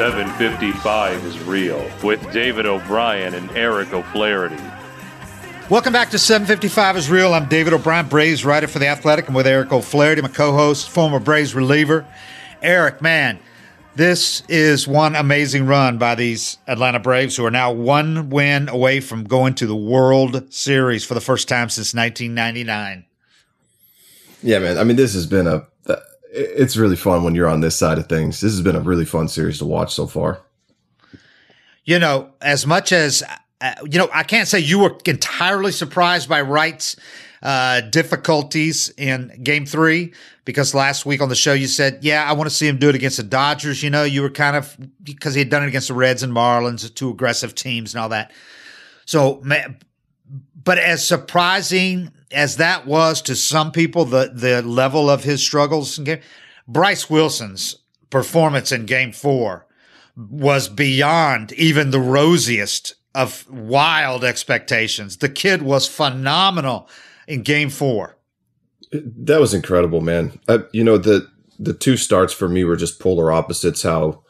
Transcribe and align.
Seven 0.00 0.30
fifty-five 0.38 1.22
is 1.26 1.38
real 1.40 1.86
with 2.02 2.32
David 2.32 2.64
O'Brien 2.64 3.34
and 3.34 3.50
Eric 3.50 3.92
O'Flaherty. 3.92 4.56
Welcome 5.68 5.92
back 5.92 6.08
to 6.12 6.18
755 6.18 6.96
is 6.96 7.10
Real. 7.10 7.34
I'm 7.34 7.50
David 7.50 7.74
O'Brien, 7.74 8.08
Braves 8.08 8.42
writer 8.42 8.66
for 8.66 8.78
The 8.78 8.86
Athletic. 8.86 9.28
I'm 9.28 9.34
with 9.34 9.46
Eric 9.46 9.70
O'Flaherty, 9.70 10.22
my 10.22 10.28
co-host, 10.28 10.88
former 10.88 11.20
Braves 11.20 11.54
reliever. 11.54 12.06
Eric, 12.62 13.02
man, 13.02 13.40
this 13.94 14.42
is 14.48 14.88
one 14.88 15.14
amazing 15.16 15.66
run 15.66 15.98
by 15.98 16.14
these 16.14 16.56
Atlanta 16.66 16.98
Braves 16.98 17.36
who 17.36 17.44
are 17.44 17.50
now 17.50 17.70
one 17.70 18.30
win 18.30 18.70
away 18.70 19.00
from 19.00 19.24
going 19.24 19.52
to 19.56 19.66
the 19.66 19.76
World 19.76 20.50
Series 20.50 21.04
for 21.04 21.12
the 21.12 21.20
first 21.20 21.46
time 21.46 21.68
since 21.68 21.92
1999. 21.92 23.04
Yeah, 24.42 24.60
man. 24.60 24.78
I 24.78 24.84
mean, 24.84 24.96
this 24.96 25.12
has 25.12 25.26
been 25.26 25.46
a. 25.46 25.66
It's 26.32 26.76
really 26.76 26.96
fun 26.96 27.24
when 27.24 27.34
you're 27.34 27.48
on 27.48 27.60
this 27.60 27.76
side 27.76 27.98
of 27.98 28.08
things. 28.08 28.40
This 28.40 28.52
has 28.52 28.62
been 28.62 28.76
a 28.76 28.80
really 28.80 29.04
fun 29.04 29.28
series 29.28 29.58
to 29.58 29.64
watch 29.64 29.94
so 29.94 30.06
far. 30.06 30.40
You 31.84 31.98
know, 31.98 32.30
as 32.40 32.66
much 32.66 32.92
as, 32.92 33.24
uh, 33.60 33.74
you 33.84 33.98
know, 33.98 34.08
I 34.12 34.22
can't 34.22 34.46
say 34.46 34.60
you 34.60 34.78
were 34.78 34.96
entirely 35.06 35.72
surprised 35.72 36.28
by 36.28 36.42
Wright's 36.42 36.94
uh, 37.42 37.80
difficulties 37.80 38.92
in 38.96 39.40
game 39.42 39.66
three 39.66 40.12
because 40.44 40.74
last 40.74 41.06
week 41.06 41.20
on 41.20 41.28
the 41.30 41.34
show 41.34 41.52
you 41.52 41.66
said, 41.66 41.98
yeah, 42.02 42.24
I 42.24 42.34
want 42.34 42.48
to 42.48 42.54
see 42.54 42.68
him 42.68 42.78
do 42.78 42.90
it 42.90 42.94
against 42.94 43.16
the 43.16 43.22
Dodgers. 43.22 43.82
You 43.82 43.90
know, 43.90 44.04
you 44.04 44.22
were 44.22 44.30
kind 44.30 44.56
of, 44.56 44.76
because 45.02 45.34
he 45.34 45.40
had 45.40 45.48
done 45.48 45.64
it 45.64 45.68
against 45.68 45.88
the 45.88 45.94
Reds 45.94 46.22
and 46.22 46.32
Marlins, 46.32 46.94
two 46.94 47.10
aggressive 47.10 47.54
teams 47.54 47.94
and 47.94 48.02
all 48.02 48.10
that. 48.10 48.30
So, 49.06 49.42
but 50.62 50.78
as 50.78 51.06
surprising 51.06 52.12
as 52.32 52.56
that 52.56 52.86
was 52.86 53.22
to 53.22 53.34
some 53.34 53.72
people, 53.72 54.04
the 54.04 54.30
the 54.32 54.62
level 54.62 55.10
of 55.10 55.24
his 55.24 55.42
struggles 55.42 55.98
in 55.98 56.04
game, 56.04 56.20
Bryce 56.66 57.10
Wilson's 57.10 57.76
performance 58.10 58.72
in 58.72 58.86
Game 58.86 59.12
Four 59.12 59.66
was 60.16 60.68
beyond 60.68 61.52
even 61.52 61.90
the 61.90 62.00
rosiest 62.00 62.94
of 63.14 63.48
wild 63.50 64.24
expectations. 64.24 65.16
The 65.16 65.28
kid 65.28 65.62
was 65.62 65.88
phenomenal 65.88 66.88
in 67.26 67.42
Game 67.42 67.70
Four. 67.70 68.16
That 68.92 69.40
was 69.40 69.54
incredible, 69.54 70.00
man. 70.00 70.38
Uh, 70.48 70.60
you 70.72 70.84
know 70.84 70.98
the 70.98 71.28
the 71.58 71.74
two 71.74 71.96
starts 71.96 72.32
for 72.32 72.48
me 72.48 72.64
were 72.64 72.76
just 72.76 73.00
polar 73.00 73.30
opposites. 73.32 73.82
How 73.82 74.22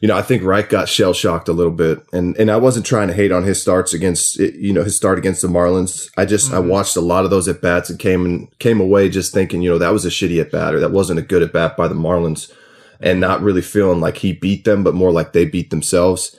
you 0.00 0.08
know 0.08 0.16
I 0.16 0.22
think 0.22 0.42
Wright 0.42 0.68
got 0.68 0.88
shell 0.88 1.12
shocked 1.12 1.48
a 1.48 1.52
little 1.52 1.72
bit, 1.72 2.00
and 2.12 2.36
and 2.36 2.50
I 2.50 2.56
wasn't 2.56 2.86
trying 2.86 3.08
to 3.08 3.14
hate 3.14 3.32
on 3.32 3.44
his 3.44 3.60
starts 3.60 3.94
against 3.94 4.36
you 4.36 4.72
know 4.72 4.84
his 4.84 4.96
start 4.96 5.18
against 5.18 5.42
the 5.42 5.48
Marlins. 5.48 6.10
I 6.16 6.24
just 6.24 6.52
I 6.52 6.56
mm-hmm. 6.56 6.68
watched 6.68 6.96
a 6.96 7.00
lot 7.00 7.24
of 7.24 7.30
those 7.30 7.48
at 7.48 7.60
bats 7.60 7.90
and 7.90 7.98
came 7.98 8.24
and 8.24 8.58
came 8.58 8.80
away 8.80 9.08
just 9.08 9.32
thinking 9.32 9.62
you 9.62 9.70
know 9.70 9.78
that 9.78 9.92
was 9.92 10.04
a 10.04 10.10
shitty 10.10 10.40
at 10.40 10.52
bat 10.52 10.74
or 10.74 10.80
that 10.80 10.92
wasn't 10.92 11.18
a 11.18 11.22
good 11.22 11.42
at 11.42 11.52
bat 11.52 11.76
by 11.76 11.88
the 11.88 11.94
Marlins, 11.94 12.52
and 13.00 13.20
not 13.20 13.42
really 13.42 13.62
feeling 13.62 14.00
like 14.00 14.18
he 14.18 14.32
beat 14.32 14.64
them, 14.64 14.84
but 14.84 14.94
more 14.94 15.12
like 15.12 15.32
they 15.32 15.44
beat 15.44 15.70
themselves. 15.70 16.38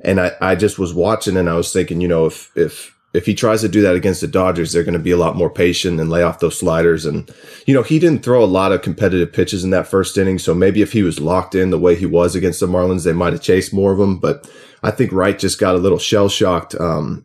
And 0.00 0.20
I, 0.20 0.32
I 0.40 0.54
just 0.54 0.78
was 0.78 0.94
watching 0.94 1.36
and 1.36 1.50
I 1.50 1.54
was 1.54 1.72
thinking, 1.72 2.00
you 2.00 2.08
know, 2.08 2.26
if, 2.26 2.56
if, 2.56 2.96
if 3.18 3.26
he 3.26 3.34
tries 3.34 3.62
to 3.62 3.68
do 3.68 3.82
that 3.82 3.96
against 3.96 4.20
the 4.20 4.28
Dodgers, 4.28 4.72
they're 4.72 4.84
going 4.84 4.92
to 4.92 5.00
be 5.00 5.10
a 5.10 5.16
lot 5.16 5.34
more 5.34 5.50
patient 5.50 5.98
and 5.98 6.08
lay 6.08 6.22
off 6.22 6.38
those 6.38 6.56
sliders. 6.56 7.04
And, 7.04 7.28
you 7.66 7.74
know, 7.74 7.82
he 7.82 7.98
didn't 7.98 8.22
throw 8.22 8.44
a 8.44 8.46
lot 8.46 8.70
of 8.70 8.82
competitive 8.82 9.32
pitches 9.32 9.64
in 9.64 9.70
that 9.70 9.88
first 9.88 10.16
inning. 10.16 10.38
So 10.38 10.54
maybe 10.54 10.82
if 10.82 10.92
he 10.92 11.02
was 11.02 11.18
locked 11.18 11.56
in 11.56 11.70
the 11.70 11.80
way 11.80 11.96
he 11.96 12.06
was 12.06 12.36
against 12.36 12.60
the 12.60 12.68
Marlins, 12.68 13.04
they 13.04 13.12
might 13.12 13.32
have 13.32 13.42
chased 13.42 13.74
more 13.74 13.90
of 13.90 13.98
them. 13.98 14.18
But 14.18 14.48
I 14.84 14.92
think 14.92 15.10
Wright 15.10 15.36
just 15.36 15.58
got 15.58 15.74
a 15.74 15.78
little 15.78 15.98
shell 15.98 16.28
shocked. 16.28 16.76
Um, 16.78 17.24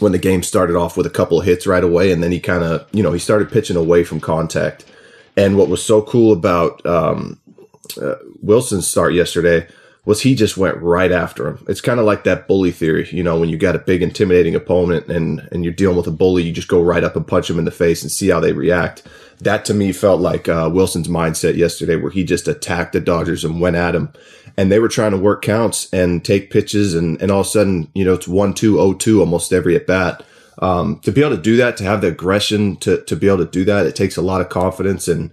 when 0.00 0.12
the 0.12 0.18
game 0.18 0.42
started 0.42 0.76
off 0.76 0.96
with 0.96 1.06
a 1.06 1.10
couple 1.10 1.40
of 1.40 1.46
hits 1.46 1.66
right 1.66 1.82
away. 1.82 2.12
And 2.12 2.22
then 2.22 2.30
he 2.30 2.38
kind 2.38 2.62
of, 2.62 2.86
you 2.92 3.02
know, 3.02 3.12
he 3.12 3.18
started 3.18 3.50
pitching 3.50 3.76
away 3.76 4.04
from 4.04 4.20
contact. 4.20 4.84
And 5.36 5.56
what 5.56 5.68
was 5.68 5.84
so 5.84 6.02
cool 6.02 6.32
about, 6.32 6.84
um, 6.86 7.40
uh, 8.00 8.16
Wilson's 8.40 8.86
start 8.86 9.14
yesterday 9.14 9.66
was 10.04 10.22
he 10.22 10.34
just 10.34 10.56
went 10.56 10.78
right 10.78 11.12
after 11.12 11.48
him. 11.48 11.64
It's 11.68 11.80
kind 11.80 12.00
of 12.00 12.06
like 12.06 12.24
that 12.24 12.48
bully 12.48 12.70
theory, 12.70 13.08
you 13.10 13.22
know, 13.22 13.38
when 13.38 13.48
you 13.48 13.58
got 13.58 13.76
a 13.76 13.80
big 13.80 14.02
intimidating 14.02 14.54
opponent 14.54 15.08
and 15.08 15.46
and 15.52 15.64
you're 15.64 15.72
dealing 15.72 15.96
with 15.96 16.06
a 16.06 16.12
bully, 16.12 16.42
you 16.42 16.52
just 16.52 16.68
go 16.68 16.82
right 16.82 17.04
up 17.04 17.16
and 17.16 17.26
punch 17.26 17.50
him 17.50 17.58
in 17.58 17.64
the 17.64 17.70
face 17.70 18.02
and 18.02 18.10
see 18.10 18.28
how 18.28 18.40
they 18.40 18.52
react. 18.52 19.06
That 19.40 19.64
to 19.66 19.74
me 19.74 19.92
felt 19.92 20.20
like 20.20 20.48
uh, 20.48 20.70
Wilson's 20.72 21.08
mindset 21.08 21.56
yesterday, 21.56 21.96
where 21.96 22.10
he 22.10 22.24
just 22.24 22.48
attacked 22.48 22.92
the 22.92 23.00
Dodgers 23.00 23.44
and 23.44 23.60
went 23.60 23.76
at 23.76 23.94
him, 23.94 24.12
and 24.56 24.72
they 24.72 24.78
were 24.80 24.88
trying 24.88 25.12
to 25.12 25.18
work 25.18 25.42
counts 25.42 25.92
and 25.92 26.24
take 26.24 26.50
pitches, 26.50 26.94
and 26.94 27.20
and 27.22 27.30
all 27.30 27.40
of 27.40 27.46
a 27.46 27.50
sudden, 27.50 27.90
you 27.94 28.04
know, 28.04 28.14
it's 28.14 28.26
one 28.26 28.54
two 28.54 28.80
oh 28.80 28.94
two 28.94 29.20
almost 29.20 29.52
every 29.52 29.76
at 29.76 29.86
bat. 29.86 30.24
Um, 30.60 30.98
to 31.00 31.12
be 31.12 31.20
able 31.20 31.36
to 31.36 31.42
do 31.42 31.56
that, 31.58 31.76
to 31.76 31.84
have 31.84 32.00
the 32.00 32.08
aggression, 32.08 32.76
to 32.78 33.04
to 33.04 33.14
be 33.14 33.28
able 33.28 33.38
to 33.38 33.50
do 33.50 33.64
that, 33.66 33.86
it 33.86 33.94
takes 33.94 34.16
a 34.16 34.22
lot 34.22 34.40
of 34.40 34.48
confidence. 34.48 35.06
And 35.06 35.30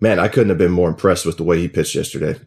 man, 0.00 0.18
I 0.18 0.28
couldn't 0.28 0.48
have 0.48 0.58
been 0.58 0.72
more 0.72 0.88
impressed 0.88 1.26
with 1.26 1.36
the 1.36 1.44
way 1.44 1.58
he 1.58 1.68
pitched 1.68 1.94
yesterday. 1.94 2.40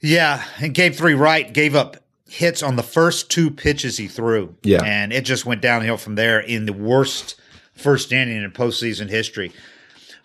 Yeah, 0.00 0.42
in 0.60 0.72
game 0.72 0.92
three, 0.92 1.14
Wright 1.14 1.52
gave 1.52 1.74
up 1.74 1.96
hits 2.30 2.62
on 2.62 2.76
the 2.76 2.82
first 2.82 3.28
two 3.28 3.50
pitches 3.50 3.96
he 3.96 4.06
threw. 4.06 4.54
Yeah. 4.62 4.82
And 4.84 5.12
it 5.12 5.24
just 5.24 5.44
went 5.44 5.60
downhill 5.60 5.96
from 5.96 6.14
there 6.14 6.40
in 6.40 6.64
the 6.64 6.72
worst 6.72 7.40
first 7.74 8.12
inning 8.12 8.42
in 8.42 8.50
postseason 8.52 9.08
history. 9.08 9.52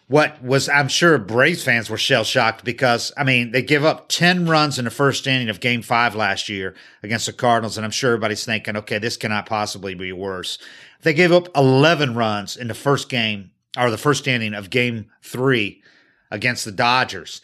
What 0.07 0.41
was, 0.43 0.69
I'm 0.69 0.87
sure 0.87 1.17
Braves 1.17 1.63
fans 1.63 1.89
were 1.89 1.97
shell 1.97 2.23
shocked 2.23 2.63
because, 2.63 3.11
I 3.17 3.23
mean, 3.23 3.51
they 3.51 3.63
give 3.63 3.83
up 3.83 4.07
10 4.07 4.45
runs 4.45 4.77
in 4.77 4.85
the 4.85 4.91
first 4.91 5.25
inning 5.25 5.49
of 5.49 5.59
game 5.59 5.81
five 5.81 6.13
last 6.13 6.47
year 6.47 6.75
against 7.01 7.25
the 7.25 7.33
Cardinals. 7.33 7.75
And 7.75 7.83
I'm 7.83 7.91
sure 7.91 8.11
everybody's 8.11 8.45
thinking, 8.45 8.77
okay, 8.77 8.99
this 8.99 9.17
cannot 9.17 9.47
possibly 9.47 9.95
be 9.95 10.11
worse. 10.11 10.59
They 11.01 11.15
gave 11.15 11.31
up 11.31 11.49
11 11.55 12.13
runs 12.13 12.55
in 12.55 12.67
the 12.67 12.75
first 12.75 13.09
game 13.09 13.49
or 13.75 13.89
the 13.89 13.97
first 13.97 14.27
inning 14.27 14.53
of 14.53 14.69
game 14.69 15.09
three 15.23 15.81
against 16.29 16.65
the 16.65 16.71
Dodgers 16.71 17.41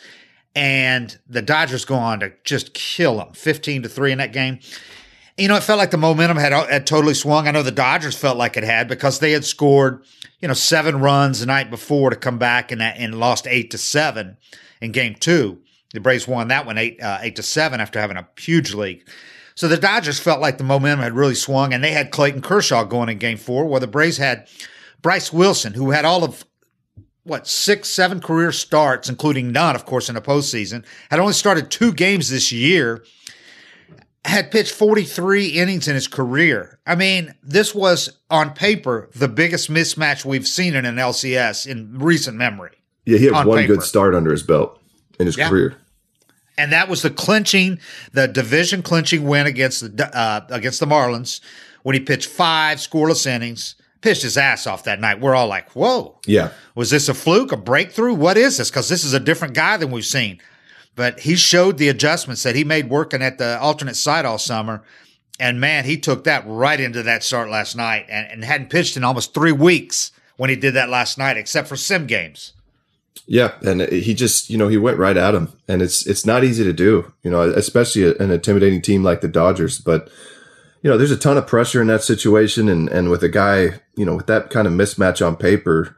and 0.56 1.18
the 1.28 1.42
Dodgers 1.42 1.86
go 1.86 1.96
on 1.96 2.20
to 2.20 2.34
just 2.44 2.74
kill 2.74 3.18
them, 3.18 3.34
fifteen 3.34 3.84
to 3.84 3.90
three 3.90 4.12
in 4.12 4.18
that 4.18 4.34
game. 4.34 4.60
You 5.38 5.48
know, 5.48 5.56
it 5.56 5.64
felt 5.64 5.80
like 5.80 5.92
the 5.92 5.98
momentum 5.98 6.38
had, 6.38 6.52
had 6.52 6.86
totally 6.86 7.14
swung. 7.14 7.48
I 7.48 7.52
know 7.52 7.64
the 7.64 7.72
Dodgers 7.72 8.18
felt 8.18 8.38
like 8.38 8.58
it 8.58 8.64
had 8.64 8.88
because 8.88 9.20
they 9.20 9.32
had 9.32 9.46
scored, 9.46 10.04
you 10.40 10.48
know, 10.48 10.54
seven 10.54 11.00
runs 11.00 11.40
the 11.40 11.46
night 11.46 11.70
before 11.70 12.10
to 12.10 12.16
come 12.16 12.38
back 12.38 12.72
and 12.72 12.82
and 12.82 13.20
lost 13.20 13.48
eight 13.48 13.72
to 13.72 13.78
seven 13.78 14.38
in 14.82 14.92
Game 14.92 15.16
Two. 15.16 15.62
The 15.94 16.00
Braves 16.00 16.28
won 16.28 16.50
that 16.50 16.66
one 16.66 16.78
eight 16.78 17.02
uh, 17.02 17.20
eight 17.22 17.38
to 17.38 17.44
seven 17.44 17.80
after 17.80 18.00
having 18.00 18.18
a 18.18 18.28
huge 18.38 18.74
lead. 18.74 19.04
So 19.56 19.68
the 19.68 19.78
Dodgers 19.78 20.20
felt 20.20 20.42
like 20.42 20.58
the 20.58 20.64
momentum 20.64 21.04
had 21.04 21.14
really 21.14 21.36
swung, 21.36 21.74
and 21.74 21.84
they 21.84 21.92
had 21.92 22.12
Clayton 22.12 22.42
Kershaw 22.42 22.84
going 22.84 23.10
in 23.10 23.18
Game 23.18 23.38
Four, 23.38 23.66
where 23.66 23.80
the 23.80 23.88
Braves 23.88 24.18
had 24.18 24.48
Bryce 25.02 25.34
Wilson, 25.34 25.74
who 25.74 25.92
had 25.92 26.06
all 26.06 26.24
of 26.24 26.46
what 27.24 27.48
six, 27.48 27.90
seven 27.90 28.20
career 28.20 28.52
starts, 28.52 29.10
including 29.10 29.52
none, 29.52 29.76
of 29.76 29.86
course, 29.86 30.10
in 30.10 30.16
the 30.16 30.22
postseason. 30.22 30.84
Had 31.10 31.20
only 31.20 31.34
started 31.34 31.70
two 31.70 31.94
games 31.94 32.30
this 32.30 32.52
year. 32.52 33.04
Had 34.24 34.52
pitched 34.52 34.72
43 34.74 35.48
innings 35.48 35.88
in 35.88 35.96
his 35.96 36.08
career. 36.08 36.80
I 36.86 36.94
mean, 36.96 37.34
this 37.42 37.74
was 37.74 38.20
on 38.30 38.54
paper 38.54 39.10
the 39.16 39.28
biggest 39.28 39.70
mismatch 39.72 40.24
we've 40.26 40.48
seen 40.48 40.76
in 40.76 40.86
an 40.86 40.98
LCS 40.98 41.66
in 41.66 41.98
recent 41.98 42.38
memory. 42.38 42.78
Yeah, 43.06 43.18
he 43.18 43.26
had 43.26 43.34
On 43.34 43.48
one 43.48 43.58
paper. 43.60 43.76
good 43.76 43.84
start 43.84 44.14
under 44.14 44.30
his 44.32 44.44
belt 44.44 44.80
in 45.20 45.26
his 45.26 45.38
Yeah. 45.38 45.50
career. 45.50 45.76
and 46.58 46.72
that 46.72 46.88
was 46.88 47.02
the 47.02 47.10
clinching, 47.10 47.80
the 48.14 48.28
division 48.28 48.84
clinching 48.84 49.24
win 49.24 49.48
against 49.48 49.98
the 49.98 50.16
uh, 50.16 50.42
against 50.50 50.80
the 50.80 50.86
Marlins 50.86 51.40
when 51.82 51.96
he 51.96 52.00
pitched 52.00 52.28
five 52.30 52.78
scoreless 52.78 53.26
innings, 53.26 53.74
pitched 54.02 54.24
his 54.24 54.38
ass 54.38 54.68
off 54.68 54.84
that 54.84 55.00
night. 55.00 55.20
We're 55.22 55.36
all 55.36 55.48
like, 55.48 55.72
"Whoa, 55.72 56.20
Yeah. 56.26 56.50
was 56.76 56.90
this 56.90 57.08
a 57.10 57.14
fluke, 57.14 57.52
a 57.52 57.58
breakthrough? 57.58 58.14
What 58.14 58.38
is 58.38 58.58
this?" 58.58 58.70
Because 58.70 58.90
this 58.90 59.04
is 59.04 59.14
a 59.14 59.20
different 59.20 59.54
guy 59.54 59.78
than 59.78 59.92
we've 59.92 60.06
seen. 60.06 60.40
But 60.96 61.22
he 61.22 61.36
showed 61.36 61.78
the 61.78 61.88
adjustments 61.90 62.44
that 62.44 62.56
he 62.56 62.64
made 62.64 62.90
working 62.90 63.22
at 63.22 63.38
the 63.38 63.60
alternate 63.60 63.96
site 63.96 64.26
all 64.26 64.38
summer. 64.38 64.84
And 65.40 65.60
man, 65.60 65.86
he 65.86 65.98
took 65.98 66.26
that 66.26 66.44
right 66.46 66.80
into 66.80 67.02
that 67.04 67.24
start 67.24 67.50
last 67.50 67.76
night 67.76 68.06
and, 68.10 68.28
and 68.30 68.44
hadn't 68.44 68.70
pitched 68.70 68.98
in 68.98 69.04
almost 69.04 69.34
three 69.34 69.52
weeks 69.54 70.12
when 70.38 70.50
he 70.50 70.56
did 70.56 70.74
that 70.74 70.90
last 70.90 71.18
night, 71.18 71.38
except 71.38 71.68
for 71.68 71.76
sim 71.76 72.06
games. 72.06 72.54
Yeah, 73.28 73.54
and 73.62 73.82
he 73.82 74.14
just, 74.14 74.50
you 74.50 74.58
know, 74.58 74.68
he 74.68 74.78
went 74.78 74.98
right 74.98 75.16
at 75.16 75.34
him, 75.36 75.54
and 75.68 75.82
it's 75.82 76.06
it's 76.06 76.26
not 76.26 76.44
easy 76.44 76.64
to 76.64 76.74
do, 76.74 77.14
you 77.24 77.32
know, 77.32 77.42
especially 77.42 78.16
an 78.18 78.32
intimidating 78.32 78.82
team 78.82 79.04
like 79.04 79.22
the 79.22 79.28
Dodgers. 79.28 79.80
But 79.80 80.10
you 80.82 80.90
know, 80.90 80.98
there's 80.98 81.12
a 81.12 81.18
ton 81.18 81.38
of 81.38 81.48
pressure 81.48 81.82
in 81.82 81.88
that 81.88 82.04
situation, 82.04 82.68
and 82.70 82.90
and 82.90 83.10
with 83.10 83.24
a 83.24 83.30
guy, 83.30 83.80
you 83.96 84.06
know, 84.06 84.16
with 84.16 84.28
that 84.28 84.50
kind 84.50 84.68
of 84.68 84.74
mismatch 84.74 85.26
on 85.26 85.36
paper, 85.36 85.96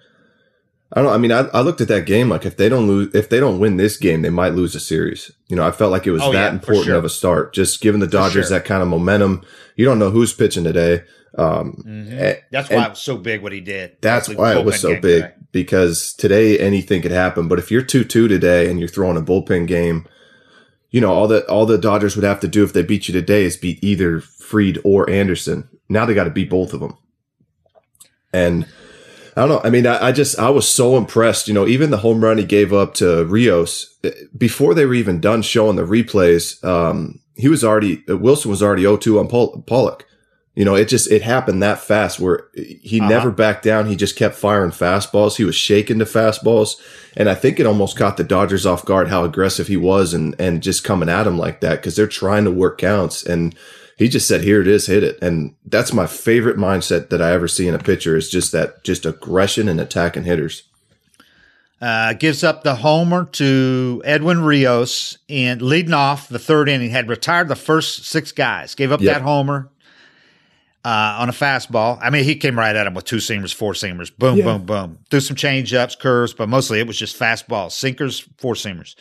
I 0.92 1.02
don't. 1.02 1.12
I 1.14 1.18
mean, 1.18 1.32
I, 1.32 1.48
I 1.54 1.62
looked 1.62 1.82
at 1.82 1.88
that 1.88 2.06
game 2.06 2.30
like 2.30 2.46
if 2.46 2.58
they 2.58 2.70
don't 2.70 2.88
lose, 2.88 3.14
if 3.16 3.30
they 3.30 3.40
don't 3.40 3.60
win 3.60 3.78
this 3.78 3.98
game, 3.98 4.22
they 4.22 4.30
might 4.30 4.54
lose 4.54 4.76
a 4.76 4.80
series. 4.80 5.32
You 5.48 5.56
know, 5.56 5.66
I 5.66 5.72
felt 5.72 5.92
like 5.92 6.06
it 6.06 6.12
was 6.12 6.22
Oh, 6.22 6.32
that 6.34 6.48
yeah, 6.48 6.54
important 6.54 6.86
sure. 6.86 6.96
of 6.98 7.06
a 7.06 7.10
start. 7.10 7.54
Just 7.54 7.82
giving 7.82 8.02
the 8.02 8.08
Dodgers 8.08 8.48
sure. 8.50 8.58
that 8.60 8.66
kind 8.66 8.82
of 8.84 8.88
momentum. 8.90 9.44
You 9.76 9.86
don't 9.86 10.00
know 10.00 10.10
who's 10.12 10.34
pitching 10.34 10.64
today. 10.64 11.04
Um, 11.36 11.82
That's 12.52 12.70
and 12.70 12.78
why 12.78 12.86
it 12.86 12.90
was 12.92 13.00
so 13.02 13.18
big 13.18 13.42
what 13.42 13.54
he 13.54 13.60
did. 13.60 13.98
That's 14.02 14.28
The 14.28 14.36
why 14.36 14.56
it 14.56 14.64
was 14.64 14.80
so 14.80 14.90
big 15.02 15.24
today. 15.24 15.34
because 15.52 16.14
today 16.14 16.60
anything 16.60 17.02
could 17.02 17.10
happen. 17.12 17.48
But 17.48 17.58
if 17.58 17.72
you're 17.72 17.82
two 17.82 18.04
two 18.04 18.28
today 18.28 18.70
and 18.70 18.80
you're 18.80 18.88
throwing 18.88 19.18
a 19.18 19.22
bullpen 19.22 19.66
game, 19.66 20.06
you 20.94 21.02
know 21.02 21.12
all 21.12 21.28
the 21.28 21.46
all 21.50 21.66
the 21.66 21.78
Dodgers 21.78 22.16
would 22.16 22.24
have 22.24 22.40
to 22.42 22.48
do 22.48 22.64
if 22.64 22.72
they 22.72 22.84
beat 22.84 23.10
you 23.10 23.14
today 23.14 23.44
is 23.44 23.58
beat 23.58 23.84
either 23.84 24.22
Fried 24.22 24.78
or 24.86 25.10
Anderson. 25.10 25.68
Now 25.90 26.06
they 26.06 26.14
got 26.14 26.26
to 26.26 26.30
beat 26.30 26.50
both 26.50 26.72
of 26.72 26.80
them. 26.80 26.98
And 28.32 28.68
I 29.36 29.42
don't 29.42 29.50
know. 29.50 29.62
I 29.64 29.72
mean, 29.72 29.88
I, 29.88 30.08
I 30.08 30.12
just 30.12 30.38
I 30.38 30.52
was 30.52 30.70
so 30.70 30.96
impressed. 30.96 31.48
You 31.48 31.56
know, 31.56 31.68
even 31.68 31.90
the 31.90 31.98
home 31.98 32.24
run 32.24 32.38
he 32.38 32.46
gave 32.46 32.72
up 32.72 32.94
to 32.96 33.26
Rios 33.26 33.98
eh, 34.04 34.12
before 34.38 34.76
they 34.76 34.86
were 34.86 34.94
even 34.94 35.20
done 35.20 35.42
showing 35.42 35.76
the 35.76 35.84
replays. 35.84 36.64
Um, 36.64 37.20
he 37.36 37.50
was 37.50 37.64
already 37.64 38.04
Wilson 38.08 38.52
was 38.52 38.62
already 38.62 38.84
0-2 38.84 39.20
on 39.20 39.28
Pol- 39.28 39.64
Pollock. 39.66 40.06
You 40.56 40.66
know, 40.66 40.76
it 40.76 40.88
just 40.88 41.12
it 41.12 41.24
happened 41.24 41.64
that 41.64 41.80
fast 41.80 42.20
where 42.20 42.46
he 42.54 43.00
Uh-huh. 43.00 43.10
never 43.10 43.32
backed 43.32 43.64
down. 43.64 43.88
He 43.88 43.96
just 43.96 44.16
kept 44.16 44.36
firing 44.36 44.70
fastballs. 44.72 45.38
He 45.38 45.44
was 45.44 45.56
shaking 45.56 45.98
the 45.98 46.06
fastballs, 46.06 46.76
and 47.18 47.28
I 47.28 47.34
think 47.34 47.60
it 47.60 47.66
almost 47.66 47.98
caught 47.98 48.18
the 48.18 48.24
Dodgers 48.24 48.66
off 48.66 48.86
guard 48.86 49.08
how 49.08 49.24
aggressive 49.24 49.68
he 49.68 49.78
was 49.78 50.14
and 50.14 50.36
and 50.38 50.62
just 50.62 50.84
coming 50.84 51.10
at 51.10 51.26
him 51.26 51.40
like 51.40 51.60
that 51.62 51.78
because 51.78 51.96
they're 51.96 52.06
trying 52.08 52.44
to 52.46 52.52
work 52.52 52.78
counts 52.78 53.24
and. 53.24 53.56
He 53.96 54.10
just 54.10 54.28
said, 54.28 54.42
"Here 54.42 54.60
it 54.60 54.68
is, 54.68 54.88
hit 54.88 55.04
it," 55.04 55.20
and 55.22 55.54
that's 55.68 55.94
my 55.94 56.08
favorite 56.08 56.58
mindset 56.58 57.10
that 57.10 57.22
I 57.22 57.32
ever 57.32 57.48
see 57.48 57.68
in 57.68 57.76
a 57.76 57.80
pitcher 57.80 58.18
is 58.18 58.28
just 58.28 58.52
that, 58.52 58.84
just 58.84 59.06
aggression 59.06 59.70
and 59.70 59.80
attacking 59.80 60.24
hitters. 60.24 60.64
Uh, 61.80 62.14
gives 62.14 62.44
up 62.44 62.64
the 62.64 62.76
homer 62.76 63.26
to 63.34 64.02
Edwin 64.04 64.42
Rios 64.42 65.20
and 65.30 65.62
leading 65.62 65.94
off 65.94 66.28
the 66.28 66.40
third 66.40 66.70
inning. 66.70 66.90
Had 66.90 67.08
retired 67.08 67.50
the 67.50 67.56
first 67.56 68.06
six 68.06 68.32
guys. 68.32 68.74
Gave 68.74 68.92
up 68.92 69.00
Yep. 69.00 69.14
that 69.14 69.22
homer 69.22 69.70
uh, 70.86 71.18
on 71.20 71.30
a 71.30 71.32
fastball. 71.32 71.98
I 72.02 72.10
mean, 72.10 72.24
he 72.24 72.36
came 72.36 72.58
right 72.58 72.76
at 72.76 72.86
him 72.88 72.94
with 72.94 73.06
two 73.06 73.18
seamers, 73.18 73.54
four 73.54 73.74
seamers. 73.74 74.12
Boom, 74.18 74.38
Yeah. 74.38 74.44
boom, 74.46 74.66
boom. 74.66 74.98
Threw 75.10 75.20
some 75.20 75.36
change 75.36 75.74
ups, 75.74 75.96
curves, 75.96 76.34
but 76.34 76.50
mostly 76.50 76.80
it 76.80 76.88
was 76.88 76.98
just 76.98 77.18
fastballs, 77.18 77.72
sinkers, 77.72 78.28
four 78.38 78.54
seamers. 78.56 78.96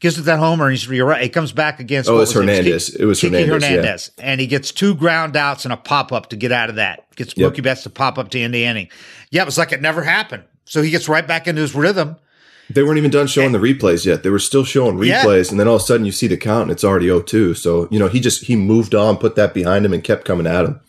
Gives 0.00 0.18
it 0.18 0.22
that 0.22 0.38
homer, 0.38 0.66
and 0.68 0.72
he's 0.76 0.88
you're 0.88 1.04
right. 1.04 1.22
He 1.22 1.28
comes 1.28 1.52
back 1.52 1.78
against. 1.78 2.08
Oh, 2.08 2.14
what 2.14 2.22
it's 2.22 2.34
was 2.34 2.42
Hernandez. 2.46 2.94
It 2.94 3.04
was 3.04 3.20
Kiki 3.20 3.44
Hernandez, 3.44 4.10
yeah. 4.16 4.24
and 4.24 4.40
he 4.40 4.46
gets 4.46 4.72
two 4.72 4.94
ground 4.94 5.36
outs 5.36 5.66
and 5.66 5.74
a 5.74 5.76
pop 5.76 6.10
up 6.10 6.30
to 6.30 6.36
get 6.36 6.52
out 6.52 6.70
of 6.70 6.76
that. 6.76 7.04
Gets 7.16 7.36
Yep. 7.36 7.52
Mookie 7.52 7.62
Betts 7.62 7.82
to 7.82 7.90
pop 7.90 8.16
up 8.16 8.30
to 8.30 8.40
end 8.40 8.54
the 8.54 8.64
inning. 8.64 8.88
Yeah, 9.30 9.42
it 9.42 9.44
was 9.44 9.58
like 9.58 9.72
it 9.72 9.82
never 9.82 10.02
happened. 10.02 10.44
So 10.64 10.80
he 10.80 10.88
gets 10.90 11.06
right 11.06 11.26
back 11.26 11.46
into 11.46 11.60
his 11.60 11.74
rhythm. 11.74 12.16
They 12.70 12.82
weren't 12.82 12.96
even 12.98 13.10
done 13.10 13.26
showing 13.26 13.52
the 13.52 13.58
replays 13.58 14.06
yet. 14.06 14.22
They 14.22 14.30
were 14.30 14.38
still 14.38 14.64
showing 14.64 14.96
Yeah. 15.02 15.22
replays, 15.22 15.50
and 15.50 15.60
then 15.60 15.68
all 15.68 15.76
of 15.76 15.82
a 15.82 15.84
sudden 15.84 16.06
you 16.06 16.12
see 16.12 16.28
the 16.28 16.36
count 16.38 16.62
and 16.62 16.70
it's 16.70 16.84
already 16.84 17.08
0-2. 17.08 17.52
So 17.54 17.86
you 17.90 17.98
know 17.98 18.08
he 18.08 18.20
just 18.20 18.44
he 18.44 18.56
moved 18.56 18.94
on, 18.94 19.18
put 19.18 19.34
that 19.36 19.52
behind 19.52 19.84
him, 19.84 19.92
and 19.92 20.02
kept 20.02 20.24
coming 20.24 20.46
at 20.46 20.64
him. 20.64 20.80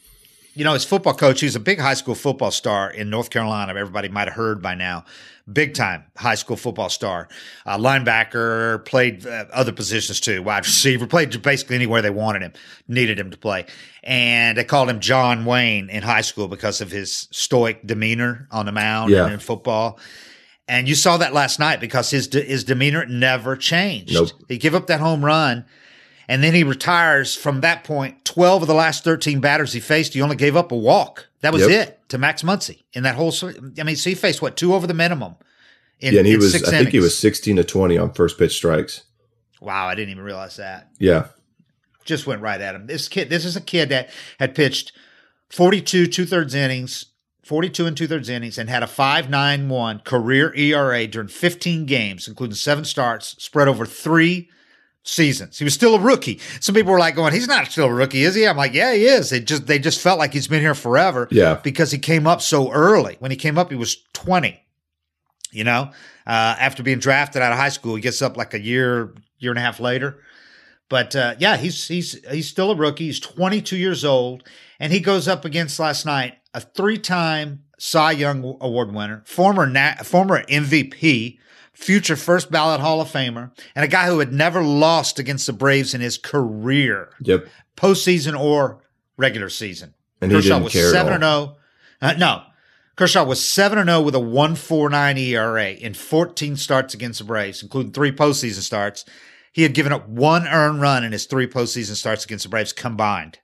You 0.53 0.63
know, 0.63 0.74
his 0.74 0.83
football 0.86 1.13
coach, 1.13 1.39
he's 1.42 1.56
a 1.56 1.59
big 1.59 1.80
high 1.80 1.94
school 1.94 2.15
football 2.15 2.51
star 2.51 2.89
in 2.92 3.09
North 3.09 3.30
Carolina. 3.30 3.71
Everybody 3.71 4.09
might 4.09 4.27
have 4.27 4.36
heard 4.36 4.62
by 4.62 4.75
now. 4.75 5.06
Big 5.51 5.74
time 5.74 6.03
high 6.15 6.36
school 6.36 6.56
football 6.56 6.89
star. 6.89 7.27
Uh, 7.65 7.77
linebacker, 7.77 8.86
played 8.86 9.25
uh, 9.25 9.45
other 9.51 9.71
positions 9.71 10.19
too. 10.19 10.44
Wide 10.44 10.65
receiver, 10.65 11.07
played 11.07 11.42
basically 11.42 11.75
anywhere 11.75 12.01
they 12.01 12.09
wanted 12.09 12.42
him, 12.44 12.53
needed 12.88 13.19
him 13.19 13.31
to 13.31 13.38
play. 13.38 13.65
And 14.03 14.57
they 14.57 14.63
called 14.63 14.89
him 14.89 15.00
John 15.00 15.45
Wayne 15.45 15.89
in 15.89 16.03
high 16.03 16.21
school 16.21 16.48
because 16.48 16.80
of 16.81 16.92
his 16.92 17.27
stoic 17.31 17.86
demeanor 17.86 18.47
on 18.51 18.65
the 18.65 18.71
mound 18.71 19.12
Yeah. 19.12 19.24
and 19.25 19.33
in 19.33 19.39
football. 19.39 20.00
And 20.68 20.88
you 20.88 20.95
saw 20.95 21.18
that 21.18 21.33
last 21.33 21.59
night 21.59 21.80
because 21.81 22.09
his 22.12 22.27
de- 22.27 22.44
his 22.44 22.63
demeanor 22.63 23.06
never 23.06 23.57
changed. 23.57 24.13
Nope. 24.13 24.30
He 24.47 24.57
give 24.57 24.75
up 24.75 24.88
that 24.88 25.00
home 25.01 25.25
run, 25.25 25.65
and 26.31 26.42
then 26.42 26.54
he 26.54 26.63
retires. 26.63 27.36
From 27.36 27.60
that 27.62 27.83
point. 27.83 28.13
point, 28.13 28.25
twelve 28.25 28.62
of 28.62 28.68
the 28.69 28.74
last 28.74 29.04
thirteen 29.04 29.42
batters 29.42 29.74
he 29.74 29.81
faced, 29.81 30.13
he 30.13 30.22
only 30.22 30.38
gave 30.38 30.56
up 30.56 30.72
a 30.72 30.75
walk. 30.78 31.28
That 31.42 31.51
was 31.51 31.68
Yep. 31.68 31.88
it 31.88 32.00
to 32.10 32.18
Max 32.18 32.42
Muncy 32.42 32.83
in 32.94 33.04
that 33.04 33.16
whole. 33.16 33.33
I 33.78 33.83
mean, 33.83 33.98
so 33.98 34.10
he 34.10 34.16
faced 34.16 34.42
what 34.42 34.56
two 34.56 34.74
over 34.74 34.88
the 34.88 34.94
minimum. 34.94 35.36
In, 36.00 36.13
yeah, 36.13 36.19
and 36.19 36.28
he 36.28 36.38
was 36.38 36.56
I 36.56 36.69
think 36.69 36.89
he 36.89 37.00
was 37.00 37.18
16 37.18 37.57
to 37.57 37.63
20 37.63 37.98
on 37.98 38.13
first 38.13 38.39
pitch 38.39 38.56
strikes. 38.56 39.04
Wow, 39.60 39.88
I 39.88 39.94
didn't 39.94 40.12
even 40.12 40.24
realize 40.24 40.56
that. 40.56 40.89
Yeah, 40.98 41.28
Just 42.06 42.25
went 42.25 42.42
right 42.42 42.60
at 42.62 42.74
him. 42.75 42.88
This 42.88 43.07
kid, 43.07 43.30
this 43.30 43.44
is 43.45 43.56
a 43.57 43.62
kid 43.62 43.89
that 43.89 44.10
had 44.39 44.56
pitched 44.56 44.94
forty-two 45.50 46.07
two 46.07 46.25
thirds 46.25 46.56
innings. 46.56 47.07
42 47.44 47.88
and 47.88 47.98
two 47.98 48.07
thirds 48.07 48.30
innings 48.30 48.57
and 48.60 48.69
had 48.69 48.83
a 48.83 48.86
5.91 48.86 50.06
career 50.06 50.54
ERA 50.56 51.07
during 51.07 51.28
15 51.28 51.86
games, 51.88 52.28
including 52.28 52.56
seven 52.56 52.86
starts, 52.86 53.36
spread 53.44 53.68
over 53.68 53.86
three 53.86 54.48
seasons. 55.03 55.57
He 55.57 55.63
was 55.63 55.74
still 55.74 55.95
a 55.95 56.00
rookie. 56.00 56.39
Some 56.59 56.75
people 56.75 56.92
were 56.92 57.00
like 57.00 57.15
going, 57.15 57.33
he's 57.33 57.48
not 57.48 57.68
still 57.68 57.86
a 57.86 57.94
rookie, 57.94 58.24
is 58.24 58.36
he? 58.36 58.48
I'm 58.48 58.57
like, 58.57 58.74
yeah, 58.74 58.94
he 58.94 59.06
is. 59.06 59.31
It 59.31 59.45
just 59.45 59.68
they 59.68 59.80
just 59.80 60.00
felt 60.00 60.19
like 60.19 60.33
he's 60.33 60.48
been 60.48 60.62
here 60.62 60.75
forever. 60.75 61.27
Yeah. 61.31 61.56
Because 61.63 61.92
he 61.92 61.98
came 61.98 62.27
up 62.27 62.42
so 62.42 62.71
early. 62.71 63.15
When 63.19 63.31
he 63.31 63.38
came 63.38 63.57
up, 63.57 63.69
he 63.69 63.75
was 63.75 63.98
20. 64.13 64.59
You 65.53 65.65
know, 65.65 65.92
uh, 66.25 66.56
after 66.59 66.81
being 66.81 67.00
drafted 67.00 67.42
out 67.42 67.51
of 67.51 67.57
high 67.57 67.69
school, 67.69 67.95
he 67.95 68.01
gets 68.01 68.21
up 68.21 68.38
like 68.38 68.53
a 68.53 68.62
year, 68.62 69.13
year 69.38 69.51
and 69.51 69.59
a 69.59 69.62
half 69.62 69.81
later. 69.81 70.21
But 70.88 71.13
uh, 71.13 71.36
yeah, 71.39 71.57
he's 71.57 71.88
he's 71.88 72.25
he's 72.30 72.47
still 72.47 72.71
a 72.71 72.75
rookie. 72.75 73.07
He's 73.07 73.19
22 73.19 73.75
years 73.75 74.06
old, 74.06 74.44
and 74.80 74.94
he 74.94 75.01
goes 75.01 75.27
up 75.27 75.44
against 75.44 75.77
last 75.80 76.06
night 76.06 76.36
a 76.54 76.62
three-time 76.62 77.63
Cy 77.77 78.12
Young 78.12 78.57
Award 78.62 78.94
winner, 78.94 79.24
former 79.25 79.65
na- 79.65 79.95
former 80.04 80.44
MVP, 80.44 81.38
future 81.73 82.15
first 82.15 82.51
ballot 82.51 82.81
Hall 82.81 83.01
of 83.01 83.09
Famer, 83.09 83.51
and 83.75 83.85
a 83.85 83.88
guy 83.88 84.07
who 84.07 84.19
had 84.19 84.33
never 84.33 84.62
lost 84.62 85.19
against 85.19 85.47
the 85.47 85.53
Braves 85.53 85.94
in 85.94 86.01
his 86.01 86.18
career, 86.18 87.09
yep. 87.21 87.47
postseason 87.75 88.39
or 88.39 88.81
regular 89.18 89.50
season. 89.50 89.94
And 90.21 90.31
he 90.31 90.38
Kershaw 90.38 90.59
was 90.59 90.73
care 90.73 90.91
seven 90.91 91.13
and 91.13 91.23
all. 91.23 91.45
zero. 91.45 91.57
Uh, 92.01 92.13
no, 92.13 92.44
Kershaw 92.95 93.23
was 93.23 93.44
seven 93.44 93.77
and 93.77 93.89
zero 93.89 94.01
with 94.01 94.15
a 94.15 94.19
one 94.19 94.56
four 94.56 94.89
nine 94.89 95.18
ERA 95.18 95.71
in 95.71 95.94
fourteen 95.94 96.56
starts 96.56 96.94
against 96.94 97.19
the 97.19 97.25
Braves, 97.25 97.63
including 97.63 97.91
three 97.91 98.12
postseason 98.12 98.62
starts. 98.62 99.06
He 99.53 99.63
had 99.63 99.73
given 99.73 99.91
up 99.91 100.07
one 100.07 100.47
earned 100.47 100.81
run 100.81 101.03
in 101.03 101.12
his 101.12 101.25
three 101.25 101.47
postseason 101.47 101.95
starts 101.95 102.23
against 102.23 102.44
the 102.44 102.50
Braves 102.50 102.71
combined. 102.71 103.39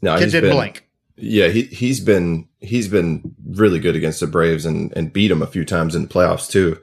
No, 0.00 0.14
Kid 0.16 0.24
he's 0.24 0.32
didn't 0.32 0.50
been- 0.50 0.56
blink. 0.56 0.88
Yeah, 1.16 1.48
he 1.48 1.62
he's 1.62 2.00
been 2.00 2.48
he's 2.64 2.88
been 2.88 3.34
really 3.46 3.78
good 3.78 3.96
against 3.96 4.20
the 4.20 4.26
Braves 4.26 4.66
and 4.66 4.92
and 4.96 5.12
beat 5.12 5.28
them 5.28 5.42
a 5.42 5.46
few 5.46 5.64
times 5.64 5.94
in 5.94 6.02
the 6.02 6.08
playoffs 6.08 6.50
too. 6.50 6.78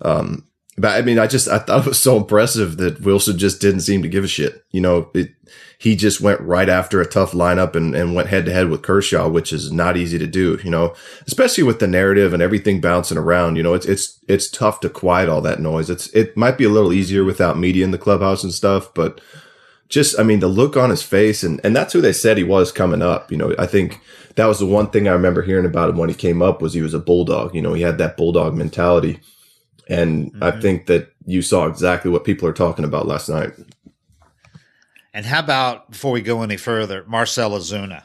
Um, 0.00 0.46
but 0.76 0.96
I 0.96 1.02
mean, 1.02 1.18
I 1.18 1.26
just 1.26 1.48
I 1.48 1.58
thought 1.58 1.86
it 1.86 1.88
was 1.88 1.98
so 1.98 2.16
impressive 2.16 2.78
that 2.78 3.00
Wilson 3.00 3.38
just 3.38 3.60
didn't 3.60 3.82
seem 3.82 4.02
to 4.02 4.08
give 4.08 4.24
a 4.24 4.28
shit. 4.28 4.64
You 4.70 4.80
know, 4.80 5.10
it, 5.14 5.30
he 5.78 5.94
just 5.94 6.20
went 6.20 6.40
right 6.40 6.68
after 6.68 7.00
a 7.00 7.06
tough 7.06 7.32
lineup 7.32 7.76
and 7.76 7.94
and 7.94 8.14
went 8.14 8.28
head 8.28 8.44
to 8.46 8.52
head 8.52 8.68
with 8.68 8.82
Kershaw, 8.82 9.28
which 9.28 9.52
is 9.52 9.70
not 9.70 9.96
easy 9.96 10.18
to 10.18 10.26
do. 10.26 10.58
You 10.64 10.70
know, 10.70 10.94
especially 11.26 11.62
with 11.62 11.78
the 11.78 11.86
narrative 11.86 12.32
and 12.32 12.42
everything 12.42 12.80
bouncing 12.80 13.18
around. 13.18 13.56
You 13.56 13.62
know, 13.62 13.74
it's 13.74 13.86
it's 13.86 14.18
it's 14.26 14.50
tough 14.50 14.80
to 14.80 14.88
quiet 14.88 15.28
all 15.28 15.40
that 15.42 15.60
noise. 15.60 15.90
It's 15.90 16.08
it 16.08 16.36
might 16.36 16.58
be 16.58 16.64
a 16.64 16.70
little 16.70 16.92
easier 16.92 17.22
without 17.22 17.58
media 17.58 17.84
in 17.84 17.92
the 17.92 17.98
clubhouse 17.98 18.42
and 18.42 18.52
stuff, 18.52 18.92
but 18.94 19.20
just 19.88 20.18
I 20.18 20.24
mean 20.24 20.40
the 20.40 20.48
look 20.48 20.76
on 20.76 20.90
his 20.90 21.02
face 21.02 21.44
and 21.44 21.60
and 21.62 21.76
that's 21.76 21.92
who 21.92 22.00
they 22.00 22.12
said 22.12 22.36
he 22.36 22.44
was 22.44 22.72
coming 22.72 23.02
up. 23.02 23.30
You 23.30 23.38
know, 23.38 23.54
I 23.58 23.66
think 23.66 24.00
that 24.36 24.46
was 24.46 24.58
the 24.58 24.66
one 24.66 24.90
thing 24.90 25.06
I 25.06 25.12
remember 25.12 25.42
hearing 25.42 25.66
about 25.66 25.90
him 25.90 25.96
when 25.96 26.08
he 26.08 26.14
came 26.14 26.42
up 26.42 26.60
was 26.60 26.74
he 26.74 26.82
was 26.82 26.94
a 26.94 26.98
bulldog. 26.98 27.54
You 27.54 27.62
know, 27.62 27.74
he 27.74 27.82
had 27.82 27.98
that 27.98 28.16
bulldog 28.16 28.54
mentality. 28.54 29.20
And 29.88 30.32
I 30.40 30.50
think 30.50 30.86
that 30.86 31.12
you 31.26 31.42
saw 31.42 31.66
exactly 31.66 32.10
what 32.10 32.24
people 32.24 32.48
are 32.48 32.54
talking 32.54 32.84
about 32.84 33.06
last 33.06 33.28
night. 33.28 33.52
And 35.12 35.26
how 35.26 35.40
about 35.40 35.90
before 35.90 36.10
we 36.10 36.22
go 36.22 36.42
any 36.42 36.56
further, 36.56 37.04
Marcell 37.06 37.50
Ozuna? 37.50 38.02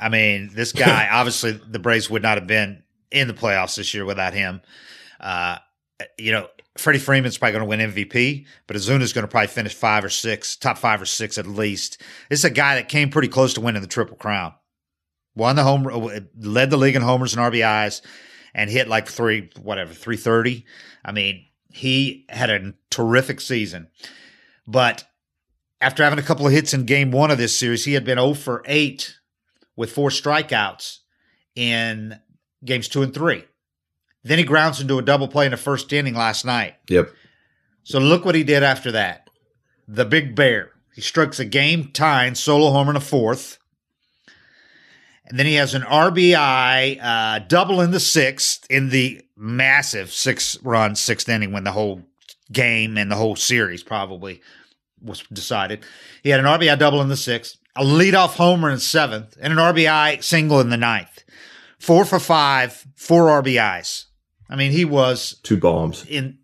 I 0.00 0.08
mean, 0.08 0.50
this 0.52 0.72
guy 0.72 1.08
obviously 1.12 1.52
the 1.52 1.78
Braves 1.78 2.10
would 2.10 2.22
not 2.22 2.38
have 2.38 2.46
been 2.46 2.82
in 3.10 3.28
the 3.28 3.34
playoffs 3.34 3.76
this 3.76 3.94
year 3.94 4.04
without 4.04 4.34
him. 4.34 4.60
Uh, 5.18 5.58
you 6.18 6.32
know, 6.32 6.48
Freddie 6.76 6.98
Freeman's 6.98 7.36
probably 7.36 7.52
going 7.52 7.80
to 7.80 7.84
win 7.86 7.92
MVP, 7.92 8.46
but 8.66 8.76
Ozuna's 8.76 9.12
going 9.12 9.24
to 9.24 9.28
probably 9.28 9.48
finish 9.48 9.74
five 9.74 10.04
or 10.04 10.08
six, 10.08 10.56
top 10.56 10.78
five 10.78 11.02
or 11.02 11.06
six 11.06 11.38
at 11.38 11.46
least. 11.46 12.00
It's 12.30 12.44
a 12.44 12.50
guy 12.50 12.76
that 12.76 12.88
came 12.88 13.10
pretty 13.10 13.28
close 13.28 13.54
to 13.54 13.60
winning 13.60 13.82
the 13.82 13.88
Triple 13.88 14.16
Crown. 14.16 14.54
Won 15.34 15.56
the 15.56 15.62
home, 15.62 15.84
led 16.38 16.70
the 16.70 16.76
league 16.76 16.96
in 16.96 17.02
homers 17.02 17.34
and 17.34 17.52
RBIs, 17.52 18.02
and 18.54 18.68
hit 18.68 18.88
like 18.88 19.08
three, 19.08 19.50
whatever, 19.60 19.94
three 19.94 20.16
thirty. 20.16 20.66
I 21.04 21.12
mean, 21.12 21.46
he 21.70 22.26
had 22.28 22.50
a 22.50 22.74
terrific 22.90 23.40
season, 23.40 23.88
but 24.66 25.04
after 25.82 26.04
having 26.04 26.18
a 26.18 26.22
couple 26.22 26.46
of 26.46 26.52
hits 26.52 26.72
in 26.72 26.86
game 26.86 27.10
one 27.10 27.30
of 27.30 27.38
this 27.38 27.58
series, 27.58 27.84
he 27.84 27.94
had 27.94 28.04
been 28.04 28.18
0 28.18 28.34
for 28.34 28.62
8 28.66 29.18
with 29.74 29.90
four 29.90 30.10
strikeouts 30.10 30.98
in 31.56 32.20
games 32.64 32.88
two 32.88 33.02
and 33.02 33.12
three. 33.12 33.44
Then 34.22 34.38
he 34.38 34.44
grounds 34.44 34.80
into 34.80 34.98
a 34.98 35.02
double 35.02 35.26
play 35.26 35.46
in 35.46 35.50
the 35.50 35.56
first 35.56 35.92
inning 35.92 36.14
last 36.14 36.44
night. 36.44 36.74
Yep. 36.88 37.10
So 37.82 37.98
look 37.98 38.24
what 38.24 38.36
he 38.36 38.44
did 38.44 38.62
after 38.62 38.92
that. 38.92 39.28
The 39.88 40.04
big 40.04 40.36
bear. 40.36 40.70
He 40.94 41.00
strikes 41.00 41.40
a 41.40 41.44
game 41.44 41.90
tying 41.92 42.36
solo 42.36 42.70
homer 42.70 42.90
in 42.90 42.94
the 42.94 43.00
fourth. 43.00 43.58
And 45.26 45.38
then 45.38 45.46
he 45.46 45.54
has 45.54 45.74
an 45.74 45.82
RBI 45.82 46.98
uh, 47.02 47.38
double 47.46 47.80
in 47.80 47.90
the 47.92 48.00
sixth 48.00 48.66
in 48.68 48.88
the 48.90 49.20
massive 49.36 50.12
six 50.12 50.60
run 50.62 50.94
sixth 50.96 51.28
inning 51.28 51.52
when 51.52 51.64
the 51.64 51.72
whole 51.72 52.02
game 52.50 52.98
and 52.98 53.10
the 53.10 53.16
whole 53.16 53.36
series 53.36 53.82
probably 53.82 54.40
was 55.00 55.22
decided. 55.32 55.84
He 56.22 56.30
had 56.30 56.40
an 56.40 56.46
RBI 56.46 56.78
double 56.78 57.00
in 57.00 57.08
the 57.08 57.16
sixth, 57.16 57.56
a 57.76 57.82
leadoff 57.84 58.34
homer 58.34 58.70
in 58.70 58.78
seventh, 58.78 59.36
and 59.40 59.52
an 59.52 59.58
RBI 59.58 60.22
single 60.22 60.60
in 60.60 60.70
the 60.70 60.76
ninth. 60.76 61.24
Four 61.78 62.04
for 62.04 62.18
five, 62.20 62.86
four 62.94 63.26
RBIs. 63.42 64.04
I 64.50 64.56
mean, 64.56 64.70
he 64.72 64.84
was 64.84 65.36
Two 65.42 65.56
bombs. 65.56 66.04
in 66.06 66.38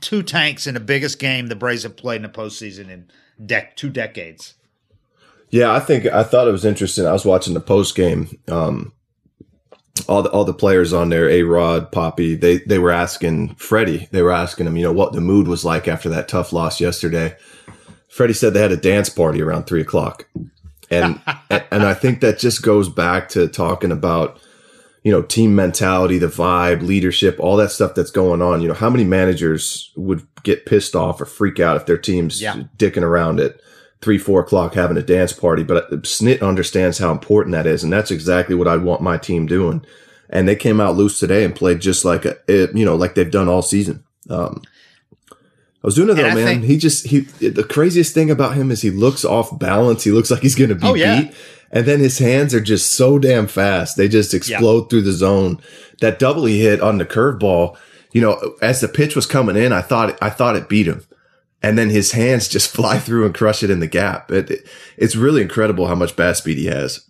two 0.00 0.22
tanks 0.22 0.66
in 0.66 0.74
the 0.74 0.80
biggest 0.80 1.18
game 1.18 1.46
the 1.46 1.54
Braves 1.56 1.84
have 1.84 1.96
played 1.96 2.16
in 2.16 2.22
the 2.22 2.28
postseason 2.28 2.90
in 2.90 3.10
dec- 3.40 3.76
two 3.76 3.88
decades. 3.88 4.54
Yeah, 5.50 5.72
I 5.72 5.80
think 5.80 6.06
I 6.06 6.22
thought 6.22 6.48
it 6.48 6.52
was 6.52 6.64
interesting. 6.64 7.06
I 7.06 7.12
was 7.12 7.24
watching 7.24 7.54
the 7.54 7.60
post 7.60 7.94
game. 7.94 8.38
Um, 8.48 8.92
all 10.08 10.22
the 10.22 10.30
all 10.30 10.44
the 10.44 10.52
players 10.54 10.92
on 10.92 11.08
there, 11.08 11.28
A 11.28 11.42
Rod, 11.42 11.90
Papi, 11.92 12.38
they 12.38 12.58
they 12.58 12.78
were 12.78 12.90
asking 12.90 13.54
Freddie. 13.54 14.08
They 14.10 14.22
were 14.22 14.32
asking 14.32 14.66
him, 14.66 14.76
you 14.76 14.82
know, 14.82 14.92
what 14.92 15.12
the 15.12 15.20
mood 15.20 15.48
was 15.48 15.64
like 15.64 15.88
after 15.88 16.08
that 16.10 16.28
tough 16.28 16.52
loss 16.52 16.80
yesterday. 16.80 17.36
Freddie 18.08 18.34
said 18.34 18.54
they 18.54 18.60
had 18.62 18.72
a 18.72 18.76
dance 18.76 19.08
party 19.08 19.40
around 19.42 19.64
three 19.64 19.80
o'clock, 19.80 20.28
and 20.90 21.20
and 21.50 21.82
I 21.84 21.94
think 21.94 22.20
that 22.20 22.38
just 22.38 22.62
goes 22.62 22.88
back 22.88 23.28
to 23.30 23.48
talking 23.48 23.90
about 23.92 24.38
you 25.02 25.12
know 25.12 25.22
team 25.22 25.54
mentality, 25.54 26.18
the 26.18 26.26
vibe, 26.26 26.82
leadership, 26.82 27.36
all 27.40 27.56
that 27.56 27.70
stuff 27.70 27.94
that's 27.94 28.10
going 28.10 28.42
on. 28.42 28.60
You 28.60 28.68
know, 28.68 28.74
how 28.74 28.90
many 28.90 29.04
managers 29.04 29.92
would 29.96 30.26
get 30.42 30.66
pissed 30.66 30.94
off 30.94 31.20
or 31.20 31.24
freak 31.24 31.58
out 31.60 31.76
if 31.76 31.86
their 31.86 31.98
team's 31.98 32.40
Yeah. 32.42 32.64
dicking 32.76 33.02
around 33.02 33.40
at 33.40 33.56
three, 34.06 34.18
four 34.18 34.40
o'clock 34.40 34.74
having 34.74 34.96
a 34.96 35.02
dance 35.02 35.32
party? 35.32 35.64
But 35.64 35.90
Snit 36.04 36.40
understands 36.46 36.98
how 36.98 37.10
important 37.10 37.54
that 37.54 37.66
is, 37.66 37.82
and 37.82 37.92
that's 37.92 38.12
exactly 38.12 38.54
what 38.54 38.68
I 38.68 38.76
want 38.76 39.02
my 39.02 39.18
team 39.18 39.46
doing. 39.46 39.84
And 40.30 40.46
they 40.48 40.54
came 40.54 40.80
out 40.80 40.94
loose 40.96 41.18
today 41.18 41.42
and 41.44 41.52
played 41.54 41.80
just 41.80 42.04
like 42.04 42.24
a, 42.24 42.36
you 42.48 42.84
know, 42.84 42.94
like 42.94 43.16
they've 43.16 43.30
done 43.30 43.48
all 43.48 43.62
season. 43.62 44.04
Um, 44.30 44.62
Ozuna 45.82 46.14
though, 46.14 46.24
And 46.24 46.26
I 46.32 46.34
man, 46.36 46.46
think- 46.46 46.64
he 46.64 46.76
just 46.78 47.06
he. 47.08 47.20
The 47.20 47.64
craziest 47.68 48.14
thing 48.14 48.30
about 48.30 48.54
him 48.54 48.70
is 48.70 48.82
he 48.82 48.90
looks 48.90 49.24
off 49.24 49.56
balance. 49.58 50.04
He 50.04 50.12
looks 50.12 50.30
like 50.30 50.42
he's 50.42 50.54
going 50.54 50.70
to 50.70 50.74
be 50.76 50.86
Oh, 50.86 50.94
yeah. 50.94 51.22
beat, 51.22 51.34
and 51.72 51.84
then 51.86 51.98
his 51.98 52.18
hands 52.18 52.54
are 52.54 52.60
just 52.60 52.92
so 52.92 53.18
damn 53.18 53.46
fast. 53.48 53.96
They 53.96 54.08
just 54.08 54.34
explode 54.34 54.88
through 54.88 55.02
the 55.02 55.12
zone. 55.12 55.60
That 56.00 56.18
double 56.18 56.44
he 56.44 56.60
hit 56.60 56.80
on 56.80 56.98
the 56.98 57.06
curveball, 57.06 57.76
you 58.12 58.20
know, 58.20 58.56
as 58.62 58.80
the 58.80 58.88
pitch 58.88 59.14
was 59.16 59.26
coming 59.26 59.56
in, 59.56 59.72
I 59.72 59.80
thought 59.82 60.16
I 60.22 60.30
thought 60.30 60.56
it 60.56 60.68
beat 60.68 60.86
him, 60.86 61.04
and 61.62 61.76
then 61.78 61.90
his 61.90 62.12
hands 62.12 62.48
just 62.56 62.70
fly 62.70 62.98
through 62.98 63.24
and 63.26 63.34
crush 63.34 63.62
it 63.62 63.70
in 63.70 63.80
the 63.80 63.86
gap. 63.86 64.30
It, 64.30 64.50
it- 64.50 64.66
it's 64.96 65.16
really 65.16 65.42
incredible 65.42 65.86
how 65.86 65.94
much 65.94 66.16
bat 66.16 66.36
speed 66.38 66.56
he 66.58 66.66
has. 66.66 67.02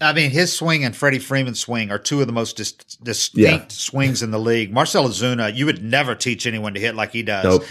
I 0.00 0.12
mean, 0.12 0.30
his 0.30 0.52
swing 0.52 0.84
and 0.84 0.96
Freddie 0.96 1.20
Freeman's 1.20 1.60
swing 1.60 1.90
are 1.92 1.98
two 1.98 2.20
of 2.20 2.26
the 2.26 2.32
most 2.32 2.56
dis- 2.56 2.72
distinct 2.72 3.38
Yeah. 3.38 3.64
swings 3.68 4.20
in 4.22 4.32
the 4.32 4.38
league. 4.38 4.72
Marcell 4.72 5.08
Ozuna, 5.08 5.54
you 5.54 5.66
would 5.66 5.82
never 5.82 6.14
teach 6.16 6.44
anyone 6.46 6.74
to 6.74 6.80
hit 6.80 6.94
like 6.96 7.12
he 7.12 7.22
does. 7.22 7.44
Nope. 7.44 7.64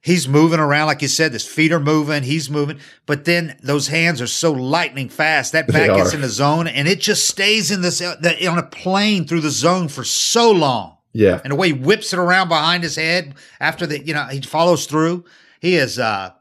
He's 0.00 0.28
moving 0.28 0.60
around, 0.60 0.88
like 0.88 1.00
you 1.00 1.08
said, 1.08 1.32
his 1.32 1.46
feet 1.46 1.72
are 1.72 1.80
moving, 1.80 2.24
he's 2.24 2.50
moving, 2.50 2.78
but 3.06 3.24
then 3.24 3.56
those 3.62 3.86
hands 3.88 4.20
are 4.20 4.26
so 4.26 4.52
lightning 4.52 5.08
fast. 5.08 5.52
That 5.52 5.66
bat 5.68 5.96
gets 5.96 6.12
in 6.12 6.20
the 6.20 6.28
zone 6.28 6.66
and 6.66 6.86
it 6.86 7.00
just 7.00 7.26
stays 7.26 7.70
in 7.70 7.80
this 7.80 8.00
the, 8.00 8.46
on 8.48 8.58
a 8.58 8.62
plane 8.64 9.24
through 9.26 9.40
the 9.40 9.50
zone 9.50 9.88
for 9.88 10.04
so 10.04 10.50
long. 10.50 10.98
Yeah, 11.12 11.40
And 11.44 11.52
the 11.52 11.56
way 11.56 11.68
he 11.68 11.72
whips 11.72 12.12
it 12.12 12.18
around 12.18 12.48
behind 12.48 12.82
his 12.82 12.96
head 12.96 13.34
after 13.60 13.86
the, 13.86 14.04
you 14.04 14.12
know, 14.12 14.24
he 14.24 14.40
follows 14.40 14.86
through. 14.86 15.24
He 15.64 15.76
is, 15.76 15.98
uh, 15.98 16.32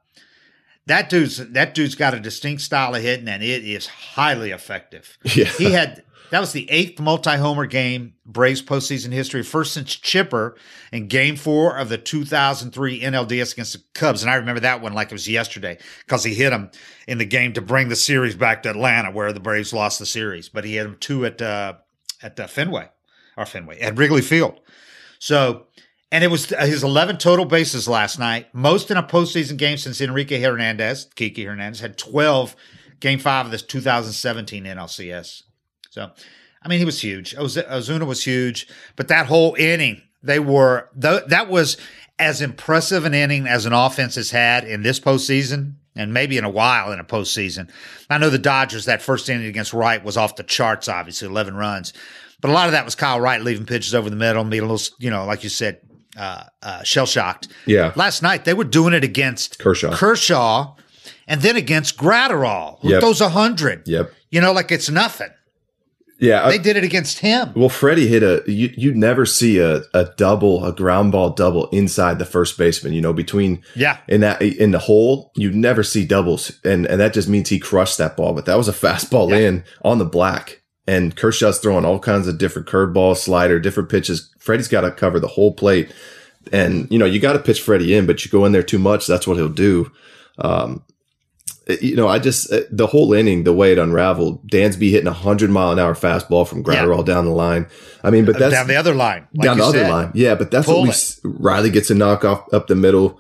that 0.85 1.09
dude's, 1.09 1.37
that 1.37 1.73
dude's 1.73 1.95
got 1.95 2.13
a 2.13 2.19
distinct 2.19 2.61
style 2.61 2.93
of 2.93 3.01
hitting 3.01 3.29
and 3.29 3.41
it 3.41 3.63
is 3.63 3.87
highly 3.87 4.51
effective. 4.51 5.17
Yeah. 5.35 5.45
He 5.45 5.71
had, 5.71 6.03
that 6.31 6.41
was 6.41 6.51
the 6.51 6.69
eighth 6.69 6.99
multi 6.99 7.37
homer 7.37 7.65
game 7.65 8.15
Braves 8.25 8.61
postseason 8.61 9.13
history, 9.13 9.43
first 9.43 9.73
since 9.73 9.95
Chipper 9.95 10.57
in 10.91 11.07
game 11.07 11.37
four 11.37 11.77
of 11.77 11.87
the 11.87 11.97
2003 11.97 12.99
NLDS 12.99 13.53
against 13.53 13.73
the 13.73 13.83
Cubs. 13.93 14.23
And 14.23 14.29
I 14.29 14.35
remember 14.35 14.59
that 14.59 14.81
one 14.81 14.91
like 14.91 15.07
it 15.07 15.13
was 15.13 15.29
yesterday 15.29 15.77
because 15.99 16.25
he 16.25 16.33
hit 16.33 16.51
him 16.51 16.69
in 17.07 17.17
the 17.17 17.25
game 17.25 17.53
to 17.53 17.61
bring 17.61 17.87
the 17.87 17.95
series 17.95 18.35
back 18.35 18.63
to 18.63 18.71
Atlanta 18.71 19.09
where 19.09 19.31
the 19.31 19.39
Braves 19.39 19.71
lost 19.71 19.99
the 19.99 20.05
series. 20.05 20.49
But 20.49 20.65
he 20.65 20.75
hit 20.75 20.85
him 20.85 20.97
two 20.99 21.25
at, 21.25 21.41
uh, 21.41 21.75
at 22.21 22.37
uh, 22.37 22.47
Fenway 22.47 22.89
or 23.37 23.45
Fenway 23.45 23.79
at 23.79 23.97
Wrigley 23.97 24.21
Field. 24.21 24.59
So, 25.19 25.67
and 26.13 26.23
it 26.23 26.27
was 26.27 26.53
uh, 26.53 26.63
his 26.67 26.83
11 26.83 27.17
total 27.17 27.43
bases 27.43 27.87
last 27.87 28.19
night, 28.19 28.53
most 28.53 28.91
in 28.91 28.97
a 28.97 29.03
postseason 29.03 29.57
game 29.57 29.77
since 29.77 29.99
Enrique 29.99 30.39
Hernandez, 30.39 31.09
Kiki 31.15 31.43
Hernandez, 31.43 31.79
had 31.79 31.97
12 31.97 32.55
game 32.99 33.17
five 33.17 33.47
of 33.47 33.51
this 33.51 33.63
2017 33.63 34.63
NLCS. 34.63 35.41
So, 35.89 36.11
I 36.61 36.67
mean, 36.67 36.77
he 36.77 36.85
was 36.85 37.01
huge. 37.01 37.35
Ozuna 37.35 38.05
was 38.05 38.23
huge, 38.23 38.67
but 38.95 39.07
that 39.07 39.25
whole 39.25 39.55
inning, 39.55 40.03
they 40.21 40.37
were, 40.37 40.87
that 40.93 41.49
was 41.49 41.77
as 42.19 42.43
impressive 42.43 43.05
an 43.05 43.15
inning 43.15 43.47
as 43.47 43.65
an 43.65 43.73
offense 43.73 44.13
has 44.13 44.29
had 44.29 44.65
in 44.65 44.83
this 44.83 44.99
postseason 44.99 45.73
and 45.95 46.13
maybe 46.13 46.37
in 46.37 46.43
a 46.43 46.49
while 46.49 46.91
in 46.91 46.99
a 46.99 47.03
postseason. 47.03 47.71
I 48.07 48.19
know 48.19 48.29
the 48.29 48.37
Dodgers, 48.37 48.85
that 48.85 49.01
first 49.01 49.29
inning 49.29 49.47
against 49.47 49.73
Wright 49.73 50.03
was 50.03 50.15
off 50.15 50.35
the 50.35 50.43
charts, 50.43 50.87
obviously, 50.87 51.27
11 51.27 51.55
runs. 51.55 51.91
But 52.39 52.51
a 52.51 52.53
lot 52.53 52.67
of 52.67 52.73
that 52.73 52.85
was 52.85 52.93
Kyle 52.93 53.19
Wright 53.19 53.41
leaving 53.41 53.65
pitches 53.65 53.95
over 53.95 54.11
the 54.11 54.15
middle, 54.15 54.43
being 54.43 54.61
a 54.61 54.67
little, 54.67 54.95
you 54.99 55.09
know, 55.09 55.25
like 55.25 55.43
you 55.43 55.49
said, 55.49 55.79
uh, 56.17 56.43
uh, 56.61 56.83
shell 56.83 57.05
shocked. 57.05 57.47
Yeah. 57.65 57.91
Last 57.95 58.21
night 58.21 58.45
they 58.45 58.53
were 58.53 58.63
doing 58.65 58.93
it 58.93 59.03
against 59.03 59.59
Kershaw. 59.59 59.93
Kershaw, 59.95 60.75
and 61.27 61.41
then 61.41 61.55
against 61.55 61.97
Graterol, 61.97 62.79
who 62.81 62.89
Yep. 62.91 63.01
throws 63.01 63.21
a 63.21 63.29
hundred. 63.29 63.83
Yep. 63.87 64.11
You 64.31 64.41
know, 64.41 64.51
like 64.53 64.71
it's 64.71 64.89
nothing. 64.89 65.29
yeah. 66.19 66.45
I- 66.45 66.51
They 66.51 66.57
did 66.59 66.77
it 66.77 66.83
against 66.83 67.19
him. 67.19 67.51
Well, 67.55 67.69
Freddie 67.69 68.07
hit 68.07 68.23
a 68.23 68.43
you 68.47 68.69
you 68.77 68.93
never 68.93 69.25
see 69.25 69.57
a, 69.59 69.81
a 69.93 70.09
double, 70.17 70.63
a 70.65 70.71
ground 70.73 71.11
ball 71.11 71.31
double 71.31 71.67
inside 71.69 72.19
the 72.19 72.25
first 72.25 72.57
baseman, 72.57 72.93
you 72.93 73.01
know, 73.01 73.13
between 73.13 73.61
Yeah. 73.75 73.97
in 74.07 74.21
that 74.21 74.41
in 74.41 74.71
the 74.71 74.79
hole, 74.79 75.31
you 75.35 75.51
never 75.51 75.83
see 75.83 76.05
doubles. 76.05 76.51
And 76.63 76.85
and 76.87 76.99
that 77.01 77.13
just 77.13 77.27
means 77.27 77.49
he 77.49 77.59
crushed 77.59 77.97
that 77.97 78.15
ball. 78.15 78.33
But 78.33 78.45
that 78.45 78.57
was 78.57 78.67
a 78.69 78.73
fastball 78.73 79.29
Yeah. 79.31 79.47
in 79.47 79.63
on 79.83 79.97
the 79.97 80.05
black. 80.05 80.61
And 80.85 81.15
Kershaw's 81.15 81.59
throwing 81.59 81.85
all 81.85 81.99
kinds 81.99 82.27
of 82.27 82.37
different 82.37 82.67
curveball, 82.67 83.15
slider, 83.15 83.59
different 83.59 83.89
pitches. 83.89 84.33
Freddie's 84.37 84.67
got 84.67 84.81
to 84.81 84.91
cover 84.91 85.19
the 85.19 85.27
whole 85.27 85.53
plate. 85.53 85.93
And, 86.51 86.91
you 86.91 86.99
know, 86.99 87.05
you 87.05 87.19
got 87.19 87.33
to 87.33 87.39
pitch 87.39 87.61
Freddie 87.61 87.95
in, 87.95 88.05
but 88.05 88.25
you 88.25 88.31
go 88.31 88.43
in 88.43 88.51
there 88.51 88.63
too 88.63 88.79
much, 88.79 89.07
that's 89.07 89.25
what 89.25 89.37
he'll 89.37 89.47
do. 89.47 89.91
Um, 90.39 90.83
you 91.81 91.95
know, 91.95 92.07
I 92.07 92.19
just 92.19 92.51
uh, 92.51 92.61
the 92.69 92.87
whole 92.87 93.13
inning, 93.13 93.43
the 93.43 93.53
way 93.53 93.71
it 93.71 93.77
unraveled, 93.77 94.49
Dansby 94.49 94.89
hitting 94.91 95.07
a 95.07 95.13
hundred 95.13 95.49
mile 95.49 95.71
an 95.71 95.79
hour 95.79 95.93
fastball 95.93 96.47
from 96.47 96.63
Graterol 96.63 97.05
down 97.05 97.25
the 97.25 97.31
line. 97.31 97.67
I 98.03 98.09
mean, 98.09 98.25
but 98.25 98.37
that's 98.37 98.53
down 98.53 98.67
the 98.67 98.75
other 98.75 98.93
line. 98.93 99.27
like 99.33 99.45
down 99.45 99.57
the 99.57 99.63
other 99.63 99.87
line. 99.87 100.11
Yeah, 100.13 100.35
but 100.35 100.51
that's 100.51 100.65
Pull 100.65 100.81
what 100.81 100.83
we 100.83 100.89
it. 100.89 101.19
Riley 101.23 101.69
gets 101.69 101.89
a 101.89 101.95
knock 101.95 102.25
off 102.25 102.53
up 102.53 102.67
the 102.67 102.75
middle. 102.75 103.19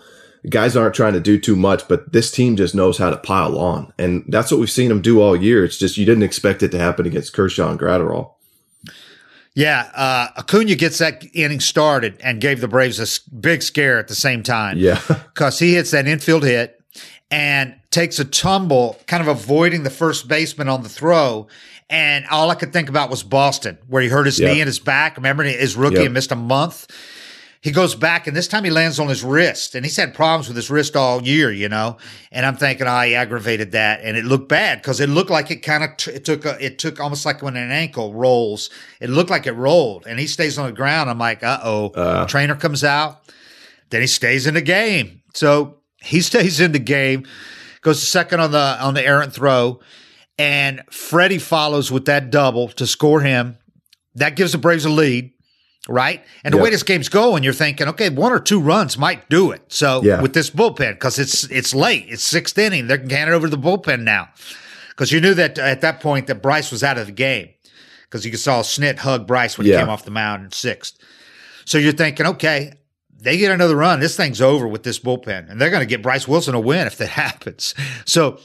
Guys 0.49 0.75
aren't 0.75 0.93
trying 0.93 1.13
to 1.13 1.21
do 1.21 1.39
too 1.39 1.55
much, 1.55 1.87
but 1.87 2.11
this 2.11 2.29
team 2.29 2.57
just 2.57 2.75
knows 2.75 2.97
how 2.97 3.09
to 3.09 3.15
pile 3.17 3.57
on, 3.57 3.93
and 3.97 4.25
that's 4.27 4.51
what 4.51 4.59
we've 4.59 4.69
seen 4.69 4.89
them 4.89 5.01
do 5.01 5.21
all 5.21 5.35
year. 5.35 5.63
It's 5.63 5.77
just 5.77 5.95
you 5.97 6.05
didn't 6.05 6.23
expect 6.23 6.61
it 6.63 6.69
to 6.71 6.79
happen 6.79 7.05
against 7.05 7.31
Kershaw 7.33 7.71
and 7.71 7.79
Graterol. 7.79 8.31
Yeah, 9.55 9.89
uh, 9.93 10.27
Acuna 10.37 10.75
gets 10.75 10.97
that 10.97 11.23
inning 11.33 11.59
started 11.59 12.19
and 12.23 12.41
gave 12.41 12.59
the 12.59 12.67
Braves 12.67 12.99
a 12.99 13.35
big 13.35 13.61
scare 13.61 13.99
at 13.99 14.07
the 14.07 14.15
same 14.15 14.41
time. 14.43 14.77
Yeah, 14.77 14.99
because 15.07 15.59
he 15.59 15.75
hits 15.75 15.91
that 15.91 16.07
infield 16.07 16.43
hit 16.43 16.81
and 17.29 17.75
takes 17.91 18.19
a 18.19 18.25
tumble, 18.25 18.99
kind 19.07 19.21
of 19.21 19.27
avoiding 19.27 19.83
the 19.83 19.89
first 19.91 20.27
baseman 20.27 20.69
on 20.69 20.81
the 20.83 20.89
throw. 20.89 21.47
And 21.89 22.25
all 22.31 22.49
I 22.49 22.55
could 22.55 22.73
think 22.73 22.89
about 22.89 23.11
was 23.11 23.21
Boston, 23.21 23.77
where 23.87 24.01
he 24.01 24.09
hurt 24.09 24.25
his 24.25 24.39
Yeah. 24.39 24.51
knee 24.53 24.61
and 24.61 24.67
his 24.67 24.79
back. 24.79 25.15
Remember 25.17 25.43
his 25.43 25.75
rookie 25.75 25.97
Yep. 25.97 26.05
and 26.05 26.13
missed 26.13 26.31
a 26.31 26.35
month. 26.35 26.87
He 27.63 27.71
goes 27.71 27.95
back, 27.95 28.27
and 28.27 28.35
this 28.35 28.49
time 28.49 28.65
he 28.65 28.69
lands 28.69 28.99
on 28.99 29.07
his 29.07 29.23
wrist, 29.23 29.73
and 29.73 29.85
he's 29.85 29.95
had 29.95 30.13
problems 30.13 30.49
with 30.49 30.57
his 30.57 30.69
wrist 30.69 30.97
all 30.97 31.23
year, 31.23 31.49
you 31.49 31.69
know. 31.69 31.95
And 32.29 32.45
I'm 32.45 32.57
thinking, 32.57 32.87
oh, 32.87 33.01
he 33.01 33.15
aggravated 33.15 33.71
that, 33.71 34.01
and 34.03 34.17
it 34.17 34.25
looked 34.25 34.49
bad 34.49 34.81
because 34.81 34.99
it 34.99 35.07
looked 35.07 35.29
like 35.29 35.49
it 35.49 35.63
kind 35.63 35.81
of 35.81 35.95
t- 35.95 36.11
it 36.11 36.25
took 36.25 36.43
a, 36.43 36.63
it 36.63 36.77
took 36.77 36.99
almost 36.99 37.25
like 37.25 37.41
when 37.41 37.55
an 37.55 37.71
ankle 37.71 38.13
rolls, 38.13 38.69
it 38.99 39.09
looked 39.09 39.29
like 39.29 39.47
it 39.47 39.53
rolled, 39.53 40.05
and 40.05 40.19
he 40.19 40.27
stays 40.27 40.57
on 40.57 40.65
the 40.65 40.73
ground. 40.73 41.09
I'm 41.09 41.17
like, 41.17 41.41
uh 41.41 41.59
oh, 41.63 41.91
trainer 42.25 42.55
comes 42.55 42.83
out, 42.83 43.21
then 43.91 44.01
he 44.01 44.07
stays 44.07 44.45
in 44.45 44.55
the 44.55 44.61
game. 44.61 45.21
So 45.33 45.77
he 46.03 46.19
stays 46.29 46.59
in 46.59 46.73
the 46.73 46.79
game, 46.79 47.25
goes 47.79 48.01
to 48.01 48.05
second 48.05 48.41
on 48.41 48.51
the 48.51 48.77
on 48.81 48.93
the 48.93 49.07
errant 49.07 49.31
throw, 49.31 49.79
and 50.37 50.81
Freddie 50.91 51.37
follows 51.37 51.93
with 51.93 52.03
that 52.05 52.29
double 52.29 52.67
to 52.67 52.85
score 52.85 53.21
him. 53.21 53.57
That 54.15 54.35
gives 54.35 54.51
the 54.51 54.57
Braves 54.57 54.83
a 54.83 54.89
lead, 54.89 55.32
right? 55.89 56.23
And 56.43 56.53
the 56.53 56.57
Yep. 56.57 56.63
way 56.63 56.69
this 56.69 56.83
game's 56.83 57.09
going, 57.09 57.43
you're 57.43 57.53
thinking, 57.53 57.87
okay, 57.89 58.09
one 58.09 58.31
or 58.31 58.39
two 58.39 58.59
runs 58.59 58.97
might 58.97 59.29
do 59.29 59.51
it. 59.51 59.61
So 59.67 60.01
Yeah. 60.03 60.21
with 60.21 60.33
this 60.33 60.49
bullpen, 60.49 60.93
because 60.93 61.19
it's 61.19 61.43
it's 61.45 61.73
late, 61.75 62.05
it's 62.09 62.23
sixth 62.23 62.57
inning, 62.57 62.87
they 62.87 62.97
can 62.97 63.09
hand 63.09 63.29
it 63.29 63.33
over 63.33 63.47
to 63.47 63.55
the 63.55 63.61
bullpen 63.61 64.01
now, 64.03 64.29
because 64.89 65.11
you 65.11 65.19
knew 65.19 65.33
that 65.33 65.57
at 65.59 65.81
that 65.81 65.99
point 65.99 66.27
that 66.27 66.41
Bryce 66.41 66.71
was 66.71 66.83
out 66.83 66.97
of 66.97 67.05
the 67.07 67.11
game, 67.11 67.49
because 68.03 68.25
you 68.25 68.35
saw 68.37 68.61
Snit 68.61 68.99
hug 68.99 69.27
Bryce 69.27 69.57
when 69.57 69.65
he 69.65 69.73
came 69.73 69.89
off 69.89 70.05
the 70.05 70.11
mound 70.11 70.45
in 70.45 70.51
sixth. 70.51 70.97
So 71.65 71.77
you're 71.77 71.93
thinking, 71.93 72.25
okay, 72.27 72.73
they 73.21 73.37
get 73.37 73.51
another 73.51 73.75
run. 73.75 73.99
This 74.01 74.15
thing's 74.17 74.41
over 74.41 74.67
with 74.67 74.83
this 74.83 74.99
bullpen, 74.99 75.49
and 75.49 75.59
they're 75.59 75.69
going 75.69 75.81
to 75.81 75.85
get 75.87 76.01
Bryce 76.01 76.27
Wilson 76.27 76.55
a 76.55 76.59
win 76.59 76.87
if 76.87 76.97
that 76.97 77.07
happens. 77.25 77.73
So 78.05 78.39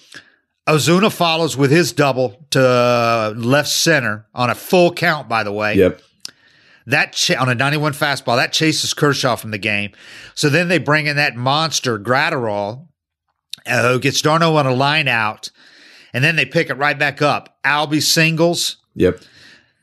Ozuna 0.69 1.11
follows 1.13 1.57
with 1.57 1.71
his 1.71 1.93
double 1.93 2.45
to 2.51 3.33
left 3.37 3.69
center 3.69 4.27
on 4.35 4.51
a 4.51 4.55
full 4.55 4.93
count, 4.93 5.29
by 5.29 5.43
the 5.45 5.53
way. 5.53 5.75
Yep. 5.75 6.01
That 6.89 7.13
ch- 7.13 7.33
on 7.33 7.51
a 7.51 7.55
91 7.55 7.93
fastball, 7.93 8.37
that 8.37 8.53
chases 8.53 8.95
Kershaw 8.95 9.37
from 9.37 9.51
the 9.51 9.59
game. 9.59 9.93
So 10.35 10.49
then 10.49 10.69
they 10.69 10.79
bring 10.79 11.07
in 11.07 11.17
that 11.17 11.37
monster 11.37 11.99
Graterol, 11.99 12.87
uh, 13.67 13.93
who 13.93 14.01
gets 14.01 14.23
d'Arnaud 14.23 14.57
on 14.57 14.67
a 14.67 14.75
line 14.75 15.07
out, 15.07 15.51
and 16.15 16.25
then 16.25 16.37
they 16.37 16.47
pick 16.47 16.71
it 16.71 16.75
right 16.79 16.99
back 16.99 17.21
up. 17.21 17.59
Albie 17.63 18.03
singles. 18.03 18.79
Yep. 18.95 19.21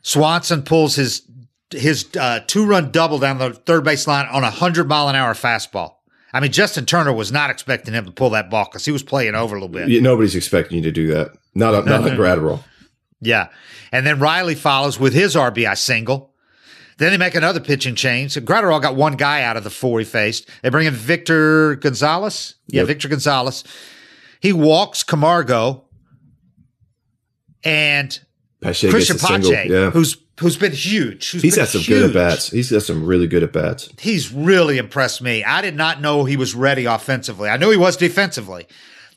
Swanson 0.02 0.62
pulls 0.62 0.96
his 0.96 1.22
his 1.70 2.06
uh, 2.18 2.40
two 2.46 2.66
run 2.66 2.90
double 2.90 3.18
down 3.18 3.38
the 3.38 3.52
third 3.52 3.84
base 3.84 4.06
line 4.06 4.26
on 4.26 4.42
a 4.44 4.50
hundred 4.50 4.88
mile 4.88 5.08
an 5.08 5.14
hour 5.14 5.34
fastball. 5.34 5.94
I 6.32 6.40
mean, 6.40 6.52
Justin 6.52 6.86
Turner 6.86 7.12
was 7.12 7.30
not 7.30 7.50
expecting 7.50 7.94
him 7.94 8.04
to 8.04 8.10
pull 8.12 8.30
that 8.30 8.50
ball 8.50 8.64
because 8.64 8.84
he 8.84 8.92
was 8.92 9.02
playing 9.02 9.34
over 9.34 9.54
a 9.54 9.58
little 9.60 9.72
bit. 9.72 9.88
Yeah, 9.88 10.00
Nobody's 10.00 10.34
expecting 10.34 10.78
you 10.78 10.82
to 10.82 10.92
do 10.92 11.06
that. 11.08 11.32
Not 11.54 11.74
a, 11.74 11.82
not 11.88 12.06
a 12.06 12.10
Graterol. 12.16 12.62
Yeah. 13.20 13.48
And 13.92 14.04
then 14.04 14.18
Riley 14.18 14.54
follows 14.54 14.98
with 15.00 15.14
his 15.14 15.34
RBI 15.34 15.78
single. 15.78 16.34
Then 16.98 17.12
they 17.12 17.18
make 17.18 17.34
another 17.34 17.60
pitching 17.60 17.94
change. 17.94 18.32
So 18.32 18.40
Graterol 18.40 18.80
got 18.80 18.96
one 18.96 19.16
guy 19.16 19.42
out 19.42 19.56
of 19.58 19.64
the 19.64 19.70
four 19.70 19.98
he 19.98 20.04
faced. 20.04 20.48
They 20.62 20.70
bring 20.70 20.86
in 20.86 20.94
Victor 20.94 21.76
Gonzalez. 21.76 22.54
Yeah, 22.68 22.80
Yep. 22.80 22.86
Victor 22.88 23.08
Gonzalez. 23.08 23.64
He 24.40 24.52
walks 24.52 25.02
Camargo 25.02 25.84
and 27.64 28.18
Pache 28.62 28.88
Christian 28.90 29.16
gets 29.16 29.24
a 29.24 29.26
single. 29.26 29.50
Pache, 29.52 29.68
Yeah. 29.70 29.90
who's 29.90 30.16
who's 30.40 30.56
been 30.56 30.72
huge. 30.72 31.30
who's 31.30 31.42
He's 31.42 31.54
been 31.54 31.60
had 31.64 31.68
some 31.70 31.80
huge. 31.80 31.88
good 31.98 32.08
at 32.10 32.14
bats. 32.14 32.50
He's 32.50 32.70
got 32.70 32.82
some 32.82 33.04
really 33.04 33.26
good 33.26 33.42
at 33.42 33.52
bats. 33.52 33.88
He's 33.98 34.32
really 34.32 34.76
impressed 34.78 35.22
me. 35.22 35.42
I 35.44 35.62
did 35.62 35.74
not 35.74 36.00
know 36.00 36.24
he 36.24 36.36
was 36.36 36.54
ready 36.54 36.84
offensively. 36.84 37.48
I 37.48 37.56
knew 37.56 37.70
he 37.70 37.76
was 37.76 37.96
defensively. 37.96 38.66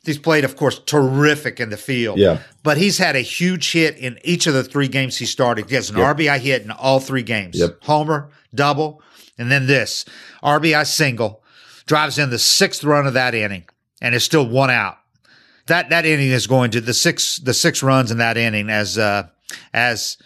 He's 0.04 0.18
played, 0.18 0.44
of 0.44 0.56
course, 0.56 0.78
terrific 0.78 1.60
in 1.60 1.68
the 1.68 1.76
field. 1.76 2.18
Yeah. 2.18 2.38
But 2.62 2.78
he's 2.78 2.96
had 2.98 3.16
a 3.16 3.20
huge 3.20 3.72
hit 3.72 3.98
in 3.98 4.18
each 4.24 4.46
of 4.46 4.54
the 4.54 4.64
three 4.64 4.88
games 4.88 5.18
he 5.18 5.26
started. 5.26 5.68
He 5.68 5.74
has 5.74 5.90
an 5.90 5.98
Yep. 5.98 6.16
RBI 6.16 6.38
hit 6.38 6.62
in 6.62 6.70
all 6.70 7.00
three 7.00 7.22
games. 7.22 7.58
Yep. 7.58 7.78
Homer, 7.82 8.30
double, 8.54 9.02
and 9.38 9.50
then 9.52 9.66
this 9.66 10.06
RBI 10.42 10.86
single 10.86 11.42
drives 11.86 12.18
in 12.18 12.30
the 12.30 12.38
sixth 12.38 12.82
run 12.82 13.06
of 13.06 13.12
that 13.14 13.34
inning, 13.34 13.64
and 14.00 14.14
it's 14.14 14.24
still 14.24 14.46
one 14.48 14.70
out. 14.70 14.96
That 15.66 15.90
that 15.90 16.06
inning 16.06 16.30
is 16.30 16.46
going 16.46 16.70
to 16.72 16.80
the 16.80 16.94
six 16.94 17.36
the 17.36 17.54
six 17.54 17.82
runs 17.82 18.10
in 18.10 18.18
that 18.18 18.36
inning, 18.38 18.70
as 18.70 18.96
uh, 18.96 19.28
as 19.74 20.16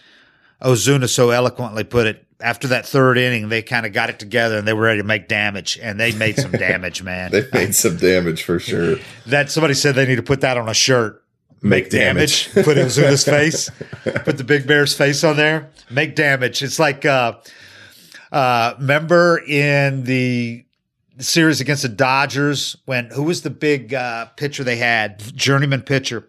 Ozuna 0.63 1.09
so 1.09 1.31
eloquently 1.31 1.85
put 1.85 2.07
it. 2.07 2.25
After 2.45 2.69
that 2.69 2.85
third 2.87 3.17
inning, 3.17 3.49
they 3.49 3.63
kind 3.63 3.87
of 3.87 3.93
got 3.95 4.11
it 4.11 4.19
together 4.19 4.59
and 4.59 4.69
they 4.69 4.75
were 4.75 4.83
ready 4.83 5.01
to 5.01 5.07
make 5.07 5.29
damage, 5.29 5.79
and 5.83 5.99
they 5.99 6.13
made 6.13 6.37
some 6.37 6.51
damage, 6.69 7.03
man. 7.03 7.31
They 7.31 7.47
made 7.53 7.75
some 7.75 7.97
damage 7.97 8.43
for 8.43 8.59
sure. 8.59 8.97
That 9.27 9.51
somebody 9.51 9.73
said 9.73 9.95
they 9.95 10.07
need 10.07 10.17
to 10.17 10.23
put 10.23 10.43
that 10.43 10.59
on 10.59 10.69
a 10.69 10.75
shirt. 10.75 11.23
Make 11.63 11.89
damage. 11.89 12.53
put 12.53 12.77
Ozuna's 12.77 13.25
face. 13.37 13.71
Put 14.25 14.37
the 14.37 14.45
Big 14.45 14.67
Bear's 14.67 14.95
face 14.95 15.25
on 15.25 15.39
there. 15.39 15.71
Make 15.91 16.15
damage. 16.15 16.63
It's 16.63 16.79
like 16.79 17.07
uh 17.07 17.39
uh 18.31 18.75
remember 18.79 19.39
in 19.39 20.05
the 20.05 20.65
series 21.19 21.61
against 21.63 21.83
the 21.83 21.89
Dodgers 21.89 22.77
when 22.85 23.07
who 23.07 23.23
was 23.23 23.41
the 23.41 23.49
big 23.51 23.95
uh 23.95 24.27
pitcher 24.37 24.63
they 24.65 24.77
had? 24.77 25.21
Journeyman 25.35 25.81
pitcher, 25.81 26.29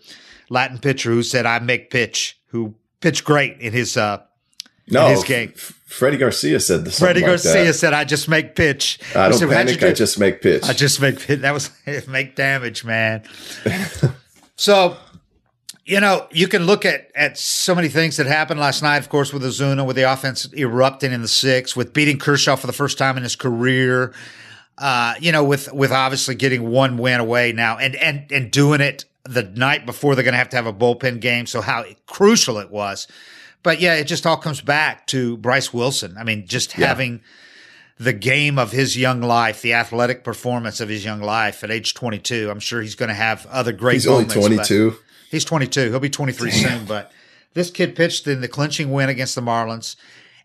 Latin 0.50 0.78
pitcher 0.80 1.10
who 1.12 1.24
said 1.24 1.46
I 1.46 1.60
make 1.60 1.90
pitch, 1.90 2.40
who 2.48 2.76
pitched 3.02 3.26
great 3.26 3.60
in 3.60 3.74
his 3.74 3.98
uh 3.98 4.22
No, 4.90 5.10
his 5.10 5.26
game. 5.26 5.52
F- 5.56 5.75
Freddie 5.86 6.18
Garcia 6.18 6.60
said 6.60 6.84
this. 6.84 7.00
Freddie 7.00 7.22
like 7.22 7.30
Garcia 7.30 7.66
that. 7.66 7.74
said 7.76 7.94
I 7.94 8.04
just 8.06 8.28
make 8.28 8.56
pitch. 8.56 9.00
I 9.16 9.30
don't 9.30 9.38
said, 9.38 9.50
"How'd 9.50 9.70
you 9.70 9.78
panic. 9.78 9.92
I 9.92 9.94
just 9.94 10.20
make 10.20 10.42
pitch. 10.42 10.64
I 10.64 10.74
just 10.74 11.00
make 11.00 11.20
pitch. 11.20 11.40
that 11.42 11.54
was 11.54 11.70
make 12.08 12.36
damage, 12.36 12.84
man. 12.84 13.24
so, 14.56 14.98
you 15.86 16.00
know, 16.00 16.28
you 16.32 16.48
can 16.48 16.66
look 16.66 16.86
at 16.86 17.12
at 17.16 17.38
so 17.38 17.76
many 17.76 17.88
things 17.88 18.18
that 18.18 18.26
happened 18.26 18.60
last 18.60 18.82
night. 18.82 18.98
Of 18.98 19.10
course, 19.10 19.32
with 19.32 19.44
Ozuna, 19.44 19.86
with 19.86 19.96
the 19.96 20.12
offense 20.12 20.52
erupting 20.54 21.14
in 21.14 21.22
the 21.22 21.28
six, 21.28 21.76
with 21.76 21.94
beating 21.94 22.18
Kershaw 22.18 22.56
for 22.56 22.68
the 22.68 22.74
first 22.74 22.98
time 22.98 23.16
in 23.16 23.24
his 23.24 23.36
career. 23.36 24.12
Uh, 24.78 25.14
you 25.20 25.32
know, 25.32 25.44
with 25.44 25.72
with 25.72 25.92
obviously 25.92 26.34
getting 26.34 26.70
one 26.70 26.98
win 26.98 27.20
away 27.20 27.52
now, 27.52 27.78
and 27.78 27.96
and 27.96 28.30
and 28.32 28.52
doing 28.52 28.82
it 28.82 29.06
the 29.24 29.44
night 29.44 29.86
before 29.86 30.16
they're 30.16 30.24
going 30.24 30.34
to 30.34 30.38
have 30.38 30.50
to 30.50 30.56
have 30.56 30.66
a 30.66 30.74
bullpen 30.74 31.20
game. 31.20 31.46
So 31.46 31.62
how 31.62 31.86
crucial 32.08 32.58
it 32.58 32.72
was. 32.72 33.08
But 33.66 33.82
yeah, 33.82 33.96
it 33.96 34.04
just 34.04 34.28
all 34.28 34.38
comes 34.38 34.62
back 34.62 35.08
to 35.08 35.38
Bryce 35.38 35.74
Wilson. 35.74 36.16
I 36.20 36.24
mean, 36.24 36.46
just 36.46 36.74
having 36.74 37.22
the 37.98 38.14
game 38.14 38.60
of 38.60 38.72
his 38.72 38.96
young 38.96 39.22
life, 39.22 39.64
the 39.64 39.74
athletic 39.74 40.24
performance 40.24 40.80
of 40.80 40.88
his 40.88 41.04
young 41.04 41.20
life 41.20 41.64
at 41.64 41.72
age 41.72 41.96
22. 41.96 42.52
I'm 42.52 42.60
sure 42.60 42.80
he's 42.80 42.94
going 42.94 43.10
to 43.10 43.16
have 43.16 43.48
other 43.48 43.72
great 43.72 43.94
He's 43.96 44.06
only 44.06 44.26
moments, 44.26 44.36
but- 44.36 44.68
22. 44.68 44.96
He's 45.32 45.46
22. 45.46 45.90
He'll 45.90 46.00
be 46.00 46.12
23 46.12 46.52
soon, 46.52 46.86
but 46.86 47.12
this 47.56 47.72
kid 47.72 47.96
pitched 47.96 48.28
in 48.28 48.42
the 48.42 48.48
clinching 48.48 48.92
win 48.92 49.10
against 49.10 49.34
the 49.34 49.42
Marlins, 49.42 49.96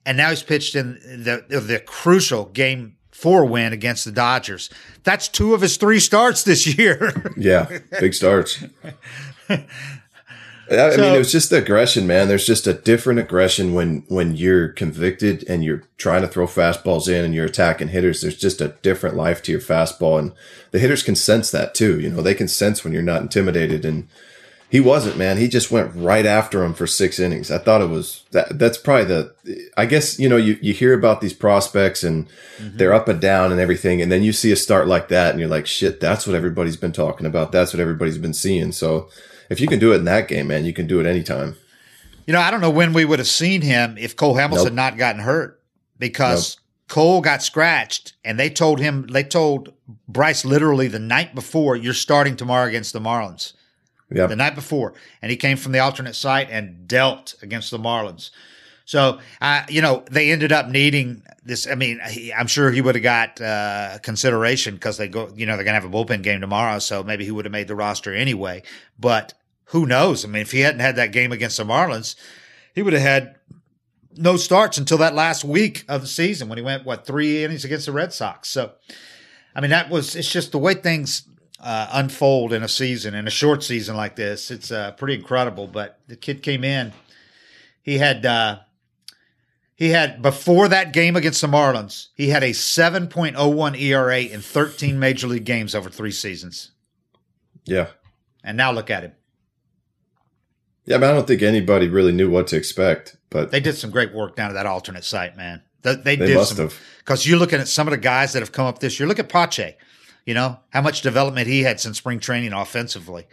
and 0.07 0.17
now 0.17 0.31
he's 0.31 0.43
pitched 0.43 0.75
in 0.75 0.95
the 1.23 1.45
the 1.47 1.79
crucial 1.79 2.47
game 2.47 2.97
four 3.11 3.45
win 3.45 3.75
against 3.75 4.07
the 4.07 4.13
Dodgers. 4.13 4.71
That's 5.05 5.29
two 5.29 5.53
of 5.53 5.61
his 5.61 5.77
three 5.77 6.01
starts 6.01 6.43
this 6.43 6.67
year. 6.79 7.31
Yeah, 7.37 7.81
big 8.01 8.15
starts. 8.15 8.65
I 10.71 10.91
So- 10.91 11.01
mean, 11.01 11.15
it 11.15 11.19
was 11.19 11.33
just 11.33 11.51
the 11.51 11.59
aggression, 11.59 12.07
man. 12.07 12.29
There's 12.29 12.47
just 12.47 12.67
a 12.67 12.73
different 12.73 13.19
aggression 13.19 13.75
when 13.75 14.05
when 14.09 14.37
you're 14.37 14.69
convicted 14.69 15.45
and 15.49 15.65
you're 15.65 15.83
trying 15.99 16.23
to 16.23 16.29
throw 16.29 16.47
fastballs 16.47 17.09
in 17.09 17.25
and 17.25 17.35
you're 17.35 17.47
attacking 17.47 17.89
hitters. 17.89 18.21
There's 18.21 18.37
just 18.37 18.61
a 18.61 18.75
different 18.83 19.17
life 19.17 19.43
to 19.43 19.53
your 19.53 19.61
fastball, 19.61 20.19
and 20.19 20.33
the 20.71 20.79
hitters 20.79 21.03
can 21.03 21.17
sense 21.17 21.51
that 21.51 21.75
too. 21.75 21.99
You 21.99 22.11
know, 22.11 22.23
they 22.23 22.35
can 22.35 22.49
sense 22.49 22.85
when 22.85 22.93
you're 22.93 23.03
not 23.03 23.23
intimidated, 23.23 23.85
and 23.85 24.07
he 24.71 24.79
wasn't, 24.79 25.17
man. 25.17 25.39
He 25.39 25.49
just 25.49 25.73
went 25.73 25.91
right 25.97 26.25
after 26.25 26.63
him 26.63 26.75
for 26.75 26.87
six 26.87 27.19
innings. 27.19 27.51
I 27.51 27.59
thought 27.59 27.81
it 27.81 27.89
was 27.89 28.23
that. 28.31 28.57
That's 28.57 28.79
probably 28.79 29.07
the. 29.07 29.35
I 29.77 29.87
guess 29.87 30.21
you 30.21 30.29
know 30.29 30.37
you 30.37 30.57
you 30.63 30.73
hear 30.73 30.95
about 30.95 31.21
these 31.21 31.33
prospects 31.33 32.05
and 32.05 32.29
mm-hmm. 32.59 32.77
they're 32.77 32.95
up 32.95 33.09
and 33.09 33.21
down 33.21 33.51
and 33.51 33.61
everything, 33.61 34.01
and 34.01 34.13
then 34.13 34.23
you 34.23 34.33
see 34.33 34.53
a 34.53 34.57
start 34.57 34.87
like 34.87 35.09
that, 35.09 35.33
and 35.33 35.41
you're 35.41 35.49
like, 35.49 35.67
shit, 35.67 35.99
that's 35.99 36.29
what 36.29 36.37
everybody's 36.37 36.77
been 36.77 36.93
talking 36.93 37.27
about. 37.27 37.51
That's 37.51 37.75
what 37.75 37.81
everybody's 37.81 38.19
been 38.19 38.35
seeing. 38.35 38.71
So 38.71 39.09
if 39.51 39.61
you 39.61 39.67
can 39.67 39.79
do 39.79 39.93
it 39.93 39.97
in 39.97 40.05
that 40.05 40.29
game, 40.29 40.47
man, 40.47 40.65
you 40.65 40.73
can 40.73 40.87
do 40.87 41.01
it 41.01 41.07
anytime. 41.07 41.57
You 42.27 42.33
know, 42.33 42.41
I 42.41 42.51
don't 42.51 42.61
know 42.61 42.71
when 42.71 42.93
we 42.93 43.05
would 43.05 43.19
have 43.19 43.29
seen 43.29 43.61
him 43.61 43.99
if 43.99 44.17
Cole 44.17 44.37
Hamels 44.37 44.57
Nope. 44.57 44.65
had 44.65 44.75
not 44.75 44.97
gotten 44.97 45.21
hurt 45.21 45.61
because 45.99 46.59
Cole 46.89 47.21
got 47.21 47.43
scratched 47.43 48.15
and 48.25 48.39
they 48.39 48.49
told 48.49 48.79
him, 48.79 49.07
they 49.09 49.25
told 49.25 49.73
Bryce 50.09 50.45
literally 50.45 50.87
the 50.89 50.99
night 50.99 51.35
before, 51.35 51.77
you're 51.77 51.93
starting 51.93 52.37
tomorrow 52.37 52.69
against 52.69 52.93
the 52.93 53.01
Marlins. 53.01 53.55
Yeah, 54.13 54.27
The 54.27 54.37
night 54.37 54.57
before. 54.57 54.95
And 55.23 55.31
he 55.31 55.37
came 55.37 55.57
from 55.57 55.71
the 55.73 55.79
alternate 55.79 56.17
site 56.17 56.49
and 56.51 56.89
dealt 56.89 57.35
against 57.43 57.71
the 57.71 57.79
Marlins. 57.79 58.31
So, 58.85 59.21
uh, 59.41 59.63
you 59.69 59.83
know, 59.83 60.05
they 60.11 60.33
ended 60.33 60.51
up 60.51 60.69
needing 60.69 61.23
this. 61.45 61.69
I 61.69 61.77
mean, 61.77 62.01
he, 62.09 62.33
I'm 62.33 62.49
sure 62.49 62.73
he 62.73 62.81
would 62.81 62.97
have 62.97 63.05
got 63.05 63.41
uh, 63.41 63.99
consideration 64.03 64.75
because 64.75 64.97
they 64.97 65.07
go, 65.07 65.31
you 65.37 65.47
know, 65.47 65.55
they're 65.55 65.65
going 65.65 65.81
to 65.81 65.81
have 65.81 65.85
a 65.85 65.97
bullpen 65.97 66.25
game 66.25 66.41
tomorrow. 66.41 66.81
So 66.81 67.05
maybe 67.05 67.25
he 67.25 67.31
would 67.31 67.45
have 67.45 67.53
made 67.53 67.69
the 67.69 67.77
roster 67.77 68.13
anyway. 68.13 68.65
But 68.99 69.35
who 69.71 69.87
knows? 69.87 70.25
I 70.25 70.29
mean, 70.29 70.43
if 70.43 70.51
he 70.51 70.61
hadn't 70.61 70.81
had 70.81 70.97
that 70.97 71.13
game 71.13 71.31
against 71.31 71.57
the 71.57 71.65
Marlins, 71.65 72.17
he 72.75 72.83
would 72.83 72.93
have 72.93 73.03
had 73.03 73.37
no 74.17 74.37
starts 74.37 74.79
until 74.79 74.99
that 74.99 75.15
last 75.15 75.45
week 75.45 75.85
of 75.89 76.01
the 76.01 76.07
season 76.09 76.49
when 76.49 76.59
he 76.59 76.65
went, 76.65 76.85
what, 76.85 77.07
three 77.07 77.45
innings 77.45 77.65
against 77.65 77.87
the 77.87 77.93
Red 77.93 78.13
Sox. 78.13 78.49
So, 78.49 78.73
I 79.55 79.61
mean, 79.61 79.71
that 79.71 79.89
was, 79.89 80.17
it's 80.17 80.31
just 80.31 80.51
the 80.51 80.59
way 80.59 80.75
things 80.75 81.23
uh, 81.61 81.89
unfold 81.93 82.53
in 82.53 82.65
a 82.65 82.69
season, 82.69 83.15
in 83.15 83.29
a 83.29 83.31
short 83.31 83.63
season 83.63 83.97
like 83.97 84.17
this. 84.17 84.51
It's 84.51 84.73
uh, 84.73 84.91
pretty 84.93 85.15
incredible. 85.15 85.69
But 85.69 86.01
the 86.09 86.17
kid 86.17 86.43
came 86.43 86.65
in, 86.65 86.93
he 87.81 87.99
had, 87.99 88.27
uh, 88.27 88.59
he 89.77 89.91
had 89.91 90.21
before 90.21 90.67
that 90.69 90.93
game 90.93 91.15
against 91.15 91.41
the 91.41 91.47
Marlins, 91.47 92.09
he 92.15 92.31
had 92.31 92.43
a 92.43 92.51
7.01 92.51 93.81
ERA 93.81 94.21
in 94.21 94.41
13 94.41 94.99
major 94.99 95.29
league 95.29 95.45
games 95.45 95.77
over 95.77 95.89
three 95.89 96.11
seasons. 96.11 96.73
yeah, 97.65 97.87
And 98.43 98.57
now 98.57 98.73
look 98.73 98.91
at 98.91 99.05
him. 99.05 99.13
Yeah. 100.91 100.99
But 100.99 101.11
I 101.11 101.15
don't 101.15 101.27
think 101.27 101.43
anybody 101.43 101.89
really 101.89 102.13
knew 102.13 102.31
what 102.31 102.47
to 102.49 102.57
expect. 102.57 103.17
But 103.31 103.51
They 103.51 103.61
did 103.61 103.77
some 103.77 103.91
great 103.91 104.13
work 104.13 104.37
down 104.37 104.51
at 104.51 104.55
that 104.55 104.67
alternate 104.67 105.05
site, 105.05 105.37
man. 105.37 105.63
They, 105.83 105.95
they, 105.95 106.17
They 106.17 106.27
did 106.27 106.37
must 106.37 106.57
some, 106.57 106.69
have. 106.69 106.79
because 106.99 107.27
you're 107.27 107.39
looking 107.39 107.61
at 107.61 107.69
some 107.69 107.87
of 107.87 107.93
the 107.93 107.99
guys 107.99 108.33
that 108.35 108.41
have 108.41 108.53
come 108.53 108.67
up 108.67 108.81
this 108.81 109.01
year. 109.01 109.09
Look 109.09 109.19
at 109.19 109.29
Pache, 109.31 109.77
you 110.27 110.35
know 110.35 110.59
how 110.71 110.83
much 110.83 111.01
development 111.01 111.47
he 111.47 111.63
had 111.63 111.81
since 111.81 111.97
spring 111.99 112.21
training 112.21 112.53
offensively. 112.53 113.27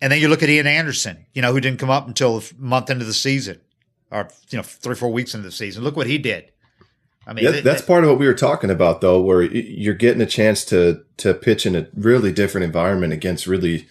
And 0.00 0.10
then 0.10 0.20
you 0.20 0.28
look 0.28 0.42
at 0.42 0.48
Ian 0.48 0.66
Anderson, 0.66 1.26
you 1.32 1.42
know, 1.42 1.52
who 1.52 1.60
didn't 1.60 1.78
come 1.78 1.90
up 1.90 2.08
until 2.08 2.38
a 2.38 2.42
month 2.58 2.90
into 2.90 3.04
the 3.04 3.12
season, 3.12 3.60
or 4.10 4.28
you 4.50 4.56
know, 4.56 4.62
three 4.64 4.92
or 4.92 4.96
four 4.96 5.12
weeks 5.12 5.34
into 5.34 5.46
the 5.46 5.52
season. 5.52 5.84
Look 5.84 5.96
what 5.96 6.06
he 6.08 6.18
did. 6.18 6.50
I 7.26 7.32
mean, 7.34 7.44
Yeah, 7.44 7.60
that's 7.60 7.82
th- 7.82 7.86
part 7.86 8.02
of 8.02 8.10
what 8.10 8.18
we 8.18 8.26
were 8.26 8.34
talking 8.34 8.70
about, 8.70 9.00
though, 9.00 9.20
where 9.20 9.42
you're 9.42 9.94
getting 9.94 10.22
a 10.22 10.26
chance 10.26 10.64
to 10.66 11.02
to 11.18 11.34
pitch 11.34 11.66
in 11.66 11.76
a 11.76 11.86
really 11.94 12.32
different 12.32 12.64
environment 12.64 13.12
against 13.12 13.46
really, 13.46 13.86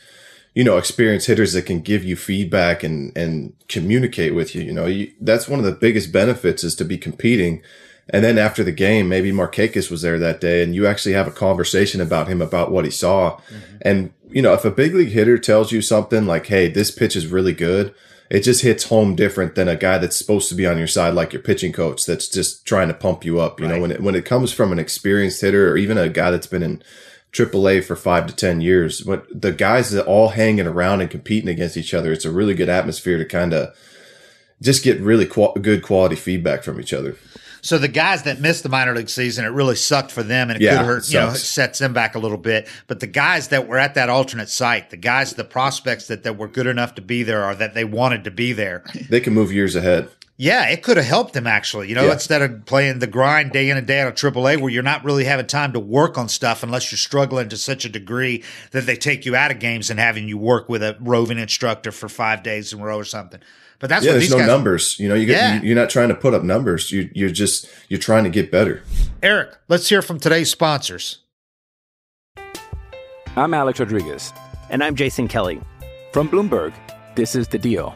you 0.54 0.64
know, 0.64 0.78
experienced 0.78 1.28
hitters 1.28 1.54
that 1.54 1.66
can 1.66 1.80
give 1.82 2.04
you 2.04 2.16
feedback 2.16 2.84
and 2.84 3.16
and 3.18 3.54
communicate 3.68 4.36
with 4.36 4.54
you. 4.54 4.62
You 4.62 4.74
know, 4.74 4.86
you, 4.86 5.12
that's 5.22 5.48
one 5.48 5.60
of 5.60 5.66
the 5.66 5.72
biggest 5.72 6.12
benefits 6.12 6.64
is 6.64 6.76
to 6.76 6.86
be 6.86 6.98
competing 6.98 7.62
And 8.10 8.24
then 8.24 8.38
after 8.38 8.64
the 8.64 8.72
game, 8.72 9.08
maybe 9.08 9.32
Markakis 9.32 9.90
was 9.90 10.02
there 10.02 10.20
that 10.20 10.42
day 10.42 10.64
and 10.64 10.76
you 10.76 10.86
actually 10.86 11.14
have 11.14 11.28
a 11.28 11.32
conversation 11.32 12.02
about 12.02 12.28
him 12.28 12.42
about 12.42 12.72
what 12.72 12.86
he 12.86 12.92
saw. 12.92 13.38
Mm-hmm. 13.38 13.78
And, 13.82 14.14
you 14.30 14.42
know, 14.42 14.54
if 14.54 14.66
a 14.66 14.72
big 14.72 14.94
league 14.94 15.10
hitter 15.10 15.38
tells 15.38 15.72
you 15.72 15.82
something 15.82 16.26
like, 16.26 16.48
Hey, 16.48 16.68
this 16.68 16.92
pitch 16.92 17.16
is 17.16 17.28
really 17.28 17.54
good, 17.54 17.94
it 18.30 18.42
just 18.42 18.64
hits 18.64 18.86
home 18.86 19.16
different 19.16 19.56
than 19.56 19.68
a 19.68 19.76
guy 19.76 19.98
that's 19.98 20.18
supposed 20.18 20.50
to 20.50 20.56
be 20.56 20.66
on 20.66 20.78
your 20.78 20.88
side, 20.88 21.14
like 21.14 21.34
your 21.34 21.42
pitching 21.42 21.74
coach 21.74 22.06
that's 22.06 22.28
just 22.28 22.66
trying 22.66 22.88
to 22.88 22.94
pump 22.94 23.24
you 23.24 23.40
up. 23.40 23.60
You 23.60 23.68
know, 23.68 23.80
when 23.80 23.92
it, 23.92 24.02
when 24.02 24.16
it 24.16 24.26
comes 24.26 24.52
from 24.54 24.72
an 24.72 24.80
experienced 24.80 25.42
hitter 25.42 25.72
or 25.72 25.78
even 25.78 25.98
a 25.98 26.10
guy 26.10 26.32
that's 26.32 26.48
been 26.48 26.64
in 26.64 26.84
AAA 27.34 27.84
for 27.84 27.96
five 27.96 28.28
to 28.28 28.36
10 28.36 28.62
years, 28.62 29.02
but 29.02 29.26
the 29.34 29.52
guys 29.54 29.91
that 29.91 30.06
all 30.06 30.30
hanging 30.30 30.67
around 30.67 31.02
and 31.02 31.10
competing 31.10 31.50
against 31.50 31.78
each 31.78 31.94
other, 31.94 32.12
it's 32.12 32.26
a 32.26 32.32
really 32.32 32.54
good 32.54 32.70
atmosphere 32.70 33.17
to 33.17 33.26
kind 33.26 33.54
of 33.54 33.74
just 34.62 34.84
get 34.84 35.00
really 35.00 35.26
qual- 35.26 35.54
good 35.54 35.82
quality 35.82 36.15
feedback 36.15 36.63
from 36.63 36.80
each 36.80 36.94
other. 36.94 37.15
So 37.63 37.78
the 37.78 37.88
guys 37.88 38.24
that 38.24 38.41
missed 38.41 38.63
the 38.63 38.70
minor 38.70 38.96
league 38.96 39.08
season, 39.10 39.46
it 39.46 39.50
really 39.50 39.76
sucked 39.76 40.12
for 40.12 40.24
them, 40.24 40.50
and 40.50 40.60
it 40.60 40.63
Yeah, 40.65 40.78
could 40.78 40.86
hurt. 40.88 41.10
You 41.10 41.20
know, 41.20 41.30
it 41.30 41.36
sets 41.36 41.78
them 41.78 41.94
back 41.94 42.15
a 42.15 42.20
little 42.20 42.38
bit. 42.38 42.67
But 42.88 43.00
the 43.02 43.08
guys 43.08 43.50
that 43.50 43.67
were 43.67 43.78
at 43.78 43.94
that 43.94 44.10
alternate 44.10 44.50
site, 44.50 44.89
the 44.89 44.98
guys, 44.98 45.34
the 45.36 45.44
prospects 45.44 46.08
that, 46.08 46.24
that 46.24 46.38
were 46.38 46.48
good 46.48 46.65
enough 46.65 46.96
to 46.96 47.02
be 47.04 47.22
there, 47.22 47.46
or 47.46 47.54
that 47.56 47.76
they 47.76 47.86
wanted 47.86 48.24
to 48.24 48.32
be 48.32 48.52
there, 48.52 48.84
They 49.10 49.20
can 49.20 49.34
move 49.34 49.54
years 49.54 49.76
ahead. 49.76 50.10
Yeah, 50.38 50.67
it 50.70 50.82
could 50.84 50.98
have 50.98 51.06
helped 51.06 51.34
them 51.34 51.46
actually. 51.48 51.89
You 51.89 51.96
know, 51.96 52.06
Yeah. 52.06 52.13
instead 52.13 52.41
of 52.41 52.65
playing 52.65 53.00
the 53.00 53.08
grind 53.08 53.52
day 53.52 53.70
in 53.70 53.78
and 53.78 53.86
day 53.86 54.02
out 54.02 54.08
of 54.08 54.15
AAA, 54.15 54.58
where 54.58 54.72
you're 54.72 54.82
not 54.84 55.04
really 55.06 55.26
having 55.26 55.46
time 55.48 55.74
to 55.74 55.80
work 55.80 56.17
on 56.17 56.30
stuff 56.30 56.63
unless 56.63 56.91
you're 56.91 56.98
struggling 56.98 57.50
to 57.50 57.58
such 57.58 57.86
a 57.86 57.89
degree 57.89 58.44
that 58.72 58.86
they 58.86 58.96
take 58.96 59.26
you 59.26 59.36
out 59.36 59.52
of 59.52 59.60
games 59.60 59.89
and 59.89 60.00
having 60.00 60.28
you 60.28 60.38
work 60.38 60.67
with 60.70 60.82
a 60.82 60.98
roving 61.00 61.38
instructor 61.38 61.91
for 61.91 62.10
five 62.10 62.41
days 62.44 62.74
in 62.74 62.80
a 62.80 62.84
row 62.84 62.98
or 62.98 63.04
something. 63.06 63.39
But 63.80 63.89
that's 63.89 64.04
yeah, 64.06 64.12
what 64.12 64.13
there's 64.13 64.24
these 64.26 64.32
no 64.32 64.38
guys. 64.39 64.48
numbers. 64.48 65.00
You 65.00 65.10
know, 65.10 65.15
you 65.15 65.26
get 65.26 65.38
Yeah. 65.38 65.56
you, 65.56 65.67
you're 65.70 65.76
not 65.76 65.89
trying 65.89 66.10
to 66.10 66.15
put 66.15 66.34
up 66.34 66.44
numbers. 66.44 66.91
You 66.91 67.10
you're 67.13 67.30
just 67.32 67.67
you're 67.89 68.00
trying 68.00 68.24
to 68.24 68.30
get 68.30 68.52
better. 68.52 68.84
Eric, 69.24 69.58
let's 69.70 69.89
hear 69.89 70.02
from 70.02 70.20
today's 70.20 70.50
sponsors. 70.52 71.20
I'm 73.36 73.54
Alex 73.54 73.80
Rodriguez. 73.80 74.34
And 74.70 74.84
I'm 74.84 74.96
Jason 74.96 75.28
Kelly. 75.28 75.62
From 76.13 76.30
Bloomberg, 76.30 76.74
this 77.15 77.36
is 77.36 77.48
The 77.48 77.58
Deal. 77.58 77.96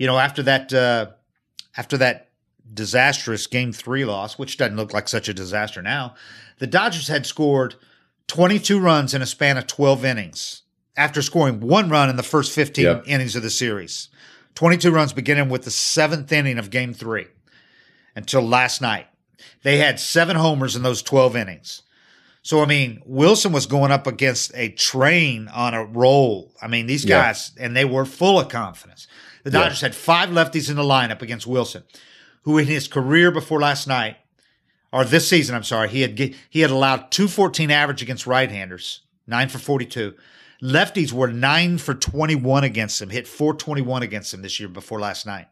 you 0.00 0.06
know, 0.06 0.18
after 0.18 0.42
that 0.42 0.72
uh, 0.72 1.06
after 1.76 1.98
that 1.98 2.30
disastrous 2.72 3.46
game 3.46 3.70
three 3.72 4.06
loss, 4.06 4.38
which 4.38 4.56
doesn't 4.56 4.76
look 4.76 4.94
like 4.94 5.08
such 5.08 5.28
a 5.28 5.34
disaster 5.34 5.82
now. 5.82 6.14
The 6.58 6.66
Dodgers 6.66 7.08
had 7.08 7.26
scored 7.26 7.74
22 8.28 8.80
runs 8.80 9.12
in 9.12 9.20
a 9.20 9.26
span 9.26 9.58
of 9.58 9.66
12 9.66 10.04
innings 10.04 10.62
after 10.96 11.20
scoring 11.20 11.60
one 11.60 11.90
run 11.90 12.08
in 12.08 12.16
the 12.16 12.22
first 12.22 12.52
15 12.52 12.84
Yep. 12.84 13.02
innings 13.06 13.36
of 13.36 13.42
the 13.42 13.50
series. 13.50 14.08
22 14.54 14.90
runs 14.90 15.12
beginning 15.12 15.50
with 15.50 15.64
the 15.64 15.70
seventh 15.70 16.32
inning 16.32 16.58
of 16.58 16.70
game 16.70 16.94
three 16.94 17.26
until 18.16 18.40
last 18.40 18.80
night. 18.80 19.06
They 19.62 19.76
had 19.78 20.00
seven 20.00 20.36
homers 20.36 20.76
in 20.76 20.82
those 20.82 21.02
12 21.02 21.36
innings. 21.36 21.82
So, 22.42 22.62
I 22.62 22.66
mean, 22.66 23.02
Wilson 23.04 23.52
was 23.52 23.66
going 23.66 23.90
up 23.92 24.06
against 24.06 24.52
a 24.54 24.70
train 24.70 25.48
on 25.48 25.74
a 25.74 25.84
roll. 25.84 26.54
I 26.62 26.68
mean, 26.68 26.86
these 26.86 27.04
guys, 27.04 27.52
and 27.58 27.76
they 27.76 27.84
were 27.84 28.06
full 28.06 28.40
of 28.40 28.48
confidence. 28.48 29.06
The 29.44 29.50
Yeah. 29.50 29.60
Dodgers 29.60 29.80
had 29.80 29.94
five 29.94 30.28
lefties 30.30 30.68
in 30.68 30.76
the 30.76 30.82
lineup 30.82 31.22
against 31.22 31.46
Wilson, 31.46 31.84
who 32.42 32.58
in 32.58 32.66
his 32.66 32.88
career 32.88 33.30
before 33.30 33.60
last 33.60 33.86
night, 33.86 34.16
or 34.92 35.04
this 35.04 35.28
season, 35.28 35.54
I'm 35.54 35.62
sorry, 35.64 35.88
he 35.88 36.02
had 36.02 36.18
he 36.18 36.60
had 36.60 36.70
allowed 36.70 37.10
214 37.10 37.70
average 37.70 38.02
against 38.02 38.26
right-handers, 38.26 39.02
nine 39.26 39.48
for 39.48 39.58
42. 39.58 40.14
Lefties 40.62 41.12
were 41.12 41.28
nine 41.28 41.78
for 41.78 41.94
21 41.94 42.64
against 42.64 43.00
him, 43.00 43.10
hit 43.10 43.26
421 43.26 44.02
against 44.02 44.34
him 44.34 44.42
this 44.42 44.60
year 44.60 44.68
before 44.68 45.00
last 45.00 45.24
night. 45.26 45.48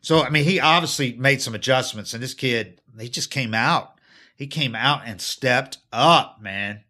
So, 0.00 0.22
I 0.22 0.30
mean, 0.30 0.44
he 0.44 0.60
obviously 0.60 1.12
made 1.14 1.42
some 1.42 1.54
adjustments, 1.54 2.14
and 2.14 2.22
this 2.22 2.32
kid, 2.32 2.80
he 2.98 3.08
just 3.08 3.30
came 3.30 3.52
out. 3.52 3.98
He 4.34 4.46
came 4.46 4.74
out 4.74 5.02
and 5.04 5.20
stepped 5.20 5.78
up, 5.92 6.40
man. 6.40 6.84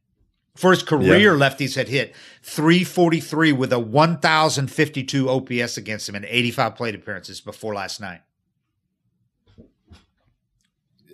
For 0.59 0.73
his 0.73 0.83
career, 0.83 1.35
lefties 1.35 1.77
had 1.77 1.87
hit 1.87 2.17
343 2.43 3.53
with 3.53 3.73
a 3.73 3.79
1,052 3.79 5.29
OPS 5.31 5.77
against 5.77 6.09
him 6.09 6.17
in 6.17 6.25
85 6.25 6.75
plate 6.75 6.97
appearances 6.97 7.41
before 7.41 7.75
last 7.75 8.01
night. 8.01 8.23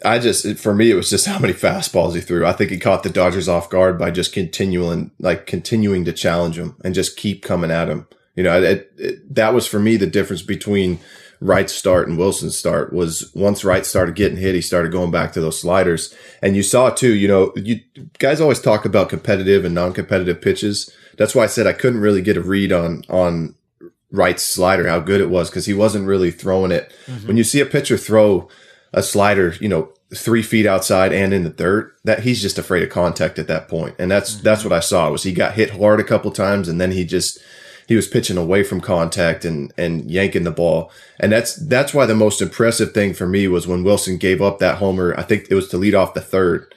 I 0.03 0.19
just 0.19 0.47
it- 0.47 0.59
for 0.59 0.75
me 0.75 0.91
it 0.91 0.95
was 0.95 1.11
just 1.11 1.27
how 1.27 1.39
many 1.39 1.53
fastballs 1.53 2.15
he 2.15 2.23
threw. 2.23 2.47
I 2.47 2.53
think 2.53 2.71
he 2.71 2.79
caught 2.79 3.03
the 3.03 3.11
Dodgers 3.11 3.47
off 3.47 3.69
guard 3.69 3.99
by 3.99 4.11
just 4.11 4.33
continuing 4.33 5.11
like 5.19 5.45
continuing 5.45 6.07
to 6.07 6.13
challenge 6.15 6.59
him 6.59 6.77
and 6.83 6.95
just 6.95 7.19
keep 7.19 7.43
coming 7.43 7.71
at 7.71 7.91
him. 7.91 8.07
You 8.35 8.45
know, 8.45 8.63
it, 8.63 8.93
it, 8.97 9.35
that 9.35 9.53
was 9.53 9.67
for 9.67 9.79
me 9.79 9.97
the 9.97 10.07
difference 10.07 10.41
between 10.43 11.01
Wright's 11.45 11.75
start 11.75 12.09
and 12.09 12.17
Wilson's 12.17 12.57
start 12.57 12.91
was 12.91 13.31
once 13.35 13.67
Wright 13.67 13.85
started 13.85 14.15
getting 14.15 14.39
hit, 14.39 14.55
he 14.55 14.63
started 14.63 14.91
going 14.91 15.11
back 15.11 15.35
to 15.35 15.43
those 15.43 15.61
sliders. 15.61 16.15
And 16.41 16.57
you 16.57 16.63
saw 16.63 16.89
too, 16.89 17.13
you 17.13 17.29
know, 17.29 17.53
you 17.55 17.81
guys 18.19 18.41
always 18.41 18.63
talk 18.63 18.87
about 18.87 19.11
competitive 19.11 19.63
and 19.63 19.75
non-competitive 19.75 20.41
pitches. 20.41 20.91
That's 21.19 21.35
why 21.35 21.45
I 21.45 21.49
said 21.49 21.67
I 21.67 21.75
couldn't 21.75 22.01
really 22.01 22.23
get 22.23 22.39
a 22.39 22.41
read 22.41 22.73
on 22.73 23.05
on 23.11 23.57
Wright's 24.11 24.43
slider, 24.43 24.89
how 24.89 25.01
good 25.01 25.21
it 25.21 25.29
was, 25.29 25.51
because 25.51 25.67
he 25.67 25.75
wasn't 25.75 26.07
really 26.07 26.31
throwing 26.31 26.73
it. 26.73 26.95
Mm-hmm. 27.05 27.27
When 27.27 27.37
you 27.37 27.45
see 27.45 27.61
a 27.61 27.67
pitcher 27.67 27.99
throw 27.99 28.49
a 28.95 29.03
slider, 29.03 29.55
you 29.61 29.69
know, 29.69 29.93
three 30.15 30.43
feet 30.43 30.65
outside 30.65 31.13
and 31.13 31.35
in 31.35 31.45
the 31.45 31.51
dirt, 31.51 31.95
that 32.05 32.21
he's 32.21 32.41
just 32.41 32.59
afraid 32.59 32.83
of 32.83 32.89
contact 32.89 33.39
at 33.39 33.49
that 33.49 33.69
point. 33.69 33.97
And 33.99 34.11
that's 34.11 34.37
mm-hmm. 34.37 34.45
that's 34.45 34.65
what 34.65 34.73
I 34.73 34.81
saw 34.81 35.11
was 35.11 35.25
he 35.25 35.35
got 35.35 35.57
hit 35.57 35.71
hard 35.71 36.01
a 36.01 36.05
couple 36.05 36.31
times 36.31 36.69
and 36.69 36.81
then 36.81 36.93
he 36.93 37.05
just 37.05 37.39
he 37.87 37.97
was 37.97 38.09
pitching 38.09 38.37
away 38.37 38.63
from 38.63 38.81
contact 38.81 39.45
and 39.45 39.73
and 39.77 40.11
yanking 40.11 40.45
the 40.45 40.51
ball. 40.51 40.91
And 41.21 41.33
that's 41.33 41.57
that's 41.57 41.95
why 41.95 42.07
the 42.07 42.15
most 42.15 42.41
impressive 42.41 42.93
thing 42.93 43.15
for 43.15 43.27
me 43.27 43.49
was 43.49 43.67
when 43.67 43.85
Wilson 43.85 44.17
gave 44.17 44.41
up 44.41 44.59
that 44.59 44.79
homer. 44.79 45.15
I 45.19 45.23
think 45.23 45.49
it 45.51 45.55
was 45.55 45.69
to 45.69 45.79
lead 45.79 45.95
off 45.95 46.15
the 46.15 46.21
third. 46.21 46.75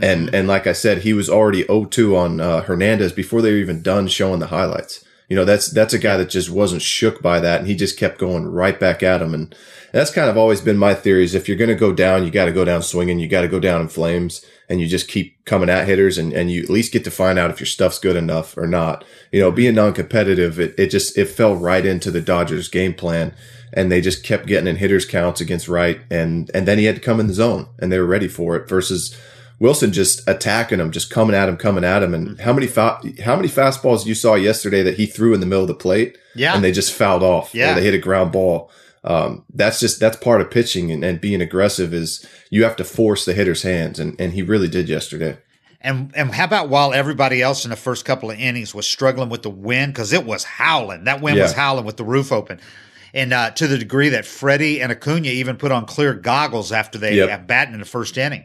And 0.00 0.34
and 0.34 0.46
like 0.46 0.66
I 0.66 0.72
said, 0.72 0.98
he 0.98 1.14
was 1.14 1.30
already 1.30 1.64
0-2 1.64 2.16
on 2.16 2.40
uh, 2.40 2.60
Hernandez 2.62 3.12
before 3.12 3.40
they 3.40 3.52
were 3.52 3.58
even 3.58 3.82
done 3.82 4.08
showing 4.08 4.40
the 4.40 4.48
highlights. 4.48 5.04
You 5.28 5.36
know, 5.36 5.44
that's 5.44 5.68
that's 5.70 5.94
a 5.94 5.98
guy 5.98 6.16
that 6.18 6.30
just 6.30 6.50
wasn't 6.50 6.82
shook 6.82 7.20
by 7.20 7.40
that, 7.40 7.60
and 7.60 7.68
he 7.68 7.74
just 7.74 7.98
kept 7.98 8.18
going 8.18 8.46
right 8.46 8.78
back 8.78 9.02
at 9.02 9.22
him. 9.22 9.34
And 9.34 9.54
that's 9.92 10.12
kind 10.12 10.30
of 10.30 10.36
always 10.36 10.60
been 10.60 10.76
my 10.76 10.94
theory: 10.94 11.24
is 11.24 11.34
if 11.34 11.48
you're 11.48 11.56
going 11.56 11.70
to 11.70 11.74
go 11.74 11.92
down, 11.92 12.24
you 12.24 12.30
got 12.30 12.44
to 12.44 12.52
go 12.52 12.64
down 12.64 12.82
swinging, 12.82 13.18
you 13.18 13.28
got 13.28 13.40
to 13.40 13.48
go 13.48 13.58
down 13.58 13.80
in 13.80 13.88
flames, 13.88 14.44
and 14.68 14.80
you 14.80 14.86
just 14.86 15.08
keep 15.08 15.44
coming 15.44 15.68
at 15.68 15.86
hitters, 15.86 16.18
and 16.18 16.32
and 16.32 16.50
you 16.50 16.62
at 16.62 16.70
least 16.70 16.92
get 16.92 17.04
to 17.04 17.10
find 17.10 17.38
out 17.38 17.50
if 17.50 17.60
your 17.60 17.66
stuff's 17.66 17.98
good 17.98 18.16
enough 18.16 18.56
or 18.56 18.66
not. 18.66 19.04
You 19.32 19.40
know, 19.40 19.50
being 19.50 19.74
non-competitive, 19.74 20.58
it 20.58 20.74
it 20.78 20.88
just 20.88 21.16
it 21.16 21.26
fell 21.26 21.54
right 21.54 21.84
into 21.84 22.10
the 22.10 22.20
Dodgers' 22.20 22.68
game 22.68 22.94
plan, 22.94 23.34
and 23.72 23.90
they 23.90 24.00
just 24.00 24.24
kept 24.24 24.46
getting 24.46 24.68
in 24.68 24.76
hitters 24.76 25.04
counts 25.04 25.40
against 25.40 25.68
Wright, 25.68 26.00
and 26.10 26.50
and 26.54 26.66
then 26.66 26.78
he 26.78 26.84
had 26.84 26.96
to 26.96 27.00
come 27.00 27.20
in 27.20 27.26
the 27.26 27.34
zone, 27.34 27.68
and 27.78 27.92
they 27.92 27.98
were 27.98 28.06
ready 28.06 28.28
for 28.28 28.56
it. 28.56 28.68
Versus 28.68 29.16
Wilson 29.58 29.92
just 29.92 30.28
attacking 30.28 30.80
him, 30.80 30.90
just 30.90 31.10
coming 31.10 31.34
at 31.34 31.48
him, 31.48 31.56
coming 31.56 31.84
at 31.84 32.02
him. 32.02 32.12
And 32.14 32.28
mm-hmm. 32.28 32.42
how 32.42 32.52
many 32.52 32.66
fa- 32.66 33.00
how 33.24 33.36
many 33.36 33.48
fastballs 33.48 34.06
you 34.06 34.14
saw 34.14 34.34
yesterday 34.34 34.82
that 34.82 34.96
he 34.96 35.06
threw 35.06 35.34
in 35.34 35.40
the 35.40 35.46
middle 35.46 35.64
of 35.64 35.68
the 35.68 35.74
plate? 35.74 36.18
Yeah. 36.34 36.54
and 36.54 36.62
they 36.62 36.72
just 36.72 36.92
fouled 36.92 37.22
off. 37.22 37.54
Yeah. 37.54 37.72
or 37.72 37.74
they 37.76 37.84
hit 37.84 37.94
a 37.94 37.98
ground 37.98 38.32
ball. 38.32 38.70
Um, 39.06 39.44
that's 39.54 39.78
just 39.78 40.00
that's 40.00 40.16
part 40.16 40.40
of 40.40 40.50
pitching 40.50 40.90
and, 40.90 41.04
and 41.04 41.20
being 41.20 41.40
aggressive 41.40 41.94
is 41.94 42.26
you 42.50 42.64
have 42.64 42.74
to 42.76 42.84
force 42.84 43.24
the 43.24 43.34
hitter's 43.34 43.62
hands, 43.62 44.00
and 44.00 44.20
and 44.20 44.32
he 44.32 44.42
really 44.42 44.68
did 44.68 44.88
yesterday. 44.88 45.38
And 45.80 46.10
and 46.16 46.34
how 46.34 46.44
about 46.44 46.68
while 46.68 46.92
everybody 46.92 47.40
else 47.40 47.64
in 47.64 47.70
the 47.70 47.76
first 47.76 48.04
couple 48.04 48.30
of 48.30 48.38
innings 48.40 48.74
was 48.74 48.86
struggling 48.86 49.28
with 49.28 49.42
the 49.42 49.50
wind 49.50 49.92
because 49.92 50.12
it 50.12 50.24
was 50.24 50.42
howling. 50.42 51.04
That 51.04 51.20
wind 51.20 51.38
was 51.38 51.52
howling 51.52 51.84
with 51.84 51.96
the 51.96 52.04
roof 52.04 52.32
open. 52.32 52.60
and 53.14 53.32
uh, 53.32 53.50
to 53.52 53.66
the 53.68 53.78
degree 53.78 54.08
that 54.08 54.26
Freddie 54.26 54.82
and 54.82 54.90
Acuna 54.90 55.28
even 55.28 55.56
put 55.56 55.70
on 55.70 55.86
clear 55.86 56.12
goggles 56.12 56.72
after 56.72 56.98
they 56.98 57.14
Yep. 57.16 57.46
batting 57.46 57.74
in 57.74 57.80
the 57.80 57.86
first 57.86 58.18
inning. 58.18 58.44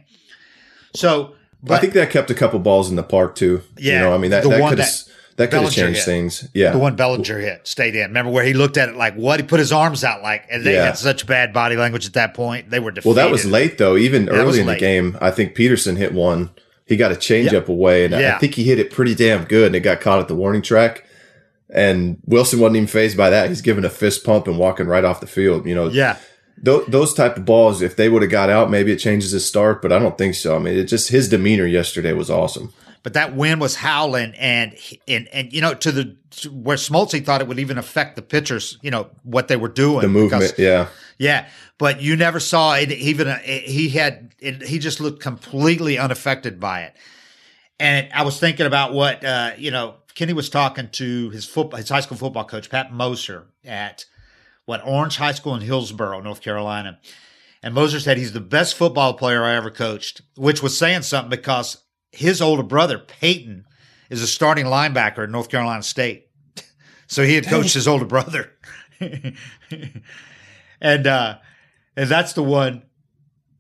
So, 0.93 1.35
but 1.63 1.75
I 1.75 1.79
think 1.79 1.93
that 1.93 2.09
kept 2.11 2.29
a 2.29 2.33
couple 2.35 2.59
balls 2.59 2.89
in 2.89 2.95
the 2.95 3.03
park 3.03 3.35
too. 3.35 3.63
Yeah, 3.77 3.93
you 3.93 3.99
know, 4.01 4.13
I 4.13 4.17
mean 4.17 4.31
that 4.31 4.43
that 4.43 4.69
could 4.69 4.79
have 4.79 5.03
that 5.37 5.49
could 5.51 5.61
have 5.61 5.71
changed 5.71 5.97
hit. 5.99 6.05
things. 6.05 6.47
Yeah, 6.53 6.71
the 6.71 6.77
one 6.79 6.95
Bellinger 6.95 7.39
hit 7.39 7.67
stayed 7.67 7.95
in. 7.95 8.03
Remember 8.09 8.31
where 8.31 8.43
he 8.43 8.53
looked 8.53 8.77
at 8.77 8.89
it 8.89 8.95
like 8.95 9.15
what? 9.15 9.39
He 9.39 9.45
put 9.45 9.59
his 9.59 9.71
arms 9.71 10.03
out 10.03 10.21
like, 10.21 10.43
and 10.51 10.63
they 10.65 10.73
Yeah. 10.73 10.85
had 10.85 10.97
such 10.97 11.25
bad 11.27 11.53
body 11.53 11.75
language 11.75 12.05
at 12.05 12.13
that 12.13 12.33
point. 12.33 12.69
They 12.69 12.79
were 12.79 12.91
defeated. 12.91 13.07
Well, 13.07 13.15
that 13.15 13.31
was 13.31 13.45
late 13.45 13.77
though. 13.77 13.97
Even 13.97 14.29
early 14.29 14.59
in 14.59 14.67
the 14.67 14.75
game, 14.75 15.17
I 15.21 15.31
think 15.31 15.55
Pederson 15.55 15.97
hit 15.97 16.13
one. 16.13 16.49
He 16.85 16.97
got 16.97 17.11
a 17.11 17.15
change 17.15 17.51
Yeah. 17.53 17.59
up 17.59 17.69
away, 17.69 18.03
and 18.05 18.13
Yeah. 18.13 18.35
I 18.35 18.39
think 18.39 18.55
he 18.55 18.63
hit 18.65 18.77
it 18.79 18.91
pretty 18.91 19.15
damn 19.15 19.45
good, 19.45 19.67
and 19.67 19.75
it 19.75 19.79
got 19.81 20.01
caught 20.01 20.19
at 20.19 20.27
the 20.27 20.35
warning 20.35 20.61
track. 20.61 21.05
And 21.73 22.17
Wilson 22.25 22.59
wasn't 22.59 22.75
even 22.77 22.87
phased 22.87 23.15
by 23.15 23.29
that. 23.29 23.47
He's 23.47 23.61
giving 23.61 23.85
a 23.85 23.89
fist 23.89 24.25
pump 24.25 24.47
and 24.47 24.57
walking 24.57 24.87
right 24.87 25.05
off 25.05 25.21
the 25.21 25.27
field. 25.27 25.65
You 25.65 25.75
know, 25.75 25.87
Yeah. 25.87 26.17
Th- 26.63 26.81
those 26.87 27.13
type 27.13 27.37
of 27.37 27.45
balls, 27.45 27.81
if 27.81 27.95
they 27.95 28.09
would 28.09 28.21
have 28.21 28.29
got 28.31 28.49
out, 28.49 28.69
maybe 28.69 28.91
it 28.91 28.97
changes 28.97 29.31
his 29.31 29.45
start, 29.45 29.81
but 29.81 29.91
I 29.93 29.97
don't 29.99 30.17
think 30.17 30.35
so. 30.35 30.55
I 30.55 30.59
mean, 30.59 30.77
it 30.77 30.83
just 30.83 31.09
his 31.09 31.29
demeanor 31.29 31.65
yesterday 31.65 32.11
was 32.13 32.29
awesome. 32.29 32.73
But 33.03 33.13
that 33.13 33.35
wind 33.35 33.59
was 33.59 33.75
howling, 33.75 34.33
and 34.35 34.75
and 35.07 35.27
and 35.29 35.51
you 35.51 35.61
know 35.61 35.73
to 35.73 35.91
the 35.91 36.17
to 36.41 36.51
where 36.51 36.77
Smoltz 36.77 37.25
thought 37.25 37.41
it 37.41 37.47
would 37.47 37.59
even 37.59 37.77
affect 37.77 38.15
the 38.15 38.21
pitchers. 38.21 38.77
You 38.81 38.91
know 38.91 39.09
what 39.23 39.47
they 39.47 39.55
were 39.55 39.69
doing, 39.69 40.01
The 40.01 40.07
movement, 40.07 40.43
because- 40.43 40.59
yeah. 40.59 40.87
yeah. 41.17 41.47
But 41.79 42.01
you 42.01 42.15
never 42.15 42.39
saw 42.39 42.75
it. 42.75 42.91
Even 42.91 43.27
uh, 43.27 43.39
he 43.39 43.89
had 43.89 44.35
it, 44.39 44.61
he 44.63 44.77
just 44.77 44.99
looked 44.99 45.19
completely 45.21 45.97
unaffected 45.97 46.59
by 46.59 46.81
it. 46.83 46.95
And 47.79 48.07
I 48.13 48.21
was 48.23 48.39
thinking 48.39 48.67
about 48.67 48.93
what 48.93 49.23
uh, 49.25 49.51
you 49.57 49.71
know. 49.71 49.95
Kenny 50.13 50.33
was 50.33 50.49
talking 50.49 50.89
to 50.89 51.29
his 51.29 51.45
football, 51.45 51.77
his 51.77 51.87
high 51.87 52.01
school 52.01 52.17
football 52.17 52.43
coach, 52.43 52.69
Pat 52.69 52.91
Moser, 52.91 53.45
at 53.63 54.03
what 54.65 54.85
Orange 54.85 55.15
High 55.15 55.31
School 55.31 55.55
in 55.55 55.61
Hillsborough, 55.61 56.19
North 56.19 56.41
Carolina. 56.41 56.99
And 57.63 57.73
Moser 57.73 57.99
said 57.99 58.17
he's 58.17 58.33
the 58.33 58.41
best 58.41 58.75
football 58.75 59.13
player 59.13 59.41
I 59.43 59.55
ever 59.55 59.71
coached, 59.71 60.21
which 60.35 60.61
was 60.61 60.77
saying 60.77 61.03
something 61.03 61.29
because 61.29 61.77
his 62.11 62.41
older 62.41 62.63
brother, 62.63 62.97
Peyton, 62.97 63.65
is 64.09 64.21
a 64.21 64.27
starting 64.27 64.65
linebacker 64.65 65.23
at 65.23 65.29
North 65.29 65.49
Carolina 65.49 65.83
State. 65.83 66.27
So 67.07 67.23
he 67.23 67.35
had 67.35 67.45
coached 67.45 67.73
his 67.73 67.89
older 67.89 68.05
brother. 68.05 68.53
and 70.79 71.07
uh 71.07 71.39
and 71.97 72.09
that's 72.09 72.31
the 72.31 72.41
one 72.41 72.83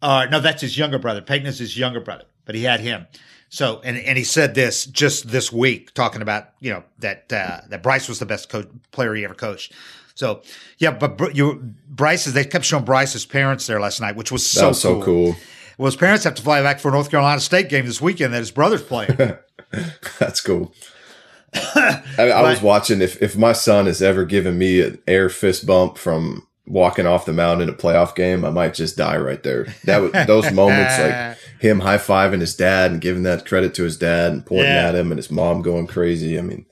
uh 0.01 0.25
no, 0.31 0.39
that's 0.39 0.61
his 0.61 0.77
younger 0.77 0.97
brother. 0.97 1.21
Peyton 1.21 1.47
is 1.47 1.59
his 1.59 1.77
younger 1.77 1.99
brother, 1.99 2.23
but 2.45 2.55
he 2.55 2.63
had 2.63 2.79
him. 2.79 3.07
So 3.49 3.81
and 3.83 3.97
and 3.97 4.17
he 4.17 4.23
said 4.23 4.55
this 4.55 4.85
just 4.85 5.27
this 5.27 5.51
week, 5.51 5.93
talking 5.93 6.21
about 6.21 6.51
you 6.61 6.71
know 6.71 6.85
that 6.99 7.33
uh, 7.33 7.59
that 7.67 7.83
Bryce 7.83 8.07
was 8.07 8.19
the 8.19 8.25
best 8.25 8.47
co- 8.47 8.67
player 8.91 9.13
he 9.13 9.25
ever 9.25 9.33
coached. 9.33 9.73
So 10.15 10.41
yeah, 10.77 10.91
but 10.91 11.35
you 11.35 11.73
Bryce's 11.89 12.31
they 12.31 12.45
kept 12.45 12.63
showing 12.63 12.85
Bryce's 12.85 13.25
parents 13.25 13.67
there 13.67 13.81
last 13.81 13.99
night, 13.99 14.15
which 14.15 14.31
was 14.31 14.49
so 14.49 14.61
that 14.61 14.67
was 14.69 14.81
so 14.81 15.03
cool. 15.03 15.35
Well, 15.77 15.85
his 15.87 15.95
parents 15.95 16.23
have 16.25 16.35
to 16.35 16.41
fly 16.41 16.61
back 16.61 16.79
for 16.79 16.89
a 16.89 16.91
North 16.91 17.09
Carolina 17.11 17.39
State 17.41 17.69
game 17.69 17.85
this 17.85 18.01
weekend 18.01 18.33
that 18.33 18.39
his 18.39 18.51
brother's 18.51 18.83
playing. 18.83 19.15
That's 20.19 20.41
cool. 20.41 20.73
I, 21.53 22.01
I 22.17 22.41
was 22.43 22.61
watching 22.61 23.01
if 23.01 23.21
if 23.21 23.35
my 23.35 23.51
son 23.51 23.85
has 23.85 24.01
ever 24.01 24.23
given 24.25 24.57
me 24.57 24.81
an 24.81 24.99
air 25.07 25.27
fist 25.29 25.65
bump 25.65 25.97
from 25.97 26.47
walking 26.65 27.05
off 27.05 27.25
the 27.25 27.33
mound 27.33 27.61
in 27.61 27.67
a 27.67 27.73
playoff 27.73 28.15
game, 28.15 28.45
I 28.45 28.49
might 28.49 28.73
just 28.73 28.95
die 28.95 29.17
right 29.17 29.41
there. 29.43 29.67
That 29.83 29.97
was 29.97 30.11
those 30.27 30.51
moments 30.53 30.97
like 30.97 31.37
him 31.59 31.81
high 31.81 31.97
fiving 31.97 32.39
his 32.39 32.55
dad 32.55 32.91
and 32.91 33.01
giving 33.01 33.23
that 33.23 33.45
credit 33.45 33.73
to 33.75 33.83
his 33.83 33.97
dad 33.97 34.31
and 34.31 34.45
pointing 34.45 34.67
Yeah. 34.67 34.87
at 34.89 34.95
him 34.95 35.11
and 35.11 35.17
his 35.17 35.29
mom 35.31 35.61
going 35.61 35.87
crazy. 35.87 36.39
I 36.39 36.41
mean, 36.41 36.65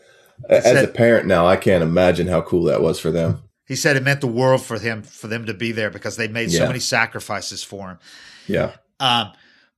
as 0.50 0.64
said- 0.64 0.86
a 0.86 0.88
parent 0.88 1.26
now, 1.28 1.46
I 1.46 1.58
can't 1.58 1.84
imagine 1.84 2.28
how 2.28 2.42
cool 2.42 2.64
that 2.66 2.82
was 2.82 3.00
for 3.00 3.12
them. 3.12 3.42
he 3.68 3.76
said 3.76 3.98
it 3.98 4.04
meant 4.04 4.22
the 4.22 4.28
world 4.28 4.64
for 4.64 4.80
him 4.80 5.04
for 5.04 5.28
them 5.28 5.46
to 5.48 5.54
be 5.54 5.74
there 5.74 5.90
because 5.90 6.16
they 6.16 6.28
made 6.30 6.52
so 6.52 6.66
many 6.68 6.80
sacrifices 6.80 7.64
for 7.64 7.90
him. 7.90 8.00
Yeah. 8.48 8.72
Um, 9.00 9.32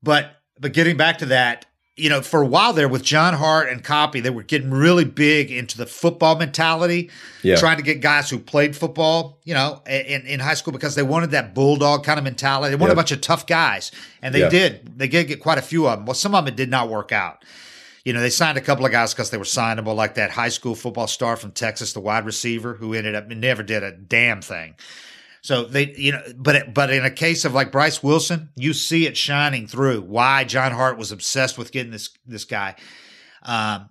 but 0.03 0.41
but 0.60 0.73
getting 0.73 0.97
back 0.97 1.17
to 1.19 1.25
that, 1.27 1.65
you 1.97 2.10
know, 2.10 2.21
for 2.21 2.41
a 2.41 2.45
while 2.45 2.73
there 2.73 2.88
with 2.88 3.03
John 3.03 3.34
Hart 3.34 3.69
and 3.69 3.84
Coppy, 3.84 4.19
they 4.21 4.29
were 4.29 4.43
getting 4.43 4.71
really 4.71 5.05
big 5.05 5.51
into 5.51 5.77
the 5.77 5.86
football 5.86 6.38
mentality, 6.38 7.10
Yeah. 7.43 7.55
trying 7.57 7.77
to 7.77 7.84
get 7.84 7.99
guys 8.01 8.29
who 8.29 8.39
played 8.39 8.75
football, 8.75 9.39
you 9.43 9.53
know, 9.53 9.81
in, 9.88 10.25
in 10.25 10.39
high 10.39 10.53
school 10.53 10.71
because 10.73 10.95
they 10.95 11.03
wanted 11.03 11.31
that 11.31 11.53
bulldog 11.53 12.03
kind 12.03 12.17
of 12.17 12.23
mentality. 12.23 12.69
They 12.71 12.75
wanted 12.79 12.93
a 12.93 12.95
bunch 12.95 13.12
of 13.12 13.21
tough 13.21 13.45
guys, 13.45 13.91
and 14.21 14.34
they 14.34 14.41
did. 14.49 14.97
They 14.97 15.07
did 15.07 15.27
get 15.27 15.39
quite 15.41 15.57
a 15.57 15.62
few 15.62 15.88
of 15.88 15.97
them. 15.99 16.05
Well, 16.05 16.13
some 16.13 16.34
of 16.34 16.45
them 16.45 16.53
it 16.53 16.57
did 16.57 16.69
not 16.69 16.89
work 16.89 17.12
out. 17.12 17.43
You 18.05 18.13
know, 18.13 18.21
they 18.21 18.31
signed 18.31 18.57
a 18.57 18.62
couple 18.62 18.84
of 18.86 18.91
guys 18.91 19.13
because 19.13 19.29
they 19.29 19.38
were 19.38 19.43
signable, 19.43 19.95
like 19.95 20.15
that 20.15 20.31
high 20.31 20.49
school 20.49 20.73
football 20.73 21.05
star 21.07 21.36
from 21.36 21.51
Texas, 21.51 21.93
the 21.93 21.99
wide 21.99 22.25
receiver, 22.25 22.73
who 22.73 22.93
ended 22.95 23.13
up 23.13 23.27
never 23.27 23.62
did 23.62 23.84
a 23.84 23.91
damn 23.91 24.41
thing. 24.41 24.75
So 25.43 25.63
they, 25.65 25.93
you 25.95 26.12
know, 26.12 26.21
but 26.36 26.56
it, 26.56 26.73
but 26.73 26.91
in 26.91 27.04
a 27.04 27.10
case 27.12 27.45
of 27.45 27.54
like 27.54 27.71
Bryce 27.71 28.04
Wilson, 28.04 28.49
you 28.56 28.73
see 28.73 29.08
it 29.08 29.17
shining 29.17 29.65
through. 29.67 30.01
Why 30.01 30.43
John 30.43 30.71
Hart 30.71 30.97
was 30.99 31.12
obsessed 31.12 31.58
with 31.58 31.71
getting 31.71 31.91
this 31.91 32.10
this 32.27 32.45
guy, 32.45 32.75
um, 33.43 33.89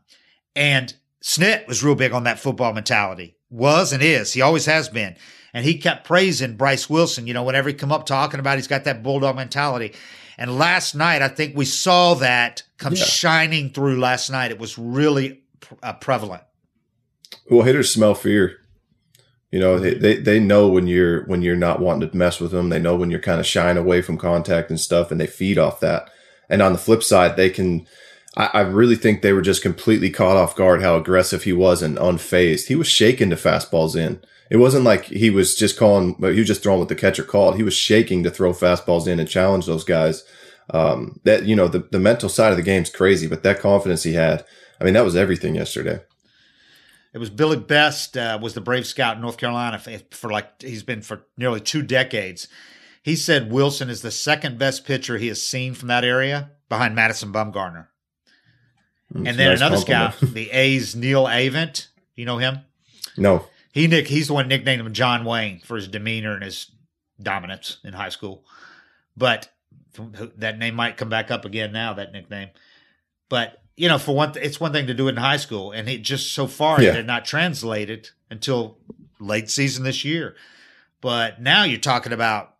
and 0.54 0.94
Snit 1.22 1.66
was 1.66 1.82
real 1.82 1.96
big 1.96 2.12
on 2.12 2.24
that 2.24 2.38
football 2.38 2.72
mentality. 2.72 3.36
Was 3.50 3.92
and 3.92 4.00
is. 4.02 4.32
He 4.32 4.40
always 4.40 4.66
has 4.66 4.88
been. 4.88 5.16
And 5.52 5.64
he 5.66 5.78
kept 5.78 6.06
praising 6.06 6.56
Bryce 6.56 6.88
Wilson. 6.88 7.26
You 7.26 7.34
know, 7.34 7.42
whenever 7.42 7.68
he 7.68 7.74
come 7.74 7.90
up 7.90 8.06
talking 8.06 8.38
about, 8.38 8.56
he's 8.56 8.68
got 8.68 8.84
that 8.84 9.02
bulldog 9.02 9.34
mentality. 9.34 9.92
And 10.38 10.56
last 10.56 10.94
night, 10.94 11.20
I 11.20 11.26
think 11.28 11.56
we 11.56 11.64
saw 11.64 12.14
that 12.14 12.62
come 12.78 12.94
Yeah. 12.94 13.02
shining 13.02 13.70
through. 13.70 13.98
Last 13.98 14.30
night, 14.30 14.52
it 14.52 14.60
was 14.60 14.78
really 14.78 15.42
uh, 15.82 15.94
prevalent. 15.94 16.44
Well, 17.50 17.62
hitters 17.62 17.92
smell 17.92 18.14
fear. 18.14 18.59
You 19.50 19.58
know, 19.58 19.78
they, 19.80 20.16
they 20.16 20.38
know 20.38 20.68
when 20.68 20.86
you're 20.86 21.24
when 21.24 21.42
you're 21.42 21.56
not 21.56 21.80
wanting 21.80 22.08
to 22.08 22.16
mess 22.16 22.38
with 22.38 22.52
them. 22.52 22.68
They 22.68 22.78
know 22.78 22.94
when 22.94 23.10
you're 23.10 23.20
kind 23.20 23.40
of 23.40 23.46
shying 23.46 23.76
away 23.76 24.00
from 24.00 24.16
contact 24.16 24.70
and 24.70 24.78
stuff, 24.78 25.10
and 25.10 25.20
they 25.20 25.26
feed 25.26 25.58
off 25.58 25.80
that. 25.80 26.08
And 26.48 26.62
on 26.62 26.72
the 26.72 26.78
flip 26.78 27.02
side, 27.02 27.36
they 27.36 27.50
can. 27.50 27.86
I, 28.36 28.50
I 28.54 28.60
really 28.60 28.94
think 28.94 29.22
they 29.22 29.32
were 29.32 29.42
just 29.42 29.62
completely 29.62 30.10
caught 30.10 30.36
off 30.36 30.54
guard 30.54 30.82
how 30.82 30.96
aggressive 30.96 31.42
he 31.42 31.52
was 31.52 31.82
and 31.82 31.98
unfazed. 31.98 32.68
He 32.68 32.76
was 32.76 32.86
shaking 32.86 33.30
the 33.30 33.36
fastballs 33.36 33.96
in. 33.96 34.22
It 34.50 34.58
wasn't 34.58 34.84
like 34.84 35.06
he 35.06 35.30
was 35.30 35.56
just 35.56 35.76
calling, 35.76 36.14
but 36.18 36.34
he 36.34 36.40
was 36.40 36.48
just 36.48 36.62
throwing 36.62 36.78
what 36.78 36.88
the 36.88 36.94
catcher 36.94 37.24
called. 37.24 37.56
He 37.56 37.62
was 37.64 37.74
shaking 37.74 38.22
to 38.22 38.30
throw 38.30 38.52
fastballs 38.52 39.08
in 39.08 39.18
and 39.18 39.28
challenge 39.28 39.66
those 39.66 39.84
guys. 39.84 40.24
Um, 40.72 41.18
that 41.24 41.44
you 41.44 41.56
know, 41.56 41.66
the 41.66 41.80
the 41.80 41.98
mental 41.98 42.28
side 42.28 42.52
of 42.52 42.56
the 42.56 42.62
game's 42.62 42.90
crazy, 42.90 43.26
but 43.26 43.42
that 43.42 43.58
confidence 43.58 44.04
he 44.04 44.12
had, 44.12 44.44
I 44.80 44.84
mean, 44.84 44.94
that 44.94 45.04
was 45.04 45.16
everything 45.16 45.56
yesterday. 45.56 46.00
It 47.12 47.18
was 47.18 47.30
Billy 47.30 47.56
Best 47.56 48.16
uh, 48.16 48.38
was 48.40 48.54
the 48.54 48.60
Brave 48.60 48.86
Scout 48.86 49.16
in 49.16 49.22
North 49.22 49.36
Carolina 49.36 49.78
for, 49.78 49.98
for 50.10 50.30
like 50.30 50.62
he's 50.62 50.82
been 50.82 51.02
for 51.02 51.26
nearly 51.36 51.60
two 51.60 51.82
decades. 51.82 52.48
He 53.02 53.16
said 53.16 53.50
Wilson 53.50 53.90
is 53.90 54.02
the 54.02 54.10
second 54.10 54.58
best 54.58 54.84
pitcher 54.84 55.18
he 55.18 55.28
has 55.28 55.42
seen 55.42 55.74
from 55.74 55.88
that 55.88 56.04
area 56.04 56.52
behind 56.68 56.94
Madison 56.94 57.32
Bumgarner. 57.32 57.86
It's 59.10 59.16
and 59.16 59.38
then 59.38 59.50
nice 59.50 59.58
another 59.58 59.76
compliment. 59.76 60.14
scout, 60.14 60.34
the 60.34 60.50
A's 60.52 60.94
Neil 60.94 61.24
Avent. 61.24 61.88
You 62.14 62.26
know 62.26 62.38
him? 62.38 62.60
No, 63.16 63.46
He 63.72 63.86
Nick 63.88 64.06
he's 64.06 64.28
the 64.28 64.34
one 64.34 64.46
nicknamed 64.46 64.80
him 64.80 64.92
John 64.92 65.24
Wayne 65.24 65.58
for 65.60 65.76
his 65.76 65.88
demeanor 65.88 66.34
and 66.34 66.44
his 66.44 66.70
dominance 67.20 67.78
in 67.82 67.92
high 67.92 68.08
school. 68.10 68.44
But 69.16 69.50
that 70.36 70.58
name 70.58 70.74
might 70.76 70.96
come 70.96 71.08
back 71.08 71.30
up 71.32 71.44
again 71.44 71.72
now. 71.72 71.94
That 71.94 72.12
nickname, 72.12 72.50
but 73.28 73.59
you 73.80 73.88
know, 73.88 73.98
for 73.98 74.14
one, 74.14 74.32
it's 74.36 74.60
one 74.60 74.72
thing 74.72 74.86
to 74.88 74.94
do 74.94 75.06
it 75.08 75.12
in 75.12 75.16
high 75.16 75.38
school, 75.38 75.72
and 75.72 75.88
it 75.88 76.02
just 76.02 76.32
so 76.32 76.46
far 76.46 76.82
Yeah. 76.82 76.90
it 76.90 76.96
had 76.96 77.06
not 77.06 77.24
translated 77.24 78.10
until 78.30 78.76
late 79.18 79.48
season 79.48 79.84
this 79.84 80.04
year. 80.04 80.36
But 81.00 81.40
now 81.40 81.64
you're 81.64 81.78
talking 81.80 82.12
about, 82.12 82.54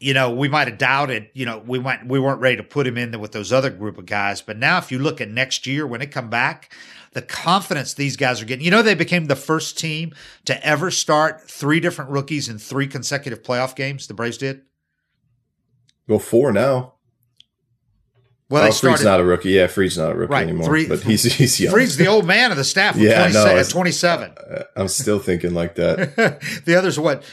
you 0.00 0.14
know, 0.14 0.30
we 0.30 0.48
might 0.48 0.68
have 0.68 0.78
doubted, 0.78 1.28
you 1.34 1.44
know, 1.44 1.58
we 1.66 1.78
might 1.78 2.06
we 2.06 2.18
weren't 2.18 2.40
ready 2.40 2.56
to 2.56 2.62
put 2.62 2.86
him 2.86 2.96
in 2.96 3.10
there 3.10 3.20
with 3.20 3.32
those 3.32 3.52
other 3.52 3.68
group 3.70 3.98
of 3.98 4.06
guys. 4.06 4.40
But 4.40 4.56
now, 4.56 4.78
if 4.78 4.90
you 4.90 4.98
look 4.98 5.20
at 5.20 5.28
next 5.28 5.66
year 5.66 5.86
when 5.86 6.00
they 6.00 6.06
come 6.06 6.30
back, 6.30 6.74
the 7.12 7.20
confidence 7.20 7.92
these 7.92 8.16
guys 8.16 8.40
are 8.40 8.46
getting, 8.46 8.64
you 8.64 8.70
know, 8.70 8.80
they 8.80 8.94
became 8.94 9.26
the 9.26 9.36
first 9.36 9.78
team 9.78 10.14
to 10.46 10.66
ever 10.66 10.90
start 10.90 11.42
three 11.50 11.78
different 11.78 12.10
rookies 12.10 12.48
in 12.48 12.58
three 12.58 12.86
consecutive 12.86 13.42
playoff 13.42 13.76
games. 13.76 14.06
The 14.06 14.14
Braves 14.14 14.38
did. 14.38 14.62
well, 16.08 16.18
four 16.18 16.52
now. 16.52 16.94
Well, 18.52 18.66
oh, 18.66 18.70
started. 18.70 19.04
not 19.04 19.18
a 19.18 19.24
rookie. 19.24 19.50
Yeah, 19.50 19.66
Fried's 19.66 19.96
not 19.96 20.12
a 20.12 20.14
rookie 20.14 20.32
Right, 20.32 20.42
anymore. 20.42 20.66
three- 20.66 20.86
but 20.86 21.00
he's 21.00 21.22
he's 21.22 21.58
young. 21.58 21.72
Fried's 21.72 21.96
the 21.96 22.06
old 22.06 22.26
man 22.26 22.50
of 22.50 22.58
the 22.58 22.64
staff. 22.64 22.96
Yeah, 22.96 23.30
20, 23.30 23.32
no, 23.32 23.46
at 23.56 23.68
27. 23.70 24.32
Uh, 24.32 24.64
I'm 24.76 24.88
still 24.88 25.18
thinking 25.18 25.54
like 25.54 25.76
that. 25.76 26.42
the 26.66 26.74
others 26.74 26.98
what 26.98 27.24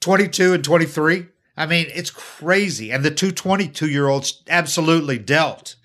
22 0.00 0.54
and 0.54 0.64
23 0.64 1.26
i 1.56 1.66
mean 1.66 1.86
it's 1.94 2.10
crazy 2.10 2.90
and 2.90 3.04
the 3.04 3.10
two 3.10 3.30
22 3.30 3.88
year 3.88 4.08
olds 4.08 4.42
absolutely 4.48 5.18
dealt 5.18 5.76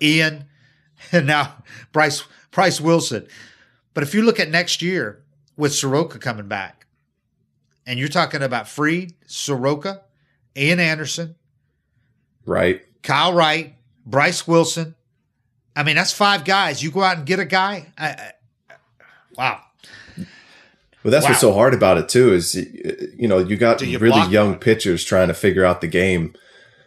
ian 0.00 0.44
and 1.10 1.26
now 1.26 1.54
bryce 1.90 2.24
bryce 2.50 2.80
wilson 2.80 3.26
but 3.94 4.02
if 4.02 4.14
you 4.14 4.22
look 4.22 4.38
at 4.38 4.50
next 4.50 4.82
year 4.82 5.22
with 5.56 5.72
soroka 5.72 6.18
coming 6.18 6.48
back 6.48 6.86
and 7.86 7.98
you're 7.98 8.08
talking 8.08 8.42
about 8.42 8.68
fried 8.68 9.14
soroka 9.26 10.02
ian 10.56 10.78
anderson 10.78 11.34
right. 12.44 12.82
kyle 13.02 13.32
wright 13.32 13.74
bryce 14.06 14.46
wilson 14.46 14.94
i 15.76 15.82
mean 15.82 15.96
that's 15.96 16.12
five 16.12 16.44
guys 16.44 16.82
you 16.82 16.90
go 16.90 17.02
out 17.02 17.18
and 17.18 17.26
get 17.26 17.38
a 17.38 17.44
guy 17.44 17.92
I, 17.98 18.08
I, 18.08 18.32
wow 19.36 19.60
Well, 21.04 21.10
that's 21.10 21.24
Wow. 21.24 21.30
what's 21.30 21.40
so 21.40 21.52
hard 21.52 21.74
about 21.74 21.98
it 21.98 22.08
too. 22.08 22.32
Is 22.32 22.54
you 22.54 23.26
know 23.26 23.38
you 23.38 23.56
got 23.56 23.80
you 23.82 23.98
really 23.98 24.22
young 24.30 24.54
it? 24.54 24.60
pitchers 24.60 25.04
trying 25.04 25.26
to 25.28 25.34
figure 25.34 25.64
out 25.64 25.80
the 25.80 25.88
game, 25.88 26.32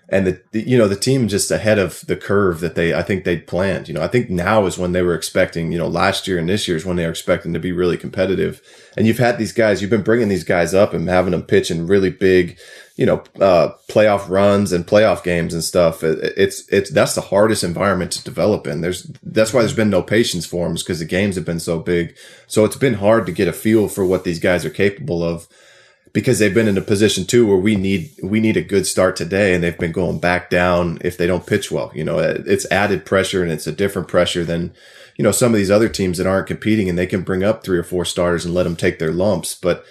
and 0.07 0.25
the, 0.25 0.41
the 0.53 0.61
you 0.61 0.77
know 0.77 0.87
the 0.87 0.95
team 0.95 1.27
just 1.27 1.51
ahead 1.51 1.77
of 1.79 1.99
the 2.07 2.15
curve 2.15 2.61
that 2.61 2.75
they 2.75 2.93
I 2.93 3.01
think 3.01 3.25
they'd 3.25 3.45
planned. 3.45 3.89
You 3.89 3.93
know 3.93 4.01
I 4.01 4.07
think 4.07 4.29
now 4.29 4.65
is 4.67 4.77
when 4.77 4.93
they 4.93 5.01
were 5.01 5.15
expecting. 5.15 5.73
You 5.73 5.79
know 5.79 5.87
last 5.89 6.29
year 6.29 6.37
and 6.37 6.47
this 6.47 6.65
year 6.65 6.77
is 6.77 6.85
when 6.85 6.95
they 6.95 7.03
were 7.03 7.09
expecting 7.11 7.51
to 7.53 7.59
be 7.59 7.73
really 7.73 7.97
competitive. 7.97 8.61
And 8.95 9.05
you've 9.05 9.17
had 9.19 9.37
these 9.37 9.51
guys, 9.51 9.81
you've 9.81 9.91
been 9.91 10.01
bringing 10.01 10.29
these 10.29 10.45
guys 10.45 10.73
up 10.73 10.93
and 10.93 11.09
having 11.09 11.31
them 11.31 11.43
pitch 11.43 11.69
in 11.69 11.85
really 11.87 12.09
big, 12.09 12.57
you 12.95 13.05
know, 13.05 13.23
uh, 13.41 13.73
playoff 13.89 14.29
runs 14.29 14.71
and 14.71 14.87
playoff 14.87 15.21
games 15.23 15.53
and 15.53 15.63
stuff. 15.63 16.03
It, 16.03 16.33
it's 16.37 16.67
it's 16.69 16.89
that's 16.91 17.15
the 17.15 17.21
hardest 17.21 17.63
environment 17.63 18.11
to 18.13 18.23
develop 18.23 18.67
in. 18.67 18.81
There's 18.81 19.03
that's 19.21 19.53
why 19.53 19.61
there's 19.61 19.73
been 19.73 19.89
no 19.89 20.01
patience 20.01 20.45
for 20.45 20.65
them 20.65 20.75
because 20.75 20.99
the 20.99 21.05
games 21.05 21.35
have 21.35 21.45
been 21.45 21.59
so 21.59 21.79
big. 21.79 22.15
So 22.47 22.63
it's 22.63 22.77
been 22.77 22.95
hard 22.95 23.25
to 23.25 23.33
get 23.33 23.49
a 23.49 23.53
feel 23.53 23.89
for 23.89 24.05
what 24.05 24.23
these 24.23 24.39
guys 24.39 24.63
are 24.65 24.69
capable 24.69 25.23
of 25.23 25.47
because 26.13 26.39
they've 26.39 26.53
been 26.53 26.69
in 26.69 26.77
a 26.77 26.81
position 26.81 27.25
too 27.25 27.45
where 27.45 27.57
we 27.57 27.75
need 27.75 28.11
we 28.23 28.39
need 28.39 28.55
a 28.55 28.61
good 28.61 28.87
start 28.87 29.17
today 29.17 29.53
and 29.53 29.61
they've 29.61 29.77
been 29.77 29.91
going 29.91 30.17
back 30.17 30.49
down 30.49 30.97
if 31.01 31.17
they 31.17 31.27
don't 31.27 31.45
pitch 31.45 31.69
well. 31.69 31.91
You 31.93 32.05
know, 32.05 32.19
it's 32.19 32.69
added 32.71 33.05
pressure 33.05 33.43
and 33.43 33.51
it's 33.51 33.67
a 33.67 33.73
different 33.73 34.07
pressure 34.07 34.45
than 34.45 34.73
you 35.17 35.23
know 35.23 35.33
some 35.33 35.51
of 35.51 35.57
these 35.57 35.71
other 35.71 35.89
teams 35.89 36.17
that 36.17 36.27
aren't 36.27 36.47
competing 36.47 36.87
and 36.87 36.97
they 36.97 37.07
can 37.07 37.23
bring 37.23 37.43
up 37.43 37.61
three 37.61 37.77
or 37.77 37.83
four 37.83 38.05
starters 38.05 38.45
and 38.45 38.53
let 38.53 38.63
them 38.63 38.77
take 38.77 38.99
their 38.99 39.11
lumps, 39.11 39.53
but 39.53 39.83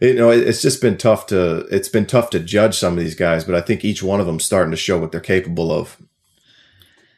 you 0.00 0.14
know 0.14 0.30
it's 0.30 0.62
just 0.62 0.80
been 0.80 0.96
tough 0.96 1.26
to 1.26 1.66
it's 1.70 1.88
been 1.88 2.06
tough 2.06 2.30
to 2.30 2.40
judge 2.40 2.76
some 2.76 2.94
of 2.94 2.98
these 3.00 3.14
guys, 3.14 3.44
but 3.44 3.54
I 3.54 3.60
think 3.60 3.84
each 3.84 4.02
one 4.02 4.20
of 4.20 4.26
them 4.26 4.40
starting 4.40 4.70
to 4.70 4.76
show 4.76 4.98
what 4.98 5.12
they're 5.12 5.20
capable 5.20 5.72
of. 5.72 5.96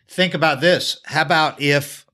Think 0.08 0.34
about 0.34 0.60
this. 0.60 0.98
How 1.04 1.22
about 1.22 1.60
if 1.60 2.06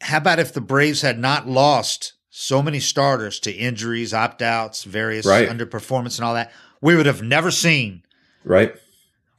how 0.00 0.18
about 0.18 0.38
if 0.38 0.52
the 0.52 0.60
Braves 0.60 1.02
had 1.02 1.18
not 1.18 1.46
lost 1.48 2.14
so 2.30 2.62
many 2.62 2.80
starters 2.80 3.38
to 3.40 3.52
injuries, 3.52 4.12
opt-outs, 4.12 4.84
various 4.84 5.24
Right. 5.24 5.48
underperformance 5.48 6.18
and 6.18 6.24
all 6.26 6.34
that? 6.34 6.52
We 6.80 6.96
would 6.96 7.06
have 7.06 7.22
never 7.22 7.50
seen 7.50 8.02
Right? 8.44 8.74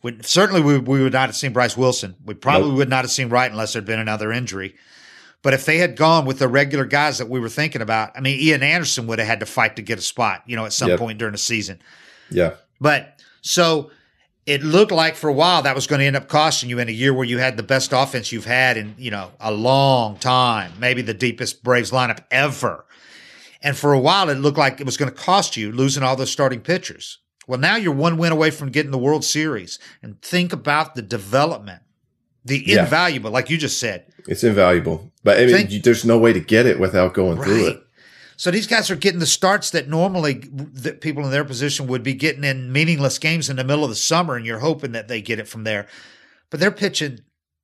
we, 0.02 0.18
certainly 0.22 0.62
we, 0.62 0.78
we 0.80 1.04
would 1.04 1.14
not 1.14 1.28
have 1.30 1.36
seen 1.36 1.52
Bryce 1.54 1.76
Wilson. 1.78 2.16
We 2.26 2.34
probably 2.36 2.70
Nope. 2.70 2.78
would 2.78 2.90
not 2.90 3.04
have 3.04 3.12
seen 3.12 3.30
Wright 3.30 3.52
unless 3.52 3.74
there'd 3.74 3.86
been 3.86 4.00
another 4.00 4.32
injury. 4.32 4.76
But 5.46 5.54
if 5.54 5.64
they 5.66 5.78
had 5.78 5.96
gone 5.96 6.26
with 6.26 6.40
the 6.40 6.48
regular 6.48 6.86
guys 6.86 7.20
that 7.20 7.30
we 7.30 7.40
were 7.40 7.50
thinking 7.50 7.84
about, 7.84 8.14
I 8.18 8.20
mean, 8.20 8.40
Ian 8.40 8.64
Anderson 8.64 9.06
would 9.06 9.20
have 9.20 9.28
had 9.28 9.42
to 9.42 9.46
fight 9.46 9.76
to 9.76 9.84
get 9.84 10.00
a 10.00 10.02
spot, 10.02 10.42
you 10.48 10.56
know, 10.56 10.66
at 10.66 10.74
some 10.74 10.90
Yep. 10.90 10.98
point 10.98 11.20
during 11.20 11.34
the 11.34 11.38
season. 11.38 11.78
Yeah. 12.32 12.54
But 12.82 13.20
so 13.44 13.92
it 14.48 14.64
looked 14.64 14.92
like 14.92 15.16
for 15.16 15.28
a 15.30 15.34
while 15.34 15.62
that 15.62 15.76
was 15.76 15.86
going 15.86 16.00
to 16.00 16.06
end 16.08 16.16
up 16.16 16.28
costing 16.30 16.68
you 16.68 16.80
in 16.80 16.90
a 16.90 16.92
year 16.92 17.14
where 17.14 17.28
you 17.28 17.38
had 17.38 17.58
the 17.58 17.62
best 17.64 17.94
offense 17.94 18.32
you've 18.32 18.46
had 18.46 18.76
in, 18.76 18.96
you 18.98 19.12
know, 19.12 19.34
a 19.40 19.52
long 19.52 20.18
time, 20.18 20.72
maybe 20.80 21.04
the 21.04 21.14
deepest 21.14 21.64
Braves 21.64 21.92
lineup 21.92 22.24
ever. 22.32 22.84
And 23.62 23.78
for 23.78 23.94
a 23.94 24.00
while 24.00 24.30
it 24.30 24.40
looked 24.40 24.58
like 24.58 24.80
it 24.80 24.86
was 24.88 24.98
going 24.98 25.12
to 25.12 25.16
cost 25.16 25.56
you 25.56 25.72
losing 25.72 26.02
all 26.02 26.16
those 26.16 26.32
starting 26.32 26.62
pitchers. 26.62 27.20
Well, 27.46 27.60
now 27.60 27.76
you're 27.76 27.94
one 27.94 28.18
win 28.18 28.32
away 28.32 28.50
from 28.50 28.72
getting 28.72 28.90
the 28.90 28.98
World 28.98 29.24
Series. 29.24 29.78
And 30.02 30.20
think 30.24 30.54
about 30.54 30.96
the 30.96 31.04
development, 31.04 31.84
the 32.46 32.64
Yeah. 32.66 32.84
invaluable, 32.84 33.32
like 33.32 33.50
you 33.50 33.58
just 33.58 33.80
said. 33.80 34.06
It's 34.28 34.44
invaluable. 34.44 35.12
But 35.24 35.38
I 35.38 35.46
mean, 35.46 35.56
Think- 35.56 35.72
you, 35.72 35.80
there's 35.82 36.06
no 36.06 36.18
way 36.18 36.32
to 36.34 36.40
get 36.40 36.66
it 36.66 36.80
without 36.80 37.14
going 37.14 37.42
through 37.42 37.68
it. 37.68 37.82
So 38.38 38.52
these 38.52 38.68
guys 38.68 38.92
are 38.92 38.96
getting 38.98 39.20
the 39.20 39.26
starts 39.26 39.70
that 39.72 39.88
normally 39.88 40.44
that 40.74 41.00
people 41.02 41.24
in 41.24 41.32
their 41.32 41.46
position 41.46 41.88
would 41.88 42.04
be 42.04 42.14
getting 42.14 42.44
in 42.44 42.72
meaningless 42.72 43.18
games 43.18 43.50
in 43.50 43.56
the 43.56 43.64
middle 43.64 43.84
of 43.84 43.90
the 43.90 43.96
summer, 43.96 44.36
and 44.36 44.46
you're 44.46 44.60
hoping 44.60 44.92
that 44.92 45.08
they 45.08 45.22
get 45.22 45.40
it 45.40 45.48
from 45.48 45.64
there. 45.64 45.88
But 46.50 46.60
they're 46.60 46.72
pitching, 46.72 47.20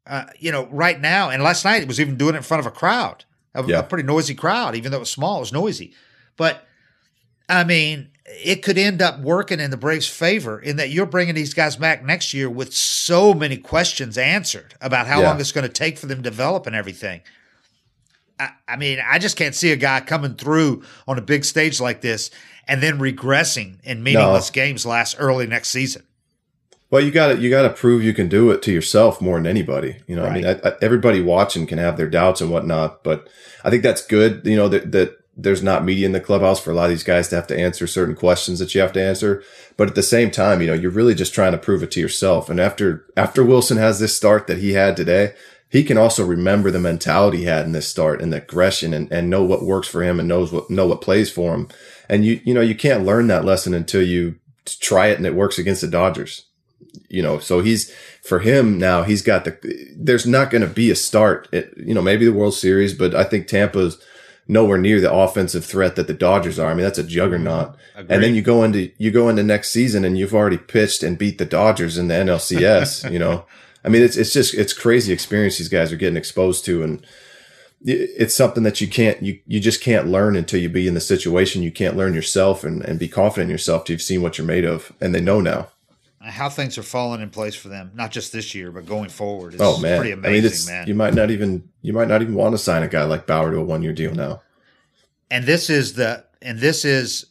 uh, 0.07 0.25
you 0.39 0.51
know, 0.51 0.67
right 0.71 0.99
now. 0.99 1.29
And 1.29 1.43
last 1.43 1.65
night 1.65 1.81
it 1.81 1.87
was 1.89 1.99
even 1.99 2.15
doing 2.15 2.35
it 2.35 2.37
in 2.37 2.43
front 2.43 2.59
of 2.61 2.65
a 2.67 2.71
crowd, 2.75 3.25
a, 3.53 3.63
Yeah. 3.65 3.79
a 3.79 3.83
pretty 3.83 4.03
noisy 4.07 4.33
crowd, 4.33 4.75
even 4.75 4.91
though 4.91 4.97
it 4.97 5.01
was 5.01 5.11
small, 5.11 5.37
it 5.37 5.41
was 5.41 5.51
noisy. 5.53 5.93
But 6.37 6.65
I 7.49 7.65
mean, 7.65 8.11
it 8.43 8.63
could 8.63 8.77
end 8.77 9.01
up 9.01 9.19
working 9.19 9.59
in 9.59 9.71
the 9.71 9.77
Braves' 9.77 10.07
favor 10.07 10.59
in 10.59 10.77
that 10.77 10.89
you're 10.89 11.05
bringing 11.05 11.35
these 11.35 11.53
guys 11.53 11.75
back 11.75 12.03
next 12.03 12.33
year 12.33 12.49
with 12.49 12.73
so 12.73 13.33
many 13.33 13.57
questions 13.57 14.17
answered 14.17 14.73
about 14.81 15.07
how 15.07 15.21
Yeah. 15.21 15.29
long 15.29 15.39
it's 15.39 15.51
going 15.51 15.67
to 15.67 15.73
take 15.73 15.97
for 15.97 16.05
them 16.07 16.23
to 16.23 16.29
develop 16.29 16.65
and 16.67 16.75
everything. 16.75 17.21
I, 18.39 18.49
I 18.67 18.75
mean, 18.77 18.99
I 19.05 19.19
just 19.19 19.37
can't 19.37 19.53
see 19.55 19.71
a 19.71 19.75
guy 19.75 19.99
coming 20.01 20.35
through 20.35 20.83
on 21.07 21.17
a 21.17 21.21
big 21.21 21.45
stage 21.45 21.79
like 21.79 22.01
this 22.01 22.31
and 22.67 22.81
then 22.81 22.99
regressing 22.99 23.79
in 23.83 24.01
meaningless 24.03 24.49
games 24.49 24.85
last 24.85 25.15
early 25.19 25.45
next 25.47 25.69
season. 25.69 26.03
Well, 26.89 27.01
you 27.01 27.11
got 27.11 27.29
to 27.29 27.37
you 27.39 27.49
got 27.49 27.61
to 27.61 27.69
prove 27.69 28.03
you 28.03 28.13
can 28.13 28.27
do 28.27 28.51
it 28.51 28.61
to 28.63 28.71
yourself 28.73 29.21
more 29.21 29.37
than 29.37 29.47
anybody. 29.47 29.97
You 30.07 30.17
know, 30.17 30.25
I 30.25 30.33
mean, 30.33 30.45
I, 30.45 30.59
I, 30.61 30.73
everybody 30.81 31.21
watching 31.21 31.65
can 31.65 31.77
have 31.77 31.95
their 31.95 32.09
doubts 32.09 32.41
and 32.41 32.51
whatnot, 32.51 33.01
but 33.03 33.29
I 33.63 33.69
think 33.69 33.81
that's 33.81 34.05
good. 34.05 34.41
You 34.45 34.57
know 34.57 34.67
that 34.67 34.91
that 34.91 35.20
there's 35.43 35.63
not 35.63 35.83
media 35.83 36.05
in 36.05 36.11
the 36.11 36.19
clubhouse 36.19 36.59
for 36.59 36.71
a 36.71 36.73
lot 36.73 36.85
of 36.85 36.89
these 36.91 37.03
guys 37.03 37.27
to 37.29 37.35
have 37.35 37.47
to 37.47 37.57
answer 37.57 37.87
certain 37.87 38.15
questions 38.15 38.59
that 38.59 38.73
you 38.73 38.81
have 38.81 38.93
to 38.93 39.01
answer. 39.01 39.43
But 39.77 39.89
at 39.89 39.95
the 39.95 40.03
same 40.03 40.31
time, 40.31 40.61
you 40.61 40.67
know, 40.67 40.73
you're 40.73 40.91
really 40.91 41.15
just 41.15 41.33
trying 41.33 41.51
to 41.51 41.57
prove 41.57 41.83
it 41.83 41.91
to 41.91 41.99
yourself. 41.99 42.49
And 42.49 42.59
after 42.59 43.05
after 43.17 43.43
Wilson 43.43 43.77
has 43.77 43.99
this 43.99 44.15
start 44.15 44.47
that 44.47 44.59
he 44.59 44.73
had 44.73 44.95
today, 44.95 45.33
he 45.69 45.83
can 45.83 45.97
also 45.97 46.25
remember 46.25 46.71
the 46.71 46.79
mentality 46.79 47.39
he 47.39 47.43
had 47.45 47.65
in 47.65 47.71
this 47.71 47.87
start 47.87 48.21
and 48.21 48.31
the 48.31 48.37
aggression 48.37 48.93
and, 48.93 49.11
and 49.11 49.29
know 49.29 49.43
what 49.43 49.63
works 49.63 49.87
for 49.87 50.03
him 50.03 50.19
and 50.19 50.27
knows 50.27 50.51
what 50.51 50.69
know 50.69 50.87
what 50.87 51.01
plays 51.01 51.31
for 51.31 51.53
him. 51.53 51.67
And 52.09 52.25
you 52.25 52.41
you 52.43 52.53
know 52.53 52.61
you 52.61 52.75
can't 52.75 53.05
learn 53.05 53.27
that 53.27 53.45
lesson 53.45 53.73
until 53.73 54.03
you 54.03 54.35
try 54.65 55.07
it 55.07 55.17
and 55.17 55.25
it 55.25 55.35
works 55.35 55.57
against 55.57 55.81
the 55.81 55.87
Dodgers 55.87 56.45
you 57.09 57.21
know, 57.21 57.39
so 57.39 57.61
he's 57.61 57.91
for 58.23 58.39
him 58.39 58.77
now. 58.77 59.03
He's 59.03 59.21
got 59.21 59.45
the. 59.45 59.57
There's 59.95 60.25
not 60.25 60.49
going 60.49 60.61
to 60.61 60.67
be 60.67 60.91
a 60.91 60.95
start. 60.95 61.47
You 61.51 61.93
know, 61.93 62.01
maybe 62.01 62.25
the 62.25 62.33
World 62.33 62.53
Series, 62.53 62.93
but 62.93 63.15
I 63.15 63.23
think 63.23 63.47
Tampa's 63.47 64.01
nowhere 64.47 64.77
near 64.77 64.99
the 64.99 65.11
offensive 65.11 65.65
threat 65.65 65.95
that 65.95 66.07
the 66.07 66.13
Dodgers 66.13 66.59
are. 66.59 66.71
I 66.71 66.73
mean, 66.73 66.83
that's 66.83 66.99
a 66.99 67.03
juggernaut. 67.03 67.75
And 67.95 68.23
then 68.23 68.35
you 68.35 68.41
go 68.41 68.63
into 68.63 68.91
you 68.97 69.11
go 69.11 69.29
into 69.29 69.43
next 69.43 69.69
season 69.69 70.03
and 70.03 70.17
you've 70.17 70.33
already 70.33 70.57
pitched 70.57 71.03
and 71.03 71.17
beat 71.17 71.37
the 71.37 71.45
Dodgers 71.45 71.97
in 71.97 72.07
the 72.07 72.15
NLCS. 72.15 73.11
you 73.11 73.19
know, 73.19 73.45
I 73.85 73.89
mean, 73.89 74.03
it's 74.03 74.17
it's 74.17 74.33
just 74.33 74.53
it's 74.53 74.73
crazy 74.73 75.13
experience 75.13 75.57
these 75.57 75.69
guys 75.69 75.91
are 75.91 75.97
getting 75.97 76.17
exposed 76.17 76.65
to, 76.65 76.83
and 76.83 77.05
it's 77.83 78.35
something 78.35 78.63
that 78.63 78.79
you 78.79 78.87
can't 78.87 79.21
you 79.23 79.39
you 79.47 79.59
just 79.59 79.81
can't 79.81 80.07
learn 80.07 80.35
until 80.35 80.59
you 80.59 80.69
be 80.69 80.87
in 80.87 80.93
the 80.93 81.01
situation. 81.01 81.63
You 81.63 81.71
can't 81.71 81.97
learn 81.97 82.13
yourself 82.13 82.63
and 82.63 82.83
and 82.83 82.99
be 82.99 83.07
confident 83.07 83.49
in 83.49 83.51
yourself 83.51 83.85
till 83.85 83.95
you've 83.95 84.01
seen 84.01 84.21
what 84.21 84.37
you're 84.37 84.45
made 84.45 84.65
of, 84.65 84.93
and 85.01 85.15
they 85.15 85.21
know 85.21 85.41
now. 85.41 85.69
How 86.23 86.49
things 86.49 86.77
are 86.77 86.83
falling 86.83 87.21
in 87.21 87.29
place 87.31 87.55
for 87.55 87.67
them, 87.69 87.91
not 87.95 88.11
just 88.11 88.31
this 88.31 88.53
year, 88.53 88.71
but 88.71 88.85
going 88.85 89.09
forward. 89.09 89.53
It's 89.55 89.63
Oh 89.63 89.77
man, 89.79 89.97
pretty 89.97 90.13
I 90.13 90.15
mean, 90.15 90.45
it's, 90.45 90.67
man. 90.67 90.87
you 90.87 90.93
might 90.93 91.13
not 91.15 91.31
even 91.31 91.67
you 91.81 91.93
might 91.93 92.07
not 92.07 92.21
even 92.21 92.35
want 92.35 92.53
to 92.53 92.57
sign 92.59 92.83
a 92.83 92.87
guy 92.87 93.03
like 93.05 93.25
Bauer 93.25 93.51
to 93.51 93.57
a 93.57 93.63
one 93.63 93.81
year 93.81 93.93
deal 93.93 94.13
now. 94.13 94.41
and 95.31 95.45
this 95.45 95.69
is 95.69 95.93
the 95.93 96.23
and 96.41 96.59
this 96.59 96.85
is 96.85 97.25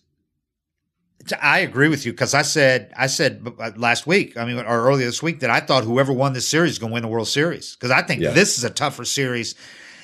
I 1.40 1.58
agree 1.60 1.88
with 1.88 2.06
you 2.06 2.12
because 2.12 2.32
I 2.34 2.42
said 2.42 2.92
I 2.96 3.06
said 3.06 3.46
uh, 3.60 3.70
last 3.76 4.06
week, 4.06 4.36
I 4.36 4.44
mean, 4.44 4.58
or 4.58 4.64
earlier 4.64 5.06
this 5.06 5.22
week, 5.22 5.40
that 5.40 5.50
I 5.50 5.60
thought 5.60 5.84
whoever 5.84 6.12
won 6.12 6.32
this 6.32 6.48
series 6.48 6.72
is 6.72 6.78
going 6.78 6.90
to 6.90 6.94
win 6.94 7.02
the 7.02 7.08
World 7.08 7.28
Series 7.28 7.76
because 7.76 7.90
I 7.90 8.02
think 8.02 8.22
Yeah. 8.22 8.30
this 8.30 8.56
is 8.58 8.64
a 8.64 8.70
tougher 8.70 9.04
series. 9.04 9.54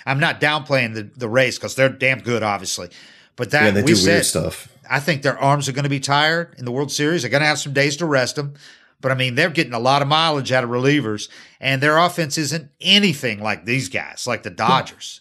I'm 0.04 0.20
not 0.20 0.40
downplaying 0.40 0.94
the 0.94 1.02
the 1.16 1.28
Rays 1.28 1.56
because 1.58 1.74
they're 1.74 1.88
damn 1.88 2.20
good, 2.20 2.42
obviously, 2.42 2.90
but 3.34 3.50
that 3.50 3.64
Yeah, 3.64 3.70
they 3.72 3.82
we 3.82 3.88
do 3.88 3.96
said 3.96 4.12
weird 4.12 4.24
stuff. 4.26 4.68
I 4.90 5.00
think 5.00 5.22
their 5.22 5.38
arms 5.38 5.68
are 5.68 5.72
going 5.72 5.84
to 5.84 5.90
be 5.90 6.00
tired 6.00 6.54
in 6.58 6.64
the 6.64 6.72
World 6.72 6.90
Series. 6.92 7.22
They're 7.22 7.30
going 7.30 7.42
to 7.42 7.46
have 7.46 7.58
some 7.58 7.72
days 7.72 7.96
to 7.98 8.06
rest 8.06 8.36
them. 8.36 8.54
But 9.00 9.12
I 9.12 9.14
mean, 9.14 9.34
they're 9.34 9.50
getting 9.50 9.74
a 9.74 9.78
lot 9.78 10.00
of 10.02 10.08
mileage 10.08 10.52
out 10.52 10.64
of 10.64 10.70
relievers, 10.70 11.28
and 11.60 11.82
their 11.82 11.98
offense 11.98 12.38
isn't 12.38 12.70
anything 12.80 13.40
like 13.42 13.64
these 13.66 13.88
guys, 13.90 14.26
like 14.26 14.42
the 14.42 14.50
Dodgers. 14.50 15.20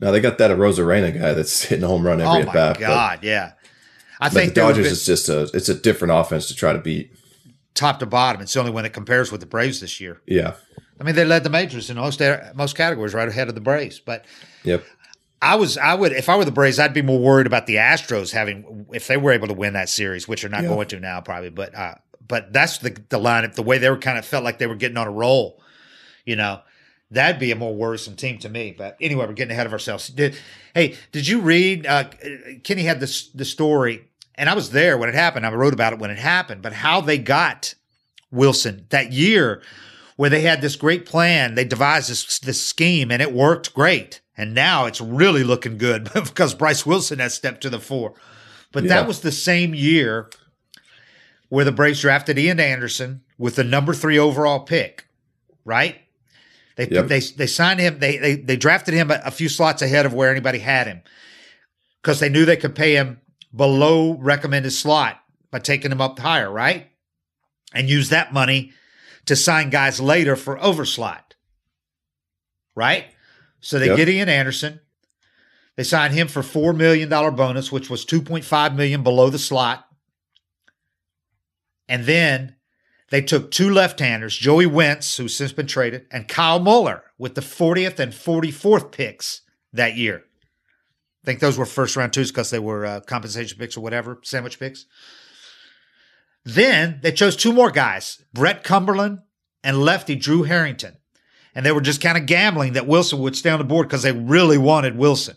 Now 0.00 0.12
they 0.12 0.20
got 0.20 0.38
that 0.38 0.50
Arozarena 0.50 1.12
guy 1.18 1.34
that's 1.34 1.62
hitting 1.64 1.84
a 1.84 1.88
home 1.88 2.06
run 2.06 2.20
every 2.20 2.32
oh 2.32 2.40
at 2.40 2.46
my 2.46 2.52
bat. 2.52 2.78
God, 2.78 3.18
yeah. 3.22 3.52
I 4.20 4.28
But, 4.28 4.34
but 4.34 4.40
think 4.40 4.54
the 4.54 4.60
Dodgers 4.60 4.84
been 4.86 4.92
is 4.92 5.04
just 5.04 5.28
a 5.28 5.50
it's 5.52 5.68
a 5.68 5.74
different 5.74 6.12
offense 6.14 6.46
to 6.48 6.54
try 6.54 6.72
to 6.72 6.78
beat. 6.78 7.12
top 7.74 7.98
to 8.00 8.06
bottom. 8.06 8.40
It's 8.40 8.52
the 8.52 8.60
only 8.60 8.72
one 8.72 8.84
that 8.84 8.90
compares 8.92 9.30
with 9.32 9.40
the 9.40 9.46
Braves 9.46 9.80
this 9.80 10.00
year. 10.00 10.20
Yeah. 10.26 10.54
I 11.00 11.04
mean, 11.04 11.14
they 11.14 11.24
led 11.24 11.44
the 11.44 11.50
majors 11.50 11.90
in 11.90 11.96
most 11.96 12.22
most 12.54 12.76
categories, 12.76 13.14
right 13.14 13.28
ahead 13.28 13.48
of 13.48 13.54
the 13.54 13.60
Braves. 13.60 13.98
But 13.98 14.26
Yep. 14.64 14.84
I 15.42 15.54
was, 15.54 15.78
I 15.78 15.94
would, 15.94 16.12
if 16.12 16.28
I 16.28 16.36
were 16.36 16.44
the 16.44 16.52
Braves, 16.52 16.78
I'd 16.78 16.92
be 16.92 17.02
more 17.02 17.18
worried 17.18 17.46
about 17.46 17.66
the 17.66 17.76
Astros 17.76 18.30
having, 18.32 18.86
if 18.92 19.06
they 19.06 19.16
were 19.16 19.32
able 19.32 19.48
to 19.48 19.54
win 19.54 19.72
that 19.72 19.88
series, 19.88 20.28
which 20.28 20.42
they're 20.42 20.50
not 20.50 20.62
Yeah. 20.64 20.68
going 20.68 20.88
to 20.88 21.00
now, 21.00 21.20
probably. 21.20 21.48
But, 21.50 21.74
uh, 21.74 21.94
but 22.28 22.52
that's 22.52 22.78
the 22.78 22.90
the 23.08 23.18
lineup. 23.18 23.54
The 23.54 23.62
way 23.62 23.78
they 23.78 23.90
were 23.90 23.96
kind 23.98 24.16
of 24.18 24.24
felt 24.24 24.44
like 24.44 24.58
they 24.58 24.66
were 24.68 24.76
getting 24.76 24.96
on 24.98 25.06
a 25.08 25.10
roll, 25.10 25.60
you 26.24 26.36
know, 26.36 26.60
that'd 27.10 27.40
be 27.40 27.50
a 27.50 27.56
more 27.56 27.74
worrisome 27.74 28.14
team 28.14 28.38
to 28.38 28.48
me. 28.48 28.72
But 28.76 28.96
anyway, 29.00 29.26
we're 29.26 29.32
getting 29.32 29.50
ahead 29.52 29.66
of 29.66 29.72
ourselves. 29.72 30.08
Did, 30.08 30.36
hey, 30.74 30.96
did 31.10 31.26
you 31.26 31.40
read? 31.40 31.86
Uh, 31.86 32.04
Kenny 32.62 32.82
had 32.82 33.00
this 33.00 33.28
the 33.30 33.44
story, 33.44 34.04
and 34.36 34.48
I 34.48 34.54
was 34.54 34.70
there 34.70 34.96
when 34.96 35.08
it 35.08 35.14
happened. 35.16 35.44
I 35.44 35.52
wrote 35.52 35.72
about 35.74 35.92
it 35.92 35.98
when 35.98 36.10
it 36.12 36.18
happened. 36.18 36.62
But 36.62 36.72
how 36.74 37.00
they 37.00 37.18
got 37.18 37.74
Wilson 38.30 38.86
that 38.90 39.12
year, 39.12 39.60
where 40.14 40.30
they 40.30 40.42
had 40.42 40.60
this 40.60 40.76
great 40.76 41.06
plan, 41.06 41.56
they 41.56 41.64
devised 41.64 42.10
this 42.10 42.38
this 42.38 42.62
scheme, 42.62 43.10
and 43.10 43.20
it 43.20 43.32
worked 43.32 43.74
great. 43.74 44.20
And 44.40 44.54
now 44.54 44.86
it's 44.86 45.02
really 45.02 45.44
looking 45.44 45.76
good 45.76 46.10
because 46.14 46.54
Bryce 46.54 46.86
Wilson 46.86 47.18
has 47.18 47.34
stepped 47.34 47.60
to 47.60 47.68
the 47.68 47.78
fore. 47.78 48.14
But 48.72 48.84
Yeah. 48.84 48.88
that 48.94 49.06
was 49.06 49.20
the 49.20 49.32
same 49.32 49.74
year 49.74 50.30
where 51.50 51.66
the 51.66 51.72
Braves 51.72 52.00
drafted 52.00 52.38
Ian 52.38 52.58
Anderson 52.58 53.20
with 53.36 53.56
the 53.56 53.64
number 53.64 53.92
three 53.92 54.18
overall 54.18 54.60
pick, 54.60 55.04
right? 55.66 56.00
They 56.76 56.88
Yep. 56.88 57.08
they 57.08 57.20
they 57.20 57.46
signed 57.46 57.80
him. 57.80 57.98
They 57.98 58.16
they 58.16 58.36
they 58.36 58.56
drafted 58.56 58.94
him 58.94 59.10
a, 59.10 59.20
a 59.26 59.30
few 59.30 59.50
slots 59.50 59.82
ahead 59.82 60.06
of 60.06 60.14
where 60.14 60.30
anybody 60.30 60.60
had 60.60 60.86
him. 60.86 61.02
because 62.02 62.18
they 62.18 62.30
knew 62.30 62.46
they 62.46 62.56
could 62.56 62.74
pay 62.74 62.94
him 62.94 63.20
below 63.54 64.14
recommended 64.14 64.70
slot 64.70 65.20
by 65.50 65.58
taking 65.58 65.92
him 65.92 66.00
up 66.00 66.18
higher, 66.18 66.50
right? 66.50 66.88
And 67.74 67.90
use 67.90 68.08
that 68.08 68.32
money 68.32 68.72
to 69.26 69.36
sign 69.36 69.68
guys 69.68 70.00
later 70.00 70.34
for 70.34 70.56
overslot, 70.56 71.34
right? 72.74 73.04
So 73.60 73.78
they 73.78 73.86
Yep. 73.86 73.96
get 73.96 74.08
Ian 74.08 74.28
Anderson. 74.28 74.80
They 75.76 75.84
signed 75.84 76.14
him 76.14 76.28
for 76.28 76.42
four 76.42 76.72
million 76.72 77.08
dollar 77.08 77.30
bonus, 77.30 77.70
which 77.72 77.88
was 77.90 78.04
two 78.04 78.20
point 78.22 78.44
five 78.44 78.74
million 78.74 79.02
below 79.02 79.30
the 79.30 79.38
slot. 79.38 79.86
And 81.88 82.04
then 82.04 82.56
they 83.10 83.20
took 83.22 83.50
two 83.50 83.70
left-handers, 83.70 84.36
Joey 84.36 84.66
Wentz, 84.66 85.16
who's 85.16 85.34
since 85.34 85.52
been 85.52 85.66
traded, 85.66 86.06
and 86.12 86.28
Kyle 86.28 86.60
Muller 86.60 87.02
with 87.18 87.34
the 87.34 87.40
40th 87.40 87.98
and 87.98 88.12
44th 88.12 88.92
picks 88.92 89.40
that 89.72 89.96
year. 89.96 90.22
I 91.22 91.26
think 91.26 91.40
those 91.40 91.58
were 91.58 91.66
first 91.66 91.96
round 91.96 92.12
twos 92.12 92.30
because 92.30 92.50
they 92.50 92.60
were 92.60 92.86
uh, 92.86 93.00
compensation 93.00 93.58
picks 93.58 93.76
or 93.76 93.80
whatever, 93.80 94.20
sandwich 94.22 94.58
picks. 94.60 94.86
Then 96.44 97.00
they 97.02 97.12
chose 97.12 97.34
two 97.36 97.52
more 97.52 97.70
guys, 97.70 98.22
Brett 98.32 98.62
Cumberland 98.62 99.18
and 99.64 99.82
lefty 99.82 100.14
Drew 100.14 100.44
Harrington. 100.44 100.96
And 101.54 101.66
they 101.66 101.72
were 101.72 101.80
just 101.80 102.00
kind 102.00 102.16
of 102.16 102.26
gambling 102.26 102.74
that 102.74 102.86
Wilson 102.86 103.18
would 103.20 103.36
stay 103.36 103.50
on 103.50 103.58
the 103.58 103.64
board 103.64 103.88
because 103.88 104.02
they 104.02 104.12
really 104.12 104.58
wanted 104.58 104.96
Wilson. 104.96 105.36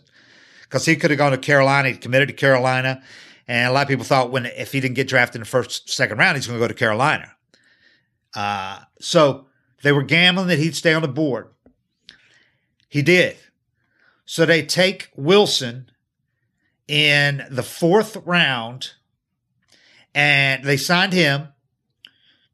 Because 0.62 0.86
he 0.86 0.96
could 0.96 1.10
have 1.10 1.18
gone 1.18 1.32
to 1.32 1.38
Carolina, 1.38 1.90
he 1.90 1.96
committed 1.96 2.28
to 2.28 2.34
Carolina. 2.34 3.02
And 3.46 3.68
a 3.68 3.72
lot 3.72 3.82
of 3.82 3.88
people 3.88 4.04
thought 4.04 4.30
when 4.30 4.46
if 4.46 4.72
he 4.72 4.80
didn't 4.80 4.94
get 4.94 5.08
drafted 5.08 5.36
in 5.36 5.40
the 5.40 5.48
first, 5.48 5.90
second 5.90 6.18
round, 6.18 6.36
he's 6.36 6.46
going 6.46 6.58
to 6.58 6.64
go 6.64 6.68
to 6.68 6.74
Carolina. 6.74 7.32
Uh, 8.34 8.80
so 9.00 9.46
they 9.82 9.92
were 9.92 10.02
gambling 10.02 10.48
that 10.48 10.58
he'd 10.58 10.74
stay 10.74 10.94
on 10.94 11.02
the 11.02 11.08
board. 11.08 11.48
He 12.88 13.02
did. 13.02 13.36
So 14.24 14.46
they 14.46 14.62
take 14.62 15.10
Wilson 15.16 15.90
in 16.88 17.44
the 17.50 17.62
fourth 17.62 18.16
round 18.24 18.92
and 20.14 20.64
they 20.64 20.76
signed 20.76 21.12
him 21.12 21.48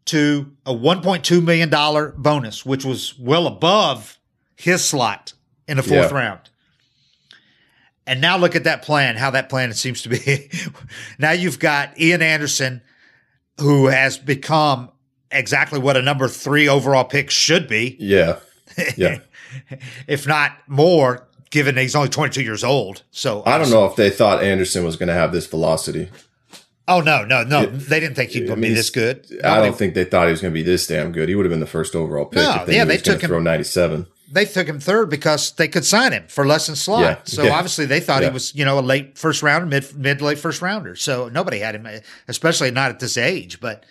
to 0.06 0.50
a 0.66 0.72
$1.2 0.74 1.42
million 1.44 1.70
bonus, 2.16 2.64
which 2.66 2.84
was 2.84 3.18
well 3.18 3.46
above 3.46 4.18
his 4.56 4.84
slot 4.84 5.32
in 5.68 5.76
the 5.76 5.82
fourth 5.82 6.10
Yeah. 6.10 6.16
round. 6.18 6.40
And 8.06 8.20
now 8.20 8.36
look 8.38 8.56
at 8.56 8.64
that 8.64 8.82
plan, 8.82 9.16
how 9.16 9.30
that 9.30 9.48
plan 9.48 9.72
seems 9.72 10.02
to 10.02 10.08
be. 10.08 10.50
now 11.18 11.30
you've 11.32 11.58
got 11.58 11.98
Ian 12.00 12.22
Anderson, 12.22 12.82
who 13.60 13.86
has 13.86 14.18
become 14.18 14.90
exactly 15.30 15.78
what 15.78 15.96
a 15.96 16.02
number 16.02 16.26
three 16.26 16.68
overall 16.68 17.04
pick 17.04 17.30
should 17.30 17.68
be, 17.68 17.96
Yeah. 18.00 18.38
Yeah. 18.96 19.18
if 20.08 20.26
not 20.26 20.52
more, 20.66 21.28
given 21.50 21.74
that 21.74 21.82
he's 21.82 21.94
only 21.94 22.08
22 22.08 22.42
years 22.42 22.64
old. 22.64 23.02
So 23.10 23.42
I 23.46 23.58
don't 23.58 23.70
know 23.70 23.84
if 23.84 23.96
they 23.96 24.10
thought 24.10 24.42
Anderson 24.42 24.84
was 24.84 24.96
going 24.96 25.08
to 25.08 25.14
have 25.14 25.32
this 25.32 25.46
velocity. 25.46 26.08
Oh 26.90 27.00
no, 27.00 27.24
no, 27.24 27.44
no! 27.44 27.64
They 27.66 28.00
didn't 28.00 28.16
think 28.16 28.32
he'd 28.32 28.50
I 28.50 28.54
be 28.56 28.74
this 28.74 28.90
good. 28.90 29.24
I 29.30 29.48
Nobody- 29.48 29.68
don't 29.68 29.78
think 29.78 29.94
they 29.94 30.04
thought 30.04 30.26
he 30.26 30.32
was 30.32 30.40
going 30.42 30.52
to 30.52 30.54
be 30.54 30.62
this 30.64 30.86
damn 30.86 31.12
good. 31.12 31.28
He 31.28 31.34
would 31.36 31.46
have 31.46 31.50
been 31.50 31.60
the 31.60 31.66
first 31.66 31.94
overall 31.94 32.26
pick. 32.26 32.42
No, 32.42 32.56
if 32.60 32.66
they 32.66 32.74
yeah, 32.76 32.84
they 32.84 32.94
he 32.94 32.96
was 32.98 33.02
gonna 33.02 33.16
took 33.16 33.22
him- 33.24 33.28
throw 33.28 33.38
97. 33.40 34.06
they 34.32 34.44
took 34.44 34.66
him 34.66 34.80
third 34.80 35.08
because 35.08 35.52
they 35.52 35.68
could 35.68 35.84
sign 35.84 36.12
him 36.12 36.24
for 36.28 36.46
less 36.46 36.66
than 36.66 36.76
slot. 36.76 37.00
Yeah, 37.02 37.16
so 37.24 37.44
yeah. 37.44 37.52
obviously 37.52 37.86
they 37.86 38.00
thought 38.00 38.22
he 38.22 38.28
was, 38.28 38.54
you 38.54 38.64
know, 38.64 38.78
a 38.78 38.80
late 38.80 39.16
first 39.16 39.42
rounder, 39.42 39.66
mid 39.66 39.96
mid 39.96 40.20
late 40.20 40.38
first 40.38 40.60
rounder. 40.62 40.94
So 40.96 41.28
nobody 41.28 41.60
had 41.60 41.74
him, 41.76 41.86
especially 42.28 42.70
not 42.72 42.90
at 42.90 42.98
this 43.00 43.16
age. 43.16 43.60
But 43.60 43.84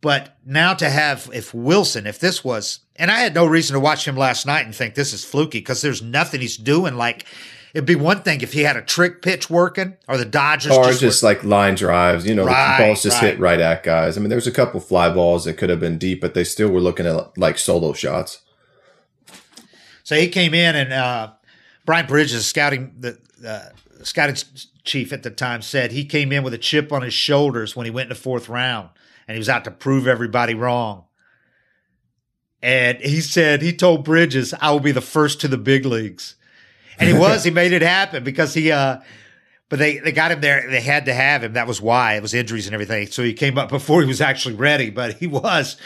but 0.00 0.36
now 0.46 0.72
to 0.74 0.88
have 0.88 1.28
if 1.34 1.52
Wilson, 1.52 2.06
if 2.06 2.18
this 2.18 2.42
was, 2.42 2.80
and 2.96 3.10
I 3.10 3.20
had 3.20 3.34
no 3.34 3.44
reason 3.46 3.74
to 3.74 3.80
watch 3.80 4.06
him 4.08 4.16
last 4.16 4.46
night 4.46 4.64
and 4.64 4.74
think 4.74 4.94
this 4.94 5.12
is 5.12 5.24
fluky 5.24 5.58
because 5.58 5.82
there's 5.82 6.00
nothing 6.02 6.40
he's 6.40 6.56
doing. 6.56 6.94
Like 6.96 7.26
it'd 7.74 7.86
be 7.86 7.94
one 7.94 8.22
thing 8.22 8.40
if 8.40 8.52
he 8.52 8.62
had 8.62 8.76
a 8.76 8.82
trick 8.82 9.22
pitch 9.22 9.48
working 9.48 9.96
or 10.08 10.16
the 10.16 10.24
Dodgers 10.24 10.72
Or 10.72 10.84
just, 10.84 11.00
just, 11.00 11.22
like 11.22 11.44
line 11.44 11.74
drives, 11.74 12.26
you 12.26 12.34
know, 12.34 12.44
Right, 12.44 12.78
the 12.78 12.84
balls 12.84 13.02
just 13.02 13.22
right. 13.22 13.32
hit 13.32 13.40
right 13.40 13.60
at 13.60 13.82
guys. 13.82 14.16
I 14.16 14.20
mean, 14.20 14.30
there's 14.30 14.46
a 14.46 14.52
couple 14.52 14.80
fly 14.80 15.12
balls 15.12 15.44
that 15.44 15.54
could 15.54 15.70
have 15.70 15.80
been 15.80 15.98
deep, 15.98 16.20
but 16.20 16.34
they 16.34 16.44
still 16.44 16.70
were 16.70 16.80
looking 16.80 17.06
at 17.06 17.36
like 17.38 17.58
solo 17.58 17.92
shots. 17.92 18.42
So 20.02 20.16
he 20.16 20.28
came 20.28 20.54
in, 20.54 20.74
and 20.74 20.92
uh, 20.92 21.32
Brian 21.86 22.06
Bridges, 22.06 22.44
scouting 22.44 22.94
the 22.98 23.16
uh, 23.46 23.68
scouting 24.02 24.36
chief 24.82 25.12
at 25.12 25.22
the 25.22 25.30
time, 25.30 25.62
said 25.62 25.92
he 25.92 26.04
came 26.04 26.32
in 26.32 26.42
with 26.42 26.52
a 26.52 26.58
chip 26.58 26.92
on 26.92 27.02
his 27.02 27.14
shoulders 27.14 27.76
when 27.76 27.84
he 27.84 27.90
went 27.90 28.06
in 28.06 28.08
the 28.08 28.20
fourth 28.20 28.48
round, 28.48 28.88
and 29.28 29.36
he 29.36 29.38
was 29.38 29.48
out 29.48 29.62
to 29.64 29.70
prove 29.70 30.08
everybody 30.08 30.54
wrong. 30.54 31.04
And 32.62 32.98
he 32.98 33.20
said 33.20 33.62
he 33.62 33.72
told 33.72 34.04
Bridges, 34.04 34.52
"I 34.60 34.72
will 34.72 34.80
be 34.80 34.92
the 34.92 35.00
first 35.00 35.40
to 35.42 35.48
the 35.48 35.56
big 35.56 35.86
leagues," 35.86 36.34
and 37.00 37.08
he 37.08 37.14
was. 37.18 37.44
he 37.44 37.50
made 37.50 37.72
it 37.72 37.82
happen 37.82 38.24
because 38.24 38.54
he. 38.54 38.70
Uh, 38.70 39.00
but 39.68 39.78
they, 39.78 39.98
they 39.98 40.10
got 40.10 40.32
him 40.32 40.40
there. 40.40 40.68
They 40.68 40.80
had 40.80 41.04
to 41.04 41.14
have 41.14 41.44
him. 41.44 41.52
That 41.52 41.68
was 41.68 41.80
why 41.80 42.14
it 42.14 42.22
was 42.22 42.34
injuries 42.34 42.66
and 42.66 42.74
everything. 42.74 43.06
So 43.06 43.22
he 43.22 43.32
came 43.32 43.56
up 43.56 43.68
before 43.68 44.00
he 44.00 44.08
was 44.08 44.20
actually 44.20 44.56
ready. 44.56 44.90
But 44.90 45.14
he 45.14 45.26
was. 45.26 45.76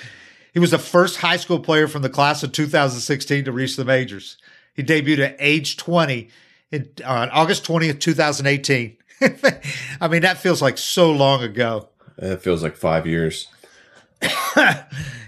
He 0.54 0.58
was 0.58 0.70
the 0.70 0.78
first 0.78 1.18
high 1.18 1.36
school 1.36 1.58
player 1.58 1.88
from 1.88 2.02
the 2.02 2.08
class 2.08 2.42
of 2.42 2.52
2016 2.52 3.44
to 3.44 3.52
reach 3.52 3.76
the 3.76 3.84
majors. 3.84 4.38
He 4.72 4.82
debuted 4.82 5.18
at 5.18 5.36
age 5.38 5.76
20 5.76 6.30
in, 6.70 6.90
on 7.04 7.28
August 7.30 7.64
20th, 7.64 8.00
2018. 8.00 8.96
I 10.00 10.08
mean, 10.08 10.22
that 10.22 10.38
feels 10.38 10.62
like 10.62 10.78
so 10.78 11.10
long 11.10 11.42
ago. 11.42 11.88
It 12.16 12.40
feels 12.40 12.62
like 12.62 12.76
five 12.76 13.06
years. 13.06 13.48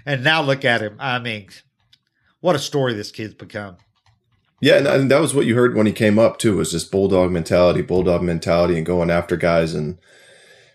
And 0.07 0.23
now 0.23 0.41
look 0.41 0.65
at 0.65 0.81
him. 0.81 0.97
I 1.01 1.19
mean, 1.19 1.49
what 2.41 2.55
a 2.55 2.61
story 2.61 2.95
this 2.95 3.11
kid's 3.11 3.35
become. 3.35 3.77
Yeah, 4.61 4.77
and, 4.77 4.87
and 4.87 5.11
that 5.11 5.21
was 5.21 5.35
what 5.35 5.47
you 5.47 5.55
heard 5.55 5.75
when 5.75 5.87
he 5.87 5.93
came 5.93 6.19
up 6.19 6.39
too. 6.39 6.57
Was 6.57 6.71
just 6.71 6.91
bulldog 6.91 7.31
mentality, 7.31 7.83
bulldog 7.83 8.23
mentality, 8.23 8.77
and 8.77 8.87
going 8.87 9.11
after 9.11 9.37
guys. 9.37 9.75
And 9.75 9.99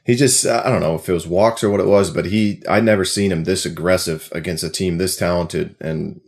he 0.04 0.16
just, 0.16 0.46
I 0.46 0.70
don't 0.70 0.82
know 0.82 0.96
if 0.96 1.10
it 1.10 1.14
was 1.14 1.28
walks 1.28 1.64
or 1.64 1.70
what 1.70 1.80
it 1.80 1.88
was, 1.88 2.12
but 2.12 2.26
he, 2.26 2.62
I'd 2.70 2.84
never 2.84 3.06
seen 3.06 3.32
him 3.32 3.44
this 3.44 3.66
aggressive 3.66 4.30
against 4.34 4.64
a 4.64 4.70
team 4.70 4.98
this 4.98 5.16
talented. 5.16 5.76
And 5.80 6.22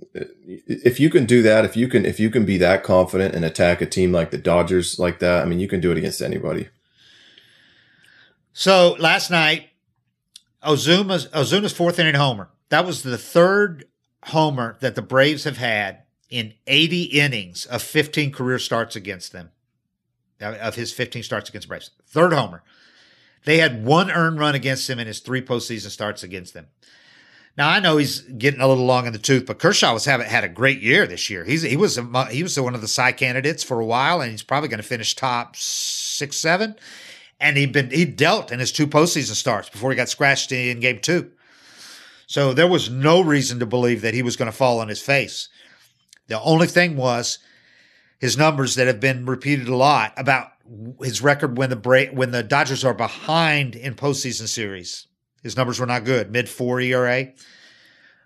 if 0.45 0.99
you 0.99 1.09
can 1.09 1.25
do 1.25 1.41
that, 1.43 1.65
if 1.65 1.77
you 1.77 1.87
can, 1.87 2.05
if 2.05 2.19
you 2.19 2.29
can 2.29 2.45
be 2.45 2.57
that 2.57 2.83
confident 2.83 3.35
and 3.35 3.45
attack 3.45 3.81
a 3.81 3.85
team 3.85 4.11
like 4.11 4.31
the 4.31 4.37
Dodgers 4.37 4.97
like 4.97 5.19
that, 5.19 5.43
I 5.43 5.45
mean, 5.45 5.59
you 5.59 5.67
can 5.67 5.79
do 5.79 5.91
it 5.91 5.97
against 5.97 6.21
anybody. 6.21 6.69
So 8.53 8.95
last 8.99 9.31
night, 9.31 9.69
Ozuna's 10.63 11.27
Ozuna's 11.27 11.73
fourth 11.73 11.99
inning 11.99 12.15
homer. 12.15 12.49
That 12.69 12.85
was 12.85 13.03
the 13.03 13.17
third 13.17 13.85
homer 14.25 14.77
that 14.79 14.95
the 14.95 15.01
Braves 15.01 15.43
have 15.43 15.57
had 15.57 16.02
in 16.33 16.55
80 16.65 17.03
innings 17.03 17.67
of 17.67 17.83
15 17.83 18.31
career 18.31 18.57
starts 18.57 18.95
against 18.95 19.33
them. 19.33 19.51
Of 20.41 20.73
his 20.73 20.91
15 20.91 21.21
starts 21.21 21.47
against 21.47 21.67
the 21.67 21.69
Braves, 21.69 21.91
third 22.07 22.33
homer. 22.33 22.63
They 23.45 23.59
had 23.59 23.85
one 23.85 24.09
earned 24.09 24.39
run 24.39 24.55
against 24.55 24.89
him 24.89 24.97
in 24.97 25.05
his 25.05 25.19
three 25.19 25.43
postseason 25.43 25.91
starts 25.91 26.23
against 26.23 26.55
them. 26.55 26.67
Now 27.55 27.69
I 27.69 27.79
know 27.79 27.97
he's 27.97 28.21
getting 28.21 28.61
a 28.61 28.67
little 28.67 28.85
long 28.85 29.05
in 29.05 29.13
the 29.13 29.19
tooth, 29.19 29.45
but 29.45 29.59
Kershaw 29.59 29.93
was 29.93 30.05
having 30.05 30.25
had 30.25 30.43
a 30.43 30.49
great 30.49 30.81
year 30.81 31.05
this 31.05 31.29
year. 31.29 31.43
He's 31.45 31.61
he 31.61 31.77
was 31.77 31.99
a, 31.99 32.25
he 32.25 32.41
was 32.41 32.59
one 32.59 32.73
of 32.73 32.81
the 32.81 32.87
Cy 32.87 33.11
candidates 33.11 33.63
for 33.63 33.79
a 33.79 33.85
while, 33.85 34.21
and 34.21 34.31
he's 34.31 34.41
probably 34.41 34.69
going 34.69 34.81
to 34.81 34.87
finish 34.87 35.15
top 35.15 35.55
six, 35.55 36.37
seven. 36.37 36.75
And 37.39 37.57
he 37.57 37.67
been 37.67 37.91
he 37.91 38.05
dealt 38.05 38.51
in 38.51 38.59
his 38.59 38.71
two 38.71 38.87
postseason 38.87 39.35
starts 39.35 39.69
before 39.69 39.91
he 39.91 39.95
got 39.95 40.09
scratched 40.09 40.51
in 40.51 40.79
game 40.79 40.99
two. 40.99 41.31
So 42.25 42.53
there 42.53 42.67
was 42.67 42.89
no 42.89 43.21
reason 43.21 43.59
to 43.59 43.67
believe 43.67 44.01
that 44.01 44.15
he 44.15 44.23
was 44.23 44.35
going 44.35 44.49
to 44.49 44.57
fall 44.57 44.79
on 44.79 44.87
his 44.87 45.01
face. 45.01 45.49
The 46.27 46.39
only 46.41 46.67
thing 46.67 46.95
was 46.95 47.39
his 48.19 48.37
numbers 48.37 48.75
that 48.75 48.87
have 48.87 48.99
been 48.99 49.25
repeated 49.25 49.67
a 49.67 49.75
lot 49.75 50.13
about 50.17 50.49
his 51.01 51.21
record 51.21 51.57
when 51.57 51.69
the 51.69 52.09
when 52.13 52.31
the 52.31 52.43
Dodgers 52.43 52.85
are 52.85 52.93
behind 52.93 53.75
in 53.75 53.95
postseason 53.95 54.47
series. 54.47 55.07
His 55.41 55.57
numbers 55.57 55.79
were 55.79 55.85
not 55.85 56.05
good, 56.05 56.31
mid 56.31 56.47
four 56.47 56.79
ERA. 56.79 57.27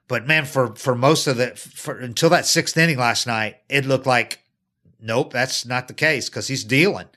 But 0.07 0.27
man, 0.27 0.45
for 0.45 0.75
for 0.75 0.95
most 0.95 1.27
of 1.27 1.37
the 1.37 1.47
for, 1.55 1.97
until 1.97 2.29
that 2.29 2.45
sixth 2.45 2.77
inning 2.77 2.97
last 2.99 3.25
night, 3.27 3.57
it 3.69 3.85
looked 3.85 4.05
like 4.05 4.39
nope, 5.01 5.33
that's 5.33 5.65
not 5.65 5.87
the 5.87 5.93
case 5.93 6.29
because 6.29 6.47
he's 6.47 6.63
dealing. 6.63 7.07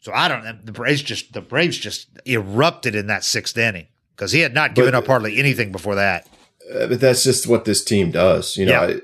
So 0.00 0.12
I 0.14 0.28
don't 0.28 0.44
know. 0.44 0.56
The 0.64 0.72
Braves 0.72 1.02
just 1.02 1.32
the 1.32 1.40
Braves 1.42 1.76
just 1.76 2.08
erupted 2.24 2.94
in 2.94 3.08
that 3.08 3.24
sixth 3.24 3.58
inning 3.58 3.88
because 4.16 4.32
he 4.32 4.40
had 4.40 4.54
not 4.54 4.74
given 4.74 4.92
But- 4.92 4.98
up 4.98 5.06
hardly 5.08 5.36
anything 5.38 5.72
before 5.72 5.96
that. 5.96 6.28
Uh, 6.72 6.86
but 6.86 7.00
that's 7.00 7.24
just 7.24 7.48
what 7.48 7.64
this 7.64 7.82
team 7.82 8.12
does. 8.12 8.56
You 8.56 8.66
know, 8.66 8.72
Yeah. 8.86 8.94
I, 8.94 9.00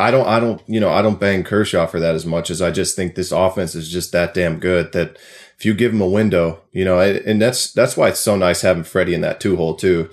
I 0.00 0.10
don't, 0.10 0.26
I 0.26 0.40
don't, 0.40 0.62
you 0.66 0.80
know, 0.80 0.90
I 0.90 1.02
don't 1.02 1.20
bang 1.20 1.44
Kershaw 1.44 1.86
for 1.86 2.00
that 2.00 2.14
as 2.14 2.26
much 2.26 2.50
as 2.50 2.62
I 2.62 2.70
just 2.70 2.96
think 2.96 3.14
this 3.14 3.32
offense 3.32 3.74
is 3.74 3.90
just 3.90 4.12
that 4.12 4.34
damn 4.34 4.58
good 4.58 4.92
that 4.92 5.18
if 5.60 5.66
you 5.66 5.74
give 5.74 5.92
him 5.92 6.00
a 6.00 6.08
window, 6.08 6.62
you 6.72 6.86
know, 6.86 7.00
and 7.00 7.40
that's 7.40 7.70
that's 7.70 7.94
why 7.94 8.08
it's 8.08 8.20
so 8.20 8.34
nice 8.34 8.62
having 8.62 8.82
Freddie 8.82 9.12
in 9.12 9.20
that 9.20 9.40
two 9.40 9.56
hole 9.56 9.74
too, 9.74 10.08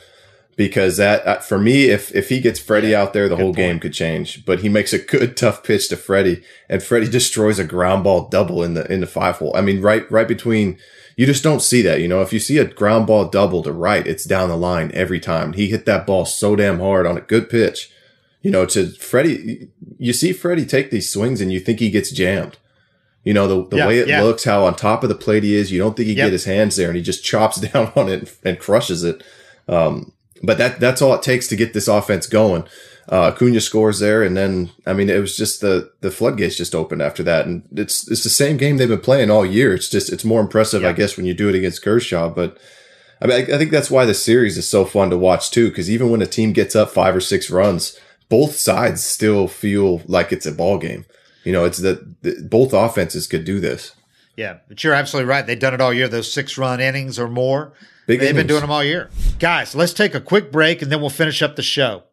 because 0.57 0.97
that 0.97 1.25
uh, 1.25 1.39
for 1.39 1.57
me, 1.57 1.85
if 1.85 2.13
if 2.13 2.27
he 2.27 2.41
gets 2.41 2.59
Freddie 2.59 2.93
out 2.93 3.13
there, 3.13 3.29
the 3.29 3.37
whole 3.37 3.53
game 3.53 3.79
could 3.79 3.93
change. 3.93 4.43
But 4.43 4.59
he 4.59 4.67
makes 4.67 4.91
a 4.91 4.99
good 4.99 5.37
tough 5.37 5.63
pitch 5.63 5.87
to 5.87 5.95
Freddie, 5.95 6.43
and 6.67 6.83
Freddie 6.83 7.07
destroys 7.09 7.59
a 7.59 7.63
ground 7.63 8.03
ball 8.03 8.27
double 8.27 8.61
in 8.61 8.73
the 8.73 8.91
in 8.91 8.99
the 8.99 9.07
five 9.07 9.37
hole. 9.37 9.55
I 9.55 9.61
mean, 9.61 9.81
right 9.81 10.11
right 10.11 10.27
between. 10.27 10.77
You 11.15 11.25
just 11.25 11.43
don't 11.43 11.63
see 11.63 11.81
that, 11.81 11.99
you 11.99 12.07
know. 12.07 12.21
If 12.21 12.31
you 12.31 12.37
see 12.39 12.59
a 12.59 12.65
ground 12.65 13.07
ball 13.07 13.27
double 13.27 13.63
to 13.63 13.71
right, 13.71 14.05
it's 14.05 14.23
down 14.23 14.49
the 14.49 14.57
line 14.57 14.91
every 14.93 15.19
time. 15.19 15.53
He 15.53 15.69
hit 15.69 15.85
that 15.85 16.05
ball 16.05 16.25
so 16.25 16.55
damn 16.55 16.79
hard 16.79 17.07
on 17.07 17.17
a 17.17 17.21
good 17.21 17.49
pitch. 17.49 17.91
You 18.43 18.51
know, 18.51 18.67
to 18.67 18.91
Freddie, 18.91 19.69
you 19.97 20.13
see 20.13 20.33
Freddie 20.33 20.65
take 20.65 20.91
these 20.91 21.09
swings 21.09 21.41
and 21.41 21.51
you 21.51 21.59
think 21.59 21.79
he 21.79 21.89
gets 21.89 22.11
jammed. 22.11 22.57
You 23.23 23.33
know, 23.33 23.47
the, 23.47 23.67
the 23.69 23.77
Yeah, 23.77 23.87
way 23.87 23.99
it 23.99 24.07
yeah. 24.07 24.21
looks, 24.23 24.43
how 24.45 24.63
on 24.65 24.75
top 24.75 25.03
of 25.03 25.09
the 25.09 25.15
plate 25.15 25.43
he 25.43 25.55
is, 25.55 25.71
you 25.71 25.79
don't 25.79 25.95
think 25.97 26.07
he 26.07 26.13
Yep. 26.13 26.27
get 26.27 26.31
his 26.33 26.45
hands 26.45 26.75
there 26.77 26.87
and 26.87 26.95
he 26.95 27.03
just 27.03 27.23
chops 27.25 27.59
down 27.71 27.91
on 27.95 28.07
it 28.09 28.33
and 28.43 28.57
crushes 28.59 29.03
it. 29.03 29.23
Um, 29.67 30.13
but 30.43 30.57
that, 30.59 30.79
that's 30.79 31.01
all 31.01 31.13
it 31.15 31.23
takes 31.23 31.47
to 31.47 31.55
get 31.55 31.73
this 31.73 31.87
offense 31.87 32.27
going. 32.27 32.63
Uh, 33.09 33.31
Acuna 33.33 33.59
scores 33.61 33.99
there. 33.99 34.21
And 34.23 34.35
then, 34.37 34.69
I 34.85 34.93
mean, 34.93 35.09
it 35.09 35.19
was 35.19 35.35
just 35.35 35.61
the, 35.61 35.91
the 36.01 36.11
floodgates 36.11 36.57
just 36.57 36.75
opened 36.75 37.01
after 37.01 37.23
that. 37.23 37.45
And 37.45 37.63
it's, 37.75 38.09
it's 38.11 38.23
the 38.23 38.29
same 38.29 38.57
game 38.57 38.77
they've 38.77 38.87
been 38.87 38.99
playing 38.99 39.31
all 39.31 39.45
year. 39.45 39.73
It's 39.73 39.89
just, 39.89 40.11
it's 40.11 40.25
more 40.25 40.41
impressive, 40.41 40.83
I 40.83 40.93
guess, 40.93 41.17
when 41.17 41.25
you 41.25 41.33
do 41.33 41.49
it 41.49 41.55
against 41.55 41.81
Kershaw. 41.81 42.29
But 42.29 42.57
I 43.21 43.25
mean, 43.27 43.37
I, 43.49 43.55
I 43.55 43.57
think 43.57 43.71
that's 43.71 43.89
why 43.91 44.05
the 44.05 44.13
series 44.13 44.57
is 44.57 44.67
so 44.69 44.85
fun 44.85 45.09
to 45.09 45.17
watch 45.17 45.51
too. 45.51 45.71
Cause 45.71 45.89
even 45.89 46.09
when 46.11 46.21
a 46.21 46.25
team 46.27 46.53
gets 46.53 46.75
up 46.75 46.91
five 46.91 47.15
or 47.15 47.21
six 47.21 47.49
runs, 47.49 47.97
both 48.29 48.55
sides 48.55 49.03
still 49.03 49.47
feel 49.47 50.01
like 50.05 50.31
it's 50.31 50.45
a 50.45 50.51
ball 50.51 50.77
game. 50.77 51.05
You 51.43 51.53
know, 51.53 51.65
it's 51.65 51.77
that 51.79 52.49
both 52.49 52.73
offenses 52.73 53.27
could 53.27 53.45
do 53.45 53.59
this. 53.59 53.93
Yeah, 54.35 54.57
but 54.67 54.83
you're 54.83 54.93
absolutely 54.93 55.29
right. 55.29 55.45
They've 55.45 55.57
done 55.57 55.73
it 55.73 55.81
all 55.81 55.93
year. 55.93 56.07
Those 56.07 56.31
six 56.31 56.57
run 56.57 56.79
innings 56.79 57.17
or 57.17 57.27
more. 57.27 57.73
Big 58.05 58.19
They've 58.19 58.35
been 58.35 58.47
doing 58.47 58.61
them 58.61 58.71
all 58.71 58.83
year. 58.83 59.09
Guys, 59.39 59.75
let's 59.75 59.93
take 59.93 60.13
a 60.13 60.21
quick 60.21 60.51
break 60.51 60.81
and 60.81 60.91
then 60.91 61.01
we'll 61.01 61.09
finish 61.09 61.41
up 61.41 61.55
the 61.55 61.63
show. 61.63 62.03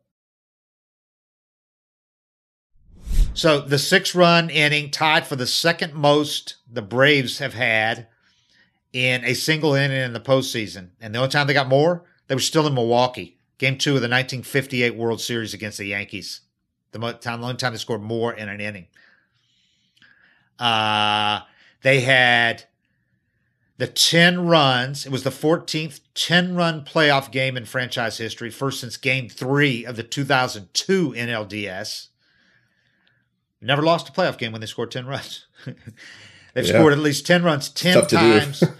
So 3.35 3.61
the 3.61 3.79
six 3.79 4.15
run 4.15 4.49
inning 4.49 4.91
tied 4.91 5.27
for 5.27 5.37
the 5.37 5.47
second 5.47 5.95
most 5.95 6.57
the 6.71 6.83
Braves 6.83 7.39
have 7.39 7.55
had 7.55 8.07
in 8.93 9.25
a 9.25 9.35
single 9.35 9.75
inning 9.75 10.01
in 10.01 10.13
the 10.13 10.21
postseason. 10.21 10.91
And 11.01 11.15
the 11.15 11.19
only 11.19 11.31
time 11.31 11.47
they 11.47 11.55
got 11.55 11.69
more, 11.69 12.05
they 12.29 12.35
were 12.35 12.41
still 12.41 12.67
in 12.67 12.75
Milwaukee. 12.75 13.34
Game 13.59 13.79
two 13.79 13.91
of 13.91 14.03
the 14.03 14.09
1958 14.09 14.97
World 14.97 15.21
Series 15.21 15.55
against 15.55 15.79
the 15.79 15.87
Yankees. 15.87 16.41
The 16.93 16.99
mo- 16.99 17.13
time, 17.13 17.41
the 17.41 17.47
only 17.47 17.57
time 17.57 17.73
they 17.73 17.79
scored 17.79 18.03
more 18.03 18.33
in 18.33 18.49
an 18.49 18.61
inning. 18.61 18.87
Uh, 20.59 21.41
they 21.83 22.01
had 22.01 22.65
the 23.79 23.87
10 23.87 24.47
runs. 24.47 25.05
It 25.07 25.13
was 25.13 25.23
the 25.25 25.31
14th 25.31 26.01
10 26.15 26.55
run 26.55 26.85
playoff 26.85 27.31
game 27.31 27.57
in 27.57 27.65
franchise 27.65 28.19
history, 28.19 28.51
first 28.51 28.81
since 28.81 28.97
game 28.97 29.29
three 29.29 29.85
of 29.85 29.97
the 29.97 30.03
2002 30.05 31.13
NLDS. 31.13 32.09
Never 33.61 33.83
lost 33.83 34.09
a 34.09 34.13
playoff 34.13 34.39
game 34.39 34.53
when 34.53 34.61
they 34.61 34.67
scored 34.67 34.91
10 34.91 35.07
runs. 35.07 35.47
They've 36.55 36.67
Yeah. 36.67 36.75
scored 36.75 36.93
at 36.93 36.99
least 37.01 37.27
10 37.27 37.43
runs 37.43 37.69
10 37.69 37.95
tough 37.95 38.09
to 38.09 38.17
do. 38.17 38.41
times. 38.41 38.63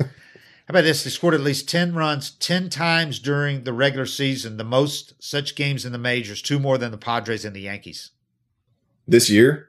How 0.67 0.73
about 0.73 0.83
this? 0.85 1.05
They 1.05 1.11
scored 1.11 1.35
at 1.35 1.41
least 1.43 1.69
10 1.69 1.95
runs 1.95 2.31
10 2.31 2.71
times 2.71 3.19
during 3.19 3.65
the 3.65 3.73
regular 3.75 4.07
season, 4.07 4.57
the 4.57 4.65
most 4.65 5.13
such 5.23 5.55
games 5.57 5.85
in 5.85 5.93
the 5.93 5.99
majors, 5.99 6.41
two 6.41 6.59
more 6.59 6.79
than 6.79 6.91
the 6.91 6.97
Padres 6.99 7.45
and 7.45 7.55
the 7.55 7.61
Yankees. 7.61 8.11
This 9.07 9.29
year, 9.29 9.69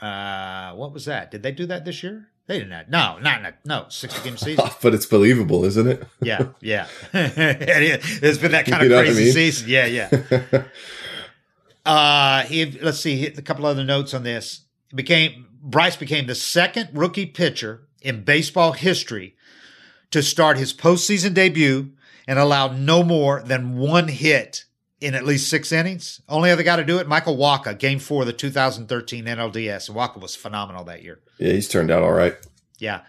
Uh, 0.00 0.72
what 0.74 0.92
was 0.92 1.04
that? 1.04 1.30
Did 1.30 1.42
they 1.42 1.52
do 1.52 1.66
that 1.66 1.84
this 1.84 2.02
year? 2.02 2.28
They 2.46 2.58
didn't. 2.58 2.72
Have, 2.72 2.88
no, 2.90 3.18
not 3.20 3.40
in 3.40 3.46
a, 3.46 3.54
no 3.64 3.86
60 3.88 4.22
game 4.22 4.36
season. 4.46 4.64
but 4.82 4.92
it's 4.94 5.06
believable, 5.06 5.64
isn't 5.64 5.86
it? 5.86 6.06
Yeah, 6.20 6.48
yeah. 6.60 6.86
It's 7.12 8.38
been 8.38 8.52
that 8.52 8.66
kind 8.66 8.82
You 8.82 8.88
of 8.88 8.96
what 8.96 9.00
I 9.00 9.04
crazy 9.04 9.24
mean? 9.24 9.32
season. 9.32 9.68
Yeah, 9.68 9.86
yeah. 9.86 10.62
uh, 11.86 12.42
he 12.44 12.66
let's 12.80 13.00
see 13.00 13.26
a 13.26 13.42
couple 13.42 13.66
other 13.66 13.84
notes 13.84 14.12
on 14.14 14.22
this. 14.24 14.62
Became 14.94 15.46
Bryce 15.62 15.96
became 15.96 16.26
the 16.26 16.34
second 16.34 16.88
rookie 16.92 17.26
pitcher 17.26 17.83
in 18.04 18.22
baseball 18.22 18.72
history 18.72 19.34
to 20.10 20.22
start 20.22 20.58
his 20.58 20.72
postseason 20.72 21.34
debut 21.34 21.90
and 22.28 22.38
allow 22.38 22.68
no 22.68 23.02
more 23.02 23.42
than 23.42 23.76
one 23.76 24.08
hit 24.08 24.64
in 25.00 25.14
at 25.14 25.24
least 25.24 25.50
six 25.50 25.72
innings. 25.72 26.20
Only 26.28 26.50
other 26.50 26.62
guy 26.62 26.76
to 26.76 26.84
do 26.84 26.98
it, 26.98 27.08
Michael 27.08 27.36
Wacha, 27.36 27.76
Game 27.78 27.98
Four 27.98 28.22
of 28.22 28.26
the 28.26 28.32
2013 28.32 29.24
NLDS. 29.24 29.88
And 29.88 29.96
Waka 29.96 30.18
was 30.18 30.36
phenomenal 30.36 30.84
that 30.84 31.02
year. 31.02 31.20
Yeah, 31.38 31.52
he's 31.52 31.68
turned 31.68 31.90
out 31.90 32.02
all 32.02 32.12
right. 32.12 32.36
Yeah. 32.78 33.00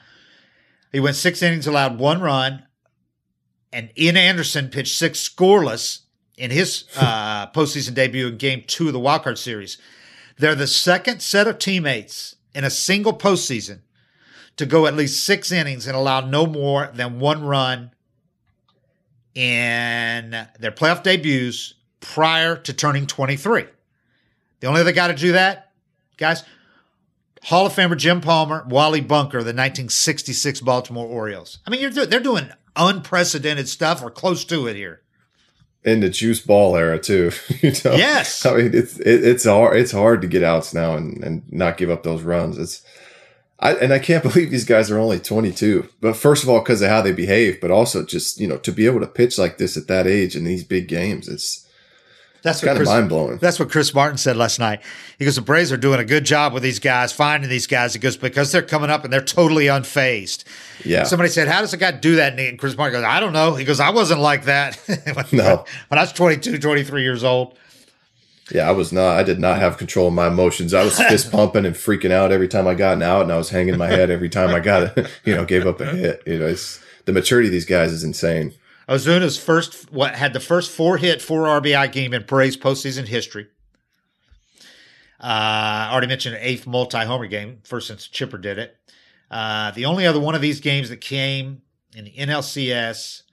He 0.91 0.99
went 0.99 1.15
six 1.15 1.41
innings, 1.41 1.67
allowed 1.67 1.99
one 1.99 2.21
run, 2.21 2.65
and 3.71 3.91
Ian 3.97 4.17
Anderson 4.17 4.69
pitched 4.69 4.97
six 4.97 5.27
scoreless 5.27 6.01
in 6.37 6.51
his 6.51 6.85
uh, 6.97 7.47
postseason 7.51 7.93
debut 7.93 8.27
in 8.27 8.37
game 8.37 8.63
two 8.65 8.87
of 8.87 8.93
the 8.93 8.99
wildcard 8.99 9.37
series. 9.37 9.77
They're 10.37 10.55
the 10.55 10.67
second 10.67 11.21
set 11.21 11.47
of 11.47 11.59
teammates 11.59 12.35
in 12.53 12.63
a 12.63 12.69
single 12.69 13.13
postseason 13.13 13.81
to 14.57 14.65
go 14.65 14.87
at 14.87 14.95
least 14.95 15.23
six 15.25 15.51
innings 15.51 15.87
and 15.87 15.95
allow 15.95 16.21
no 16.21 16.45
more 16.45 16.89
than 16.93 17.19
one 17.19 17.43
run 17.43 17.91
in 19.33 20.31
their 20.59 20.71
playoff 20.71 21.03
debuts 21.03 21.73
prior 21.99 22.55
to 22.55 22.73
turning 22.73 23.05
23. 23.05 23.65
The 24.61 24.67
only 24.67 24.81
other 24.81 24.93
guy 24.93 25.09
to 25.09 25.13
do 25.13 25.33
that, 25.33 25.71
guys, 26.17 26.43
Hall 27.43 27.65
of 27.65 27.73
Famer 27.73 27.97
Jim 27.97 28.21
Palmer, 28.21 28.65
Wally 28.67 29.01
Bunker, 29.01 29.39
the 29.39 29.53
1966 29.53 30.61
Baltimore 30.61 31.05
Orioles. 31.05 31.59
I 31.67 31.69
mean, 31.69 31.91
do- 31.91 32.05
they're 32.05 32.19
doing 32.19 32.49
unprecedented 32.75 33.69
stuff 33.69 34.01
or 34.01 34.09
close 34.09 34.45
to 34.45 34.67
it 34.67 34.75
here. 34.75 35.01
In 35.83 35.99
the 35.99 36.09
juice 36.09 36.39
ball 36.39 36.75
era 36.75 36.97
too. 36.97 37.31
you 37.61 37.71
know? 37.83 37.93
Yes. 37.93 38.45
I 38.45 38.55
mean, 38.55 38.71
it's 38.73 38.97
it, 38.99 39.23
it's 39.23 39.45
hard 39.45 39.77
it's 39.77 39.91
hard 39.91 40.23
to 40.23 40.27
get 40.27 40.41
outs 40.41 40.73
now 40.73 40.95
and, 40.95 41.23
and 41.23 41.43
not 41.51 41.77
give 41.77 41.91
up 41.91 42.01
those 42.01 42.23
runs. 42.23 42.57
It's 42.57 42.81
I 43.59 43.73
and 43.73 43.93
I 43.93 43.99
can't 43.99 44.23
believe 44.33 44.51
these 44.51 44.65
guys 44.65 44.91
are 44.91 44.99
only 44.99 45.19
22. 45.19 45.89
But 46.01 46.15
first 46.15 46.43
of 46.43 46.49
all, 46.49 46.59
because 46.59 46.81
of 46.81 46.89
how 46.89 47.01
they 47.01 47.11
behave, 47.13 47.61
but 47.61 47.71
also 47.71 48.05
just 48.05 48.39
you 48.39 48.47
know 48.47 48.57
to 48.57 48.71
be 48.71 48.85
able 48.85 48.99
to 48.99 49.07
pitch 49.07 49.37
like 49.37 49.57
this 49.57 49.77
at 49.77 49.87
that 49.87 50.07
age 50.07 50.35
in 50.35 50.43
these 50.43 50.63
big 50.63 50.87
games, 50.87 51.27
it's 51.27 51.65
That's 52.41 52.61
kind 52.63 52.77
of 52.77 52.85
mind 52.85 53.09
blowing. 53.09 53.37
That's 53.37 53.59
what 53.59 53.71
Chris 53.71 53.93
Martin 53.93 54.17
said 54.17 54.37
last 54.37 54.59
night. 54.59 54.81
He 55.17 55.25
goes, 55.25 55.35
the 55.35 55.41
Braves 55.41 55.71
are 55.71 55.77
doing 55.77 55.99
a 55.99 56.05
good 56.05 56.25
job 56.25 56.53
with 56.53 56.61
these 56.61 56.79
guys, 56.79 57.11
finding 57.11 57.49
these 57.49 57.65
guys. 57.65 57.93
He 57.93 57.99
goes, 57.99 58.17
because 58.17 58.51
they're 58.51 58.61
coming 58.61 58.89
up 58.89 59.03
and 59.03 59.11
they're 59.11 59.21
totally 59.21 59.65
unfazed. 59.65 60.43
Yeah. 60.83 61.05
Somebody 61.05 61.29
said, 61.29 61.47
how 61.47 61.61
does 61.61 61.73
a 61.73 61.77
guy 61.77 61.91
do 61.91 62.17
that? 62.17 62.37
And 62.37 62.59
Chris 62.59 62.77
Martin 62.77 63.01
goes, 63.01 63.07
I 63.07 63.19
don't 63.19 63.33
know. 63.33 63.55
He 63.55 63.65
goes, 63.65 63.79
I 63.79 63.89
wasn't 63.89 64.19
like 64.19 64.45
that. 64.45 64.75
when, 65.13 65.25
No. 65.31 65.65
When 65.87 65.97
I 65.97 66.03
was 66.03 66.13
22, 66.13 66.59
23 66.59 67.01
years 67.01 67.23
old. 67.23 67.57
Yeah, 68.51 68.69
I 68.69 68.71
was 68.71 68.93
not. 68.93 69.17
I 69.17 69.23
did 69.23 69.39
not 69.39 69.57
have 69.57 69.77
control 69.77 70.09
of 70.09 70.13
my 70.13 70.27
emotions. 70.27 70.73
I 70.73 70.83
was 70.83 70.97
fist 70.99 71.31
pumping 71.31 71.65
and 71.65 71.75
freaking 71.75 72.11
out 72.11 72.31
every 72.31 72.47
time 72.47 72.67
I 72.67 72.75
got 72.75 72.93
an 72.93 73.01
out, 73.01 73.23
and 73.23 73.31
I 73.31 73.37
was 73.37 73.49
hanging 73.49 73.77
my 73.77 73.87
head 73.87 74.11
every 74.11 74.29
time 74.29 74.53
I 74.53 74.59
got 74.59 74.97
it. 74.97 75.09
You 75.25 75.35
know, 75.35 75.45
gave 75.45 75.65
up 75.65 75.81
a 75.81 75.85
hit. 75.85 76.21
You 76.27 76.39
know, 76.39 76.47
it's 76.47 76.79
the 77.05 77.13
maturity 77.13 77.47
of 77.47 77.51
these 77.51 77.65
guys 77.65 77.91
is 77.91 78.03
insane. 78.03 78.53
Ozuna's 78.87 79.37
first 79.37 79.91
what 79.91 80.15
had 80.15 80.33
the 80.33 80.39
first 80.39 80.71
four 80.71 80.97
hit, 80.97 81.21
four 81.21 81.45
RBI 81.45 81.91
game 81.91 82.13
in 82.13 82.23
Braves 82.23 82.57
postseason 82.57 83.07
history. 83.07 83.47
Uh, 85.19 85.87
I 85.87 85.89
already 85.91 86.07
mentioned 86.07 86.35
an 86.35 86.41
eighth 86.43 86.67
multi 86.67 87.03
homer 87.03 87.25
game, 87.25 87.61
first 87.63 87.87
since 87.87 88.07
Chipper 88.07 88.37
did 88.37 88.59
it. 88.59 88.77
Uh, 89.31 89.71
the 89.71 89.85
only 89.85 90.05
other 90.05 90.19
one 90.19 90.35
of 90.35 90.41
these 90.41 90.59
games 90.59 90.89
that 90.89 91.01
came 91.01 91.63
in 91.95 92.05
the 92.05 92.11
NLCS 92.11 93.23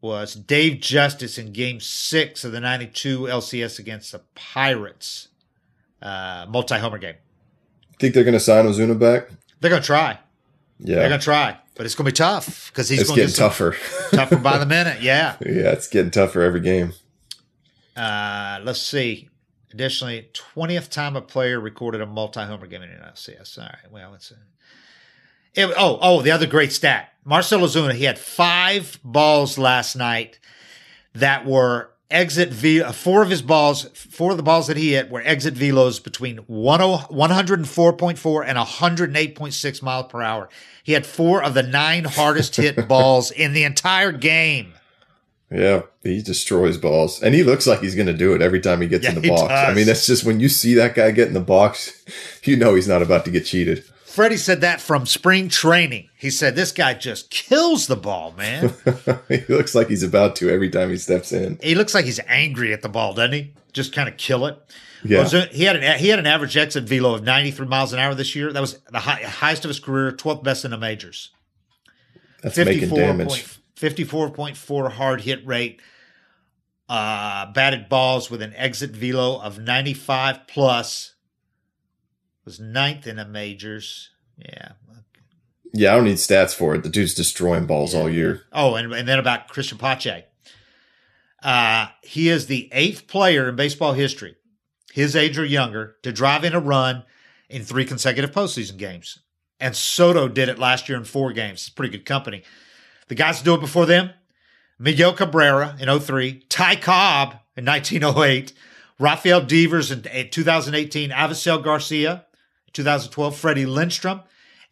was 0.00 0.34
Dave 0.34 0.80
Justice 0.80 1.38
in 1.38 1.52
Game 1.52 1.80
Six 1.80 2.44
of 2.44 2.52
the 2.52 2.60
'92 2.60 3.20
LCS 3.20 3.78
against 3.78 4.12
the 4.12 4.20
Pirates, 4.34 5.28
uh, 6.02 6.46
multi 6.48 6.78
homer 6.78 6.98
game. 6.98 7.16
Think 7.98 8.14
they're 8.14 8.24
going 8.24 8.34
to 8.34 8.40
sign 8.40 8.64
Ozuna 8.66 8.98
back? 8.98 9.28
They're 9.60 9.70
gonna 9.70 9.82
try. 9.82 10.18
Yeah, 10.78 10.96
They're 10.96 11.08
gonna 11.08 11.20
try, 11.20 11.58
but 11.74 11.84
it's 11.84 11.96
gonna 11.96 12.08
be 12.08 12.12
tough 12.12 12.70
because 12.70 12.88
he's 12.88 13.00
it's 13.00 13.08
going 13.08 13.18
to 13.18 13.26
getting 13.26 13.36
tougher. 13.36 13.76
tougher 14.10 14.36
by 14.36 14.58
the 14.58 14.66
minute. 14.66 15.02
Yeah. 15.02 15.36
yeah, 15.40 15.72
it's 15.72 15.88
getting 15.88 16.12
tougher 16.12 16.42
every 16.42 16.60
game. 16.60 16.92
Uh, 17.96 18.60
let's 18.62 18.80
see. 18.80 19.28
Additionally, 19.72 20.30
20th 20.32 20.88
time 20.88 21.16
a 21.16 21.20
player 21.20 21.60
recorded 21.60 22.00
a 22.00 22.06
multi-homer 22.06 22.66
game 22.68 22.82
in 22.82 22.90
an 22.90 23.00
LCS. 23.00 23.58
All 23.58 23.64
right. 23.64 23.90
Well, 23.90 24.14
it's 24.14 24.32
it, 25.58 25.74
oh 25.76 25.98
oh 26.00 26.22
the 26.22 26.30
other 26.30 26.46
great 26.46 26.72
stat. 26.72 27.12
Marcell 27.24 27.60
Ozuna 27.60 27.92
he 27.92 28.04
had 28.04 28.18
five 28.18 28.98
balls 29.02 29.58
last 29.58 29.96
night 29.96 30.38
that 31.14 31.44
were 31.44 31.90
exit 32.10 32.50
v 32.50 32.80
uh, 32.80 32.92
four 32.92 33.22
of 33.22 33.28
his 33.28 33.42
balls 33.42 33.84
four 33.92 34.30
of 34.30 34.38
the 34.38 34.42
balls 34.42 34.66
that 34.68 34.78
he 34.78 34.94
hit 34.94 35.10
were 35.10 35.20
exit 35.22 35.54
velos 35.54 36.02
between 36.02 36.36
10 36.36 36.46
104.4 36.46 38.44
and 38.46 38.58
108.6 38.58 39.82
miles 39.82 40.06
per 40.10 40.22
hour. 40.22 40.48
He 40.84 40.92
had 40.92 41.04
four 41.04 41.42
of 41.42 41.54
the 41.54 41.62
nine 41.62 42.04
hardest 42.04 42.56
hit 42.56 42.88
balls 42.88 43.30
in 43.30 43.52
the 43.52 43.64
entire 43.64 44.12
game. 44.12 44.72
Yeah, 45.50 45.82
he 46.02 46.20
destroys 46.20 46.76
balls, 46.76 47.22
and 47.22 47.34
he 47.34 47.42
looks 47.42 47.66
like 47.66 47.80
he's 47.80 47.94
going 47.94 48.06
to 48.06 48.12
do 48.12 48.34
it 48.34 48.42
every 48.42 48.60
time 48.60 48.82
he 48.82 48.86
gets 48.86 49.04
Yeah, 49.04 49.10
in 49.10 49.14
the 49.16 49.22
he 49.22 49.28
box. 49.30 49.50
I 49.50 49.72
mean, 49.72 49.86
that's 49.86 50.06
just 50.06 50.22
when 50.22 50.40
you 50.40 50.48
see 50.50 50.74
that 50.74 50.94
guy 50.94 51.10
get 51.10 51.28
in 51.28 51.32
the 51.32 51.40
box, 51.40 52.04
you 52.44 52.54
know 52.56 52.74
he's 52.74 52.88
not 52.88 53.00
about 53.00 53.24
to 53.24 53.30
get 53.30 53.46
cheated. 53.46 53.82
Freddie 54.18 54.36
said 54.36 54.62
that 54.62 54.80
from 54.80 55.06
spring 55.06 55.48
training. 55.48 56.08
He 56.16 56.30
said 56.30 56.56
this 56.56 56.72
guy 56.72 56.94
just 56.94 57.30
kills 57.30 57.86
the 57.86 57.94
ball, 57.94 58.34
man. 58.36 58.74
he 59.28 59.44
looks 59.48 59.76
like 59.76 59.86
he's 59.88 60.02
about 60.02 60.34
to 60.36 60.50
every 60.50 60.70
time 60.70 60.90
he 60.90 60.96
steps 60.96 61.30
in. 61.30 61.56
he 61.62 61.76
looks 61.76 61.94
like 61.94 62.04
he's 62.04 62.18
angry 62.26 62.72
at 62.72 62.82
the 62.82 62.88
ball, 62.88 63.14
doesn't 63.14 63.32
he? 63.32 63.54
Just 63.72 63.94
kind 63.94 64.08
of 64.08 64.16
kill 64.16 64.46
it. 64.46 64.58
Yeah. 65.04 65.28
Well, 65.32 65.46
he 65.52 65.62
had 65.62 65.76
an 65.76 66.00
he 66.00 66.08
had 66.08 66.18
an 66.18 66.26
average 66.26 66.56
exit 66.56 66.82
velo 66.82 67.14
of 67.14 67.22
93 67.22 67.68
miles 67.68 67.92
an 67.92 68.00
hour 68.00 68.12
this 68.12 68.34
year. 68.34 68.52
That 68.52 68.60
was 68.60 68.80
the 68.90 68.98
high, 68.98 69.22
highest 69.22 69.64
of 69.64 69.68
his 69.68 69.78
career, 69.78 70.10
12th 70.10 70.42
best 70.42 70.64
in 70.64 70.72
the 70.72 70.78
majors. 70.78 71.30
That's 72.42 72.58
making 72.58 72.88
damage. 72.88 73.28
point- 73.28 73.58
54.4 73.76 74.90
hard 74.90 75.20
hit 75.20 75.46
rate. 75.46 75.80
Uh, 76.88 77.52
batted 77.52 77.88
balls 77.88 78.32
with 78.32 78.42
an 78.42 78.52
exit 78.56 78.90
velo 78.90 79.40
of 79.40 79.60
95 79.60 80.48
plus 80.48 81.14
Was 82.48 82.58
ninth 82.58 83.06
in 83.06 83.16
the 83.16 83.26
majors. 83.26 84.08
Yeah. 84.38 84.70
Yeah, 85.74 85.92
I 85.92 85.96
don't 85.96 86.04
need 86.06 86.16
stats 86.16 86.54
for 86.54 86.74
it. 86.74 86.82
The 86.82 86.88
dude's 86.88 87.12
destroying 87.12 87.66
balls 87.66 87.92
Yeah. 87.92 88.00
all 88.00 88.08
year. 88.08 88.44
Oh, 88.54 88.74
and, 88.74 88.90
and 88.94 89.06
then 89.06 89.18
about 89.18 89.48
Christian 89.48 89.76
Pache. 89.76 90.24
Uh, 91.42 91.88
he 92.02 92.30
is 92.30 92.46
the 92.46 92.70
eighth 92.72 93.06
player 93.06 93.50
in 93.50 93.56
baseball 93.56 93.92
history, 93.92 94.36
his 94.94 95.14
age 95.14 95.36
or 95.38 95.44
younger, 95.44 95.96
to 96.04 96.10
drive 96.10 96.42
in 96.42 96.54
a 96.54 96.58
run 96.58 97.04
in 97.50 97.64
three 97.64 97.84
consecutive 97.84 98.32
postseason 98.32 98.78
games. 98.78 99.18
And 99.60 99.76
Soto 99.76 100.26
did 100.26 100.48
it 100.48 100.58
last 100.58 100.88
year 100.88 100.96
in 100.96 101.04
four 101.04 101.34
games. 101.34 101.60
It's 101.60 101.68
pretty 101.68 101.92
good 101.98 102.06
company. 102.06 102.44
The 103.08 103.14
guys 103.14 103.40
to 103.40 103.44
do 103.44 103.54
it 103.56 103.60
before 103.60 103.84
them 103.84 104.08
Miguel 104.78 105.12
Cabrera 105.12 105.76
in 105.78 106.00
03, 106.00 106.44
Ty 106.48 106.76
Cobb 106.76 107.34
in 107.58 107.66
1908, 107.66 108.54
Rafael 108.98 109.42
Devers 109.42 109.90
in 109.90 110.06
in 110.06 110.30
2018, 110.30 111.10
Avisail 111.10 111.62
Garcia 111.62 112.24
2012, 112.82 113.36
Freddie 113.36 113.66
Lindstrom, 113.66 114.20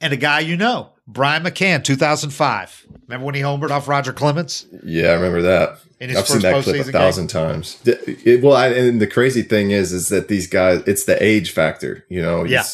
and 0.01 0.13
a 0.13 0.17
guy 0.17 0.41
you 0.41 0.57
know, 0.57 0.91
Brian 1.07 1.43
McCann 1.43 1.83
2005. 1.85 2.87
Remember 3.09 3.27
when 3.27 3.35
he 3.35 3.41
homered 3.41 3.71
off 3.71 3.89
Roger 3.89 4.13
Clemens? 4.13 4.67
Yeah, 4.85 5.09
I 5.09 5.15
remember 5.15 5.43
that. 5.43 5.79
I've 6.01 6.27
seen 6.29 6.41
that 6.43 6.63
clip 6.63 6.87
a 6.87 6.93
thousand 6.93 7.29
times. 7.29 7.79
It- 7.85 8.43
well, 8.43 8.55
I, 8.55 8.69
and 8.69 9.01
the 9.01 9.07
crazy 9.07 9.43
thing 9.43 9.71
is, 9.71 9.93
is 9.93 10.09
that 10.09 10.29
these 10.29 10.47
guys, 10.47 10.83
it's 10.87 11.05
the 11.05 11.23
age 11.23 11.51
factor. 11.53 12.05
You 12.09 12.23
know, 12.23 12.45
Yeah. 12.45 12.65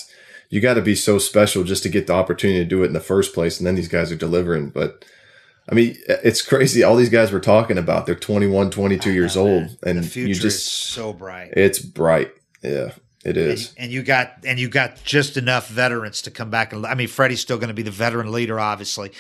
You 0.50 0.60
got 0.60 0.74
to 0.74 0.82
be 0.82 0.94
so 0.94 1.16
special 1.16 1.64
just 1.64 1.82
to 1.84 1.88
get 1.88 2.06
the 2.06 2.12
opportunity 2.12 2.58
to 2.58 2.66
do 2.66 2.82
it 2.82 2.86
in 2.88 2.92
the 2.92 3.00
first 3.00 3.32
place, 3.32 3.58
and 3.58 3.66
then 3.66 3.74
these 3.74 3.88
guys 3.88 4.12
are 4.12 4.16
delivering. 4.16 4.68
But 4.68 5.02
I 5.66 5.74
mean, 5.74 5.96
it's 6.08 6.42
crazy. 6.42 6.82
All 6.82 6.94
these 6.94 7.08
guys 7.08 7.32
we're 7.32 7.40
talking 7.40 7.78
about, 7.78 8.04
they're 8.04 8.14
21, 8.14 8.70
22 8.70 9.12
years 9.12 9.34
old, 9.34 9.78
and 9.82 10.00
The 10.00 10.02
future 10.02 10.26
you 10.28 10.32
is 10.32 10.40
just, 10.40 10.66
so 10.66 11.14
bright. 11.14 11.54
it's 11.56 11.78
bright. 11.78 12.32
Yeah, 12.62 12.90
it 13.24 13.36
and, 13.36 13.70
and 13.78 13.92
you 13.92 14.02
got 14.02 14.34
and 14.44 14.58
you 14.58 14.68
got 14.68 15.02
just 15.04 15.36
enough 15.36 15.68
veterans 15.68 16.22
to 16.22 16.30
come 16.30 16.50
back 16.50 16.72
and 16.72 16.84
I 16.86 16.94
mean 16.94 17.08
Freddie's 17.08 17.40
still 17.40 17.56
going 17.58 17.68
to 17.68 17.74
be 17.74 17.82
the 17.82 17.90
veteran 17.90 18.32
leader 18.32 18.58
obviously 18.58 19.12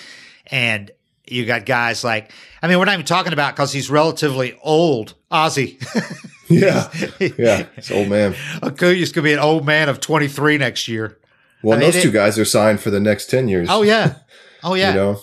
and 0.48 0.90
you 1.26 1.46
got 1.46 1.64
guys 1.66 2.02
like 2.02 2.32
I 2.62 2.68
mean 2.68 2.78
we're 2.78 2.84
not 2.84 2.94
even 2.94 3.06
talking 3.06 3.32
about 3.32 3.54
cuz 3.56 3.72
he's 3.72 3.88
relatively 3.90 4.58
old 4.62 5.14
Ozzy 5.30 5.80
yeah, 6.48 6.90
yeah. 7.38 7.66
It's 7.76 7.90
old 7.90 8.08
man. 8.08 8.34
Acuña's 8.60 9.10
going 9.12 9.22
to 9.22 9.22
be 9.22 9.32
an 9.32 9.38
old 9.38 9.64
man 9.64 9.88
of 9.88 10.00
23 10.00 10.58
next 10.58 10.86
year 10.88 11.16
Well, 11.62 11.78
I 11.78 11.80
mean, 11.80 11.86
those 11.88 11.96
it- 11.96 12.02
two 12.02 12.10
guys 12.10 12.38
are 12.38 12.44
signed 12.44 12.80
for 12.80 12.90
the 12.90 13.00
next 13.00 13.26
10 13.30 13.48
years. 13.48 13.68
oh 13.70 13.82
yeah 13.82 14.16
oh 14.64 14.74
yeah 14.74 14.90
You 14.90 14.96
know, 14.96 15.20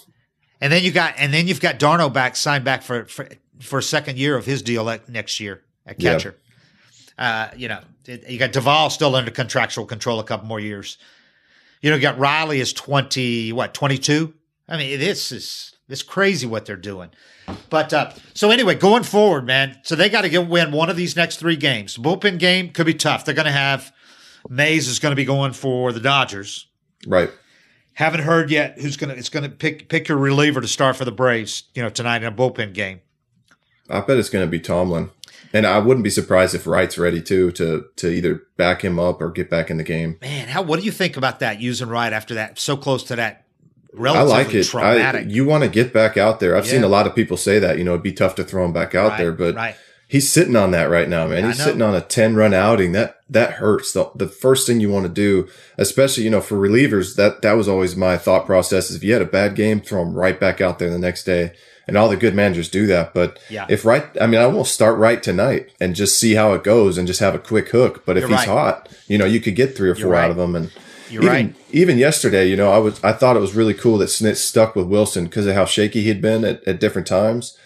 and 0.62 0.72
then 0.74 0.84
you 0.84 0.92
got 0.92 1.14
and 1.18 1.34
then 1.34 1.48
you've 1.48 1.60
got 1.62 1.78
d'Arnaud 1.80 2.10
back 2.12 2.36
signed 2.36 2.64
back 2.64 2.82
for 2.82 3.06
for, 3.06 3.28
for 3.60 3.80
a 3.80 3.84
second 3.84 4.18
year 4.18 4.36
of 4.38 4.46
his 4.46 4.62
deal 4.62 4.86
next 5.10 5.40
year 5.40 5.62
at 5.86 6.02
Yeah. 6.02 6.14
catcher 6.14 6.36
uh, 7.20 7.50
you 7.56 7.68
know, 7.68 7.82
it- 8.08 8.28
you 8.28 8.40
got 8.40 8.52
Duvall 8.52 8.90
still 8.90 9.14
under 9.16 9.30
contractual 9.30 9.86
control 9.86 10.20
a 10.20 10.24
couple 10.24 10.48
more 10.48 10.60
years. 10.60 10.98
You 11.82 11.90
know, 11.92 11.96
you 11.98 12.02
got 12.02 12.18
Riley 12.18 12.60
is 12.60 12.74
20, 12.74 13.54
what, 13.54 13.74
22? 13.76 14.34
I 14.68 14.78
mean, 14.78 15.00
this 15.00 15.32
is, 15.32 15.76
it's 15.88 16.02
crazy 16.04 16.48
what 16.48 16.66
they're 16.66 16.76
doing. 16.76 17.10
But, 17.70 17.94
uh, 17.94 18.12
so 18.34 18.52
anyway, 18.52 18.76
going 18.76 19.04
forward, 19.04 19.46
man, 19.46 19.78
so 19.84 19.96
they 19.96 20.10
got 20.10 20.22
to 20.24 20.38
win 20.40 20.72
one 20.72 20.90
of 20.90 20.96
these 20.98 21.16
next 21.16 21.38
three 21.38 21.56
games. 21.56 21.96
The 21.96 22.02
bullpen 22.02 22.38
game 22.40 22.70
could 22.72 22.86
be 22.86 22.94
tough. 22.94 23.26
They're 23.26 23.34
going 23.36 23.46
to 23.46 23.52
have, 23.52 23.92
Mays 24.50 24.88
is 24.88 25.00
going 25.00 25.12
to 25.12 25.16
be 25.16 25.26
going 25.26 25.54
for 25.54 25.92
the 25.92 26.00
Dodgers. 26.00 26.68
right. 27.08 27.30
Haven't 27.94 28.22
heard 28.22 28.50
yet 28.50 28.80
who's 28.80 28.96
going 28.96 29.10
to, 29.10 29.18
it's 29.18 29.28
going 29.28 29.44
to 29.44 29.50
pick, 29.50 29.90
pick 29.90 30.08
your 30.08 30.18
reliever 30.18 30.62
to 30.62 30.68
start 30.70 30.96
for 30.96 31.04
the 31.04 31.12
Braves, 31.12 31.64
you 31.74 31.82
know, 31.84 31.90
tonight 31.90 32.24
in 32.24 32.28
a 32.28 32.32
bullpen 32.32 32.74
game. 32.74 33.02
I 33.90 34.00
bet 34.00 34.18
it's 34.18 34.30
going 34.30 34.46
to 34.46 34.50
be 34.50 34.60
Tomlin. 34.60 35.10
And 35.52 35.66
I 35.66 35.80
wouldn't 35.80 36.04
be 36.04 36.10
surprised 36.10 36.54
if 36.54 36.68
Wright's 36.68 36.98
ready 36.98 37.22
too 37.22 37.52
to 37.54 37.86
to 37.98 38.10
either 38.10 38.44
back 38.58 38.84
him 38.84 39.00
up 39.00 39.22
or 39.22 39.32
get 39.32 39.50
back 39.50 39.70
in 39.70 39.78
the 39.78 39.84
game. 39.84 40.18
Man, 40.22 40.48
how, 40.48 40.62
what 40.62 40.80
do 40.80 40.86
you 40.86 40.92
think 40.92 41.18
about 41.18 41.40
that 41.40 41.60
using 41.60 41.90
Wright 41.90 42.14
after 42.14 42.36
that? 42.36 42.60
So 42.60 42.78
close 42.78 43.04
to 43.06 43.16
that 43.16 43.46
I 43.98 44.22
like 44.22 44.54
it. 44.54 44.76
I, 44.76 45.20
you 45.22 45.46
want 45.46 45.64
to 45.64 45.70
get 45.70 45.92
back 45.92 46.16
out 46.18 46.40
there. 46.40 46.56
I've 46.56 46.68
seen 46.68 46.84
a 46.84 46.88
lot 46.88 47.08
of 47.08 47.16
people 47.16 47.38
say 47.38 47.60
that. 47.60 47.78
You 47.78 47.84
know, 47.84 47.92
it'd 47.92 48.04
be 48.04 48.14
tough 48.14 48.36
to 48.36 48.44
throw 48.44 48.64
him 48.66 48.74
back 48.74 48.94
out 48.94 49.12
Right, 49.12 49.18
there, 49.18 49.32
but 49.32 49.56
right. 49.56 49.76
he's 50.08 50.32
sitting 50.32 50.56
on 50.56 50.72
that 50.72 50.90
right 50.92 51.10
now, 51.10 51.28
man. 51.28 51.42
Yeah, 51.42 51.48
he's 51.48 51.64
sitting 51.64 51.82
on 51.82 51.96
a 51.96 52.02
ten 52.02 52.36
run 52.36 52.54
outing. 52.54 52.92
That 52.92 53.18
that 53.30 53.54
hurts. 53.54 53.92
The, 53.94 54.12
the 54.16 54.28
first 54.28 54.68
thing 54.68 54.80
you 54.80 54.92
want 54.92 55.08
to 55.08 55.12
do, 55.12 55.50
especially 55.78 56.24
you 56.24 56.30
know 56.30 56.42
for 56.42 56.56
relievers, 56.56 57.16
that 57.16 57.42
that 57.42 57.54
was 57.54 57.68
always 57.68 57.96
my 57.96 58.18
thought 58.18 58.46
process. 58.46 58.92
Is 58.92 58.98
if 58.98 59.04
you 59.04 59.14
had 59.14 59.24
a 59.24 59.26
bad 59.26 59.56
game, 59.56 59.82
throw 59.82 60.04
him 60.04 60.14
right 60.14 60.40
back 60.40 60.62
out 60.62 60.78
there 60.78 60.92
the 60.92 61.00
next 61.00 61.24
day. 61.24 61.54
And 61.90 61.98
all 61.98 62.08
the 62.10 62.16
good 62.16 62.34
managers 62.36 62.70
do 62.70 62.88
that. 62.88 63.14
But 63.14 63.38
Yeah. 63.50 63.66
if 63.70 63.84
right, 63.86 64.06
I 64.22 64.28
mean, 64.28 64.40
I 64.40 64.48
won't 64.48 64.68
start 64.68 64.98
right 64.98 65.22
tonight 65.22 65.70
and 65.82 65.96
just 65.96 66.18
see 66.20 66.36
how 66.36 66.54
it 66.54 66.64
goes 66.64 66.98
and 66.98 67.08
just 67.08 67.20
have 67.20 67.36
a 67.36 67.40
quick 67.40 67.70
hook. 67.70 68.04
But 68.06 68.16
if 68.18 68.22
You're 68.22 68.30
he's 68.30 68.40
right. 68.40 68.48
hot, 68.48 68.90
you 69.08 69.18
know, 69.18 69.26
you 69.26 69.40
could 69.42 69.56
get 69.56 69.76
three 69.76 69.90
or 69.90 69.96
You're 69.96 70.06
four 70.08 70.12
right. 70.14 70.26
out 70.26 70.32
of 70.32 70.40
him. 70.40 70.56
And 70.56 70.72
You're 71.10 71.24
even, 71.24 71.34
right. 71.34 71.56
Even 71.72 71.98
yesterday, 71.98 72.48
you 72.48 72.56
know, 72.56 72.72
I 72.72 72.78
was 72.78 73.04
I 73.04 73.12
thought 73.14 73.36
it 73.36 73.42
was 73.42 73.54
really 73.56 73.74
cool 73.74 73.98
that 74.00 74.10
Snit 74.10 74.38
stuck 74.38 74.76
with 74.76 74.88
Wilson 74.88 75.26
because 75.26 75.46
of 75.48 75.56
how 75.56 75.66
shaky 75.66 76.02
he'd 76.04 76.22
been 76.22 76.46
at, 76.46 76.64
at 76.68 76.80
different 76.80 77.08
times. 77.08 77.58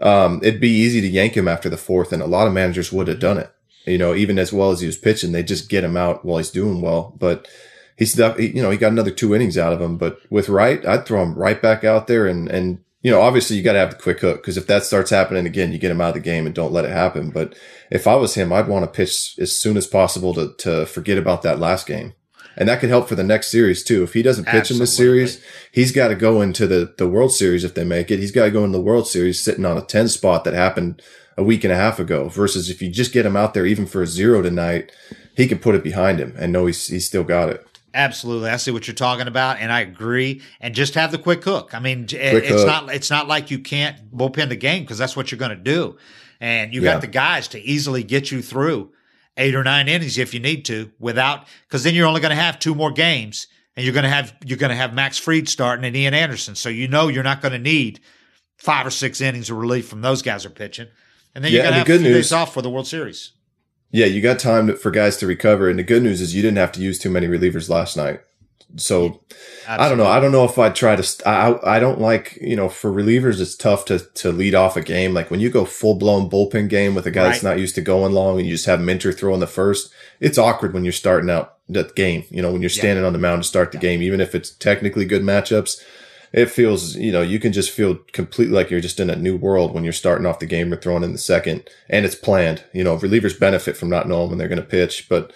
Um, 0.00 0.40
it'd 0.42 0.60
be 0.60 0.68
easy 0.70 1.00
to 1.00 1.08
yank 1.08 1.36
him 1.36 1.48
after 1.48 1.68
the 1.68 1.76
fourth, 1.76 2.12
and 2.12 2.22
a 2.22 2.26
lot 2.26 2.46
of 2.46 2.52
managers 2.52 2.92
would 2.92 3.08
have 3.08 3.18
done 3.18 3.38
it. 3.38 3.50
You 3.86 3.98
know, 3.98 4.14
even 4.14 4.38
as 4.38 4.52
well 4.52 4.70
as 4.70 4.80
he 4.80 4.86
was 4.86 4.98
pitching, 4.98 5.32
they 5.32 5.42
just 5.42 5.68
get 5.68 5.82
him 5.84 5.96
out 5.96 6.24
while 6.24 6.38
he's 6.38 6.50
doing 6.50 6.80
well. 6.80 7.14
But 7.18 7.48
he's 7.96 8.12
stuck. 8.12 8.38
You 8.38 8.62
know, 8.62 8.70
he 8.70 8.76
got 8.76 8.92
another 8.92 9.10
two 9.10 9.34
innings 9.34 9.56
out 9.58 9.72
of 9.72 9.80
him. 9.80 9.96
But 9.96 10.18
with 10.30 10.48
Wright, 10.48 10.84
I'd 10.86 11.04
throw 11.06 11.22
him 11.22 11.34
right 11.34 11.60
back 11.60 11.82
out 11.84 12.06
there, 12.06 12.26
and 12.26 12.48
and 12.48 12.78
you 13.02 13.10
know, 13.10 13.20
obviously 13.20 13.56
you 13.56 13.62
got 13.62 13.74
to 13.74 13.78
have 13.78 13.90
the 13.90 13.96
quick 13.96 14.20
hook 14.20 14.42
because 14.42 14.56
if 14.56 14.66
that 14.66 14.84
starts 14.84 15.10
happening 15.10 15.46
again, 15.46 15.72
you 15.72 15.78
get 15.78 15.90
him 15.90 16.00
out 16.00 16.08
of 16.08 16.14
the 16.14 16.20
game 16.20 16.46
and 16.46 16.54
don't 16.54 16.72
let 16.72 16.84
it 16.84 16.90
happen. 16.90 17.30
But 17.30 17.56
if 17.90 18.06
I 18.06 18.16
was 18.16 18.34
him, 18.34 18.52
I'd 18.52 18.68
want 18.68 18.84
to 18.84 18.90
pitch 18.90 19.36
as 19.38 19.54
soon 19.54 19.76
as 19.76 19.86
possible 19.86 20.34
to 20.34 20.54
to 20.58 20.86
forget 20.86 21.18
about 21.18 21.42
that 21.42 21.58
last 21.58 21.86
game. 21.86 22.14
And 22.56 22.68
that 22.68 22.80
could 22.80 22.88
help 22.88 23.08
for 23.08 23.14
the 23.14 23.22
next 23.22 23.52
series 23.52 23.84
too. 23.84 24.02
If 24.02 24.14
he 24.14 24.22
doesn't 24.22 24.46
pitch 24.46 24.72
in 24.72 24.78
this 24.78 24.96
series, 24.96 25.40
he's 25.70 25.92
got 25.92 26.08
to 26.08 26.16
go 26.16 26.40
into 26.40 26.66
the, 26.66 26.92
the 26.98 27.08
World 27.08 27.32
Series 27.32 27.62
if 27.62 27.74
they 27.74 27.84
make 27.84 28.10
it. 28.10 28.18
He's 28.18 28.32
got 28.32 28.46
to 28.46 28.50
go 28.50 28.64
in 28.64 28.72
the 28.72 28.80
World 28.80 29.06
Series 29.06 29.40
sitting 29.40 29.64
on 29.64 29.78
a 29.78 29.82
10 29.82 30.08
spot 30.08 30.42
that 30.42 30.54
happened 30.54 31.00
a 31.36 31.44
week 31.44 31.62
and 31.62 31.72
a 31.72 31.76
half 31.76 32.00
ago 32.00 32.28
versus 32.28 32.68
if 32.68 32.82
you 32.82 32.90
just 32.90 33.12
get 33.12 33.24
him 33.24 33.36
out 33.36 33.54
there 33.54 33.64
even 33.64 33.86
for 33.86 34.02
a 34.02 34.08
zero 34.08 34.42
tonight, 34.42 34.90
he 35.36 35.46
can 35.46 35.60
put 35.60 35.76
it 35.76 35.84
behind 35.84 36.18
him 36.18 36.34
and 36.36 36.52
know 36.52 36.66
he's, 36.66 36.88
he's 36.88 37.06
still 37.06 37.22
got 37.22 37.48
it. 37.48 37.64
Absolutely, 37.94 38.50
I 38.50 38.56
see 38.56 38.70
what 38.70 38.86
you're 38.86 38.94
talking 38.94 39.26
about, 39.26 39.58
and 39.58 39.72
I 39.72 39.80
agree. 39.80 40.42
And 40.60 40.74
just 40.74 40.94
have 40.94 41.10
the 41.10 41.18
quick 41.18 41.42
hook. 41.42 41.70
I 41.74 41.78
mean, 41.80 42.06
Quick 42.06 42.20
it's 42.20 42.48
hook. 42.48 42.66
not 42.66 42.94
it's 42.94 43.10
not 43.10 43.28
like 43.28 43.50
you 43.50 43.58
can't 43.58 44.14
bullpen 44.16 44.48
the 44.50 44.56
game 44.56 44.82
because 44.82 44.98
that's 44.98 45.16
what 45.16 45.30
you're 45.32 45.38
going 45.38 45.50
to 45.50 45.56
do, 45.56 45.96
and 46.40 46.74
you 46.74 46.82
Yeah. 46.82 46.92
got 46.94 47.00
the 47.00 47.06
guys 47.06 47.48
to 47.48 47.60
easily 47.60 48.02
get 48.02 48.30
you 48.30 48.42
through 48.42 48.92
eight 49.36 49.54
or 49.54 49.64
nine 49.64 49.88
innings 49.88 50.18
if 50.18 50.34
you 50.34 50.40
need 50.40 50.64
to, 50.66 50.90
without 50.98 51.46
because 51.66 51.82
then 51.84 51.94
you're 51.94 52.06
only 52.06 52.20
going 52.20 52.30
to 52.36 52.42
have 52.42 52.58
two 52.58 52.74
more 52.74 52.90
games, 52.92 53.46
and 53.74 53.84
you're 53.84 53.94
going 53.94 54.04
to 54.04 54.10
have 54.10 54.34
you're 54.44 54.58
going 54.58 54.70
to 54.70 54.76
have 54.76 54.92
Max 54.92 55.16
Fried 55.16 55.48
starting 55.48 55.84
and 55.84 55.96
Ian 55.96 56.12
Anderson, 56.14 56.54
so 56.54 56.68
you 56.68 56.88
know 56.88 57.08
you're 57.08 57.22
not 57.24 57.40
going 57.40 57.52
to 57.52 57.58
need 57.58 58.00
five 58.58 58.86
or 58.86 58.90
six 58.90 59.20
innings 59.20 59.48
of 59.50 59.56
relief 59.56 59.88
from 59.88 60.02
those 60.02 60.20
guys 60.20 60.44
are 60.44 60.50
pitching, 60.50 60.88
and 61.34 61.42
then 61.42 61.52
you're 61.52 61.62
going 61.62 61.72
to 61.72 61.78
have 61.78 61.86
good 61.86 62.00
few 62.00 62.10
news- 62.10 62.26
days 62.26 62.32
off 62.32 62.52
for 62.52 62.60
the 62.60 62.68
World 62.70 62.86
Series. 62.86 63.32
Yeah, 63.90 64.06
you 64.06 64.20
got 64.20 64.38
time 64.38 64.66
to, 64.66 64.76
for 64.76 64.90
guys 64.90 65.16
to 65.18 65.26
recover. 65.26 65.68
And 65.68 65.78
the 65.78 65.82
good 65.82 66.02
news 66.02 66.20
is 66.20 66.34
you 66.34 66.42
didn't 66.42 66.58
have 66.58 66.72
to 66.72 66.80
use 66.80 66.98
too 66.98 67.10
many 67.10 67.26
relievers 67.26 67.68
last 67.68 67.96
night. 67.96 68.20
So 68.76 69.22
I 69.66 69.88
don't 69.88 69.96
know. 69.96 70.06
I 70.06 70.20
don't 70.20 70.30
know 70.30 70.44
if 70.44 70.58
I'd 70.58 70.76
try 70.76 70.94
to. 70.94 71.02
St- 71.02 71.26
I 71.26 71.52
I 71.52 71.76
I 71.76 71.80
don't 71.80 72.00
like 72.00 72.36
you 72.40 72.54
know 72.54 72.68
for 72.68 72.92
relievers 72.92 73.40
it's 73.40 73.56
tough 73.56 73.86
to 73.86 73.98
to 73.98 74.30
lead 74.30 74.54
off 74.54 74.76
a 74.76 74.82
game 74.82 75.14
like 75.14 75.30
when 75.30 75.40
you 75.40 75.48
go 75.48 75.64
full 75.64 75.94
blown 75.94 76.28
bullpen 76.28 76.68
game 76.68 76.94
with 76.94 77.06
a 77.06 77.10
guy 77.10 77.24
that's 77.24 77.42
not 77.42 77.58
used 77.58 77.74
to 77.76 77.80
going 77.80 78.12
long 78.12 78.38
and 78.38 78.46
you 78.46 78.54
just 78.54 78.66
have 78.66 78.80
Minter 78.80 79.10
throw 79.10 79.32
in 79.32 79.40
the 79.40 79.46
first. 79.46 79.90
It's 80.20 80.36
awkward 80.36 80.74
when 80.74 80.84
you're 80.84 80.92
starting 80.92 81.30
out 81.30 81.54
the 81.66 81.84
game. 81.96 82.24
You 82.28 82.42
know 82.42 82.52
when 82.52 82.60
you're 82.60 82.68
standing 82.68 83.06
on 83.06 83.14
the 83.14 83.18
mound 83.18 83.42
to 83.42 83.48
start 83.48 83.72
the 83.72 83.78
game, 83.78 84.02
even 84.02 84.20
if 84.20 84.34
it's 84.34 84.50
technically 84.50 85.06
good 85.06 85.22
matchups. 85.22 85.82
It 86.32 86.50
feels, 86.50 86.94
you 86.94 87.10
know, 87.10 87.22
you 87.22 87.38
can 87.38 87.52
just 87.52 87.70
feel 87.70 87.96
completely 88.12 88.54
like 88.54 88.70
you're 88.70 88.80
just 88.80 89.00
in 89.00 89.08
a 89.08 89.16
new 89.16 89.36
world 89.36 89.72
when 89.74 89.82
you're 89.84 89.92
starting 89.94 90.26
off 90.26 90.38
the 90.40 90.46
game 90.46 90.72
or 90.72 90.76
throwing 90.76 91.02
in 91.02 91.12
the 91.12 91.18
second, 91.18 91.68
and 91.88 92.04
it's 92.04 92.14
planned. 92.14 92.64
You 92.74 92.84
know, 92.84 92.96
relievers 92.98 93.38
benefit 93.38 93.76
from 93.76 93.88
not 93.88 94.06
knowing 94.08 94.28
when 94.28 94.38
they're 94.38 94.48
going 94.48 94.60
to 94.60 94.66
pitch, 94.66 95.06
but 95.08 95.32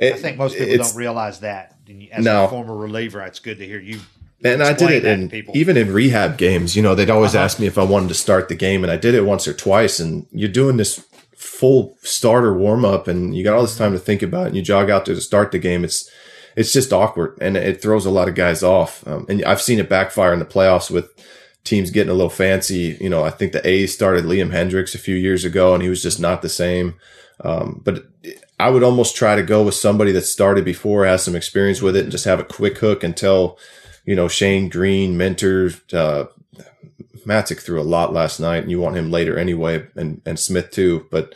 I 0.00 0.12
think 0.12 0.38
most 0.38 0.56
people 0.56 0.76
don't 0.76 0.94
realize 0.96 1.40
that. 1.40 1.76
And 1.88 2.08
As 2.12 2.24
No. 2.24 2.44
a 2.44 2.48
former 2.48 2.76
reliever, 2.76 3.20
it's 3.22 3.38
good 3.40 3.58
to 3.58 3.66
hear 3.66 3.80
you. 3.80 4.00
And 4.44 4.62
I 4.62 4.72
did 4.72 4.90
it 4.90 5.04
in 5.04 5.28
people. 5.30 5.56
even 5.56 5.76
in 5.76 5.92
rehab 5.92 6.36
games. 6.36 6.76
You 6.76 6.82
know, 6.82 6.94
they'd 6.94 7.10
always 7.10 7.34
Uh-huh. 7.34 7.44
ask 7.44 7.58
me 7.58 7.66
if 7.66 7.78
I 7.78 7.82
wanted 7.82 8.08
to 8.08 8.14
start 8.14 8.48
the 8.48 8.54
game, 8.54 8.84
and 8.84 8.90
I 8.92 8.96
did 8.96 9.14
it 9.14 9.24
once 9.24 9.48
or 9.48 9.52
twice. 9.54 9.98
And 9.98 10.26
you're 10.32 10.48
doing 10.50 10.76
this 10.76 11.00
full 11.36 11.96
starter 12.02 12.52
warm 12.54 12.84
up, 12.84 13.08
and 13.08 13.34
you 13.34 13.42
got 13.42 13.54
all 13.54 13.62
this 13.62 13.76
time 13.76 13.92
to 13.92 13.98
think 13.98 14.22
about 14.22 14.44
it. 14.44 14.48
And 14.48 14.56
you 14.56 14.62
jog 14.62 14.90
out 14.90 15.06
there 15.06 15.14
to 15.14 15.20
start 15.20 15.50
the 15.50 15.58
game. 15.58 15.82
It's 15.84 16.10
it's 16.56 16.72
just 16.72 16.92
awkward, 16.92 17.38
and 17.40 17.56
it 17.56 17.82
throws 17.82 18.06
a 18.06 18.10
lot 18.10 18.28
of 18.28 18.34
guys 18.34 18.62
off. 18.62 19.06
Um, 19.06 19.26
and 19.28 19.44
I've 19.44 19.62
seen 19.62 19.78
it 19.78 19.88
backfire 19.88 20.32
in 20.32 20.38
the 20.38 20.44
playoffs 20.44 20.90
with 20.90 21.10
teams 21.64 21.90
getting 21.90 22.10
a 22.10 22.14
little 22.14 22.30
fancy. 22.30 22.96
You 23.00 23.08
know, 23.08 23.24
I 23.24 23.30
think 23.30 23.52
the 23.52 23.66
A's 23.66 23.94
started 23.94 24.24
Liam 24.24 24.50
Hendriks 24.50 24.94
a 24.94 24.98
few 24.98 25.16
years 25.16 25.44
ago, 25.44 25.74
and 25.74 25.82
he 25.82 25.88
was 25.88 26.02
just 26.02 26.20
not 26.20 26.42
the 26.42 26.48
same. 26.48 26.94
Um, 27.40 27.80
but 27.84 28.06
I 28.60 28.70
would 28.70 28.84
almost 28.84 29.16
try 29.16 29.34
to 29.34 29.42
go 29.42 29.64
with 29.64 29.74
somebody 29.74 30.12
that 30.12 30.22
started 30.22 30.64
before, 30.64 31.04
has 31.04 31.24
some 31.24 31.34
experience 31.34 31.82
with 31.82 31.96
it, 31.96 32.04
and 32.04 32.12
just 32.12 32.26
have 32.26 32.38
a 32.38 32.44
quick 32.44 32.78
hook 32.78 33.02
until, 33.02 33.58
you 34.04 34.14
know, 34.14 34.28
Shane 34.28 34.68
Greene, 34.68 35.16
Minter, 35.16 35.72
uh, 35.92 36.26
threw 37.26 37.80
a 37.80 37.82
lot 37.82 38.12
last 38.12 38.38
night, 38.38 38.62
and 38.62 38.70
you 38.70 38.80
want 38.80 38.96
him 38.96 39.10
later 39.10 39.38
anyway, 39.38 39.86
and 39.96 40.20
and 40.24 40.38
Smith 40.38 40.70
too. 40.70 41.06
But 41.10 41.34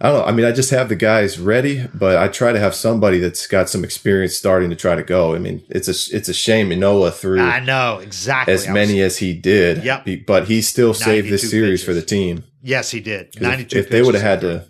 I 0.00 0.10
don't 0.10 0.18
know. 0.20 0.24
I 0.26 0.32
mean, 0.32 0.46
I 0.46 0.52
just 0.52 0.70
have 0.70 0.88
the 0.88 0.94
guys 0.96 1.40
ready, 1.40 1.84
but 1.92 2.16
I 2.18 2.28
try 2.28 2.52
to 2.52 2.60
have 2.60 2.72
somebody 2.74 3.18
that's 3.18 3.48
got 3.48 3.68
some 3.68 3.82
experience 3.82 4.36
starting 4.36 4.70
to 4.70 4.76
try 4.76 4.94
to 4.94 5.02
go. 5.02 5.34
I 5.34 5.38
mean, 5.38 5.64
it's 5.70 5.88
a 5.88 6.16
it's 6.16 6.28
a 6.28 6.34
shame 6.34 6.68
Ynoa 6.70 7.12
threw 7.12 7.40
I 7.40 7.58
know 7.60 7.98
exactly 7.98 8.54
as 8.54 8.68
many 8.68 9.00
as 9.00 9.18
he 9.18 9.34
did. 9.34 9.82
Yep. 9.82 10.06
He- 10.06 10.16
but 10.16 10.46
he 10.46 10.62
still 10.62 10.94
saved 10.94 11.26
92 11.26 11.30
this 11.30 11.50
series 11.50 11.84
for 11.84 11.94
the 11.94 12.02
team. 12.02 12.44
Yes, 12.62 12.90
he 12.92 13.00
did. 13.00 13.40
Ninety-two. 13.40 13.76
If, 13.78 13.84
if 13.86 13.90
they 13.90 14.02
would 14.02 14.14
have 14.14 14.22
had 14.22 14.40
to, 14.42 14.64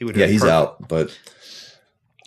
he 0.00 0.04
would. 0.04 0.16
yeah, 0.16 0.26
he's 0.26 0.44
out. 0.44 0.88
But 0.88 1.16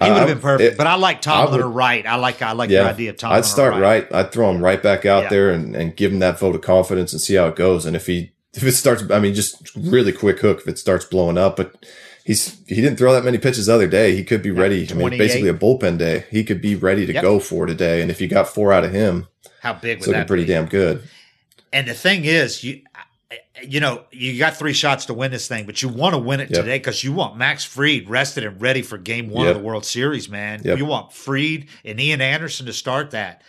He 0.02 0.08
would 0.10 0.18
have 0.18 0.28
been 0.28 0.40
perfect. 0.40 0.74
it- 0.74 0.78
but 0.78 0.88
I 0.88 0.96
like 0.96 1.22
Tomlin 1.22 1.60
or 1.62 1.68
Wright. 1.70 2.06
I 2.06 2.16
like. 2.16 2.42
I 2.42 2.54
like 2.54 2.70
your 2.70 2.86
idea 2.86 3.10
of 3.10 3.18
Tomlin. 3.18 3.40
I'd 3.40 3.46
start 3.46 3.76
right. 3.76 4.08
I'd 4.14 4.32
throw 4.32 4.50
him 4.52 4.64
right 4.64 4.82
back 4.82 5.06
out 5.06 5.24
Yeah. 5.24 5.30
there 5.30 5.50
and, 5.52 5.76
and 5.76 5.96
give 5.98 6.14
him 6.14 6.20
that 6.20 6.40
vote 6.40 6.56
of 6.56 6.62
confidence 6.62 7.12
and 7.12 7.22
see 7.22 7.36
how 7.36 7.48
it 7.48 7.56
goes. 7.58 7.86
And 7.86 7.96
if 7.96 8.06
he 8.08 8.32
if 8.54 8.64
it 8.64 8.72
starts, 8.72 9.04
I 9.12 9.20
mean, 9.20 9.34
just 9.34 9.76
really 9.76 10.14
quick 10.14 10.40
hook 10.40 10.60
if 10.62 10.68
it 10.70 10.80
starts 10.80 11.04
blowing 11.04 11.38
up. 11.38 11.58
But 11.58 11.76
he's 12.28 12.60
he 12.68 12.76
didn't 12.76 12.98
throw 12.98 13.14
that 13.14 13.24
many 13.24 13.38
pitches 13.40 13.66
the 13.66 13.74
other 13.74 13.88
day. 13.88 14.16
He 14.16 14.24
could 14.24 14.44
be 14.44 14.52
ready. 14.52 14.86
I 14.92 14.94
mean, 14.94 15.10
basically 15.18 15.48
a 15.50 15.54
bullpen 15.54 15.98
day. 15.98 16.26
He 16.30 16.44
could 16.44 16.62
be 16.62 16.76
ready 16.76 17.06
to 17.08 17.14
Yep. 17.14 17.22
go 17.24 17.40
for 17.40 17.66
today. 17.66 18.02
And 18.02 18.12
if 18.12 18.20
you 18.22 18.28
got 18.28 18.48
four 18.50 18.72
out 18.74 18.84
of 18.84 18.92
him, 18.92 19.28
How 19.62 19.74
big 19.74 19.98
it's 19.98 20.02
would 20.08 20.12
looking 20.12 20.20
that 20.20 20.28
pretty 20.28 20.44
be? 20.44 20.50
damn 20.54 20.66
good. 20.68 21.02
And 21.74 21.88
the 21.88 21.94
thing 21.94 22.26
is, 22.26 22.64
you 22.64 22.82
you 23.64 23.80
know, 23.80 24.04
you 24.12 24.38
got 24.38 24.56
three 24.56 24.72
shots 24.74 25.06
to 25.08 25.14
win 25.14 25.32
this 25.32 25.48
thing, 25.48 25.66
but 25.66 25.82
you 25.82 25.90
want 25.90 26.14
to 26.14 26.20
win 26.20 26.40
it 26.40 26.50
Yep. 26.52 26.60
today 26.62 26.78
because 26.78 27.04
you 27.04 27.12
want 27.12 27.38
Max 27.38 27.64
Fried 27.66 28.08
rested 28.10 28.44
and 28.44 28.62
ready 28.62 28.82
for 28.82 28.98
game 28.98 29.30
one 29.30 29.48
Yep. 29.48 29.56
of 29.56 29.62
the 29.62 29.68
World 29.68 29.84
Series, 29.86 30.30
man. 30.30 30.62
You 30.64 30.86
want 30.86 31.12
Fried 31.12 31.66
and 31.84 32.00
Ian 32.00 32.22
Anderson 32.22 32.66
to 32.68 32.74
start 32.74 33.12
that. 33.12 33.42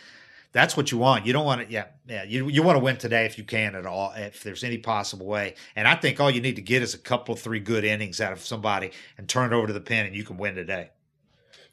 That's 0.51 0.75
what 0.75 0.91
you 0.91 0.97
want. 0.97 1.25
You 1.27 1.33
don't 1.33 1.45
want 1.45 1.67
to, 1.67 1.71
yeah, 1.71 1.85
yeah. 2.07 2.23
You 2.23 2.49
you 2.49 2.63
want 2.63 2.75
to 2.75 2.83
win 2.83 2.97
today 2.97 3.25
if 3.25 3.37
you 3.37 3.43
can 3.43 3.75
at 3.75 3.85
all, 3.85 4.13
if 4.15 4.41
there's 4.41 4.63
any 4.63 4.79
possible 4.79 5.27
way. 5.27 5.53
And 5.75 5.87
I 5.87 5.95
think 5.95 6.19
all 6.19 6.31
you 6.31 6.41
need 6.41 6.55
to 6.55 6.61
get 6.61 6.81
is 6.81 6.95
a 6.95 6.97
couple, 6.97 7.35
three 7.35 7.59
good 7.59 7.83
innings 7.83 8.19
out 8.19 8.33
of 8.33 8.43
somebody 8.43 8.91
and 9.17 9.29
turn 9.29 9.53
it 9.53 9.55
over 9.55 9.67
to 9.67 9.73
the 9.73 9.81
pen, 9.81 10.07
and 10.07 10.15
you 10.15 10.23
can 10.23 10.37
win 10.37 10.55
today. 10.55 10.89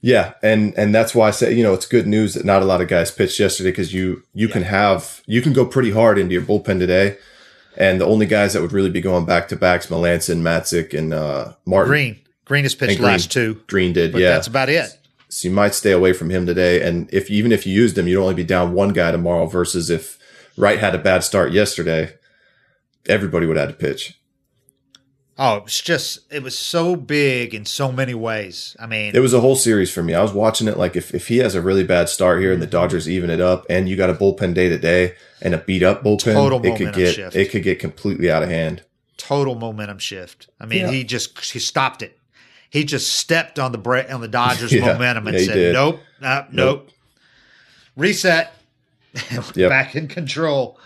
Yeah, 0.03 0.35
and 0.43 0.75
and 0.77 0.95
that's 0.95 1.15
why 1.15 1.29
I 1.29 1.31
say 1.31 1.55
you 1.55 1.63
know 1.63 1.73
it's 1.73 1.87
good 1.87 2.07
news 2.07 2.35
that 2.35 2.45
not 2.45 2.63
a 2.63 2.67
lot 2.67 2.83
of 2.83 2.89
guys 2.89 3.11
pitched 3.11 3.41
yesterday 3.41 3.71
because 3.71 3.95
you 3.95 4.23
you 4.35 4.49
can 4.49 4.63
have 4.63 5.23
you 5.27 5.41
can 5.41 5.53
go 5.55 5.65
pretty 5.65 5.91
hard 5.91 6.19
into 6.19 6.35
your 6.35 6.43
bullpen 6.43 6.79
today, 6.79 7.17
and 7.79 7.99
the 7.99 8.07
only 8.07 8.27
guys 8.27 8.53
that 8.53 8.61
would 8.61 8.73
really 8.73 8.91
be 8.91 9.01
going 9.01 9.25
back 9.25 9.49
to 9.49 9.57
backs 9.57 9.87
Melancon, 9.87 10.43
Matzek, 10.43 10.97
and 10.97 11.15
uh, 11.15 11.55
Martin 11.65 11.89
Greene, 11.89 12.21
Greene 12.45 12.65
has 12.65 12.75
pitched 12.75 12.99
Greene. 12.99 13.11
last 13.11 13.33
two, 13.33 13.63
Greene 13.69 13.95
did, 13.95 14.13
but 14.13 14.21
yeah. 14.21 14.29
that's 14.31 14.47
about 14.47 14.69
it. 14.69 14.97
So 15.29 15.49
you 15.49 15.55
might 15.55 15.75
stay 15.75 15.93
away 15.93 16.13
from 16.13 16.31
him 16.31 16.47
today. 16.47 16.87
And 16.87 17.09
if 17.13 17.31
even 17.31 17.53
if 17.53 17.67
you 17.67 17.75
used 17.75 17.97
him, 17.99 18.07
you'd 18.09 18.21
only 18.23 18.35
be 18.35 18.45
down 18.45 18.73
one 18.73 18.93
guy 18.93 19.11
tomorrow. 19.13 19.47
Versus 19.47 19.91
if 19.91 20.19
Wright 20.57 20.79
had 20.79 20.95
a 20.95 20.99
bad 20.99 21.25
start 21.25 21.53
yesterday, 21.53 22.15
everybody 23.09 23.47
would 23.47 23.57
have 23.57 23.69
to 23.69 23.75
pitch. 23.75 24.19
Oh, 25.39 25.57
it 25.57 25.65
was 25.65 25.81
just 25.83 26.21
it 26.33 26.43
was 26.43 26.57
so 26.59 26.97
big 26.97 27.55
in 27.55 27.67
so 27.67 27.93
many 27.93 28.15
ways. 28.15 28.75
I 28.81 28.87
mean, 28.87 29.15
It 29.15 29.21
was 29.21 29.35
a 29.35 29.41
whole 29.41 29.57
series 29.57 29.93
for 29.93 30.03
me. 30.03 30.15
I 30.15 30.23
was 30.23 30.33
watching 30.33 30.67
it 30.67 30.79
like 30.79 30.97
if, 30.97 31.15
if 31.15 31.29
he 31.29 31.39
has 31.39 31.55
a 31.55 31.61
really 31.61 31.85
bad 31.85 32.09
start 32.09 32.41
here 32.41 32.55
and 32.55 32.63
the 32.63 32.67
Dodgers 32.67 33.07
even 33.07 33.29
it 33.29 33.41
up, 33.41 33.67
and 33.69 33.87
you 33.87 33.97
got 33.97 34.09
a 34.09 34.15
bullpen 34.15 34.55
day 34.55 34.71
today 34.71 35.15
and 35.43 35.53
a 35.55 35.59
beat 35.59 35.83
up 35.83 36.03
bullpen, 36.03 36.33
Total 36.33 36.65
it 36.65 36.77
could 36.79 36.95
get 36.95 37.15
shift. 37.17 37.37
it 37.37 37.51
could 37.51 37.63
get 37.65 37.79
completely 37.79 38.31
out 38.31 38.43
of 38.43 38.49
hand. 38.49 38.83
total 39.19 39.55
momentum 39.57 39.99
shift. 39.99 40.49
I 40.59 40.65
mean, 40.65 40.81
Yeah. 40.87 40.91
he 40.91 41.05
just 41.05 41.39
he 41.53 41.59
stopped 41.59 42.01
it. 42.03 42.19
He 42.71 42.85
just 42.85 43.15
stepped 43.15 43.59
on 43.59 43.73
the 43.73 44.13
on 44.13 44.21
the 44.21 44.29
Dodgers' 44.29 44.73
Yeah. 44.73 44.87
momentum 44.93 45.27
and 45.29 45.41
said, 45.41 45.55
did. 45.55 45.73
"Nope, 45.73 46.01
uh, 46.23 46.45
nope, 46.51 46.89
Nope. 46.89 46.91
reset." 47.97 48.53
Yep. 49.55 49.71
Back 49.71 49.97
in 49.97 50.09
control. 50.09 50.79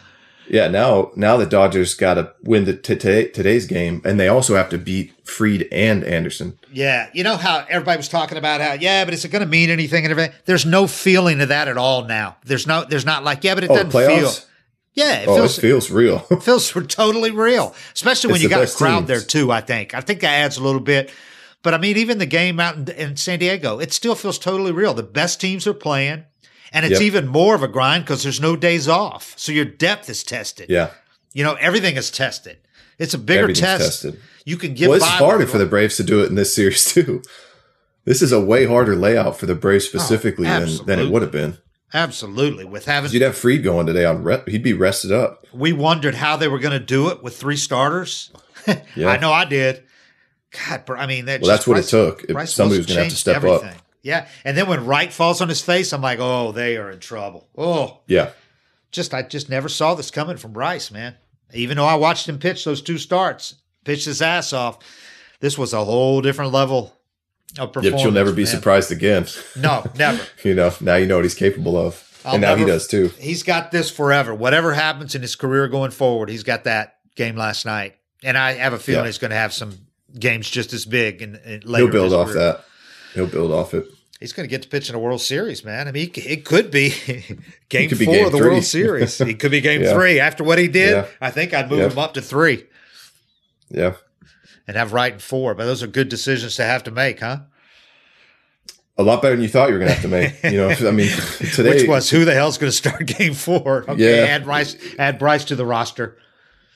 Yeah, 0.48 0.68
now 0.68 1.10
now 1.16 1.36
the 1.36 1.46
Dodgers 1.46 1.94
got 1.94 2.14
to 2.14 2.32
win 2.42 2.64
the 2.64 2.72
t- 2.74 2.94
today, 2.96 3.26
today's 3.28 3.66
game, 3.66 4.02
and 4.04 4.18
they 4.20 4.28
also 4.28 4.54
have 4.56 4.68
to 4.70 4.78
beat 4.78 5.12
Fried 5.26 5.66
and 5.72 6.02
Anderson. 6.04 6.58
Yeah, 6.72 7.08
you 7.12 7.22
know 7.24 7.36
how 7.36 7.64
everybody 7.68 7.96
was 7.96 8.08
talking 8.08 8.38
about 8.38 8.60
how 8.60 8.72
yeah, 8.74 9.04
but 9.04 9.14
is 9.14 9.24
it 9.24 9.28
going 9.30 9.42
to 9.42 9.48
mean 9.48 9.70
anything 9.70 10.04
and 10.04 10.10
everything? 10.12 10.32
There's 10.44 10.66
no 10.66 10.86
feeling 10.86 11.40
of 11.40 11.48
that 11.48 11.66
at 11.68 11.76
all 11.76 12.04
now. 12.04 12.36
There's 12.44 12.66
no, 12.66 12.84
there's 12.84 13.04
not 13.06 13.22
like 13.24 13.42
yeah, 13.44 13.54
but 13.54 13.64
it 13.64 13.70
Oh, 13.70 13.74
doesn't 13.82 13.90
feel. 13.92 14.32
Yeah, 14.94 15.20
it 15.20 15.28
oh, 15.28 15.36
feels 15.36 15.58
it 15.58 15.60
feels 15.60 15.90
real. 15.90 16.18
feels 16.40 16.72
totally 16.88 17.30
real, 17.30 17.74
especially 17.94 18.28
when 18.28 18.36
It's 18.36 18.44
you 18.44 18.48
got 18.50 18.62
a 18.68 18.72
crowd 18.76 18.98
teams. 18.98 19.08
there 19.08 19.20
too. 19.20 19.50
I 19.52 19.60
think 19.60 19.94
I 19.94 20.00
think 20.00 20.20
that 20.20 20.32
adds 20.32 20.56
a 20.56 20.62
little 20.62 20.80
bit. 20.80 21.12
But 21.62 21.74
I 21.74 21.78
mean, 21.78 21.96
even 21.98 22.18
the 22.18 22.26
game 22.26 22.58
out 22.58 22.76
in, 22.76 22.88
in 22.96 23.16
San 23.16 23.38
Diego, 23.38 23.78
it 23.78 23.92
still 23.92 24.14
feels 24.14 24.38
totally 24.38 24.72
real. 24.72 24.94
The 24.94 25.02
best 25.02 25.40
teams 25.40 25.66
are 25.66 25.74
playing, 25.74 26.24
and 26.72 26.86
it's 26.86 26.94
Yep. 26.94 27.02
even 27.02 27.28
more 27.28 27.54
of 27.54 27.62
a 27.62 27.68
grind 27.68 28.04
because 28.04 28.22
there's 28.22 28.40
no 28.40 28.56
days 28.56 28.88
off, 28.88 29.34
so 29.36 29.52
your 29.52 29.64
depth 29.66 30.08
is 30.08 30.22
tested. 30.24 30.70
yeah, 30.70 30.90
You 31.34 31.44
know, 31.44 31.54
everything 31.54 31.96
is 31.96 32.10
tested. 32.10 32.58
It's 32.98 33.14
a 33.14 33.18
bigger 33.18 33.52
test. 33.52 34.02
tested. 34.02 34.20
You 34.44 34.56
can 34.56 34.74
get 34.74 34.88
well, 34.88 34.96
it's 34.96 35.06
harder 35.06 35.46
for 35.46 35.58
the 35.58 35.66
Braves 35.66 35.96
to 35.98 36.02
do 36.02 36.22
it 36.22 36.28
in 36.28 36.34
this 36.34 36.54
series 36.56 36.84
too. 36.86 37.22
This 38.06 38.22
is 38.22 38.32
a 38.32 38.40
way 38.40 38.64
harder 38.64 38.96
layout 38.96 39.38
for 39.38 39.44
the 39.46 39.54
Braves 39.54 39.84
oh, 39.86 39.98
specifically 39.98 40.46
than, 40.48 40.68
than 40.86 40.98
it 40.98 41.04
Oh, 41.04 41.10
would 41.10 41.22
have 41.22 41.30
been. 41.32 41.58
Absolutely, 41.92 42.64
with 42.64 42.84
having 42.86 43.10
You'd 43.10 43.22
have 43.22 43.36
Fried 43.36 43.62
going 43.62 43.86
today 43.86 44.04
on 44.04 44.22
re- 44.22 44.42
he'd 44.46 44.62
be 44.62 44.72
rested 44.72 45.12
up. 45.12 45.44
we 45.52 45.72
wondered 45.72 46.14
how 46.14 46.36
they 46.36 46.48
were 46.48 46.58
going 46.58 46.78
to 46.78 46.84
do 46.84 47.08
it 47.08 47.22
with 47.22 47.36
three 47.36 47.56
starters. 47.56 48.30
Yeah. 48.94 49.08
I 49.08 49.16
know 49.18 49.32
I 49.32 49.44
did. 49.46 49.82
God, 50.68 50.84
I 50.90 51.06
mean, 51.06 51.26
that 51.26 51.40
Well, 51.42 51.50
that's 51.50 51.66
what 51.66 51.78
it 51.78 51.84
took. 51.86 52.24
If 52.24 52.30
Bryce 52.32 52.52
somebody 52.52 52.78
was 52.78 52.86
gonna 52.86 53.00
have 53.02 53.10
to 53.10 53.16
step 53.16 53.44
up. 53.44 53.62
Yeah, 54.02 54.26
and 54.44 54.56
then 54.56 54.66
when 54.66 54.86
Wright 54.86 55.12
falls 55.12 55.40
on 55.42 55.48
his 55.48 55.60
face, 55.60 55.92
I'm 55.92 56.00
like, 56.00 56.18
oh, 56.20 56.52
they 56.52 56.76
are 56.78 56.90
in 56.90 57.00
trouble. 57.00 57.48
Oh, 57.56 58.00
Yeah, 58.06 58.30
just 58.90 59.12
I 59.14 59.22
just 59.22 59.48
never 59.50 59.68
saw 59.68 59.94
this 59.94 60.10
coming 60.10 60.36
from 60.38 60.52
Bryce, 60.52 60.90
man. 60.90 61.14
Even 61.52 61.76
though 61.76 61.84
I 61.86 61.94
watched 61.96 62.28
him 62.28 62.38
pitch 62.38 62.64
those 62.64 62.80
two 62.82 62.96
starts, 62.98 63.56
pitch 63.84 64.04
his 64.06 64.22
ass 64.22 64.52
off. 64.52 64.78
This 65.40 65.56
was 65.58 65.72
a 65.72 65.84
whole 65.84 66.20
different 66.22 66.52
level 66.52 66.96
of 67.58 67.58
yeah, 67.58 67.66
performance. 67.66 67.92
but 67.94 68.02
you'll 68.02 68.12
never 68.12 68.32
be 68.32 68.44
man. 68.44 68.52
surprised 68.52 68.90
again. 68.92 69.26
No, 69.56 69.84
never. 69.96 70.22
you 70.44 70.54
know, 70.54 70.72
now 70.80 70.96
you 70.96 71.06
know 71.06 71.16
what 71.16 71.24
he's 71.24 71.34
capable 71.34 71.76
of, 71.76 72.22
I'll 72.24 72.34
and 72.34 72.42
now 72.42 72.54
he 72.56 72.64
does 72.64 72.86
too. 72.86 73.08
He's 73.18 73.42
got 73.42 73.70
this 73.70 73.90
forever. 73.90 74.34
Whatever 74.34 74.72
happens 74.74 75.14
in 75.14 75.22
his 75.22 75.36
career 75.36 75.66
going 75.68 75.90
forward, 75.90 76.28
he's 76.30 76.42
got 76.44 76.64
that 76.64 76.96
game 77.16 77.36
last 77.36 77.66
night, 77.66 77.96
and 78.22 78.38
I 78.38 78.52
have 78.54 78.72
a 78.72 78.78
feeling 78.78 79.02
Yeah. 79.04 79.08
he's 79.08 79.18
going 79.18 79.30
to 79.32 79.36
have 79.36 79.52
some 79.52 79.78
games 80.18 80.48
just 80.48 80.72
as 80.72 80.84
big 80.86 81.22
and, 81.22 81.36
and 81.36 81.64
later. 81.64 81.84
He'll 81.86 81.92
build 81.92 82.12
off 82.12 82.28
career. 82.32 82.38
that. 82.38 82.64
He'll 83.14 83.26
build 83.26 83.52
off 83.52 83.74
it. 83.74 83.86
He's 84.20 84.32
going 84.34 84.44
to 84.46 84.50
get 84.50 84.60
to 84.62 84.68
pitch 84.68 84.90
in 84.90 84.94
a 84.94 84.98
World 84.98 85.20
Series, 85.22 85.64
man. 85.64 85.88
I 85.88 85.92
mean, 85.92 86.10
he 86.14 86.20
it 86.20 86.44
could 86.44 86.70
be 86.70 86.90
game 87.70 87.88
could 87.88 87.98
be 87.98 88.04
four 88.04 88.14
game 88.14 88.26
of 88.26 88.32
the 88.32 88.38
three. 88.38 88.48
World 88.50 88.64
Series. 88.64 89.16
He 89.18 89.34
could 89.34 89.50
be 89.50 89.60
game 89.62 89.82
Yeah. 89.82 89.94
three. 89.94 90.20
After 90.20 90.44
what 90.44 90.58
he 90.58 90.68
did, 90.68 90.90
Yeah. 90.90 91.06
I 91.20 91.30
think 91.30 91.54
I'd 91.54 91.70
move 91.70 91.78
Yeah. 91.80 91.88
him 91.90 91.98
up 91.98 92.14
to 92.14 92.20
three 92.22 92.66
Yeah. 93.70 93.94
and 94.68 94.76
have 94.76 94.92
right 94.92 95.14
in 95.14 95.18
four. 95.20 95.54
But 95.54 95.64
those 95.64 95.82
are 95.82 95.86
good 95.86 96.08
decisions 96.10 96.56
to 96.56 96.64
have 96.64 96.82
to 96.84 96.90
make, 96.90 97.20
huh? 97.20 97.40
A 98.98 99.02
lot 99.02 99.22
better 99.22 99.34
than 99.36 99.42
you 99.42 99.48
thought 99.48 99.68
you 99.68 99.74
were 99.74 99.78
going 99.78 99.88
to 99.88 99.94
have 99.94 100.02
to 100.02 100.08
make. 100.08 100.34
You 100.52 100.58
know, 100.58 100.68
I 100.68 100.90
mean, 100.90 101.08
today 101.54 101.70
Which 101.70 101.88
was 101.88 102.10
who 102.10 102.26
the 102.26 102.34
hell's 102.34 102.58
going 102.58 102.70
to 102.70 102.76
start 102.76 103.06
game 103.06 103.32
four? 103.32 103.84
Okay, 103.88 104.18
Yeah. 104.20 104.26
add 104.26 104.44
Bryce, 104.44 104.76
add 104.98 105.18
Bryce 105.18 105.44
to 105.46 105.56
the 105.56 105.64
roster. 105.64 106.18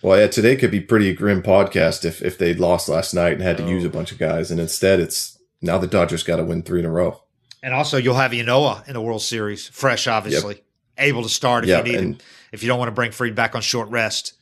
Well, 0.04 0.20
yeah, 0.20 0.26
today 0.26 0.54
could 0.56 0.70
be 0.70 0.80
pretty 0.82 1.14
grim 1.14 1.42
podcast 1.42 2.04
if 2.04 2.20
if 2.20 2.36
they'd 2.36 2.60
lost 2.60 2.90
last 2.90 3.14
night 3.14 3.32
and 3.32 3.40
had 3.42 3.56
to 3.56 3.64
Oh. 3.64 3.68
use 3.68 3.84
a 3.84 3.88
oh. 3.88 3.90
bunch 3.90 4.12
of 4.12 4.18
guys, 4.18 4.50
and 4.50 4.60
instead 4.60 5.00
it's 5.00 5.38
now 5.62 5.78
the 5.78 5.86
Dodgers 5.86 6.22
got 6.22 6.36
to 6.36 6.44
win 6.44 6.62
three 6.62 6.80
in 6.80 6.84
a 6.84 6.90
row. 6.90 7.22
And 7.62 7.72
also, 7.72 7.96
you'll 7.96 8.16
have 8.16 8.32
Ynoa 8.32 8.86
in 8.86 8.92
the 8.92 9.00
World 9.00 9.22
Series, 9.22 9.66
fresh, 9.68 10.06
obviously, 10.06 10.62
able 10.98 11.22
to 11.22 11.30
start 11.30 11.64
if 11.64 11.70
Yeah, 11.70 11.78
you 11.78 11.84
need 11.84 11.94
and- 11.94 12.14
him. 12.16 12.20
If 12.52 12.62
you 12.62 12.68
don't 12.68 12.78
want 12.78 12.88
to 12.88 12.92
bring 12.92 13.12
Fried 13.12 13.34
back 13.34 13.54
on 13.54 13.62
short 13.62 13.88
rest, 13.88 14.34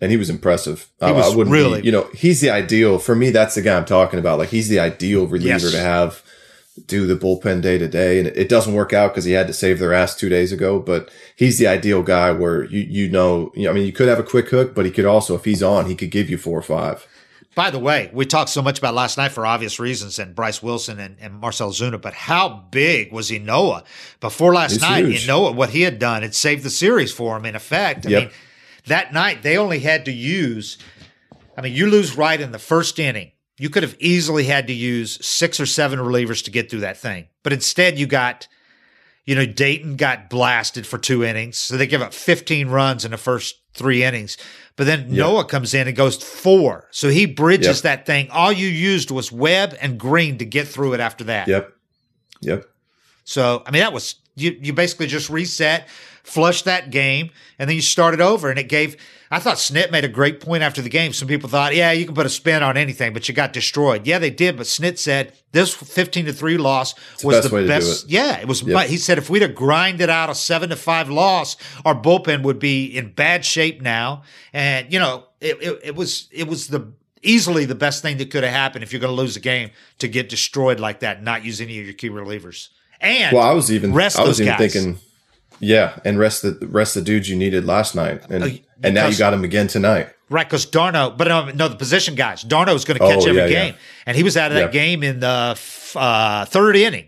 And 0.00 0.10
he 0.12 0.16
was 0.18 0.28
impressive. 0.30 0.86
He 1.00 1.06
I, 1.06 1.10
was 1.12 1.32
I 1.32 1.36
wouldn't 1.36 1.52
really- 1.52 1.80
be, 1.80 1.86
you 1.86 1.92
know, 1.92 2.08
he's 2.14 2.40
the 2.42 2.50
ideal 2.50 2.98
for 3.00 3.16
me. 3.16 3.30
That's 3.30 3.54
the 3.56 3.62
guy 3.62 3.76
I'm 3.76 3.84
talking 3.86 4.20
about. 4.20 4.38
Like 4.38 4.50
he's 4.50 4.68
the 4.68 4.78
ideal 4.78 5.26
reliever 5.26 5.58
Yes. 5.66 5.72
to 5.72 5.80
have 5.80 6.22
do 6.86 7.06
the 7.06 7.16
bullpen 7.16 7.62
day 7.62 7.78
to 7.78 7.88
day, 7.88 8.18
and 8.18 8.28
it, 8.28 8.48
doesn't 8.48 8.74
work 8.74 8.92
out 8.92 9.12
because 9.12 9.24
he 9.24 9.32
had 9.32 9.46
to 9.46 9.52
save 9.52 9.78
their 9.78 9.92
ass 9.92 10.14
two 10.16 10.28
days 10.28 10.52
ago. 10.52 10.78
But 10.78 11.10
he's 11.36 11.58
the 11.58 11.66
ideal 11.66 12.02
guy 12.02 12.32
where 12.32 12.64
you 12.64 12.80
you 12.80 13.10
know, 13.10 13.52
you 13.54 13.64
know, 13.64 13.70
I 13.70 13.74
mean, 13.74 13.86
you 13.86 13.92
could 13.92 14.08
have 14.08 14.18
a 14.18 14.22
quick 14.24 14.48
hook, 14.48 14.74
but 14.74 14.84
he 14.84 14.90
could 14.90 15.04
also, 15.04 15.34
if 15.34 15.44
he's 15.44 15.62
on, 15.62 15.86
he 15.86 15.94
could 15.94 16.10
give 16.10 16.28
you 16.30 16.38
four 16.38 16.58
or 16.58 16.62
five. 16.62 17.06
By 17.54 17.70
the 17.70 17.78
way, 17.80 18.08
we 18.12 18.24
talked 18.24 18.50
so 18.50 18.62
much 18.62 18.78
about 18.78 18.94
last 18.94 19.18
night 19.18 19.32
for 19.32 19.44
obvious 19.44 19.80
reasons 19.80 20.20
and 20.20 20.32
Bryce 20.32 20.62
Wilson 20.62 21.00
and, 21.00 21.16
and 21.20 21.34
Marcell 21.34 21.70
Ozuna, 21.72 22.00
but 22.00 22.14
how 22.14 22.48
big 22.70 23.10
was 23.12 23.30
Ynoa 23.30 23.82
before 24.20 24.54
last 24.54 24.72
He's 24.74 24.82
night? 24.82 25.06
huge. 25.06 25.26
Ynoa, 25.26 25.54
what 25.56 25.70
he 25.70 25.82
had 25.82 25.98
done, 25.98 26.22
it 26.22 26.36
saved 26.36 26.62
the 26.62 26.70
series 26.70 27.10
for 27.12 27.36
him 27.36 27.44
in 27.44 27.56
effect. 27.56 28.06
I 28.06 28.10
Yep. 28.10 28.22
mean, 28.22 28.30
that 28.86 29.12
night 29.12 29.42
they 29.42 29.56
only 29.58 29.80
had 29.80 30.04
to 30.04 30.12
use, 30.12 30.78
I 31.56 31.62
mean, 31.62 31.72
you 31.72 31.90
lose 31.90 32.16
right 32.16 32.40
in 32.40 32.52
the 32.52 32.60
first 32.60 32.96
inning. 33.00 33.32
You 33.58 33.70
could 33.70 33.82
have 33.82 33.96
easily 33.98 34.44
had 34.44 34.66
to 34.68 34.72
use 34.72 35.24
six 35.24 35.58
or 35.60 35.66
seven 35.66 35.98
relievers 35.98 36.44
to 36.44 36.50
get 36.50 36.70
through 36.70 36.80
that 36.80 36.96
thing. 36.96 37.26
But 37.42 37.52
instead, 37.52 37.98
you 37.98 38.06
got, 38.06 38.46
you 39.24 39.34
know, 39.34 39.44
Dayton 39.46 39.96
got 39.96 40.30
blasted 40.30 40.86
for 40.86 40.96
two 40.96 41.24
innings. 41.24 41.56
So 41.58 41.76
they 41.76 41.86
give 41.86 42.00
up 42.02 42.14
15 42.14 42.68
runs 42.68 43.04
in 43.04 43.10
the 43.10 43.16
first 43.18 43.56
three 43.74 44.02
innings. 44.04 44.36
But 44.76 44.86
then 44.86 45.10
Ynoa 45.10 45.48
comes 45.48 45.74
in 45.74 45.88
and 45.88 45.96
goes 45.96 46.16
four. 46.22 46.86
So 46.92 47.08
he 47.08 47.26
bridges 47.26 47.78
Yep. 47.78 47.82
that 47.82 48.06
thing. 48.06 48.30
All 48.30 48.52
you 48.52 48.68
used 48.68 49.10
was 49.10 49.32
Webb 49.32 49.76
and 49.80 49.98
Greene 49.98 50.38
to 50.38 50.44
get 50.44 50.68
through 50.68 50.94
it 50.94 51.00
after 51.00 51.24
that. 51.24 51.48
Yep, 51.48 51.72
yep. 52.40 52.64
So, 53.24 53.62
I 53.66 53.72
mean, 53.72 53.80
that 53.80 53.92
was 53.92 54.14
you 54.40 54.58
you 54.60 54.72
basically 54.72 55.06
just 55.06 55.28
reset, 55.30 55.88
flushed 56.22 56.64
that 56.64 56.90
game, 56.90 57.30
and 57.58 57.68
then 57.68 57.76
you 57.76 57.82
started 57.82 58.20
over. 58.20 58.50
And 58.50 58.58
it 58.58 58.68
gave. 58.68 58.96
I 59.30 59.40
thought 59.40 59.56
Snit 59.56 59.90
made 59.90 60.06
a 60.06 60.08
great 60.08 60.40
point 60.40 60.62
after 60.62 60.80
the 60.80 60.88
game. 60.88 61.12
Some 61.12 61.28
people 61.28 61.50
thought, 61.50 61.74
yeah, 61.74 61.92
you 61.92 62.06
can 62.06 62.14
put 62.14 62.24
a 62.24 62.30
spin 62.30 62.62
on 62.62 62.78
anything, 62.78 63.12
but 63.12 63.28
you 63.28 63.34
got 63.34 63.52
destroyed. 63.52 64.06
Yeah, 64.06 64.18
they 64.18 64.30
did. 64.30 64.56
But 64.56 64.64
Snit 64.64 64.98
said 64.98 65.34
this 65.52 65.74
fifteen 65.74 66.24
to 66.24 66.32
three 66.32 66.56
loss 66.56 66.94
was 67.22 67.36
best 67.36 67.50
the 67.50 67.56
to 67.56 67.62
do 67.62 67.68
best. 67.68 68.04
it. 68.04 68.10
Yeah, 68.10 68.38
it 68.38 68.48
was. 68.48 68.62
Yep. 68.62 68.86
He 68.88 68.96
said 68.96 69.18
if 69.18 69.28
we'd 69.28 69.42
have 69.42 69.54
grinded 69.54 70.08
out 70.08 70.30
a 70.30 70.34
seven 70.34 70.70
to 70.70 70.76
five 70.76 71.10
loss, 71.10 71.56
our 71.84 71.94
bullpen 71.94 72.42
would 72.42 72.58
be 72.58 72.86
in 72.86 73.12
bad 73.12 73.44
shape 73.44 73.82
now. 73.82 74.22
And 74.54 74.90
you 74.92 74.98
know, 74.98 75.24
it, 75.40 75.60
it, 75.60 75.80
it 75.84 75.94
was 75.94 76.28
it 76.32 76.48
was 76.48 76.68
the 76.68 76.90
easily 77.22 77.64
the 77.64 77.74
best 77.74 78.00
thing 78.00 78.16
that 78.18 78.30
could 78.30 78.44
have 78.44 78.52
happened 78.52 78.82
if 78.82 78.92
you're 78.92 79.00
going 79.00 79.14
to 79.14 79.20
lose 79.20 79.36
a 79.36 79.40
game 79.40 79.70
to 79.98 80.08
get 80.08 80.28
destroyed 80.28 80.80
like 80.80 81.00
that 81.00 81.16
and 81.16 81.24
not 81.24 81.44
use 81.44 81.60
any 81.60 81.78
of 81.80 81.84
your 81.84 81.94
key 81.94 82.08
relievers. 82.08 82.68
And 83.00 83.34
Well, 83.36 83.46
I 83.46 83.52
was 83.52 83.70
even 83.72 83.92
rest 83.94 84.18
I 84.18 84.24
was 84.24 84.40
even 84.40 84.56
guys. 84.56 84.72
thinking, 84.72 84.98
yeah, 85.60 85.98
and 86.04 86.18
rest 86.18 86.42
the 86.42 86.58
rest 86.66 86.94
the 86.94 87.02
dudes 87.02 87.28
you 87.28 87.36
needed 87.36 87.64
last 87.64 87.94
night, 87.94 88.22
and 88.30 88.44
Uh, 88.44 88.48
and 88.82 88.94
now 88.94 89.06
you 89.08 89.16
got 89.16 89.32
him 89.32 89.44
again 89.44 89.66
tonight. 89.68 90.08
Right, 90.30 90.46
because 90.46 90.66
d'Arnaud, 90.66 91.14
but 91.16 91.28
no, 91.28 91.46
no, 91.50 91.68
the 91.68 91.76
position 91.76 92.14
guys. 92.14 92.42
d'Arnaud 92.42 92.74
was 92.74 92.84
going 92.84 92.98
to 92.98 93.06
catch 93.06 93.24
Oh, 93.24 93.28
every 93.30 93.36
yeah, 93.40 93.46
yeah. 93.46 93.64
game, 93.66 93.74
and 94.04 94.16
he 94.16 94.22
was 94.22 94.36
out 94.36 94.50
of 94.50 94.56
that 94.56 94.74
Yeah. 94.74 94.80
game 94.80 95.02
in 95.02 95.20
the 95.20 95.48
f- 95.52 95.96
uh, 95.96 96.44
third 96.44 96.76
inning. 96.76 97.06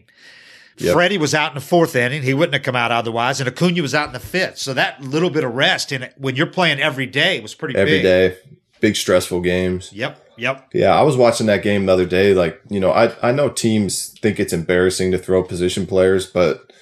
Yep. 0.79 0.95
Freddie 0.95 1.19
was 1.19 1.35
out 1.35 1.51
in 1.51 1.57
the 1.57 1.61
fourth 1.61 1.95
inning; 1.95 2.23
he 2.23 2.33
wouldn't 2.33 2.55
have 2.55 2.63
come 2.63 2.75
out 2.77 2.91
otherwise, 2.91 3.39
and 3.41 3.47
Acuna 3.49 3.83
was 3.83 3.95
out 3.95 4.07
in 4.07 4.13
the 4.15 4.21
fifth. 4.21 4.57
So 4.59 4.73
that 4.73 5.03
little 5.03 5.29
bit 5.29 5.45
of 5.45 5.53
rest 5.55 5.93
in 5.93 6.03
it 6.03 6.15
when 6.17 6.37
you're 6.37 6.47
playing 6.47 6.81
every 6.81 7.05
day 7.07 7.41
was 7.41 7.55
pretty 7.55 7.77
Every 7.77 7.99
big. 7.99 8.03
day, 8.05 8.37
big 8.81 8.97
stressful 8.97 9.43
games. 9.43 9.91
Yep, 9.93 10.19
yep. 10.41 10.69
Yeah, 10.73 10.95
I 10.99 11.03
was 11.03 11.17
watching 11.17 11.47
that 11.47 11.63
game 11.63 11.87
the 11.87 11.93
other 11.93 12.07
day. 12.07 12.35
Like, 12.35 12.61
you 12.69 12.81
know, 12.81 12.91
I 12.93 13.13
I 13.23 13.33
know 13.33 13.49
teams 13.49 14.09
think 14.21 14.41
it's 14.41 14.53
embarrassing 14.53 15.13
to 15.13 15.19
throw 15.19 15.43
position 15.45 15.87
players, 15.87 16.27
but 16.27 16.73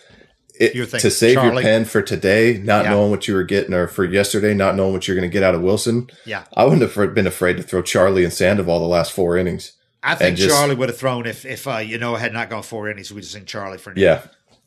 it, 0.60 0.72
thinking, 0.72 0.98
to 1.00 1.10
save 1.10 1.34
Charlie? 1.34 1.62
your 1.62 1.62
pen 1.62 1.84
for 1.84 2.02
today, 2.02 2.58
not 2.58 2.84
Yeah. 2.84 2.90
knowing 2.90 3.10
what 3.10 3.28
you 3.28 3.34
were 3.34 3.44
getting, 3.44 3.74
or 3.74 3.86
for 3.86 4.04
yesterday, 4.04 4.54
not 4.54 4.74
knowing 4.74 4.92
what 4.92 5.06
you're 5.06 5.16
going 5.16 5.28
to 5.28 5.32
get 5.32 5.42
out 5.44 5.54
of 5.54 5.60
Wilson. 5.62 6.08
Yeah. 6.24 6.44
I 6.56 6.64
wouldn't 6.64 6.82
have 6.82 7.14
been 7.14 7.26
afraid 7.28 7.56
to 7.58 7.62
throw 7.62 7.80
Charlie 7.82 8.24
and 8.24 8.32
Sandoval 8.32 8.80
the 8.80 8.86
last 8.86 9.12
four 9.12 9.36
innings. 9.36 9.72
I 10.02 10.14
think 10.14 10.36
just- 10.36 10.50
Charlie 10.50 10.74
would 10.74 10.88
have 10.88 10.98
thrown 10.98 11.26
if 11.26 11.44
if 11.44 11.66
uh, 11.68 11.78
you 11.78 11.98
know 11.98 12.14
had 12.16 12.32
not 12.32 12.50
gone 12.50 12.62
four 12.62 12.88
innings. 12.90 13.12
We'd 13.12 13.22
have 13.22 13.30
seen 13.30 13.44
Charlie 13.44 13.78
for 13.78 13.92
Yeah, 13.96 14.22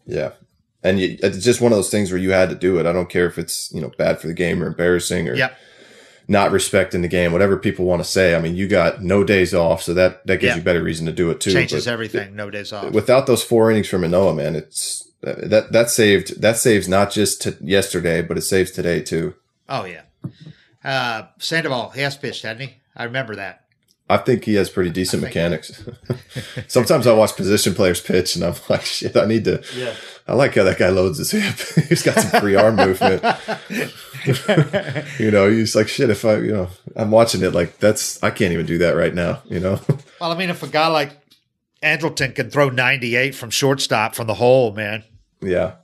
yeah, 0.06 0.32
and 0.84 1.00
you, 1.00 1.18
it's 1.24 1.44
just 1.44 1.62
one 1.62 1.72
of 1.72 1.78
those 1.78 1.90
things 1.90 2.12
where 2.12 2.20
you 2.20 2.32
had 2.32 2.50
to 2.50 2.56
do 2.56 2.80
it. 2.80 2.86
I 2.86 2.92
don't 2.94 3.10
care 3.10 3.28
if 3.28 3.38
it's 3.38 3.72
you 3.74 3.80
know 3.82 3.92
bad 3.98 4.20
for 4.20 4.28
the 4.28 4.34
game 4.34 4.62
or 4.62 4.68
embarrassing 4.68 5.30
or 5.30 5.36
Yep. 5.36 5.58
Not 6.32 6.52
respecting 6.52 7.02
the 7.02 7.08
game, 7.10 7.34
whatever 7.34 7.58
people 7.58 7.84
want 7.86 8.02
to 8.02 8.08
say. 8.10 8.36
I 8.36 8.40
mean, 8.40 8.56
you 8.56 8.68
got 8.68 9.04
no 9.04 9.24
days 9.24 9.54
off, 9.54 9.84
so 9.84 9.94
that 9.96 10.26
that 10.28 10.38
gives 10.38 10.52
Yeah. 10.52 10.56
you 10.56 10.62
better 10.62 10.82
reason 10.82 11.06
to 11.08 11.12
do 11.12 11.30
it 11.30 11.42
too. 11.42 11.52
changes 11.52 11.86
But 11.86 11.92
everything. 11.92 12.36
No 12.36 12.50
days 12.50 12.72
off. 12.72 12.92
Without 12.94 13.28
those 13.28 13.44
four 13.44 13.70
innings 13.70 13.90
from 13.90 14.04
Ynoa, 14.04 14.34
man, 14.36 14.56
it's 14.56 15.10
that 15.22 15.72
that 15.74 15.90
saved 15.90 16.42
that 16.42 16.58
saves 16.58 16.88
not 16.88 17.12
just 17.12 17.42
to 17.42 17.58
yesterday, 17.60 18.22
but 18.22 18.38
it 18.38 18.42
saves 18.44 18.72
today 18.72 19.02
too. 19.02 19.34
oh 19.68 19.84
yeah. 19.86 20.02
Uh, 20.84 21.28
Sandoval, 21.38 21.90
he 21.90 22.02
has 22.02 22.16
pitched, 22.18 22.44
hadn't 22.44 22.68
he? 22.68 22.74
I 22.96 23.04
remember 23.04 23.36
that. 23.36 23.66
I 24.12 24.18
think 24.18 24.44
he 24.46 24.56
has 24.56 24.70
pretty 24.70 24.90
decent 24.90 25.22
mechanics. 25.24 25.84
Sometimes 26.68 27.08
I 27.08 27.14
watch 27.14 27.36
position 27.36 27.74
players 27.74 28.02
pitch, 28.02 28.36
and 28.36 28.44
I'm 28.46 28.56
like, 28.70 28.82
shit, 28.84 29.16
I 29.16 29.26
need 29.26 29.46
to. 29.46 29.64
Yeah. 29.76 29.94
I 30.28 30.34
like 30.34 30.56
how 30.56 30.64
that 30.64 30.78
guy 30.78 30.90
loads 30.90 31.18
his 31.18 31.32
hip. 31.32 31.86
he's 31.90 32.04
got 32.04 32.20
some 32.20 32.40
free 32.42 32.56
arm 32.56 32.76
movement. 32.76 33.24
you 35.20 35.32
know, 35.32 35.50
he's 35.50 35.76
like, 35.76 35.88
shit. 35.88 36.10
If 36.10 36.26
I, 36.26 36.38
you 36.38 36.52
know, 36.52 36.70
I'm 36.96 37.12
watching 37.12 37.42
it 37.44 37.54
like 37.54 37.80
that's. 37.80 38.22
I 38.24 38.30
can't 38.32 38.54
even 38.54 38.66
do 38.66 38.78
that 38.80 38.96
right 38.96 39.14
now. 39.14 39.42
You 39.46 39.60
know. 39.60 39.80
Well, 40.20 40.32
I 40.32 40.38
mean, 40.38 40.50
if 40.50 40.64
a 40.64 40.68
guy 40.68 40.88
like 40.88 41.12
Andrelton 41.84 42.36
can 42.36 42.50
throw 42.50 42.70
98 42.70 43.34
from 43.36 43.50
shortstop 43.50 44.16
from 44.16 44.28
the 44.28 44.36
hole, 44.36 44.72
man. 44.74 45.04
yeah. 45.42 45.76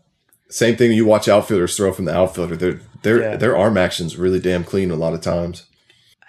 Same 0.50 0.78
thing. 0.78 0.94
You 0.94 1.06
watch 1.06 1.28
outfielders 1.28 1.76
throw 1.76 1.92
from 1.92 2.06
the 2.06 2.16
outfielder. 2.16 2.56
Their 2.56 2.80
their 3.02 3.22
Yeah. 3.22 3.36
their 3.36 3.58
arm 3.58 3.78
action's 3.78 4.16
really 4.18 4.40
damn 4.40 4.64
clean 4.64 4.92
a 4.92 4.96
lot 4.96 5.14
of 5.14 5.20
times. 5.22 5.66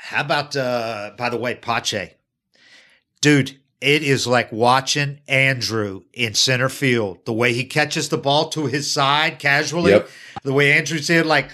How 0.01 0.20
about, 0.22 0.57
uh, 0.57 1.11
by 1.18 1.28
the 1.28 1.36
way, 1.36 1.55
Pache? 1.57 2.14
Dude, 3.20 3.59
it 3.80 4.03
is 4.03 4.26
like 4.26 4.51
watching 4.53 5.20
Andrew 5.28 6.03
in 6.14 6.34
center 6.34 6.68
field. 6.68 7.24
The 7.26 7.32
way 7.32 7.53
he 7.53 7.64
catches 7.64 8.09
the 8.09 8.16
ball 8.16 8.49
to 8.51 8.66
his 8.66 8.90
side 8.90 9.38
casually. 9.38 9.92
Yep. 9.92 10.09
The 10.44 10.53
way 10.53 10.72
Andrew 10.72 10.99
said, 10.99 11.26
like, 11.26 11.51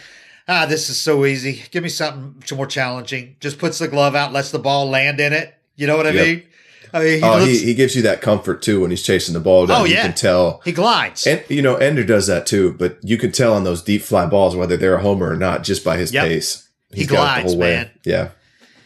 ah, 0.46 0.66
this 0.66 0.90
is 0.90 1.00
so 1.00 1.24
easy. 1.24 1.62
Give 1.70 1.82
me 1.82 1.88
something 1.88 2.56
more 2.56 2.66
challenging. 2.66 3.36
Just 3.40 3.58
puts 3.58 3.78
the 3.78 3.88
glove 3.88 4.14
out, 4.14 4.32
lets 4.32 4.50
the 4.50 4.58
ball 4.58 4.88
land 4.88 5.20
in 5.20 5.32
it. 5.32 5.54
You 5.76 5.86
know 5.86 5.96
what 5.96 6.06
I 6.06 6.10
Yep. 6.10 6.26
mean? 6.26 6.42
I 6.92 6.98
mean, 7.00 7.18
he, 7.18 7.24
oh, 7.24 7.38
looks, 7.38 7.46
he, 7.46 7.58
he, 7.64 7.74
gives 7.74 7.96
you 7.96 8.02
that 8.02 8.20
comfort 8.20 8.62
too 8.62 8.82
when 8.82 8.90
he's 8.90 9.02
chasing 9.02 9.34
the 9.34 9.40
ball 9.40 9.66
down. 9.66 9.80
Oh, 9.80 9.84
You 9.84 9.96
can 9.96 10.12
tell. 10.12 10.60
He 10.64 10.70
glides. 10.70 11.26
And 11.26 11.42
you 11.48 11.60
know, 11.60 11.74
Ender 11.74 12.04
does 12.04 12.28
that 12.28 12.46
too, 12.46 12.74
but 12.78 12.98
you 13.02 13.16
can 13.18 13.32
tell 13.32 13.54
on 13.54 13.64
those 13.64 13.82
deep 13.82 14.02
fly 14.02 14.26
balls 14.26 14.54
whether 14.54 14.76
they're 14.76 14.94
a 14.98 15.02
homer 15.02 15.30
or 15.32 15.36
not 15.36 15.64
just 15.64 15.82
by 15.82 15.96
his 15.96 16.12
Yep. 16.12 16.24
pace. 16.24 16.63
He 16.94 17.02
He's 17.02 17.10
got 17.10 17.38
it 17.38 17.42
glides, 17.42 17.56
man. 17.56 17.90
Yeah. 18.04 18.30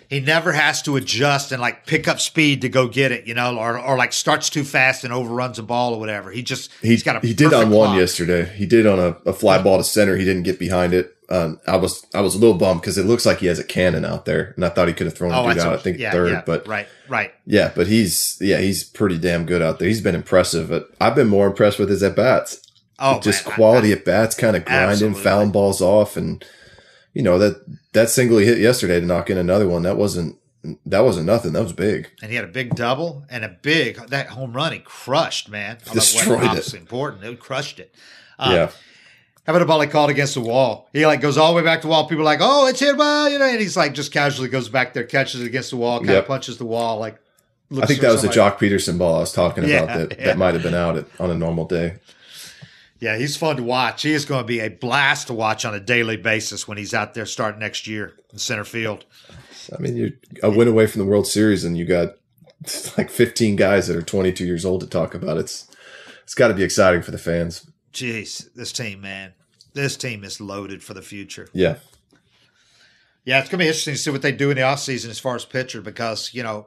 he 0.09 0.21
never 0.21 0.53
has 0.53 0.81
to 0.83 0.97
adjust 0.97 1.53
and 1.53 1.61
like 1.61 1.87
pick 1.87 2.09
up 2.09 2.19
speed 2.21 2.63
to 2.63 2.69
go 2.69 2.89
get 2.89 3.13
it, 3.13 3.27
you 3.27 3.35
know, 3.35 3.59
or, 3.59 3.79
or 3.79 3.97
like 3.99 4.13
starts 4.13 4.49
too 4.51 4.65
fast 4.65 5.05
and 5.05 5.13
overruns 5.13 5.59
a 5.59 5.63
ball 5.63 5.95
or 5.95 6.01
whatever. 6.01 6.31
He 6.31 6.43
just 6.43 6.71
He, 6.81 6.89
he's 6.89 7.03
got 7.03 7.23
a 7.23 7.27
he 7.27 7.35
did 7.35 7.53
on 7.53 7.71
one 7.71 7.89
clock. 7.89 7.99
yesterday. 7.99 8.47
He 8.57 8.67
did 8.67 8.87
on 8.87 8.99
a, 8.99 9.17
a 9.29 9.33
fly 9.33 9.61
ball 9.63 9.79
to 9.79 9.85
center. 9.85 10.17
He 10.17 10.25
didn't 10.25 10.45
get 10.45 10.59
behind 10.59 10.95
it. 10.95 11.15
Um, 11.31 11.61
I 11.67 11.77
was 11.77 12.07
I 12.15 12.23
was 12.23 12.35
a 12.35 12.39
little 12.39 12.57
bummed 12.57 12.81
because 12.81 12.97
it 12.97 13.05
looks 13.05 13.27
like 13.27 13.41
he 13.41 13.49
has 13.49 13.59
a 13.59 13.65
cannon 13.65 14.07
out 14.07 14.25
there, 14.25 14.55
and 14.57 14.65
I 14.65 14.71
thought 14.71 14.89
he 14.89 14.95
could 14.95 15.07
have 15.07 15.15
thrown 15.15 15.31
Oh, 15.35 15.47
a 15.47 15.53
dude 15.53 15.63
out. 15.63 15.75
I 15.75 15.77
think 15.77 15.99
yeah, 15.99 16.11
third, 16.11 16.31
yeah, 16.33 16.43
but 16.47 16.67
right, 16.67 16.89
right. 17.07 17.35
yeah, 17.45 17.71
but 17.77 17.87
he's 17.87 18.39
yeah 18.41 18.57
he's 18.61 18.83
pretty 18.83 19.19
damn 19.19 19.45
good 19.45 19.61
out 19.61 19.79
there. 19.79 19.89
He's 19.89 20.01
been 20.01 20.15
impressive. 20.15 20.71
But 20.71 20.89
I've 21.03 21.15
been 21.15 21.29
more 21.29 21.47
impressed 21.47 21.79
with 21.79 21.91
his 21.91 22.03
at 22.03 22.17
bats. 22.17 22.63
Oh, 22.99 23.21
just 23.21 23.47
man, 23.47 23.55
quality 23.57 23.93
at 23.93 24.07
bats, 24.07 24.35
kind 24.35 24.57
of 24.57 24.65
grinding, 24.65 24.91
Absolutely. 24.91 25.23
fouling 25.23 25.51
balls 25.51 25.83
off, 25.83 26.17
and 26.17 26.43
you 27.15 27.23
know 27.23 27.39
that 27.39 27.65
that 27.93 28.11
single 28.11 28.39
he 28.39 28.47
hit 28.47 28.59
yesterday 28.59 29.01
to 29.01 29.07
knock 29.07 29.31
in 29.31 29.39
another 29.39 29.69
one 29.69 29.83
that 29.83 29.97
wasn't 29.97 30.37
that 30.87 31.01
wasn't 31.01 31.27
nothing. 31.27 31.53
That 31.53 31.63
was 31.63 31.73
big. 31.73 32.11
and 32.23 32.31
he 32.31 32.37
had 32.37 32.45
a 32.45 32.49
big 32.49 32.75
double 32.75 33.25
and 33.31 33.45
a 33.45 33.49
big 33.49 33.97
that 34.09 34.29
home 34.29 34.53
run. 34.53 34.73
He 34.73 34.81
crushed, 34.81 35.49
man. 35.49 35.79
Wasn't 35.87 35.95
Destroyed 35.95 36.57
it. 36.57 36.75
important. 36.75 37.25
It 37.25 37.39
crushed 37.41 37.79
it. 37.81 37.95
Uh, 38.39 38.51
yeah, 38.53 38.67
How 39.47 39.53
about 39.53 39.63
a 39.63 39.67
ball 39.67 39.81
he 39.81 39.87
called 39.89 40.11
against 40.11 40.35
the 40.35 40.41
wall? 40.41 40.89
He 40.93 41.07
like 41.07 41.21
goes 41.21 41.39
all 41.39 41.53
the 41.53 41.57
way 41.57 41.65
back 41.65 41.81
to 41.81 41.87
the 41.87 41.91
wall. 41.91 42.07
People 42.09 42.23
are 42.23 42.25
like, 42.25 42.41
oh, 42.43 42.67
it's 42.67 42.81
hit, 42.81 42.97
well, 42.97 43.29
you 43.31 43.39
know, 43.39 43.47
and 43.47 43.61
he's 43.61 43.77
like 43.77 43.95
just 43.95 44.13
casually 44.13 44.49
goes 44.49 44.69
back 44.69 44.95
there, 44.95 45.05
catches 45.05 45.41
it 45.41 45.47
against 45.47 45.71
the 45.71 45.77
wall, 45.77 45.99
kind 45.99 46.11
Yep. 46.11 46.23
of 46.25 46.29
punches 46.29 46.59
the 46.59 46.67
wall, 46.67 46.99
like. 46.99 47.19
I 47.83 47.85
think 47.87 48.01
that 48.01 48.11
was 48.13 48.21
somebody- 48.23 48.41
Joc 48.41 48.59
Pederson 48.59 48.97
ball 48.99 49.17
I 49.17 49.21
was 49.21 49.33
talking 49.33 49.65
Yeah, 49.69 49.83
about. 49.83 50.09
That 50.11 50.19
yeah. 50.19 50.25
that 50.27 50.39
might 50.39 50.55
have 50.55 50.63
been 50.63 50.75
out 50.75 50.97
at, 50.97 51.07
on 51.21 51.31
a 51.31 51.35
normal 51.35 51.67
day. 51.67 51.97
Yeah, 53.01 53.17
he's 53.17 53.37
fun 53.37 53.57
to 53.57 53.63
watch. 53.63 54.03
He 54.03 54.13
is 54.13 54.25
going 54.25 54.43
to 54.43 54.47
be 54.47 54.61
a 54.61 54.69
blast 54.69 55.29
to 55.29 55.35
watch 55.35 55.65
on 55.65 55.75
a 55.75 55.81
daily 55.81 56.17
basis 56.17 56.67
when 56.67 56.79
he's 56.79 56.93
out 56.93 57.15
there 57.15 57.27
starting 57.27 57.61
next 57.61 57.87
year 57.87 58.15
in 58.33 58.39
center 58.39 58.65
field. 58.65 59.05
I 59.77 59.81
mean, 59.81 59.97
you're 59.97 60.11
a 60.43 60.51
win 60.51 60.67
away 60.67 60.87
from 60.87 61.01
the 61.01 61.07
World 61.07 61.27
Series, 61.27 61.65
and 61.65 61.77
you 61.77 61.85
got 61.85 62.15
like 62.99 63.11
15 63.11 63.57
guys 63.57 63.87
that 63.87 63.97
are 63.97 64.03
22 64.03 64.45
years 64.45 64.65
old 64.65 64.81
to 64.81 64.87
talk 64.87 65.15
about. 65.15 65.39
It's 65.39 65.71
it's 66.25 66.35
got 66.35 66.49
to 66.49 66.55
be 66.55 66.63
exciting 66.63 67.03
for 67.03 67.11
the 67.11 67.19
fans. 67.19 67.71
Jeez, 67.93 68.53
this 68.55 68.73
team, 68.73 69.01
man, 69.01 69.33
this 69.75 69.97
team 69.97 70.25
is 70.25 70.41
loaded 70.41 70.83
for 70.83 70.95
the 70.95 71.03
future. 71.03 71.49
Yeah, 71.53 71.77
Yeah, 73.25 73.41
it's 73.41 73.49
going 73.49 73.59
to 73.59 73.65
be 73.65 73.69
interesting 73.69 73.95
to 73.95 73.99
see 73.99 74.11
what 74.11 74.23
they 74.23 74.33
do 74.33 74.51
in 74.51 74.57
the 74.57 74.63
offseason 74.63 75.09
as 75.09 75.19
far 75.19 75.37
as 75.37 75.45
pitcher 75.45 75.81
because, 75.81 76.35
you 76.35 76.43
know, 76.43 76.67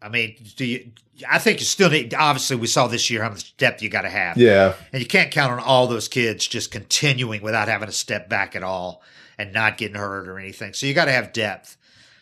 I 0.00 0.08
mean, 0.08 0.36
do 0.56 0.64
you, 0.64 0.90
I 1.28 1.38
think 1.38 1.58
you 1.60 1.66
still 1.66 1.90
need, 1.90 2.14
obviously, 2.14 2.56
we 2.56 2.66
saw 2.68 2.86
this 2.86 3.10
year 3.10 3.22
how 3.22 3.30
much 3.30 3.56
depth 3.56 3.82
you 3.82 3.88
got 3.88 4.02
to 4.02 4.08
have. 4.08 4.36
yeah. 4.36 4.74
And 4.92 5.02
you 5.02 5.08
can't 5.08 5.30
count 5.32 5.52
on 5.52 5.58
all 5.58 5.86
those 5.88 6.06
kids 6.08 6.46
just 6.46 6.70
continuing 6.70 7.42
without 7.42 7.68
having 7.68 7.86
to 7.86 7.92
step 7.92 8.28
back 8.28 8.54
at 8.54 8.62
all 8.62 9.02
and 9.38 9.52
not 9.52 9.76
getting 9.76 9.96
hurt 9.96 10.28
or 10.28 10.38
anything. 10.38 10.72
So 10.74 10.86
you 10.86 10.94
got 10.94 11.06
to 11.06 11.12
have 11.12 11.32
depth. 11.32 11.76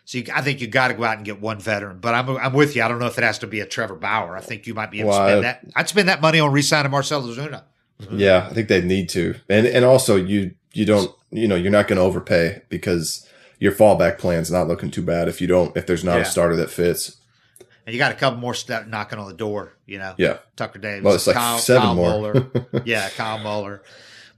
So 0.07 0.19
you, 0.19 0.25
I 0.35 0.41
think 0.41 0.61
you 0.61 0.69
got 0.69 0.89
to 0.89 0.95
go 0.95 1.05
out 1.05 1.17
and 1.17 1.27
get 1.27 1.41
one 1.41 1.59
veteran. 1.59 1.99
But 1.99 2.15
I'm 2.15 2.29
I'm 2.37 2.53
with 2.53 2.77
you. 2.77 2.83
I 2.83 2.89
don't 2.89 2.99
know 3.01 3.07
if 3.07 3.19
it 3.19 3.25
has 3.25 3.41
to 3.41 3.47
be 3.49 3.61
a 3.61 3.67
Trevor 3.67 3.97
Bauer. 3.97 4.37
I 4.37 4.41
think 4.41 4.67
you 4.67 4.73
might 4.73 4.91
be 4.93 5.01
able 5.01 5.11
to 5.11 5.17
spend 5.17 5.39
I- 5.39 5.41
that. 5.41 5.65
I'd 5.75 5.89
spend 5.89 6.09
that 6.09 6.21
money 6.23 6.39
on 6.41 6.53
re-signing 6.53 6.93
Marcell 6.93 7.23
Ozuna. 7.23 7.65
Mm-hmm. 8.01 8.19
Yeah, 8.19 8.47
I 8.51 8.55
think 8.55 8.69
they 8.69 8.81
need 8.83 9.09
to, 9.11 9.35
and 9.49 9.67
and 9.67 9.85
also 9.85 10.17
you 10.17 10.55
you 10.73 10.85
don't 10.85 11.11
you 11.31 11.49
know 11.49 11.57
you're 11.57 11.73
not 11.73 11.89
going 11.89 11.97
to 11.97 12.03
overpay 12.05 12.63
because 12.69 13.27
your 13.59 13.73
fallback 13.73 14.19
plan's 14.19 14.51
not 14.51 14.69
looking 14.69 14.91
too 14.91 15.03
bad 15.03 15.29
if 15.29 15.41
you 15.41 15.47
don't 15.47 15.77
if 15.77 15.87
there's 15.87 16.05
not 16.05 16.17
Yeah. 16.17 16.23
a 16.23 16.25
starter 16.27 16.57
that 16.57 16.71
fits. 16.71 17.17
And 17.87 17.95
you 17.95 17.99
got 17.99 18.11
a 18.13 18.17
couple 18.17 18.41
more 18.41 18.55
step 18.55 18.89
knocking 18.89 19.19
on 19.19 19.29
the 19.29 19.35
door. 19.35 19.73
You 19.87 19.99
know. 19.99 20.15
Yeah, 20.19 20.39
Tucker 20.57 20.81
Davis. 20.81 21.05
Well, 21.05 21.15
it's 21.15 21.27
like 21.27 21.37
Kyle, 21.37 21.59
seven 21.59 21.83
Kyle 21.83 21.95
more. 21.95 22.11
Muller. 22.11 22.51
yeah, 22.85 23.09
Kyle 23.11 23.39
Muller. 23.39 23.83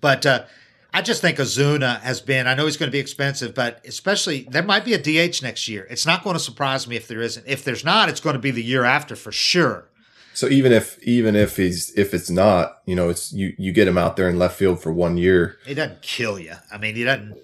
But 0.01 0.27
uh, 0.27 0.45
I 0.93 1.03
just 1.03 1.21
think 1.23 1.39
Ozuna 1.39 2.01
has 2.01 2.21
been. 2.21 2.47
I 2.47 2.55
know 2.55 2.67
he's 2.67 2.77
going 2.77 2.89
to 2.89 2.93
be 2.93 2.99
expensive, 2.99 3.55
but 3.55 3.85
especially 3.87 4.47
there 4.51 4.63
might 4.63 4.85
be 4.85 4.95
a 4.95 4.99
DH 4.99 5.43
next 5.43 5.67
year. 5.69 5.87
It's 5.91 6.07
not 6.07 6.25
going 6.25 6.35
to 6.35 6.41
surprise 6.41 6.87
me 6.87 6.97
if 6.97 7.09
there 7.09 7.21
isn't. 7.21 7.47
If 7.47 7.65
there's 7.65 7.85
not, 7.85 8.09
it's 8.09 8.21
going 8.21 8.35
to 8.35 8.41
be 8.41 8.51
the 8.51 8.63
year 8.63 8.85
after 8.85 9.17
for 9.17 9.33
sure. 9.33 9.89
so 10.35 10.47
even 10.49 10.73
if 10.73 11.03
even 11.03 11.35
if 11.35 11.57
he's 11.57 11.91
if 11.97 12.15
it's 12.15 12.31
not, 12.31 12.79
you 12.87 12.95
know, 12.95 13.09
it's 13.09 13.33
you 13.33 13.55
you 13.59 13.73
get 13.73 13.89
him 13.89 13.99
out 13.99 14.17
there 14.17 14.29
in 14.29 14.39
left 14.39 14.59
field 14.59 14.81
for 14.83 14.93
one 14.93 15.17
year. 15.17 15.57
He 15.67 15.75
doesn't 15.75 16.03
kill 16.03 16.39
you. 16.39 16.55
I 16.71 16.79
mean, 16.79 16.95
he 16.95 17.05
doesn't. 17.05 17.35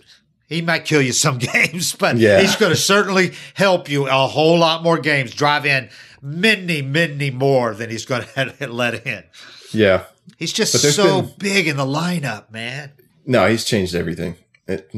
He 0.55 0.63
might 0.63 0.85
kill 0.85 1.03
you 1.03 1.13
some 1.13 1.39
games, 1.53 1.95
but 1.95 2.17
Yeah. 2.17 2.41
he's 2.41 2.57
going 2.57 2.71
to 2.73 2.77
certainly 2.79 3.33
help 3.55 3.89
you 3.89 4.07
a 4.07 4.27
whole 4.29 4.59
lot 4.59 4.83
more 4.83 4.99
games. 4.99 5.35
Drive 5.35 5.67
in 5.67 5.89
many, 6.23 6.81
many 6.83 7.31
more 7.31 7.75
than 7.75 7.91
he's 7.91 8.05
going 8.07 8.25
to 8.35 8.67
let 8.69 9.07
in. 9.07 9.25
Yeah. 9.73 10.05
He's 10.39 10.53
just 10.53 10.73
so 10.95 11.23
been- 11.23 11.33
big 11.39 11.69
in 11.69 11.77
the 11.77 11.85
lineup, 11.87 12.51
man. 12.51 12.93
No, 13.27 13.47
he's 13.49 13.65
changed 13.65 13.95
everything. 13.95 14.37
It, 14.67 14.91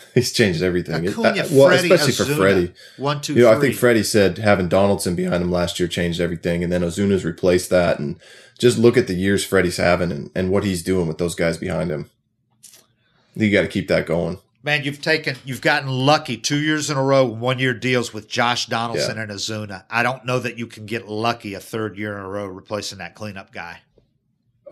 he's 0.14 0.32
changed 0.32 0.62
everything. 0.62 1.04
It- 1.04 1.10
Acuna, 1.12 1.28
uh, 1.42 1.48
well, 1.52 1.68
Freddie, 1.68 1.92
especially 1.92 2.12
for 2.12 2.24
Ozuna. 2.24 2.36
Freddie. 2.36 2.72
One, 2.96 3.20
two, 3.20 3.34
You 3.34 3.42
know, 3.42 3.52
I 3.52 3.60
think 3.60 3.74
Freddie 3.74 4.02
said 4.02 4.38
having 4.38 4.68
Donaldson 4.68 5.14
behind 5.14 5.42
him 5.42 5.50
last 5.50 5.78
year 5.80 5.88
changed 5.88 6.20
everything, 6.20 6.62
and 6.64 6.72
then 6.72 6.82
Ozuna's 6.82 7.24
replaced 7.24 7.68
that. 7.70 7.98
And 7.98 8.18
just 8.58 8.78
look 8.78 8.96
at 8.96 9.06
the 9.06 9.14
years 9.14 9.44
Freddie's 9.44 9.76
having 9.78 10.10
and, 10.12 10.30
and 10.34 10.50
what 10.50 10.64
he's 10.64 10.82
doing 10.82 11.06
with 11.08 11.18
those 11.18 11.34
guys 11.34 11.56
behind 11.58 11.90
him. 11.90 12.08
You 13.34 13.50
got 13.52 13.62
to 13.62 13.68
keep 13.68 13.88
that 13.88 14.06
going. 14.06 14.38
Man, 14.62 14.84
you've 14.84 15.00
taken, 15.00 15.36
you've 15.44 15.62
gotten 15.62 15.88
lucky 15.88 16.36
two 16.36 16.58
years 16.58 16.90
in 16.90 16.98
a 16.98 17.02
row, 17.02 17.24
one 17.24 17.58
year 17.58 17.72
deals 17.72 18.12
with 18.12 18.28
Josh 18.28 18.66
Donaldson 18.66 19.16
Yeah. 19.16 19.22
and 19.22 19.30
Ozuna. 19.32 19.84
I 19.88 20.02
don't 20.02 20.26
know 20.26 20.38
that 20.38 20.58
you 20.58 20.66
can 20.66 20.84
get 20.84 21.08
lucky 21.08 21.54
a 21.54 21.60
third 21.60 21.96
year 21.96 22.12
in 22.18 22.20
a 22.22 22.28
row 22.28 22.46
replacing 22.46 22.98
that 22.98 23.14
cleanup 23.14 23.52
guy. 23.52 23.78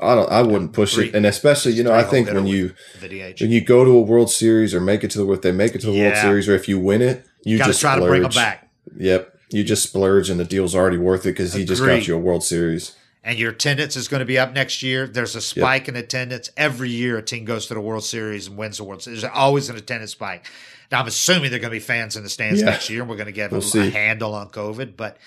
I 0.00 0.14
don't. 0.14 0.30
I 0.30 0.42
wouldn't 0.42 0.72
push 0.74 0.94
Three- 0.94 1.08
it, 1.08 1.14
and 1.16 1.26
especially 1.26 1.72
you 1.72 1.82
know, 1.82 1.92
I 1.92 2.04
think 2.04 2.30
when 2.30 2.46
you 2.46 2.72
when 3.00 3.50
you 3.50 3.60
go 3.60 3.84
to 3.84 3.90
a 3.96 4.00
World 4.00 4.30
Series 4.30 4.72
or 4.72 4.80
make 4.80 5.02
it 5.02 5.10
to 5.12 5.18
the 5.18 5.32
if 5.32 5.42
they 5.42 5.50
make 5.50 5.74
it 5.74 5.80
to 5.80 5.88
the 5.88 5.98
World 5.98 6.16
Series 6.16 6.48
or 6.48 6.54
if 6.54 6.68
you 6.68 6.78
win 6.78 7.02
it, 7.02 7.24
you 7.44 7.58
to 7.58 7.64
just 7.64 7.80
try 7.80 7.98
to 7.98 8.06
bring 8.06 8.22
him 8.22 8.30
back. 8.30 8.68
Yep, 8.96 9.34
you 9.50 9.64
just 9.64 9.82
splurge, 9.82 10.30
and 10.30 10.38
the 10.38 10.44
deal's 10.44 10.74
already 10.76 10.98
worth 10.98 11.22
it 11.22 11.30
because 11.30 11.52
he 11.54 11.64
just 11.64 11.84
got 11.84 12.06
you 12.06 12.14
a 12.14 12.18
World 12.18 12.44
Series. 12.44 12.94
And 13.28 13.38
your 13.38 13.50
attendance 13.50 13.94
is 13.94 14.08
going 14.08 14.20
to 14.20 14.24
be 14.24 14.38
up 14.38 14.54
next 14.54 14.82
year. 14.82 15.06
There's 15.06 15.36
a 15.36 15.42
spike 15.42 15.86
in 15.86 15.96
attendance 15.96 16.50
every 16.56 16.88
year. 16.88 17.18
A 17.18 17.22
team 17.22 17.44
goes 17.44 17.66
to 17.66 17.74
the 17.74 17.80
World 17.80 18.02
Series 18.02 18.46
and 18.46 18.56
wins 18.56 18.78
the 18.78 18.84
World 18.84 19.02
Series. 19.02 19.20
There's 19.20 19.32
always 19.34 19.68
an 19.68 19.76
attendance 19.76 20.12
spike. 20.12 20.46
Now 20.90 21.00
I'm 21.00 21.06
assuming 21.06 21.50
there 21.50 21.58
are 21.58 21.60
going 21.60 21.70
to 21.70 21.76
be 21.76 21.80
fans 21.80 22.16
in 22.16 22.22
the 22.22 22.30
stands 22.30 22.60
Yeah. 22.60 22.70
next 22.70 22.88
year, 22.88 23.02
and 23.02 23.10
we're 23.10 23.16
going 23.16 23.26
to 23.26 23.32
get 23.32 23.50
We'll 23.52 23.60
a, 23.74 23.80
a 23.80 23.90
handle 23.90 24.34
on 24.34 24.48
COVID. 24.48 24.96
But 24.96 25.18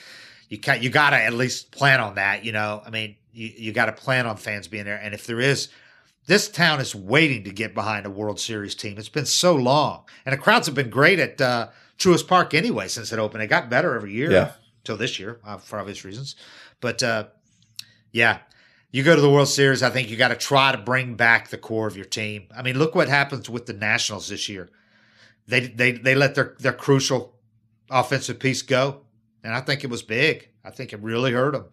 you 0.49 0.57
ca 0.59 0.73
you 0.73 0.89
got 0.89 1.11
to 1.11 1.17
at 1.17 1.33
least 1.33 1.69
plan 1.71 1.99
on 1.99 2.15
that. 2.15 2.43
You 2.43 2.53
know, 2.53 2.81
I 2.83 2.89
mean, 2.89 3.17
you 3.33 3.51
you 3.55 3.71
got 3.71 3.85
to 3.85 3.91
plan 3.91 4.25
on 4.25 4.35
fans 4.37 4.67
being 4.67 4.85
there. 4.85 4.97
And 4.97 5.13
if 5.13 5.27
there 5.27 5.39
is, 5.39 5.69
this 6.25 6.49
town 6.49 6.79
is 6.79 6.95
waiting 6.95 7.43
to 7.43 7.51
get 7.51 7.75
behind 7.75 8.07
a 8.07 8.09
World 8.09 8.39
Series 8.39 8.73
team. 8.73 8.97
It's 8.97 9.09
been 9.09 9.27
so 9.27 9.55
long, 9.55 10.05
and 10.25 10.33
the 10.33 10.37
crowds 10.37 10.65
have 10.65 10.73
been 10.75 10.89
great 10.89 11.19
at 11.19 11.39
uh, 11.39 11.67
Truist 11.99 12.27
Park 12.27 12.55
anyway 12.55 12.87
since 12.87 13.13
it 13.13 13.19
opened. 13.19 13.43
It 13.43 13.47
got 13.47 13.69
better 13.69 13.93
every 13.95 14.11
year. 14.13 14.31
Yeah. 14.31 14.51
Till 14.83 14.97
this 14.97 15.19
year, 15.19 15.39
uh, 15.45 15.57
for 15.57 15.77
obvious 15.77 16.03
reasons. 16.03 16.35
But 16.79 17.03
uh, 17.03 17.25
yeah, 18.11 18.39
you 18.91 19.03
go 19.03 19.15
to 19.15 19.21
the 19.21 19.29
World 19.29 19.47
Series. 19.47 19.83
I 19.83 19.89
think 19.89 20.09
you 20.09 20.17
got 20.17 20.29
to 20.29 20.35
try 20.35 20.71
to 20.71 20.77
bring 20.77 21.15
back 21.15 21.49
the 21.49 21.57
core 21.57 21.87
of 21.87 21.95
your 21.95 22.05
team. 22.05 22.47
I 22.55 22.61
mean, 22.61 22.77
look 22.77 22.93
what 22.95 23.07
happens 23.07 23.49
with 23.49 23.65
the 23.65 23.73
Nationals 23.73 24.27
this 24.29 24.49
year. 24.49 24.69
They 25.47 25.61
they 25.61 25.91
they 25.93 26.15
let 26.15 26.35
their 26.35 26.55
their 26.59 26.73
crucial 26.73 27.33
offensive 27.89 28.39
piece 28.39 28.61
go, 28.61 29.01
and 29.43 29.53
I 29.53 29.61
think 29.61 29.83
it 29.83 29.89
was 29.89 30.01
big. 30.01 30.49
I 30.63 30.69
think 30.71 30.93
it 30.93 30.99
really 31.01 31.31
hurt 31.31 31.53
them. 31.53 31.65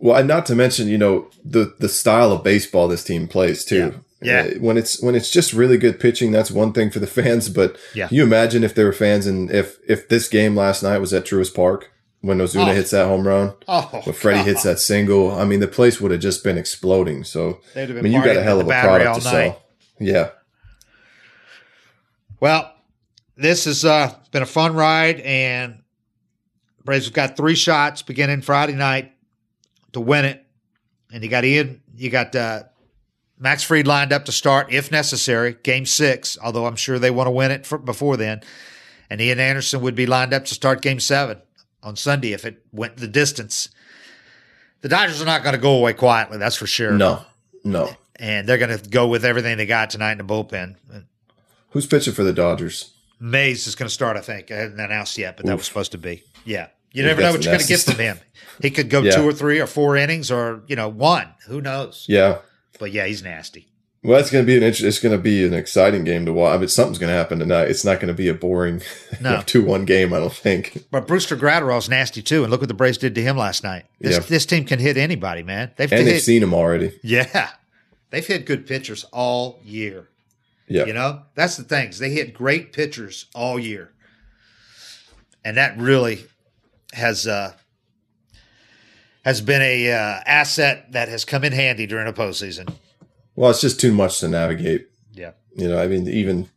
Well, 0.00 0.16
and 0.16 0.28
not 0.28 0.46
to 0.46 0.54
mention, 0.54 0.88
you 0.88 0.98
know, 0.98 1.28
the 1.44 1.74
the 1.78 1.88
style 1.88 2.32
of 2.32 2.42
baseball 2.44 2.88
this 2.88 3.04
team 3.04 3.28
plays 3.28 3.64
too. 3.64 3.76
Yeah. 3.76 3.92
Yeah. 4.20 4.40
Uh, 4.56 4.58
when 4.58 4.76
it's 4.76 5.00
when 5.00 5.14
it's 5.14 5.30
just 5.30 5.52
really 5.52 5.78
good 5.78 6.00
pitching, 6.00 6.32
that's 6.32 6.50
one 6.50 6.72
thing 6.72 6.90
for 6.90 6.98
the 6.98 7.06
fans. 7.06 7.48
But 7.48 7.76
Yeah. 7.94 8.08
you 8.10 8.22
imagine 8.24 8.64
if 8.64 8.74
there 8.74 8.86
were 8.86 8.92
fans 8.92 9.26
and 9.26 9.50
if 9.50 9.78
if 9.88 10.08
this 10.08 10.28
game 10.28 10.56
last 10.56 10.82
night 10.82 10.98
was 10.98 11.12
at 11.12 11.24
Truist 11.24 11.54
Park 11.54 11.92
when 12.20 12.38
Ozuna 12.38 12.70
Oh. 12.70 12.74
hits 12.74 12.90
that 12.90 13.06
home 13.06 13.26
run, 13.26 13.52
Oh, 13.68 13.82
when 14.04 14.14
Freddie 14.14 14.42
hits 14.42 14.62
that 14.64 14.78
single, 14.80 15.30
I 15.38 15.44
mean, 15.44 15.60
the 15.60 15.68
place 15.68 16.00
would 16.00 16.10
have 16.10 16.20
just 16.20 16.42
been 16.42 16.58
exploding. 16.58 17.24
So, 17.24 17.60
They'd 17.74 17.82
have 17.82 17.88
been 17.90 17.98
I 17.98 18.02
mean, 18.02 18.12
you 18.12 18.24
got 18.24 18.36
a 18.36 18.42
hell 18.42 18.60
of 18.60 18.66
a 18.66 18.70
product 18.70 19.20
to 19.20 19.24
night. 19.24 19.30
sell. 19.32 19.62
Yeah. 20.00 20.30
Well, 22.40 22.72
this 23.36 23.64
has 23.64 23.84
uh, 23.84 24.14
been 24.32 24.42
a 24.42 24.46
fun 24.46 24.74
ride, 24.74 25.20
and 25.20 25.82
Braves 26.84 27.06
have 27.06 27.14
got 27.14 27.36
three 27.36 27.54
shots 27.54 28.02
beginning 28.02 28.42
Friday 28.42 28.74
night 28.74 29.12
to 29.92 30.00
win 30.00 30.24
it. 30.24 30.44
And 31.12 31.22
you 31.22 31.28
got 31.30 31.44
Ian, 31.44 31.80
you 31.96 32.10
got 32.10 32.34
uh, 32.36 32.64
Max 33.38 33.62
Fried 33.62 33.86
lined 33.86 34.12
up 34.12 34.26
to 34.26 34.32
start 34.32 34.72
if 34.72 34.90
necessary, 34.92 35.56
game 35.62 35.86
six, 35.86 36.36
although 36.42 36.66
I'm 36.66 36.76
sure 36.76 36.98
they 36.98 37.10
want 37.10 37.26
to 37.26 37.30
win 37.32 37.50
it 37.50 37.66
for, 37.66 37.78
before 37.78 38.16
then. 38.16 38.40
And 39.10 39.20
Ian 39.20 39.40
Anderson 39.40 39.80
would 39.80 39.94
be 39.94 40.06
lined 40.06 40.34
up 40.34 40.44
to 40.46 40.54
start 40.54 40.82
game 40.82 41.00
seven 41.00 41.40
on 41.88 41.96
Sunday 41.96 42.32
if 42.32 42.44
it 42.44 42.62
went 42.72 42.96
the 42.98 43.08
distance. 43.08 43.68
The 44.82 44.88
Dodgers 44.88 45.20
are 45.20 45.24
not 45.26 45.42
going 45.42 45.54
to 45.54 45.60
go 45.60 45.76
away 45.76 45.92
quietly, 45.92 46.38
that's 46.38 46.54
for 46.54 46.66
sure. 46.68 46.92
No, 46.92 47.22
no. 47.64 47.90
And 48.16 48.48
they're 48.48 48.58
going 48.58 48.78
to 48.78 48.88
go 48.88 49.08
with 49.08 49.24
everything 49.24 49.56
they 49.56 49.66
got 49.66 49.90
tonight 49.90 50.12
in 50.12 50.18
the 50.18 50.24
bullpen. 50.24 50.76
Who's 51.70 51.86
pitching 51.86 52.14
for 52.14 52.22
the 52.22 52.32
Dodgers? 52.32 52.92
Mays 53.20 53.66
is 53.66 53.74
going 53.74 53.88
to 53.88 53.92
start, 53.94 54.16
I 54.16 54.20
think. 54.20 54.50
I 54.52 54.56
hadn't 54.56 54.78
announced 54.78 55.18
yet, 55.18 55.36
but 55.36 55.46
that 55.46 55.56
was 55.56 55.66
supposed 55.66 55.92
to 55.92 55.98
be. 55.98 56.22
Yeah. 56.44 56.68
You 56.92 57.02
never 57.02 57.20
know 57.20 57.32
what 57.32 57.44
you're 57.44 57.52
going 57.52 57.60
to 57.62 57.68
get 57.68 57.80
from 57.80 57.96
him. 57.96 58.18
He 58.62 58.70
could 58.70 58.88
go 58.88 59.02
Yeah. 59.02 59.10
two 59.12 59.28
or 59.28 59.32
three 59.32 59.60
or 59.60 59.66
four 59.66 59.96
innings 59.96 60.30
or, 60.30 60.62
you 60.68 60.76
know, 60.76 60.88
one. 60.88 61.28
Who 61.46 61.60
knows? 61.60 62.06
Yeah. 62.08 62.38
But 62.78 62.92
yeah, 62.92 63.06
he's 63.06 63.22
nasty. 63.22 63.68
Well, 64.04 64.20
it's 64.20 64.30
going 64.30 64.44
to 64.44 64.46
be 64.46 64.56
an 64.56 64.62
it's 64.62 65.00
going 65.00 65.16
to 65.16 65.22
be 65.22 65.44
an 65.44 65.52
exciting 65.52 66.04
game 66.04 66.24
to 66.26 66.32
watch. 66.32 66.54
I 66.54 66.58
mean, 66.58 66.68
something's 66.68 66.98
going 66.98 67.10
to 67.10 67.16
happen 67.16 67.40
tonight. 67.40 67.68
It's 67.68 67.84
not 67.84 67.96
going 67.96 68.08
to 68.08 68.14
be 68.14 68.28
a 68.28 68.34
boring 68.34 68.80
No. 69.20 69.42
two 69.44 69.64
one 69.64 69.84
game. 69.84 70.12
I 70.14 70.18
don't 70.20 70.32
think. 70.32 70.84
But 70.92 71.08
Brusdar 71.08 71.36
Graterol's 71.38 71.88
nasty 71.88 72.22
too. 72.22 72.42
And 72.44 72.50
look 72.50 72.60
what 72.60 72.68
the 72.68 72.74
Braves 72.74 72.96
did 72.98 73.14
to 73.16 73.22
him 73.22 73.36
last 73.36 73.64
night. 73.64 73.86
This, 74.00 74.14
Yeah. 74.16 74.20
this 74.20 74.46
team 74.46 74.64
can 74.64 74.78
hit 74.78 74.96
anybody, 74.96 75.42
man. 75.42 75.72
They've 75.76 75.92
And 75.92 76.02
hit, 76.06 76.12
they've 76.12 76.22
seen 76.22 76.42
him 76.42 76.54
already. 76.54 76.98
Yeah. 77.02 77.50
They've 78.10 78.26
hit 78.26 78.46
good 78.46 78.66
pitchers 78.66 79.04
all 79.12 79.60
year. 79.64 80.08
Yeah. 80.68 80.84
You 80.84 80.92
know, 80.92 81.22
that's 81.34 81.56
the 81.56 81.64
things. 81.64 81.98
They 81.98 82.10
hit 82.10 82.32
great 82.34 82.72
pitchers 82.72 83.26
all 83.34 83.58
year. 83.58 83.90
And 85.44 85.56
that 85.56 85.76
really 85.76 86.24
has 86.92 87.26
uh 87.26 87.52
has 89.24 89.40
been 89.40 89.60
a 89.60 89.92
uh, 89.92 90.20
asset 90.24 90.92
that 90.92 91.08
has 91.08 91.24
come 91.24 91.44
in 91.44 91.52
handy 91.52 91.86
during 91.86 92.06
a 92.08 92.12
postseason. 92.12 92.72
Well, 93.38 93.50
it's 93.50 93.60
just 93.60 93.80
too 93.80 93.92
much 93.92 94.18
to 94.20 94.28
navigate. 94.28 94.88
Yeah. 95.12 95.32
You 95.54 95.68
know, 95.68 95.80
I 95.80 95.86
mean, 95.86 96.08
even 96.08 96.48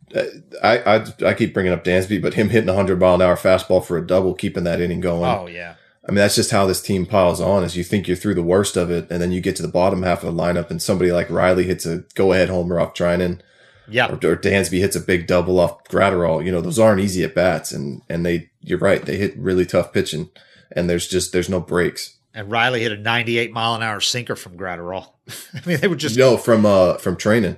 I 0.62 0.78
I, 0.78 1.04
I 1.26 1.34
keep 1.34 1.54
bringing 1.54 1.72
up 1.72 1.84
Dansby, 1.84 2.20
but 2.20 2.34
him 2.34 2.48
hitting 2.48 2.68
a 2.68 2.74
hundred 2.74 2.98
mile 2.98 3.14
an 3.14 3.22
hour 3.22 3.36
fastball 3.36 3.84
for 3.84 3.96
a 3.98 4.06
double, 4.06 4.34
keeping 4.34 4.64
that 4.64 4.80
inning 4.80 5.00
going. 5.00 5.24
Oh 5.24 5.46
yeah. 5.46 5.74
I 6.06 6.10
mean, 6.10 6.16
that's 6.16 6.34
just 6.34 6.50
how 6.50 6.66
this 6.66 6.82
team 6.82 7.06
piles 7.06 7.40
on. 7.40 7.62
Is 7.62 7.76
you 7.76 7.84
think 7.84 8.08
you're 8.08 8.16
through 8.16 8.34
the 8.34 8.42
worst 8.42 8.76
of 8.76 8.90
it, 8.90 9.08
and 9.10 9.22
then 9.22 9.30
you 9.30 9.40
get 9.40 9.54
to 9.56 9.62
the 9.62 9.68
bottom 9.68 10.02
half 10.02 10.24
of 10.24 10.34
the 10.34 10.42
lineup, 10.42 10.70
and 10.70 10.82
somebody 10.82 11.12
like 11.12 11.30
Riley 11.30 11.64
hits 11.64 11.86
a 11.86 11.98
go 12.16 12.32
ahead 12.32 12.48
homer 12.48 12.80
off 12.80 12.94
Treinen, 12.94 13.40
Yeah. 13.88 14.08
or, 14.08 14.14
or 14.14 14.36
Dansby 14.36 14.80
hits 14.80 14.96
a 14.96 15.00
big 15.00 15.28
double 15.28 15.60
off 15.60 15.84
Graterol. 15.84 16.44
You 16.44 16.50
know, 16.50 16.60
those 16.60 16.80
aren't 16.80 17.00
easy 17.00 17.22
at 17.22 17.36
bats, 17.36 17.70
and 17.70 18.02
and 18.08 18.26
they 18.26 18.50
you're 18.60 18.80
right, 18.80 19.04
they 19.04 19.16
hit 19.16 19.38
really 19.38 19.64
tough 19.64 19.92
pitching, 19.92 20.30
and 20.72 20.90
there's 20.90 21.06
just 21.06 21.32
there's 21.32 21.48
no 21.48 21.60
breaks. 21.60 22.16
And 22.34 22.50
Riley 22.50 22.80
hit 22.80 22.92
a 22.92 22.96
98 22.96 23.52
mile 23.52 23.74
an 23.76 23.82
hour 23.82 24.00
sinker 24.00 24.34
from 24.34 24.56
Graterol. 24.56 25.08
I 25.54 25.60
mean, 25.66 25.78
they 25.80 25.88
were 25.88 25.96
just 25.96 26.16
No, 26.16 26.36
from 26.36 26.64
uh 26.66 26.98
from 26.98 27.16
Treinen. 27.16 27.56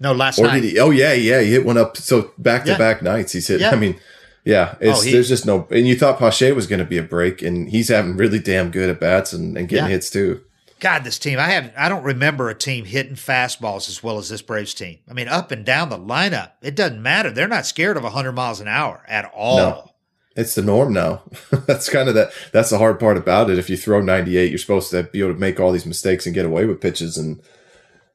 no 0.00 0.12
last 0.12 0.38
Or 0.38 0.46
night. 0.46 0.60
did 0.60 0.72
he? 0.72 0.78
Oh 0.78 0.90
yeah, 0.90 1.12
yeah. 1.12 1.40
He 1.40 1.52
hit 1.52 1.64
one 1.64 1.78
up. 1.78 1.96
So 1.96 2.32
back 2.38 2.64
to 2.64 2.76
back 2.76 3.02
nights 3.02 3.32
he's 3.32 3.48
hit. 3.48 3.60
Yeah. 3.64 3.70
I 3.70 3.76
mean, 3.76 3.98
yeah. 4.44 4.76
It's 4.80 5.00
Oh, 5.00 5.02
he- 5.02 5.12
there's 5.12 5.28
just 5.28 5.46
no. 5.46 5.66
And 5.70 5.86
you 5.88 5.96
thought 5.96 6.18
Pache 6.18 6.52
was 6.52 6.66
going 6.66 6.80
to 6.80 6.84
be 6.84 6.98
a 6.98 7.02
break, 7.02 7.42
and 7.42 7.68
he's 7.68 7.88
having 7.88 8.16
really 8.16 8.38
damn 8.38 8.70
good 8.70 8.90
at 8.90 9.00
bats 9.00 9.32
and, 9.32 9.56
and 9.56 9.68
getting 9.68 9.86
Yeah. 9.86 9.90
hits 9.92 10.10
too. 10.10 10.42
God, 10.80 11.04
this 11.04 11.18
team. 11.18 11.38
I 11.38 11.44
have 11.48 11.72
I 11.78 11.88
don't 11.88 12.02
remember 12.02 12.50
a 12.50 12.54
team 12.54 12.84
hitting 12.84 13.14
fastballs 13.14 13.88
as 13.88 14.02
well 14.02 14.18
as 14.18 14.28
this 14.28 14.42
Braves 14.42 14.74
team. 14.74 14.98
I 15.08 15.14
mean, 15.14 15.28
up 15.28 15.50
and 15.50 15.64
down 15.64 15.88
the 15.88 15.98
lineup, 15.98 16.50
it 16.60 16.74
doesn't 16.74 17.00
matter. 17.02 17.30
They're 17.30 17.48
not 17.48 17.64
scared 17.64 17.96
of 17.96 18.02
100 18.02 18.32
miles 18.32 18.60
an 18.60 18.68
hour 18.68 19.02
at 19.08 19.30
all. 19.34 19.56
No. 19.56 19.90
It's 20.36 20.54
the 20.54 20.62
norm 20.62 20.92
now. 20.92 21.22
that's 21.66 21.88
kind 21.88 22.08
of 22.08 22.14
that. 22.14 22.32
That's 22.52 22.70
the 22.70 22.78
hard 22.78 22.98
part 22.98 23.16
about 23.16 23.50
it. 23.50 23.58
If 23.58 23.70
you 23.70 23.76
throw 23.76 24.00
98, 24.00 24.50
you're 24.50 24.58
supposed 24.58 24.90
to 24.90 25.04
be 25.04 25.20
able 25.20 25.34
to 25.34 25.38
make 25.38 25.60
all 25.60 25.70
these 25.70 25.86
mistakes 25.86 26.26
and 26.26 26.34
get 26.34 26.46
away 26.46 26.64
with 26.66 26.80
pitches, 26.80 27.16
and 27.16 27.40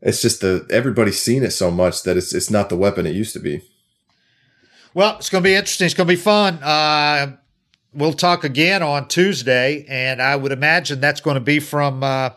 it's 0.01 0.21
just 0.21 0.41
the 0.41 0.67
everybody's 0.69 1.21
seen 1.21 1.43
it 1.43 1.51
so 1.51 1.71
much 1.71 2.03
that 2.03 2.17
it's 2.17 2.33
it's 2.33 2.49
not 2.49 2.69
the 2.69 2.77
weapon 2.77 3.05
it 3.05 3.15
used 3.15 3.33
to 3.33 3.39
be. 3.39 3.61
Well, 4.93 5.17
it's 5.17 5.29
going 5.29 5.43
to 5.43 5.47
be 5.49 5.55
interesting. 5.55 5.85
It's 5.85 5.93
going 5.93 6.07
to 6.07 6.13
be 6.13 6.19
fun. 6.19 6.55
Uh, 6.63 7.37
we'll 7.93 8.13
talk 8.13 8.43
again 8.43 8.81
on 8.81 9.07
Tuesday, 9.07 9.85
and 9.87 10.21
I 10.21 10.35
would 10.35 10.51
imagine 10.51 10.99
that's 10.99 11.21
going 11.21 11.35
to 11.35 11.41
be 11.41 11.59
from 11.59 12.03
uh, 12.03 12.31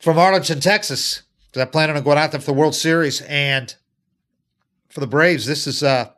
from 0.00 0.18
Arlington, 0.18 0.60
Texas, 0.60 1.22
because 1.46 1.62
I 1.62 1.66
plan 1.66 1.90
on 1.90 2.02
going 2.02 2.18
out 2.18 2.32
there 2.32 2.40
for 2.40 2.46
the 2.46 2.58
World 2.58 2.74
Series 2.74 3.20
and 3.22 3.74
for 4.88 5.00
the 5.00 5.06
Braves. 5.06 5.46
This 5.46 5.66
is 5.66 5.82
uh, 5.82 6.10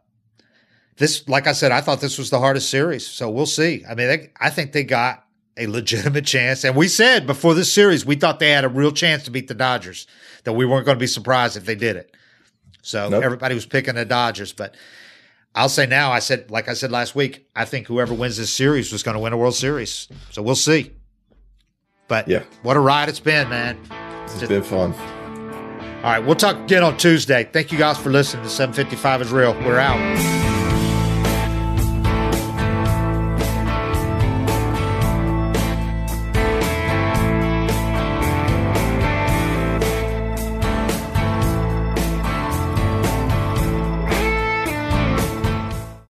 this, 0.98 1.28
like 1.28 1.46
I 1.46 1.52
said, 1.52 1.72
I 1.72 1.80
thought 1.80 2.00
this 2.00 2.18
was 2.18 2.30
the 2.30 2.38
hardest 2.40 2.70
series, 2.70 3.06
so 3.06 3.28
we'll 3.30 3.46
see. 3.46 3.84
I 3.88 3.94
mean, 3.94 4.08
they, 4.08 4.30
I 4.40 4.50
think 4.50 4.72
they 4.72 4.82
got 4.84 5.24
a 5.56 5.66
legitimate 5.66 6.24
chance, 6.34 6.64
and 6.64 6.74
we 6.76 6.88
said 6.88 7.26
before 7.26 7.54
this 7.54 7.72
series 7.72 8.04
we 8.06 8.16
thought 8.16 8.38
they 8.40 8.50
had 8.50 8.64
a 8.64 8.68
real 8.68 8.92
chance 8.92 9.24
to 9.24 9.30
beat 9.30 9.48
the 9.48 9.54
Dodgers. 9.54 10.06
That 10.44 10.52
we 10.52 10.64
weren't 10.64 10.86
going 10.86 10.96
to 10.96 11.00
be 11.00 11.06
surprised 11.08 11.56
if 11.56 11.64
they 11.64 11.74
did 11.74 11.96
it. 11.96 12.14
So 12.82 13.08
Nope. 13.08 13.24
everybody 13.24 13.54
was 13.56 13.66
picking 13.66 13.96
the 13.96 14.04
Dodgers, 14.04 14.52
but 14.52 14.76
I'll 15.56 15.68
say 15.68 15.86
now, 15.86 16.12
I 16.12 16.20
said, 16.20 16.50
like 16.52 16.68
I 16.68 16.74
said 16.74 16.92
last 16.92 17.14
week, 17.16 17.48
I 17.56 17.64
think 17.64 17.86
whoever 17.88 18.14
wins 18.14 18.36
this 18.36 18.52
series 18.54 18.92
was 18.92 19.02
going 19.02 19.16
to 19.16 19.20
win 19.20 19.32
a 19.32 19.36
World 19.36 19.54
Series. 19.56 20.06
So 20.30 20.40
we'll 20.42 20.54
see. 20.54 20.92
But 22.08 22.28
Yeah. 22.28 22.44
what 22.62 22.76
a 22.76 22.80
ride 22.80 23.08
it's 23.08 23.18
been, 23.20 23.48
man. 23.48 23.76
It's 24.26 24.46
been 24.46 24.62
fun. 24.62 24.92
All 26.04 26.12
right, 26.12 26.20
we'll 26.20 26.36
talk 26.36 26.56
again 26.58 26.84
on 26.84 26.96
Tuesday. 26.96 27.48
Thank 27.52 27.72
you 27.72 27.78
guys 27.78 27.98
for 27.98 28.10
listening 28.10 28.44
to 28.44 28.50
755 28.50 29.22
is 29.22 29.32
real. 29.32 29.52
We're 29.64 29.78
out. 29.78 30.55